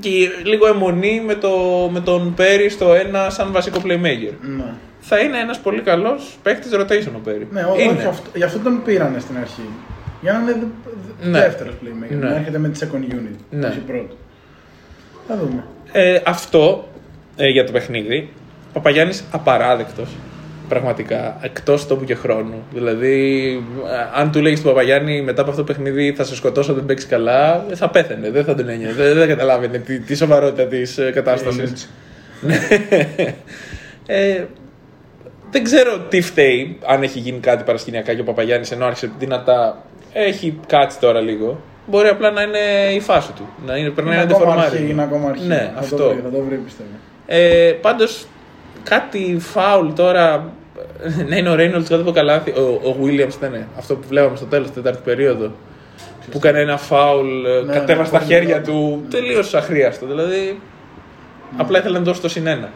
Και 0.00 0.10
λίγο 0.44 0.66
αιμονή 0.66 1.22
με, 1.26 1.34
το, 1.34 1.50
με 1.92 2.00
τον 2.00 2.34
Πέρι 2.34 2.68
στο 2.68 2.94
ένα 2.94 3.30
σαν 3.30 3.52
βασικό 3.52 3.78
playmaker. 3.84 4.32
Ναι. 4.40 4.64
Θα 5.00 5.18
είναι 5.18 5.38
ένας 5.38 5.58
πολύ 5.60 5.80
καλός 5.80 6.38
παίκτης 6.42 6.70
rotation 6.74 7.12
ο 7.16 7.18
Πέρι. 7.24 7.48
Ναι, 7.50 7.60
ό- 7.64 7.78
είναι. 7.80 7.92
όχι 7.92 8.06
αυτό, 8.06 8.30
γι' 8.34 8.42
αυτό 8.44 8.58
τον 8.58 8.82
πήρανε 8.84 9.18
στην 9.18 9.36
αρχή. 9.36 9.62
Για 10.22 10.32
να 10.32 10.38
είναι 10.38 10.52
δε, 10.52 10.58
δε, 11.20 11.28
Ναι. 11.30 11.38
δεύτερος 11.40 11.74
playmaker. 11.82 12.16
Ναι. 12.18 12.28
Να 12.28 12.34
έρχεται 12.34 12.58
με 12.58 12.68
τη 12.68 12.86
second 12.86 13.12
unit. 13.14 13.36
Ναι. 13.50 13.66
Όχι 13.66 13.78
πρώτο. 13.78 14.14
Θα 15.28 15.36
δούμε. 15.36 15.64
Ε, 15.92 16.20
αυτό 16.26 16.88
ε, 17.36 17.48
για 17.48 17.66
το 17.66 17.72
παιχνίδι. 17.72 18.28
Ο 18.68 18.72
Παπαγιάννης 18.72 19.24
απαράδεκτος. 19.30 20.08
Πραγματικά. 20.68 21.38
Εκτός 21.40 21.86
τόπου 21.86 22.04
και 22.04 22.14
χρόνου. 22.14 22.62
Δηλαδή, 22.72 23.52
ε, 23.86 24.20
αν 24.20 24.32
του 24.32 24.40
λέγεις 24.40 24.60
του 24.60 24.66
Παπαγιάννη 24.66 25.22
μετά 25.22 25.40
από 25.40 25.50
αυτό 25.50 25.62
το 25.64 25.72
παιχνίδι 25.72 26.12
θα 26.12 26.24
σε 26.24 26.34
σκοτώσω, 26.34 26.74
δεν 26.74 26.84
παίξεις 26.86 27.08
καλά, 27.08 27.64
ε, 27.70 27.74
θα 27.74 27.90
πέθαινε. 27.90 28.30
Δεν 28.30 28.44
θα 28.44 28.54
τον 28.54 28.68
ένιωσε. 28.68 28.94
δεν, 28.94 29.14
δεν 29.14 29.28
καταλάβαινε 29.28 29.78
τη, 29.78 30.00
τη 30.00 30.16
σοβαρότητα 30.16 30.66
της 30.66 30.98
κατάστασης. 31.12 31.90
ε, 34.06 34.44
δεν 35.50 35.64
ξέρω 35.64 35.98
τι 36.08 36.20
φταίει, 36.20 36.78
αν 36.86 37.02
έχει 37.02 37.18
γίνει 37.18 37.38
κάτι 37.38 37.64
παρασκηνιακά 37.64 38.14
και 38.14 38.20
ο 38.20 38.24
Παπαγιάννης 38.24 38.70
ενώ 38.70 38.84
άρχισε 38.84 39.10
δυνατά. 39.18 39.82
Έχει 40.12 40.60
κάτσει 40.66 40.98
τώρα 40.98 41.20
λίγο. 41.20 41.60
Μπορεί 41.86 42.08
απλά 42.08 42.30
να 42.30 42.42
είναι 42.42 42.92
η 42.94 43.00
φάση 43.00 43.32
του. 43.32 43.48
Να 43.66 43.76
είναι, 43.76 43.90
περνάει 43.90 44.14
Είναι 44.14 44.22
ένα 44.22 44.34
ακόμα 44.34 44.44
ντεφορμάρι. 44.44 44.76
αρχή, 44.76 44.90
είναι 44.90 45.02
ακόμα 45.02 45.28
αρχή. 45.28 45.46
Ναι, 45.46 45.70
θα 45.74 45.80
αυτό. 45.80 45.96
Το 45.96 46.08
βρει, 46.08 46.20
θα 46.20 46.30
το 46.30 46.42
βρει 46.48 46.56
πιστεύω. 46.56 46.88
Ε, 47.26 47.72
Πάντως, 47.80 48.26
κάτι 48.82 49.36
φάουλ 49.40 49.92
τώρα. 49.92 50.52
Ναι, 51.28 51.36
είναι 51.36 51.48
ο 51.48 51.54
Ρέινολτ 51.54 51.88
κάτω 51.88 52.02
από 52.02 52.10
καλάθι. 52.10 52.50
Ο, 52.50 52.60
ο 52.88 52.96
Williams 53.02 53.34
ήταν 53.36 53.66
αυτό 53.78 53.94
που 53.94 54.06
βλέπαμε 54.08 54.36
στο 54.36 54.44
τέλος, 54.46 54.70
τέταρτη 54.72 55.00
περίοδο. 55.04 55.52
Που 56.30 56.36
έκανε 56.36 56.60
ένα 56.60 56.76
φάουλ, 56.76 57.44
ε, 57.44 57.62
Ναι, 57.62 57.72
κατέβασε 57.72 58.10
ναι, 58.12 58.18
τα 58.18 58.24
πολύ 58.24 58.32
χέρια 58.34 58.58
καλό. 58.58 58.64
του. 58.76 59.04
Τελείως 59.10 59.54
αχρίαστο. 59.54 60.06
Δηλαδή, 60.06 60.60
απλά 61.56 61.78
ήθελε 61.78 61.98
να 61.98 62.04
δώσει 62.04 62.20
το 62.20 62.28
συνένα. 62.28 62.68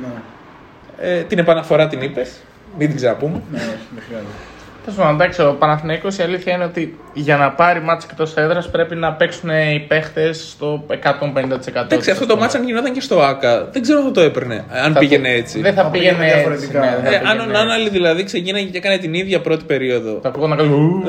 Ναι, 0.00 0.08
Ε, 1.08 1.22
την 1.22 1.38
επαναφορά 1.38 1.86
την 1.88 2.02
είπες. 2.02 2.32
Μην 2.78 2.86
την 2.88 2.96
ξαναπούμε. 2.96 3.42
ναι, 3.52 3.58
όχι, 3.58 3.66
δεν 3.94 4.02
χρειάζεται. 4.06 4.30
Τέλος 4.84 4.98
πάντων, 4.98 5.14
εντάξει, 5.14 5.42
ο 5.42 5.56
Παναθηναϊκός 5.58 6.18
η 6.18 6.22
αλήθεια 6.22 6.54
είναι 6.54 6.64
ότι 6.64 6.98
για 7.12 7.36
να 7.36 7.50
πάρει 7.50 7.80
μάτς 7.80 8.04
εκτός 8.04 8.34
έδρας 8.36 8.70
πρέπει 8.70 8.94
να 8.94 9.12
παίξουν 9.12 9.50
οι 9.50 9.84
παίχτες 9.88 10.48
στο 10.50 10.84
150%. 10.88 11.84
Εντάξει, 11.84 12.10
αυτό 12.10 12.26
το 12.26 12.36
μάτσα 12.36 12.58
αν 12.58 12.64
γινόταν 12.64 12.92
και 12.92 13.00
στο 13.00 13.20
ΑΚΑ. 13.22 13.68
Δεν 13.72 13.82
ξέρω 13.82 13.98
αν 13.98 14.04
θα 14.04 14.10
το 14.10 14.20
έπαιρνε. 14.20 14.64
Αν 14.84 14.92
Θα 14.92 14.98
πήγαινε 14.98 15.28
το- 15.28 15.34
έτσι. 15.34 15.60
Δεν 15.60 15.74
θα 15.74 15.82
Θα 15.82 15.90
πήγαινε 15.90 16.16
πήγαινε 16.16 16.30
έτσι. 16.32 16.38
διαφορετικά. 16.38 16.80
ναι, 16.80 16.96
δεν 17.02 17.10
θα 17.12 17.16
Ε, 17.16 17.30
αν 17.30 17.38
ο 17.38 17.42
πήγαινε 17.42 17.52
Νάναλι 17.58 17.88
δηλαδή 17.88 18.24
ξεκίναγε 18.24 18.66
και 18.70 18.76
έκανε 18.78 18.98
την 18.98 19.14
ίδια 19.14 19.40
πρώτη 19.40 19.64
περίοδο. 19.64 20.18
Θα 20.22 20.28
ακούω 20.28 20.46
να 20.46 20.56
κάνω. 20.56 20.74
«Ου», 20.76 21.02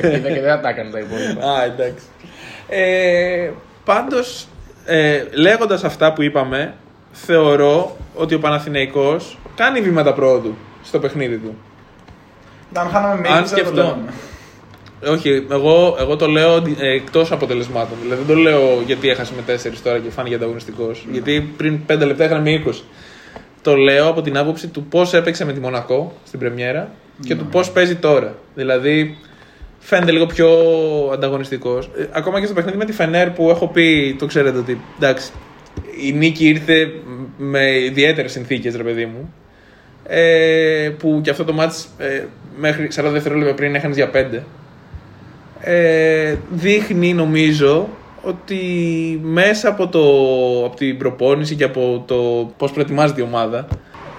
δεν 0.20 0.42
θα 0.44 0.60
τα 0.60 0.68
έκανε 0.68 0.90
τα 0.90 0.98
υπόλοιπα. 0.98 1.50
Α, 1.58 1.64
εντάξει. 1.64 2.04
Ε, 2.68 3.50
πάντως, 3.84 4.46
ε, 4.86 5.22
λέγοντας 5.32 5.84
αυτά 5.84 6.12
που 6.12 6.22
είπαμε, 6.22 6.74
θεωρώ 7.12 7.96
ότι 8.14 8.34
ο 8.34 8.38
Παναθηναϊκός 8.38 9.38
κάνει 9.56 9.80
βήματα 9.80 10.12
πρόοδου 10.12 10.54
στο 10.84 10.98
παιχνίδι 10.98 11.36
του. 11.36 11.56
Αν 12.72 12.88
χάναμε 12.88 13.20
με 13.20 13.28
Αν 13.28 13.44
ήττες, 13.44 13.50
δεν 13.50 13.64
το 13.64 13.70
σκεφτώ. 13.70 13.82
λέγαμε. 13.82 14.12
Όχι, 15.06 15.46
εγώ, 15.50 15.96
εγώ 15.98 16.16
το 16.16 16.26
λέω 16.26 16.56
ε, 16.56 16.94
εκτός 16.94 17.32
αποτελεσμάτων. 17.32 17.98
Δηλαδή 18.02 18.22
δεν 18.22 18.36
το 18.36 18.42
λέω 18.42 18.82
γιατί 18.86 19.08
έχασε 19.08 19.32
με 19.36 19.54
4 19.54 19.72
τώρα 19.82 19.98
και 19.98 20.10
φάνηκε 20.10 20.34
ανταγωνιστικός. 20.34 21.06
Γιατί 21.10 21.52
πριν 21.56 21.80
5 21.88 21.98
λεπτά 22.06 22.24
είχαν 22.24 22.42
με 22.42 22.62
20. 22.66 22.72
Το 23.62 23.76
λέω 23.76 24.08
από 24.08 24.22
την 24.22 24.36
άποψη 24.38 24.68
του 24.68 24.84
πώς 24.84 25.14
έπαιξε 25.14 25.44
με 25.44 25.52
τη 25.52 25.60
Μονακό 25.60 26.12
στην 26.26 26.38
Πρεμιέρα 26.38 26.90
και 27.26 27.34
του 27.34 27.46
πώς 27.46 27.70
παίζει 27.70 27.96
τώρα. 27.96 28.34
Δηλαδή 28.54 29.16
φαίνεται 29.78 30.12
λίγο 30.12 30.26
πιο 30.26 30.48
ανταγωνιστικός. 31.12 31.90
ακόμα 32.10 32.40
και 32.40 32.44
στο 32.46 32.54
παιχνίδι 32.54 32.76
με 32.76 32.84
τη 32.84 32.92
Φενέρ 32.92 33.30
που 33.30 33.50
έχω 33.50 33.68
πει, 33.68 34.16
το 34.18 34.26
ξέρετε 34.26 34.58
ότι 34.58 34.80
εντάξει, 34.96 35.30
η 36.06 36.12
νίκη 36.12 36.48
ήρθε 36.48 36.92
με 37.36 37.78
ιδιαίτερες 37.78 38.32
συνθήκες, 38.32 38.76
ρε 38.76 38.82
παιδί 38.82 39.06
μου. 39.06 39.34
Ε, 40.10 40.90
που 40.98 41.20
και 41.22 41.30
αυτό 41.30 41.44
το 41.44 41.52
μάτς 41.52 41.88
ε, 41.98 42.24
μέχρι 42.58 42.88
40 42.94 43.02
δευτερόλεπτα 43.12 43.54
πριν 43.54 43.74
έχανε 43.74 43.94
για 43.94 44.10
5 44.14 44.24
ε, 45.60 46.34
δείχνει 46.50 47.14
νομίζω 47.14 47.88
ότι 48.22 48.60
μέσα 49.22 49.68
από, 49.68 49.88
το, 49.88 50.00
από 50.64 50.76
την 50.76 50.98
προπόνηση 50.98 51.54
και 51.54 51.64
από 51.64 52.04
το 52.06 52.50
πώς 52.56 52.72
προετοιμάζεται 52.72 53.20
η 53.20 53.24
ομάδα 53.24 53.68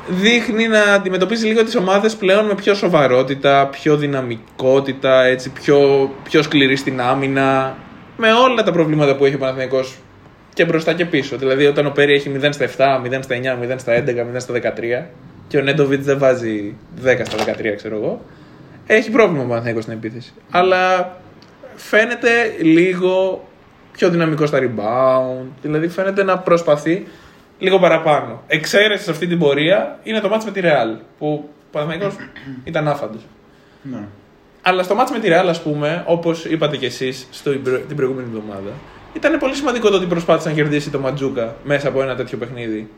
δείχνει 0.10 0.68
να 0.68 0.82
αντιμετωπίζει 0.82 1.48
λίγο 1.48 1.64
τις 1.64 1.76
ομάδες 1.76 2.16
πλέον 2.16 2.46
με 2.46 2.56
πιο 2.56 2.74
σοβαρότητα, 2.74 3.68
πιο 3.68 3.98
δυναμικότητα, 3.98 5.24
έτσι, 5.24 5.50
πιο, 5.50 6.10
πιο 6.24 6.42
σκληρή 6.42 6.76
στην 6.76 7.02
άμυνα 7.02 7.78
με 8.18 8.32
όλα 8.32 8.64
τα 8.64 8.72
προβλήματα 8.72 9.16
που 9.16 9.26
έχει 9.26 9.36
ο 9.36 9.38
Παναθηναϊκός 9.38 9.98
και 10.54 10.66
μπροστά 10.66 10.94
και 10.94 11.06
πίσω. 11.06 11.38
Δηλαδή 11.38 11.66
όταν 11.66 11.86
ο 11.86 11.90
Πέρι 11.90 12.14
έχει 12.14 12.32
0 12.42 12.50
στα 12.52 12.66
7, 12.66 12.70
0 12.70 13.20
στα 13.22 13.36
9, 13.36 13.74
0 13.74 13.76
στα 13.78 13.94
11, 13.94 14.36
0 14.36 14.38
στα 14.38 14.54
13 14.54 14.60
και 15.50 15.58
ο 15.58 15.62
Νέντοβιτς 15.62 16.06
δεν 16.06 16.18
βάζει 16.18 16.76
10 17.06 17.22
στα 17.24 17.56
13 17.56 17.74
ξέρω 17.76 17.96
εγώ 17.96 18.22
έχει 18.92 19.12
πρόβλημα 19.12 19.44
ο 19.44 19.48
Παναθηναϊκός 19.48 19.84
στην 19.84 19.96
επίθεση. 19.96 20.34
Αλλά 20.52 21.16
φαίνεται 21.76 22.56
λίγο 22.60 23.44
πιο 23.92 24.10
δυναμικό 24.10 24.46
στα 24.46 24.60
rebound. 24.62 25.46
Δηλαδή 25.62 25.88
φαίνεται 25.88 26.24
να 26.24 26.38
προσπαθεί 26.38 27.08
λίγο 27.60 27.80
παραπάνω. 27.80 28.44
Εξαίρεσης 28.48 29.06
σε 29.06 29.12
αυτή 29.12 29.28
την 29.28 29.40
πορεία 29.40 30.00
είναι 30.04 30.20
το 30.20 30.30
μάτς 30.30 30.46
με 30.46 30.52
τη 30.52 30.62
Real. 30.64 31.00
Που 31.18 31.28
ο 31.28 31.50
Παναθηναϊκός 31.72 32.16
ήταν 32.64 32.88
άφαντος. 32.88 33.22
Ναι. 33.82 34.08
Αλλά 34.62 34.84
στο 34.84 34.96
μάτς 34.96 35.12
με 35.12 35.20
τη 35.20 35.28
Real, 35.32 35.48
ας 35.48 35.62
πούμε, 35.62 36.04
όπως 36.08 36.46
είπατε 36.46 36.78
κι 36.78 36.86
εσείς 36.86 37.28
την 37.88 37.96
προηγούμενη 37.96 38.28
εβδομάδα, 38.28 38.72
ήταν 39.14 39.40
πολύ 39.40 39.56
σημαντικό 39.56 39.90
το 39.90 39.96
ότι 39.96 40.06
προσπάθησε 40.06 40.50
να 40.50 40.56
κερδίσει 40.56 40.90
το 40.90 41.00
Ματζούκα 41.00 41.56
μέσα 41.64 41.88
από 41.88 42.02
ένα 42.02 42.16
τέτοιο 42.16 42.38
παιχνίδι. 42.38 42.90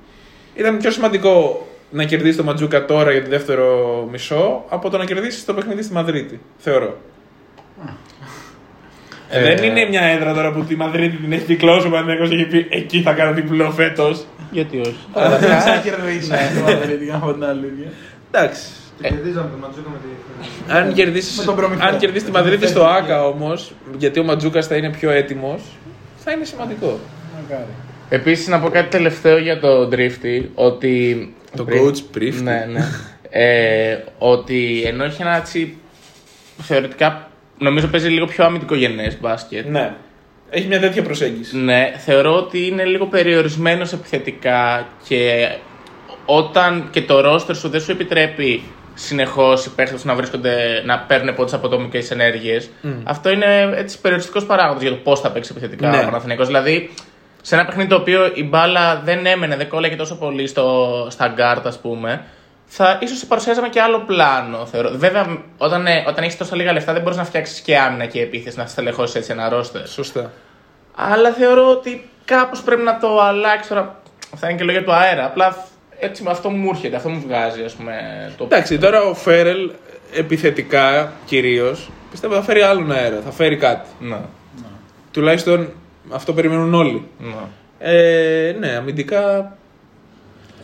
Ήταν 0.55 0.77
πιο 0.77 0.91
σημαντικό 0.91 1.67
να 1.91 2.03
κερδίσει 2.03 2.37
το 2.37 2.43
Ματζούκα 2.43 2.85
τώρα 2.85 3.11
για 3.11 3.23
το 3.23 3.29
δεύτερο 3.29 3.67
μισό 4.11 4.63
από 4.69 4.89
το 4.89 4.97
να 4.97 5.05
κερδίσει 5.05 5.45
το 5.45 5.53
παιχνίδι 5.53 5.83
στη 5.83 5.93
Μαδρίτη. 5.93 6.39
Θεωρώ. 6.57 6.97
Ε, 9.29 9.55
δεν 9.55 9.63
είναι 9.63 9.85
μια 9.89 10.01
έδρα 10.01 10.33
τώρα 10.33 10.51
που 10.51 10.63
τη 10.63 10.75
Μαδρίτη 10.75 11.15
την 11.17 11.31
έχει 11.33 11.43
κυκλώσει 11.43 11.87
ο 11.87 11.89
Παναγιώτο 11.89 12.29
και 12.29 12.35
έχει 12.35 12.45
πει 12.45 12.67
εκεί 12.69 13.01
θα 13.01 13.13
κάνω 13.13 13.33
διπλό 13.33 13.71
φέτος. 13.71 14.25
Γιατί 14.51 14.79
όχι. 14.79 15.05
Αλλά 15.13 15.37
δεν 15.39 15.59
θα 15.59 15.81
κερδίσει 15.83 16.29
το 16.29 16.61
Μαδρίτη, 16.71 17.03
για 17.03 17.13
να 17.13 17.19
πω 17.19 17.33
την 17.33 17.43
αλήθεια. 17.43 17.91
Εντάξει. 18.31 18.61
Το 19.01 19.07
κερδίζαμε 19.07 19.49
το 19.49 19.57
Ματζούκα 19.61 19.89
με 19.89 19.97
τη. 19.97 20.73
Αν 20.73 20.93
κερδίσει 20.93 21.37
Με 21.39 21.43
τον 21.45 21.55
προμηθευτή. 21.55 21.93
αν 21.93 21.99
κερδίσεις 21.99 22.25
τη 22.27 22.31
Μαδρίτη 22.31 22.67
στο 22.67 22.85
ΑΚΑ 22.85 23.25
όμως, 23.25 23.73
γιατί 23.97 24.19
ο 24.19 24.23
Ματζούκας 24.23 24.67
θα 24.67 24.75
είναι 24.75 24.89
πιο 24.89 25.11
έτοιμος, 25.11 25.61
θα 26.15 26.31
είναι 26.31 26.45
σημαντικό. 26.45 26.99
Μακάρι. 27.41 27.69
Επίσης, 28.09 28.47
να 28.47 28.59
πω 28.59 28.69
κάτι 28.69 28.89
τελευταίο 28.89 29.37
για 29.37 29.59
το 29.59 29.89
Drifty. 29.91 30.45
Ότι. 30.55 31.35
Το 31.55 31.63
πριν- 31.63 31.81
coach 31.87 32.17
Drifty. 32.17 32.41
Ναι, 32.43 32.67
ναι. 32.71 32.85
ε, 33.29 33.97
ότι 34.17 34.83
ενώ 34.85 35.03
έχει 35.03 35.21
ένα 35.21 35.35
έτσι. 35.37 35.77
Θεωρητικά 36.61 37.27
νομίζω 37.57 37.87
παίζει 37.87 38.09
λίγο 38.09 38.25
πιο 38.25 38.45
αμυντικό 38.45 38.75
γενέ 38.75 39.17
μπάσκετ. 39.21 39.65
Ναι. 39.69 39.93
Έχει 40.49 40.67
μια 40.67 40.79
τέτοια 40.79 41.03
προσέγγιση. 41.03 41.57
Ναι, 41.57 41.93
θεωρώ 41.97 42.35
ότι 42.35 42.65
είναι 42.67 42.83
λίγο 42.85 43.05
περιορισμένος 43.05 43.93
επιθετικά 43.93 44.87
και 45.07 45.49
όταν 46.25 46.87
και 46.91 47.01
το 47.01 47.19
ρόστερ 47.21 47.55
σου 47.55 47.69
δεν 47.69 47.81
σου 47.81 47.91
επιτρέπει 47.91 48.63
συνεχώς 48.93 49.65
οι 49.65 49.69
παίχτες 49.75 50.05
να 50.05 50.15
βρίσκονται 50.15 50.81
να 50.85 50.99
παίρνουν 50.99 51.35
πόντους 51.35 51.53
από 51.53 51.67
ατομικές 51.67 52.01
ενέργειες. 52.09 52.59
Αυτό 53.03 53.29
είναι 53.29 53.73
έτσι 53.75 54.01
περιοριστικός 54.01 54.45
παράγοντας 54.45 54.81
για 54.81 54.91
το 54.91 54.97
πώς 55.03 55.19
θα 55.19 55.31
παίξεις 55.31 55.51
επιθετικά 55.55 55.89
Ναι. 55.89 55.97
ο 55.97 56.05
Παναθηναϊκός. 56.05 56.47
Δηλαδή, 56.47 56.89
σε 57.41 57.55
ένα 57.55 57.65
παιχνίδι 57.65 57.89
το 57.89 57.95
οποίο 57.95 58.31
η 58.33 58.43
μπάλα 58.43 59.01
δεν 59.03 59.25
έμενε, 59.25 59.55
δεν 59.55 59.67
κόλλαγε 59.67 59.95
τόσο 59.95 60.15
πολύ 60.15 60.47
στο, 60.47 61.07
στα 61.09 61.27
γκαρντ, 61.27 61.67
ας 61.67 61.79
πούμε, 61.79 62.25
θα 62.65 62.97
ίσως 63.01 63.25
παρουσιάζαμε 63.25 63.69
και 63.69 63.81
άλλο 63.81 63.99
πλάνο. 63.99 64.65
Θεωρώ. 64.65 64.89
Βέβαια, 64.93 65.37
όταν, 65.57 65.87
ε, 65.87 66.03
όταν 66.07 66.23
έχεις 66.23 66.37
τόσα 66.37 66.55
λίγα 66.55 66.73
λεφτά, 66.73 66.93
δεν 66.93 67.01
μπορείς 67.01 67.17
να 67.17 67.23
φτιάξεις 67.23 67.59
και 67.59 67.77
άμυνα 67.77 68.05
και 68.05 68.21
επίθεση, 68.21 68.57
να 68.57 68.65
στελεχώσεις 68.65 69.15
έτσι 69.15 69.31
ένα 69.31 69.49
ρόστερ. 69.49 69.87
Σωστά. 69.87 70.31
Αλλά 70.95 71.31
θεωρώ 71.31 71.69
ότι 71.69 72.09
κάπως 72.25 72.61
πρέπει 72.61 72.81
να 72.81 72.99
το 72.99 73.21
αλλάξεις 73.21 73.67
τώρα. 73.67 74.01
Αυτά 74.33 74.49
είναι 74.49 74.57
και 74.57 74.63
λόγια 74.63 74.83
του 74.83 74.91
αέρα. 74.91 75.25
Απλά 75.25 75.65
έτσι 75.99 76.23
αυτό 76.27 76.49
μου 76.49 76.69
έρχεται, 76.69 76.95
αυτό 76.95 77.09
μου 77.09 77.21
βγάζει, 77.27 77.63
ας 77.63 77.73
πούμε. 77.73 77.93
Το... 78.37 78.43
Εντάξει, 78.43 78.77
τώρα 78.77 79.01
ο 79.01 79.13
Φέρελ 79.13 79.71
επιθετικά 80.13 81.11
κυρίως 81.25 81.89
πιστεύω 82.11 82.35
θα 82.35 82.41
φέρει 82.41 82.61
άλλον 82.61 82.91
αέρα, 82.91 83.21
θα 83.25 83.31
φέρει 83.31 83.57
κάτι. 83.57 83.87
Ναι. 83.99 84.17
Τουλάχιστον 85.11 85.73
αυτό 86.09 86.33
περιμένουν 86.33 86.73
όλοι. 86.73 87.07
ναι. 87.19 87.33
Ε, 87.83 88.55
ναι, 88.59 88.69
αμυντικά 88.75 89.55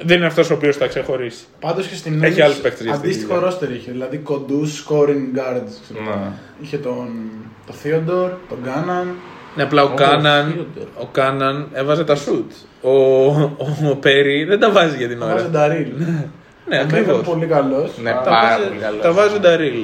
δεν 0.04 0.18
είναι 0.18 0.26
αυτός 0.26 0.50
ο 0.50 0.54
οποίος 0.54 0.76
θα 0.78 0.88
ξεχωρίσει. 0.88 1.46
Πάντως 1.60 1.88
και 1.88 1.96
στην 1.96 2.24
Έχει 2.24 2.36
Nuggets 2.38 2.42
άλλους 2.44 2.58
παίκτες 2.58 2.82
για 2.82 2.92
αυτή 2.92 3.04
τη 3.04 3.10
Αντίστοιχο 3.10 3.34
δουλειά. 3.34 3.46
ρόστερ 3.50 3.72
είχε. 3.72 3.92
Δηλαδή 3.92 4.18
κοντούς 4.18 4.86
scoring 4.88 5.38
guards. 5.38 5.72
ξέρω 5.84 6.02
Ναι. 6.04 6.10
εγώ. 6.10 6.34
Είχε 6.62 6.78
τον 6.78 7.08
το 7.68 7.74
Theodore, 7.84 8.32
τον 8.50 8.58
Γκάναν. 8.64 9.08
Ναι, 9.56 9.64
απλά 9.64 9.84
ο 9.84 9.90
Ο 9.92 9.94
Κάναν, 9.96 10.52
Φίοντορ. 10.52 10.88
ο 11.02 11.06
Κάναν 11.12 11.68
έβαζε 11.74 12.04
τα 12.04 12.16
σουτ. 12.16 12.52
Ο, 12.82 12.90
ο, 12.92 13.56
ο 13.90 13.96
Πέρι 13.96 14.44
δεν 14.44 14.60
τα 14.60 14.72
βάζει 14.72 14.98
για 14.98 15.08
την 15.08 15.20
Βάζει 15.20 15.32
ώρα. 15.34 15.42
τον 15.42 15.52
Νταρίλ. 15.52 15.88
Ναι, 16.70 16.78
Ο 16.80 16.86
Μέγαν 16.86 17.00
ακριβώ. 17.00 17.18
πολύ 17.32 17.46
καλός. 17.46 17.98
Ναι, 18.04 18.12
Τα 18.12 18.18
πάρα 18.20 18.48
βάζει- 18.58 18.68
πολύ 18.68 18.80
καλός. 18.82 19.02
Τα 19.02 19.12
βάζει 19.12 19.36
ο 19.36 19.40
Νταρίλ. 19.40 19.78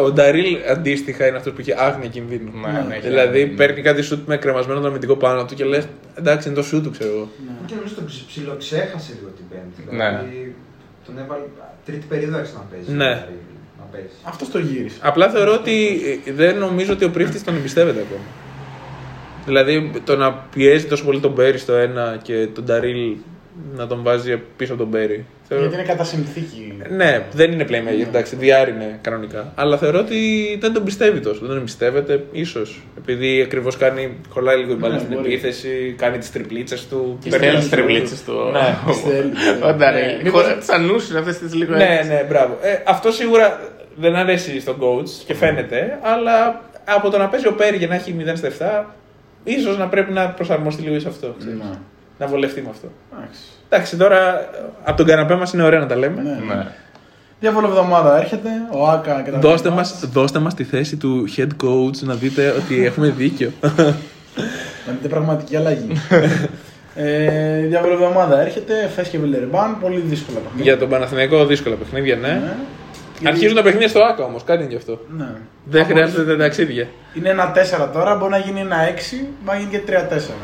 Ο- 0.00 0.04
Ο 0.04 0.10
Νταρίλ 0.12 0.56
αντίστοιχα 0.70 1.26
είναι 1.26 1.36
αυτός 1.36 1.52
που 1.52 1.60
είχε 1.60 1.74
άγνοια 1.78 2.08
κινδύνου. 2.08 2.50
Ναι, 2.60 2.84
ναι, 2.88 2.94
έχει 2.94 3.06
Δηλαδή 3.08 3.40
ένα- 3.40 3.54
παίρνει 3.56 3.82
κάτι 3.82 4.02
σουτ 4.02 4.28
με 4.28 4.36
κρεμασμένο 4.36 4.80
το 4.80 4.86
αμυντικό 4.88 5.16
πάνω 5.16 5.44
του 5.44 5.54
και 5.54 5.64
λες: 5.64 5.86
Εντάξει, 6.14 6.48
είναι 6.48 6.56
το 6.56 6.62
σουτ 6.62 6.82
του, 6.84 6.90
ξέρω 6.90 7.10
εγώ. 7.10 7.28
Και 7.66 7.74
νομίζω 7.74 7.94
τον 7.94 8.06
ξε- 8.06 8.26
ψιλοξέχασε 8.26 9.12
λίγο 9.18 9.30
την 9.36 9.44
Πέμπτη. 9.50 9.96
Ναι. 9.96 10.08
Δηλαδή 10.08 10.54
τον 11.06 11.18
έβαλε. 11.18 11.42
Τρίτη 11.84 12.06
περίοδο 12.06 12.36
άρχισε 12.36 12.56
να 12.56 12.64
παίζει. 12.70 12.90
Ναι. 12.90 13.04
δηλαδή, 13.04 13.38
Να 13.78 13.84
παίζει. 13.92 14.08
Αυτό 14.22 14.44
το 14.52 14.58
γύρισε. 14.58 14.96
Απλά 15.00 15.28
θεωρώ 15.28 15.52
ότι 15.52 16.00
ε, 16.26 16.32
δεν 16.32 16.56
νομίζω 16.58 16.92
ότι 16.92 17.04
ο 17.04 17.10
πρίφτης 17.10 17.44
τον 17.44 17.54
εμπιστεύεται 17.56 18.00
ακόμα. 18.00 18.24
Δηλαδή 19.46 19.90
το 20.04 20.16
να 20.16 20.32
πιέζει 20.32 20.84
τόσο 20.86 21.04
πολύ 21.04 21.20
τον 21.20 21.32
Μπέρι 21.32 21.58
στο 21.58 21.72
ένα 21.72 22.18
και 22.22 22.46
τον 22.54 22.64
Νταρίλ 22.64 23.16
να 23.76 23.86
τον 23.86 24.02
βάζει 24.02 24.40
πίσω 24.56 24.72
από 24.72 24.82
τον 24.82 24.90
Μπέρι. 24.90 25.24
Θεωρώ... 25.48 25.64
Γιατί 25.64 25.78
είναι 25.80 25.88
κατά 25.88 26.04
συνθήκη. 26.04 26.78
Ναι, 26.90 27.22
δεν 27.32 27.52
είναι 27.52 27.64
playmaker, 27.68 28.06
εντάξει, 28.08 28.36
διάρρη 28.36 28.70
είναι 28.70 28.98
κανονικά. 29.00 29.52
Αλλά 29.54 29.78
θεωρώ 29.78 29.98
ότι 29.98 30.16
δεν 30.60 30.72
τον 30.72 30.84
πιστεύει 30.84 31.20
τόσο. 31.20 31.38
Δεν 31.40 31.48
τον 31.48 31.56
εμπιστεύεται, 31.58 32.24
ίσως. 32.32 32.82
Επειδή 32.98 33.40
ακριβώς 33.42 33.76
κάνει, 33.76 34.16
κολλάει 34.34 34.58
λίγο 34.58 34.72
η 34.72 34.76
μπάλα 34.76 34.94
Ναι, 34.94 35.00
στην 35.00 35.12
μπορεί. 35.16 35.32
επίθεση, 35.32 35.94
κάνει 35.98 36.18
τις 36.18 36.32
τριπλίτσες 36.32 36.86
του. 36.88 37.18
Και 37.22 37.30
παίρνει 37.30 37.46
στέλνει 37.46 37.54
τα 37.54 37.58
τις 37.60 37.68
σουτ 37.68 37.86
τριβλίτσε 37.86 38.24
του. 38.24 38.50
Ναι. 38.52 38.92
Θέλει. 39.10 39.32
Ο 39.72 39.74
Νταρίλ. 39.76 40.00
Ναι. 40.16 40.20
Μήπως- 40.22 40.56
Τις 40.58 40.68
ανούσου 40.68 41.18
αυτές 41.18 41.38
τις 41.38 41.54
λίγο 41.54 41.74
Ναι, 41.74 41.96
έτσι. 41.98 42.08
ναι, 42.10 42.24
μπράβο. 42.28 42.58
Ε, 42.62 42.76
αυτό 42.86 43.10
σίγουρα 43.12 43.60
δεν 43.96 44.14
αρέσει 44.16 44.60
στον 44.60 44.76
coach 44.80 45.08
και 45.26 45.34
φαίνεται, 45.34 45.98
αλλά 46.02 46.60
από 46.84 47.10
το 47.10 47.18
να 47.18 47.28
παίζει 47.28 47.46
ο 47.48 47.52
Πέρι 47.54 47.76
για 47.76 47.86
να 47.86 47.94
έχει 47.94 48.14
0 48.18 48.36
στα 48.36 48.46
7, 48.46 48.94
ίσως 49.44 49.78
να 49.78 49.86
πρέπει 49.88 50.12
να 50.12 50.28
προσαρμοστεί 50.28 50.82
λίγο 50.82 50.98
σε 51.00 51.08
αυτό. 51.08 51.34
ξέρεις. 51.38 51.58
Ναι. 51.58 51.64
Να 52.18 52.26
βολευτεί 52.26 52.60
με 52.60 52.68
αυτό. 52.70 52.88
Εντάξει. 53.16 53.40
Εντάξει, 53.68 53.96
τώρα 53.96 54.48
από 54.84 54.96
τον 54.96 55.06
καναπέ 55.06 55.34
μας 55.34 55.52
είναι 55.52 55.62
ωραία 55.62 55.78
να 55.80 55.86
τα 55.86 55.96
λέμε. 55.96 56.22
Ναι. 56.22 56.54
Ναι. 56.54 56.66
Διάβολο 57.40 57.66
εβδομάδα 57.66 58.18
έρχεται, 58.18 58.48
ο 58.70 58.88
Άκα 58.88 59.22
και 59.24 59.30
τα 59.30 59.38
Δώστε 59.38 59.68
λοιπά. 59.68 59.80
μας, 59.80 60.00
δώστε 60.12 60.38
μας 60.38 60.54
τη 60.54 60.64
θέση 60.64 60.96
του 60.96 61.24
head 61.36 61.48
coach 61.64 61.96
να 62.00 62.14
δείτε 62.14 62.50
ότι 62.50 62.84
έχουμε 62.84 63.08
δίκιο. 63.08 63.50
Να 64.86 64.92
δείτε 64.92 65.08
πραγματική 65.08 65.56
αλλαγή. 65.56 65.92
ε, 66.94 67.60
Διάβολο 67.66 67.92
εβδομάδα 67.92 68.40
έρχεται, 68.40 68.90
Φες 68.94 69.08
και 69.08 69.18
Βιλερμπάν, 69.18 69.78
πολύ 69.80 70.00
δύσκολα 70.00 70.38
παιχνίδια. 70.38 70.64
Για 70.64 70.78
τον 70.78 70.88
Παναθηναϊκό 70.88 71.46
δύσκολα 71.46 71.74
παιχνίδια, 71.76 72.16
ναι. 72.16 72.28
Ναι. 73.20 73.28
Αρχίζουν 73.28 73.56
τα 73.56 73.62
παιχνίδια 73.62 73.88
στο 73.88 74.00
ΑΚΑ 74.02 74.24
όμως, 74.24 74.44
κάτι 74.44 74.60
είναι 74.62 74.70
γι' 74.70 74.76
αυτό. 74.76 75.00
Ναι. 75.16 75.26
Δεν 75.64 75.82
Από- 75.82 75.92
χρειάζεται 75.92 76.36
ταξίδια. 76.36 76.86
Είναι 77.14 77.28
ένα 77.28 77.52
4 77.52 77.88
τώρα, 77.92 78.14
μπορεί 78.16 78.30
να 78.30 78.38
γίνει 78.38 78.60
ένα 78.60 78.76
6, 78.88 79.26
μπορεί 79.44 79.58
να 79.58 79.64
γίνει 79.64 79.70
και 79.70 79.80
3-4. 79.86 80.34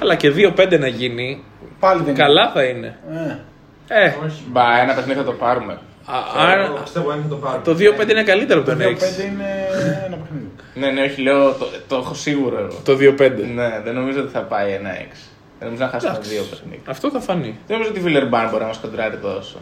Αλλά 0.00 0.14
και 0.14 0.32
2-5 0.36 0.78
να 0.78 0.86
γίνει, 0.86 1.42
Πάλι 1.80 2.02
δεν 2.02 2.14
καλά 2.14 2.50
θα 2.54 2.62
είναι. 2.64 2.98
είναι. 3.10 3.40
Ε, 3.88 4.06
Όχι. 4.26 4.42
Μπα, 4.50 4.62
ένα 4.82 4.94
παιχνίδι 4.94 5.18
θα 5.18 5.24
το 5.24 5.32
πάρουμε. 5.32 5.72
α- 6.04 6.42
άρα 6.50 6.62
Εγώ 6.64 6.74
Πιστεύω 6.82 7.10
αν 7.10 7.20
θα 7.22 7.28
το 7.28 7.36
πάρουμε. 7.36 7.62
το 7.64 7.74
2-5 7.74 8.10
είναι 8.10 8.22
καλύτερο 8.22 8.60
από 8.60 8.70
Ε, 8.70 8.74
τον 8.74 8.82
το 8.82 8.88
6. 8.90 8.92
2-5 8.94 9.24
είναι 9.24 9.68
ένα 10.06 10.16
παιχνίδι. 10.16 10.48
Ναι, 10.74 10.90
ναι, 10.90 11.02
όχι, 11.02 11.22
λέω 11.22 11.52
το, 11.52 11.66
το 11.88 11.96
έχω 11.96 12.14
σίγουρο 12.14 12.58
εγώ. 12.58 12.80
Το 12.84 12.92
2-5. 13.00 13.32
Ναι, 13.54 13.80
δεν 13.84 13.94
νομίζω 13.94 14.20
ότι 14.20 14.32
θα 14.32 14.40
πάει 14.40 14.72
ένα 14.72 14.90
6. 14.90 15.16
Δεν 15.58 15.68
νομίζω 15.68 15.84
να 15.84 15.88
χάσουμε 15.90 16.18
δύο 16.22 16.42
παιχνίδια. 16.50 16.80
Αυτό 16.86 17.10
θα 17.10 17.20
φανεί. 17.20 17.58
Δεν 17.66 17.76
νομίζω 17.76 17.90
ότι 17.90 17.98
η 17.98 18.02
Βιλερμπάν 18.02 18.48
μπορεί 18.48 18.60
να 18.62 18.66
μας 18.68 18.78
κοντράρει 18.78 19.16
τόσο. 19.16 19.58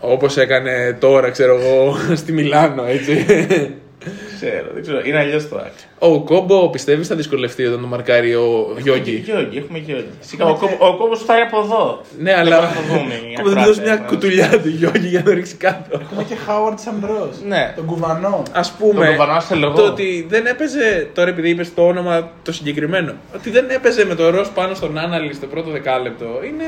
Όπως 0.00 0.36
έκανε 0.36 0.96
τώρα, 1.00 1.30
ξέρω 1.30 1.54
εγώ, 1.60 1.96
στη 2.22 2.32
Μιλάνο, 2.32 2.84
έτσι. 2.84 3.26
Ξέρω, 4.36 4.66
δεν 4.74 4.82
ξέρω. 4.82 5.00
Είναι 5.04 5.18
αλλιώς 5.18 5.48
το 5.48 5.56
άκρη. 5.56 5.70
Ο 5.98 6.20
Κόμπο 6.20 6.68
πιστεύει 6.70 7.04
θα 7.04 7.14
δυσκολευτεί 7.14 7.64
όταν 7.64 7.80
το 7.80 7.86
μαρκάρει 7.86 8.34
ο 8.34 8.76
Γιώργη. 8.78 9.22
Γιώργη, 9.24 9.58
έχουμε 9.58 9.78
Γιώργη. 9.78 10.06
Σιγά, 10.20 10.44
Ο 10.44 10.54
κόμπο- 10.56 10.88
ο 10.88 10.96
κόμπος 10.96 11.18
φτάνει 11.20 11.40
από 11.40 11.58
εδώ. 11.60 12.00
Ναι, 12.18 12.34
αλλά. 12.34 12.60
θα 12.60 12.74
το 12.74 12.80
δούμε, 12.88 13.20
μια 13.28 13.36
Κόμπο 13.36 13.48
θα 13.48 13.54
του 13.54 13.60
φράση, 13.62 13.66
δώσει 13.68 13.80
μια 13.80 13.94
ναι. 13.94 14.06
κουτουλιά 14.06 14.60
του 14.62 14.68
Γιώργη 14.68 15.08
για 15.08 15.18
να 15.18 15.24
το 15.24 15.30
ρίξει 15.32 15.54
κάτω. 15.56 15.98
Έχουμε 16.02 16.22
και 16.22 16.34
Χάουαρντ 16.34 16.78
Σαμπρό. 16.78 17.30
Ναι. 17.46 17.72
Τον 17.76 17.84
κουβανό. 17.86 18.42
Α 18.52 18.60
Τον 18.60 18.72
πούμε, 18.78 19.06
κουβανά 19.10 19.40
σε 19.40 19.54
λογό. 19.54 19.74
το 19.74 19.82
ότι 19.82 20.26
δεν 20.28 20.46
έπαιζε, 20.46 21.10
τώρα 21.14 21.28
επειδή 21.28 21.48
είπες 21.48 21.74
το 21.74 21.86
όνομα 21.86 22.30
το 22.42 22.52
συγκεκριμένο, 22.52 23.12
ότι 23.34 23.50
δεν 23.50 23.64
έπαιζε 23.70 24.04
με 24.06 24.14
το 24.14 24.30
ροζ 24.30 24.48
πάνω 24.48 24.74
στον 24.74 24.98
Άναλι 24.98 25.34
στο 25.34 25.46
πρώτο 25.46 25.70
δεκάλεπτο, 25.70 26.24
είναι, 26.24 26.64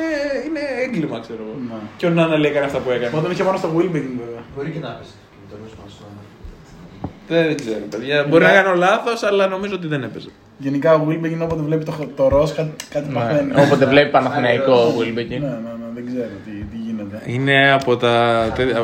είναι 0.46 0.60
έγκλημα, 0.84 1.20
ξέρω 1.20 1.38
εγώ. 1.46 1.54
Ναι. 1.68 1.74
Και 1.96 2.06
ο 2.06 2.08
Άναλι 2.08 2.46
έκανε 2.46 2.64
αυτά 2.66 2.78
που 2.78 2.90
έκανε. 2.90 3.16
Όταν 3.18 3.30
είχε 3.30 3.42
πάνω 3.42 3.56
στο 3.58 3.68
Wilmington 3.76 4.14
βέβαια. 4.22 4.42
Μπορεί 4.56 4.70
και 4.70 4.78
να 4.82 4.88
πέσει. 4.98 5.10
Με 5.40 5.46
το 5.50 5.56
νέο 5.60 5.68
σπάνιο 5.72 5.92
στο 5.96 6.04
όνομα. 6.08 6.22
Δεν 7.28 7.56
ξέρω, 7.56 7.78
παιδιά. 7.90 8.24
Μπορεί 8.28 8.44
να 8.44 8.52
κάνω 8.52 8.74
λάθος, 8.74 9.22
αλλά 9.22 9.46
νομίζω 9.46 9.74
ότι 9.74 9.86
δεν 9.86 10.02
έπαιζε. 10.02 10.28
Γενικά 10.58 10.94
ο 10.94 11.06
Wilmington 11.08 11.40
όποτε 11.42 11.62
βλέπει 11.62 11.84
το, 11.84 11.92
το 12.16 12.28
ροζ 12.28 12.50
κάτι, 12.52 12.70
κάτι 12.90 13.10
παθαίνει. 13.12 13.52
Ναι. 13.54 13.62
Όποτε 13.62 13.86
βλέπει 13.86 14.10
Παναθηναϊκό 14.10 14.72
ο 14.72 14.86
Ναι, 14.98 15.04
Βίλμπεκι. 15.04 15.38
ναι, 15.38 15.46
ναι, 15.46 15.54
δεν 15.94 16.06
ξέρω 16.06 16.26
τι, 16.44 16.50
τι 16.50 16.76
γίνεται. 16.76 17.22
Είναι 17.26 17.72
από 17.72 17.96
τα. 17.96 18.44
τε- 18.54 18.76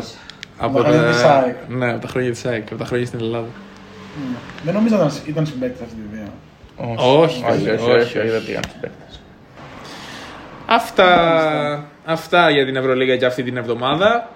Από 0.59 0.82
Τα 0.82 0.88
χρόνια 0.88 1.09
της 1.11 1.22
ΑΕΚ. 1.22 1.57
Ναι, 1.68 1.90
από 1.92 2.01
τα 2.01 2.09
χρόνια 2.09 2.30
της 2.30 2.45
ΑΕΚ, 2.47 2.66
από 2.68 2.76
τα 2.78 2.84
χρόνια 2.84 3.07
στην 3.07 3.18
Ελλάδα. 3.20 3.47
Ναι. 4.30 4.36
Δεν 4.64 4.74
νομίζω 4.74 4.97
ότι 4.97 5.05
ήταν- 5.07 5.22
ήταν 5.26 5.47
συμπαίκτης 5.47 5.80
αυτή 5.80 5.95
τη 5.95 6.01
ιδέα. 6.16 6.28
Όχι, 6.97 7.22
όχι, 7.22 7.45
όχι, 7.53 7.70
όχι, 7.70 7.90
όχι. 7.90 8.18
όχι, 8.18 8.28
δεν 8.28 8.45
πήγαν 8.47 8.62
στους 8.62 8.76
παίκτες. 8.80 9.20
Αυτά, 10.66 11.09
αυτά 12.05 12.51
για 12.51 12.64
την 12.64 12.76
Ευρωλίγα 12.76 13.16
και 13.16 13.26
αυτή 13.26 13.42
την 13.42 13.57
εβδομάδα. 13.57 14.28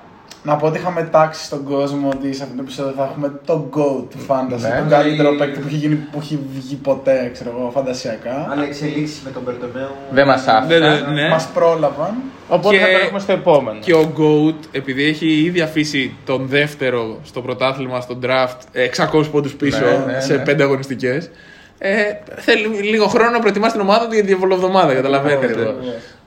Να 0.43 0.57
πω 0.57 0.66
ότι 0.66 0.78
είχαμε 0.78 1.03
τάξει 1.03 1.45
στον 1.45 1.64
κόσμο 1.64 2.09
ότι 2.09 2.32
σε 2.34 2.43
αυτό 2.43 2.55
το 2.57 2.62
επεισόδιο 2.62 2.93
θα 2.97 3.05
έχουμε 3.12 3.32
το 3.47 3.70
GO 3.74 4.05
του 4.11 4.18
Fantasy. 4.28 4.61
Ναι. 4.61 4.78
τον 4.78 4.89
καλύτερο 4.89 5.34
παίκτη 5.36 5.59
που 5.61 5.66
έχει, 5.66 5.76
γίνει, 5.76 5.95
που 5.95 6.18
έχει 6.22 6.39
βγει 6.55 6.74
ποτέ, 6.74 7.30
ξέρω 7.32 7.55
εγώ, 7.59 7.70
φαντασιακά. 7.74 8.49
Αλλά 8.51 8.64
εξελίξεις 8.64 9.20
με 9.24 9.30
τον 9.30 9.45
Περτομέου. 9.45 9.89
Δεν 10.11 10.26
μας 10.26 10.47
Ναι, 10.68 10.78
ναι, 10.78 10.86
άφησαν. 10.86 11.12
ναι. 11.14 11.28
Μας 11.28 11.47
πρόλαβαν. 11.55 12.14
Οπότε 12.49 12.76
Και- 12.76 12.82
θα 12.82 12.86
περάσουμε 12.89 13.18
στο 13.18 13.32
επόμενο. 13.32 13.78
Και 13.80 13.95
ο 13.95 14.12
GOAT, 14.18 14.55
επειδή 14.72 15.05
έχει 15.05 15.26
ήδη 15.26 15.61
αφήσει 15.61 16.14
τον 16.24 16.47
δεύτερο 16.49 17.18
στο 17.24 17.41
πρωτάθλημα, 17.41 18.01
στο 18.01 18.18
draft, 18.22 18.57
600 18.72 19.28
πόντους 19.30 19.55
πίσω 19.55 19.84
Ναι, 20.07 20.12
ναι, 20.12 20.20
σε 20.20 20.34
ναι. 20.36 20.43
πέντε 20.43 20.62
αγωνιστικές, 20.62 21.30
ε, 21.78 21.95
θέλει 22.36 22.66
λίγο 22.66 23.07
χρόνο 23.07 23.30
να 23.30 23.39
προετοιμάσει 23.39 23.72
την 23.72 23.80
ομάδα 23.80 24.07
του 24.07 24.12
για 24.12 24.22
τη 24.22 24.28
διαβολοβδομάδα, 24.28 24.95
καταλαβαίνετε. 24.95 25.45
Ακριβώς. 25.45 25.74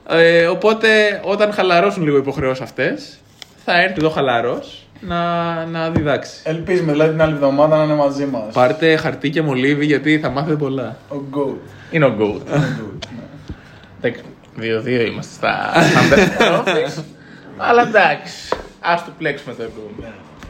Ε, 0.08 0.46
οπότε, 0.46 0.88
όταν 1.24 1.52
χαλαρώσουν 1.52 2.02
λίγο 2.02 2.16
οι 2.16 2.20
υποχρεώσεις 2.20 2.62
αυτές, 2.64 3.18
θα 3.64 3.80
έρθει 3.82 3.94
εδώ 3.98 4.10
χαλαρό 4.10 4.62
να, 5.00 5.64
να 5.66 5.90
διδάξει. 5.90 6.32
Ελπίζουμε 6.44 6.92
δηλαδή 6.92 7.10
την 7.10 7.22
άλλη 7.22 7.32
εβδομάδα 7.32 7.76
να 7.76 7.84
είναι 7.84 7.94
μαζί 7.94 8.24
μας. 8.26 8.52
Πάρτε 8.54 8.96
χαρτί 8.96 9.30
και 9.30 9.42
μολύβι 9.42 9.86
γιατί 9.86 10.18
θα 10.18 10.28
μάθετε 10.30 10.56
πολλά. 10.56 10.96
Ο 11.08 11.16
GO. 11.34 11.54
Είναι 11.90 12.04
ο 12.04 12.16
Goat. 12.20 12.58
Εντάξει, 14.00 14.22
2-2 14.58 14.60
είμαστε 15.10 15.32
στα 15.34 15.72
Thunder 15.74 16.58
Office. 16.58 17.02
Αλλά 17.56 17.82
εντάξει, 17.82 18.32
ας 18.80 19.04
του 19.04 19.12
πλέξουμε 19.18 19.54
το 19.54 19.62
Goat. 19.64 20.04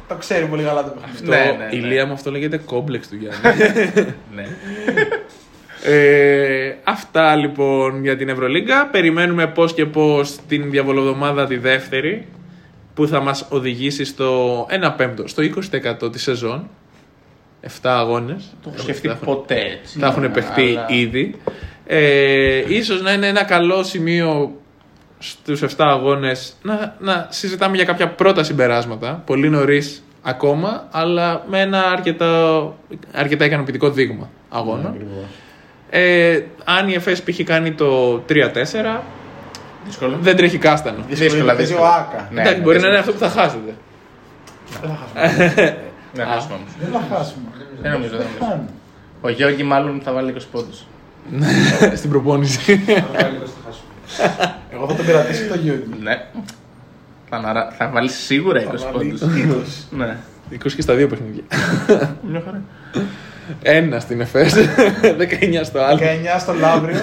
Το 0.08 0.14
ξέρει 0.14 0.46
πολύ 0.46 0.62
καλά 0.62 0.84
το 0.84 0.90
παιχνίδι. 1.00 1.28
Ναι, 1.28 1.46
Το- 1.50 1.56
ναι, 1.56 1.76
η 1.76 1.80
ναι. 1.80 1.86
Λία 1.86 2.06
μου 2.06 2.12
αυτό 2.12 2.30
λέγεται 2.30 2.56
κόμπλεξ 2.56 3.08
του 3.08 3.16
Γιάννη. 3.16 3.60
Ναι. 4.34 4.44
Ε, 5.84 6.74
αυτά 6.84 7.36
λοιπόν 7.36 8.02
για 8.02 8.16
την 8.16 8.28
Ευρωλίγκα. 8.28 8.86
Περιμένουμε 8.86 9.46
πώς 9.46 9.74
και 9.74 9.86
πώς 9.86 10.36
την 10.48 10.70
διαβολοβδομάδα 10.70 11.46
τη 11.46 11.56
δεύτερη 11.56 12.26
που 12.94 13.06
θα 13.06 13.20
μας 13.20 13.46
οδηγήσει 13.48 14.04
στο 14.04 14.66
1 14.70 14.90
πέμπτο, 14.96 15.28
στο 15.28 15.42
20% 15.42 16.12
της 16.12 16.22
σεζόν. 16.22 16.68
7 17.60 17.68
αγώνες. 17.82 18.44
Το 18.62 18.70
έχω 18.72 18.82
σκεφτεί 18.82 19.06
Θα 19.06 19.12
έχουν- 19.12 19.26
ποτέ 19.34 19.54
έτσι. 19.80 19.98
Θα 19.98 20.06
έχουν 20.06 20.30
παιχτεί 20.30 20.70
Αλλά- 20.70 20.86
ήδη. 20.90 21.34
Ε, 21.86 22.74
ίσως 22.74 23.02
να 23.02 23.12
είναι 23.12 23.26
ένα 23.26 23.44
καλό 23.44 23.82
σημείο 23.82 24.56
στους 25.18 25.62
7 25.62 25.88
αγώνες 25.88 26.52
να, 26.62 26.96
να 26.98 27.26
συζητάμε 27.30 27.76
για 27.76 27.84
κάποια 27.84 28.08
πρώτα 28.08 28.42
συμπεράσματα. 28.42 29.22
Πολύ 29.26 29.48
νωρίς 29.48 30.02
ακόμα, 30.22 30.88
αλλά 30.90 31.44
με 31.48 31.60
ένα 31.60 31.80
αρκετά, 31.90 32.62
αρκετά 33.12 33.44
ικανοποιητικό 33.44 33.90
δείγμα 33.90 34.30
αγώνων. 34.48 34.96
Ε, 35.90 36.40
αν 36.64 36.88
η 36.88 36.94
ΕΦΕΣ 36.94 37.22
π.χ. 37.22 37.42
κάνει 37.44 37.72
το 37.72 38.18
3-4, 38.28 39.02
Δύσκολο. 39.84 40.18
δεν 40.20 40.36
τρέχει 40.36 40.58
κάστανο. 40.58 41.04
Δύσκολα, 41.08 41.54
Παίζει 41.54 41.72
ο 41.72 41.76
δύσκολα. 41.76 41.94
Άκα. 41.96 42.28
Ναι, 42.30 42.40
Εντάξει, 42.40 42.58
ναι, 42.58 42.64
μπορεί 42.64 42.80
να 42.80 42.86
είναι 42.86 42.96
δύσκολο. 42.96 43.16
αυτό 43.16 43.26
που 43.26 43.32
θα 43.32 43.40
χάσετε. 43.40 43.74
Δεν 44.80 44.90
θα 44.90 44.98
χάσουμε. 45.00 45.76
Ναι, 46.14 46.24
χάσουμε 46.24 46.54
όμως. 46.54 46.70
Δεν 46.80 46.90
θα 46.92 47.16
χάσουμε. 47.16 47.44
Δεν 47.82 47.92
νομίζω, 47.92 48.16
δεν 48.16 48.26
νομίζω. 48.26 48.44
Χάνουμε. 48.44 48.68
Ο 49.20 49.28
Γιώργη 49.28 49.62
μάλλον 49.62 50.00
θα 50.04 50.12
βάλει 50.12 50.34
20 50.38 50.42
πόντους. 50.52 50.86
Στην 51.98 52.10
προπόνηση. 52.10 52.82
Εγώ 54.72 54.88
θα 54.88 54.94
τον 54.94 55.06
κρατήσω 55.06 55.46
το 55.48 55.54
Γιώργη. 55.58 55.84
Ναι. 56.02 56.24
Θα, 57.28 57.36
αναρα... 57.36 57.70
θα 57.78 57.88
βάλει 57.88 58.08
σίγουρα 58.08 58.62
20 58.62 58.64
πόντους. 58.92 59.20
Ναι. 59.90 60.16
20 60.52 60.72
και 60.76 60.82
στα 60.82 60.94
δύο 60.94 61.06
παιχνίδια. 61.08 61.42
Μια 62.30 62.42
χαρά. 62.44 62.62
Ένα 63.62 64.00
στην 64.00 64.20
ΕΦΕΣ, 64.20 64.54
19 64.54 64.58
στο 65.62 65.80
άλλο. 65.80 65.98
19 65.98 66.02
στο 66.38 66.52
Λαύριο. 66.52 67.00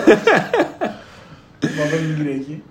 Παπέλη 1.60 2.06
την 2.06 2.16
Κυριακή. 2.16 2.64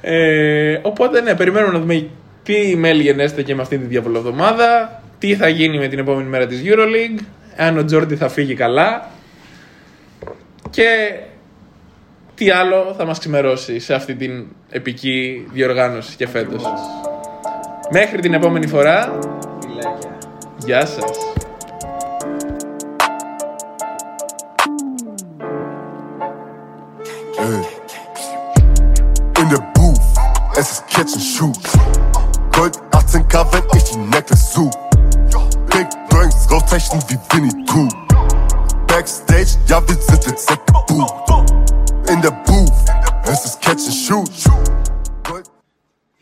Ε, 0.00 0.78
οπότε 0.82 1.20
ναι, 1.20 1.34
περιμένουμε 1.34 1.72
να 1.72 1.78
δούμε 1.78 2.08
τι 2.42 2.54
email 2.76 3.00
γενέστε 3.00 3.42
και 3.42 3.54
με 3.54 3.62
αυτή 3.62 3.78
τη 3.78 3.84
διαβολοβδομάδα, 3.84 5.02
τι 5.18 5.34
θα 5.34 5.48
γίνει 5.48 5.78
με 5.78 5.88
την 5.88 5.98
επόμενη 5.98 6.28
μέρα 6.28 6.46
της 6.46 6.62
EuroLeague, 6.64 7.24
αν 7.56 7.78
ο 7.78 7.84
Τζόρντι 7.84 8.16
θα 8.16 8.28
φύγει 8.28 8.54
καλά 8.54 9.10
και 10.70 11.14
τι 12.34 12.50
άλλο 12.50 12.94
θα 12.96 13.04
μας 13.04 13.18
ξημερώσει 13.18 13.78
σε 13.78 13.94
αυτή 13.94 14.14
την 14.14 14.46
επική 14.70 15.46
διοργάνωση 15.52 16.16
και 16.16 16.26
φέτος. 16.26 16.62
Μέχρι 17.90 18.20
την 18.20 18.34
επόμενη 18.34 18.66
φορά, 18.66 19.18
Φιλάκια. 19.60 20.18
γεια 20.64 20.86
σας. 20.86 21.10
Ey. 27.36 27.73
Kitchen 31.04 31.20
Shoes. 31.20 31.58
Gold 32.52 32.80
18k, 32.92 33.52
wenn 33.52 33.76
ich 33.76 33.84
die 33.84 33.98
Necklace 33.98 34.54
such. 34.54 34.70
Big 35.70 35.86
Brains, 36.08 36.50
Rauchzeichen 36.50 36.98
wie 37.08 37.18
Vinny 37.30 37.63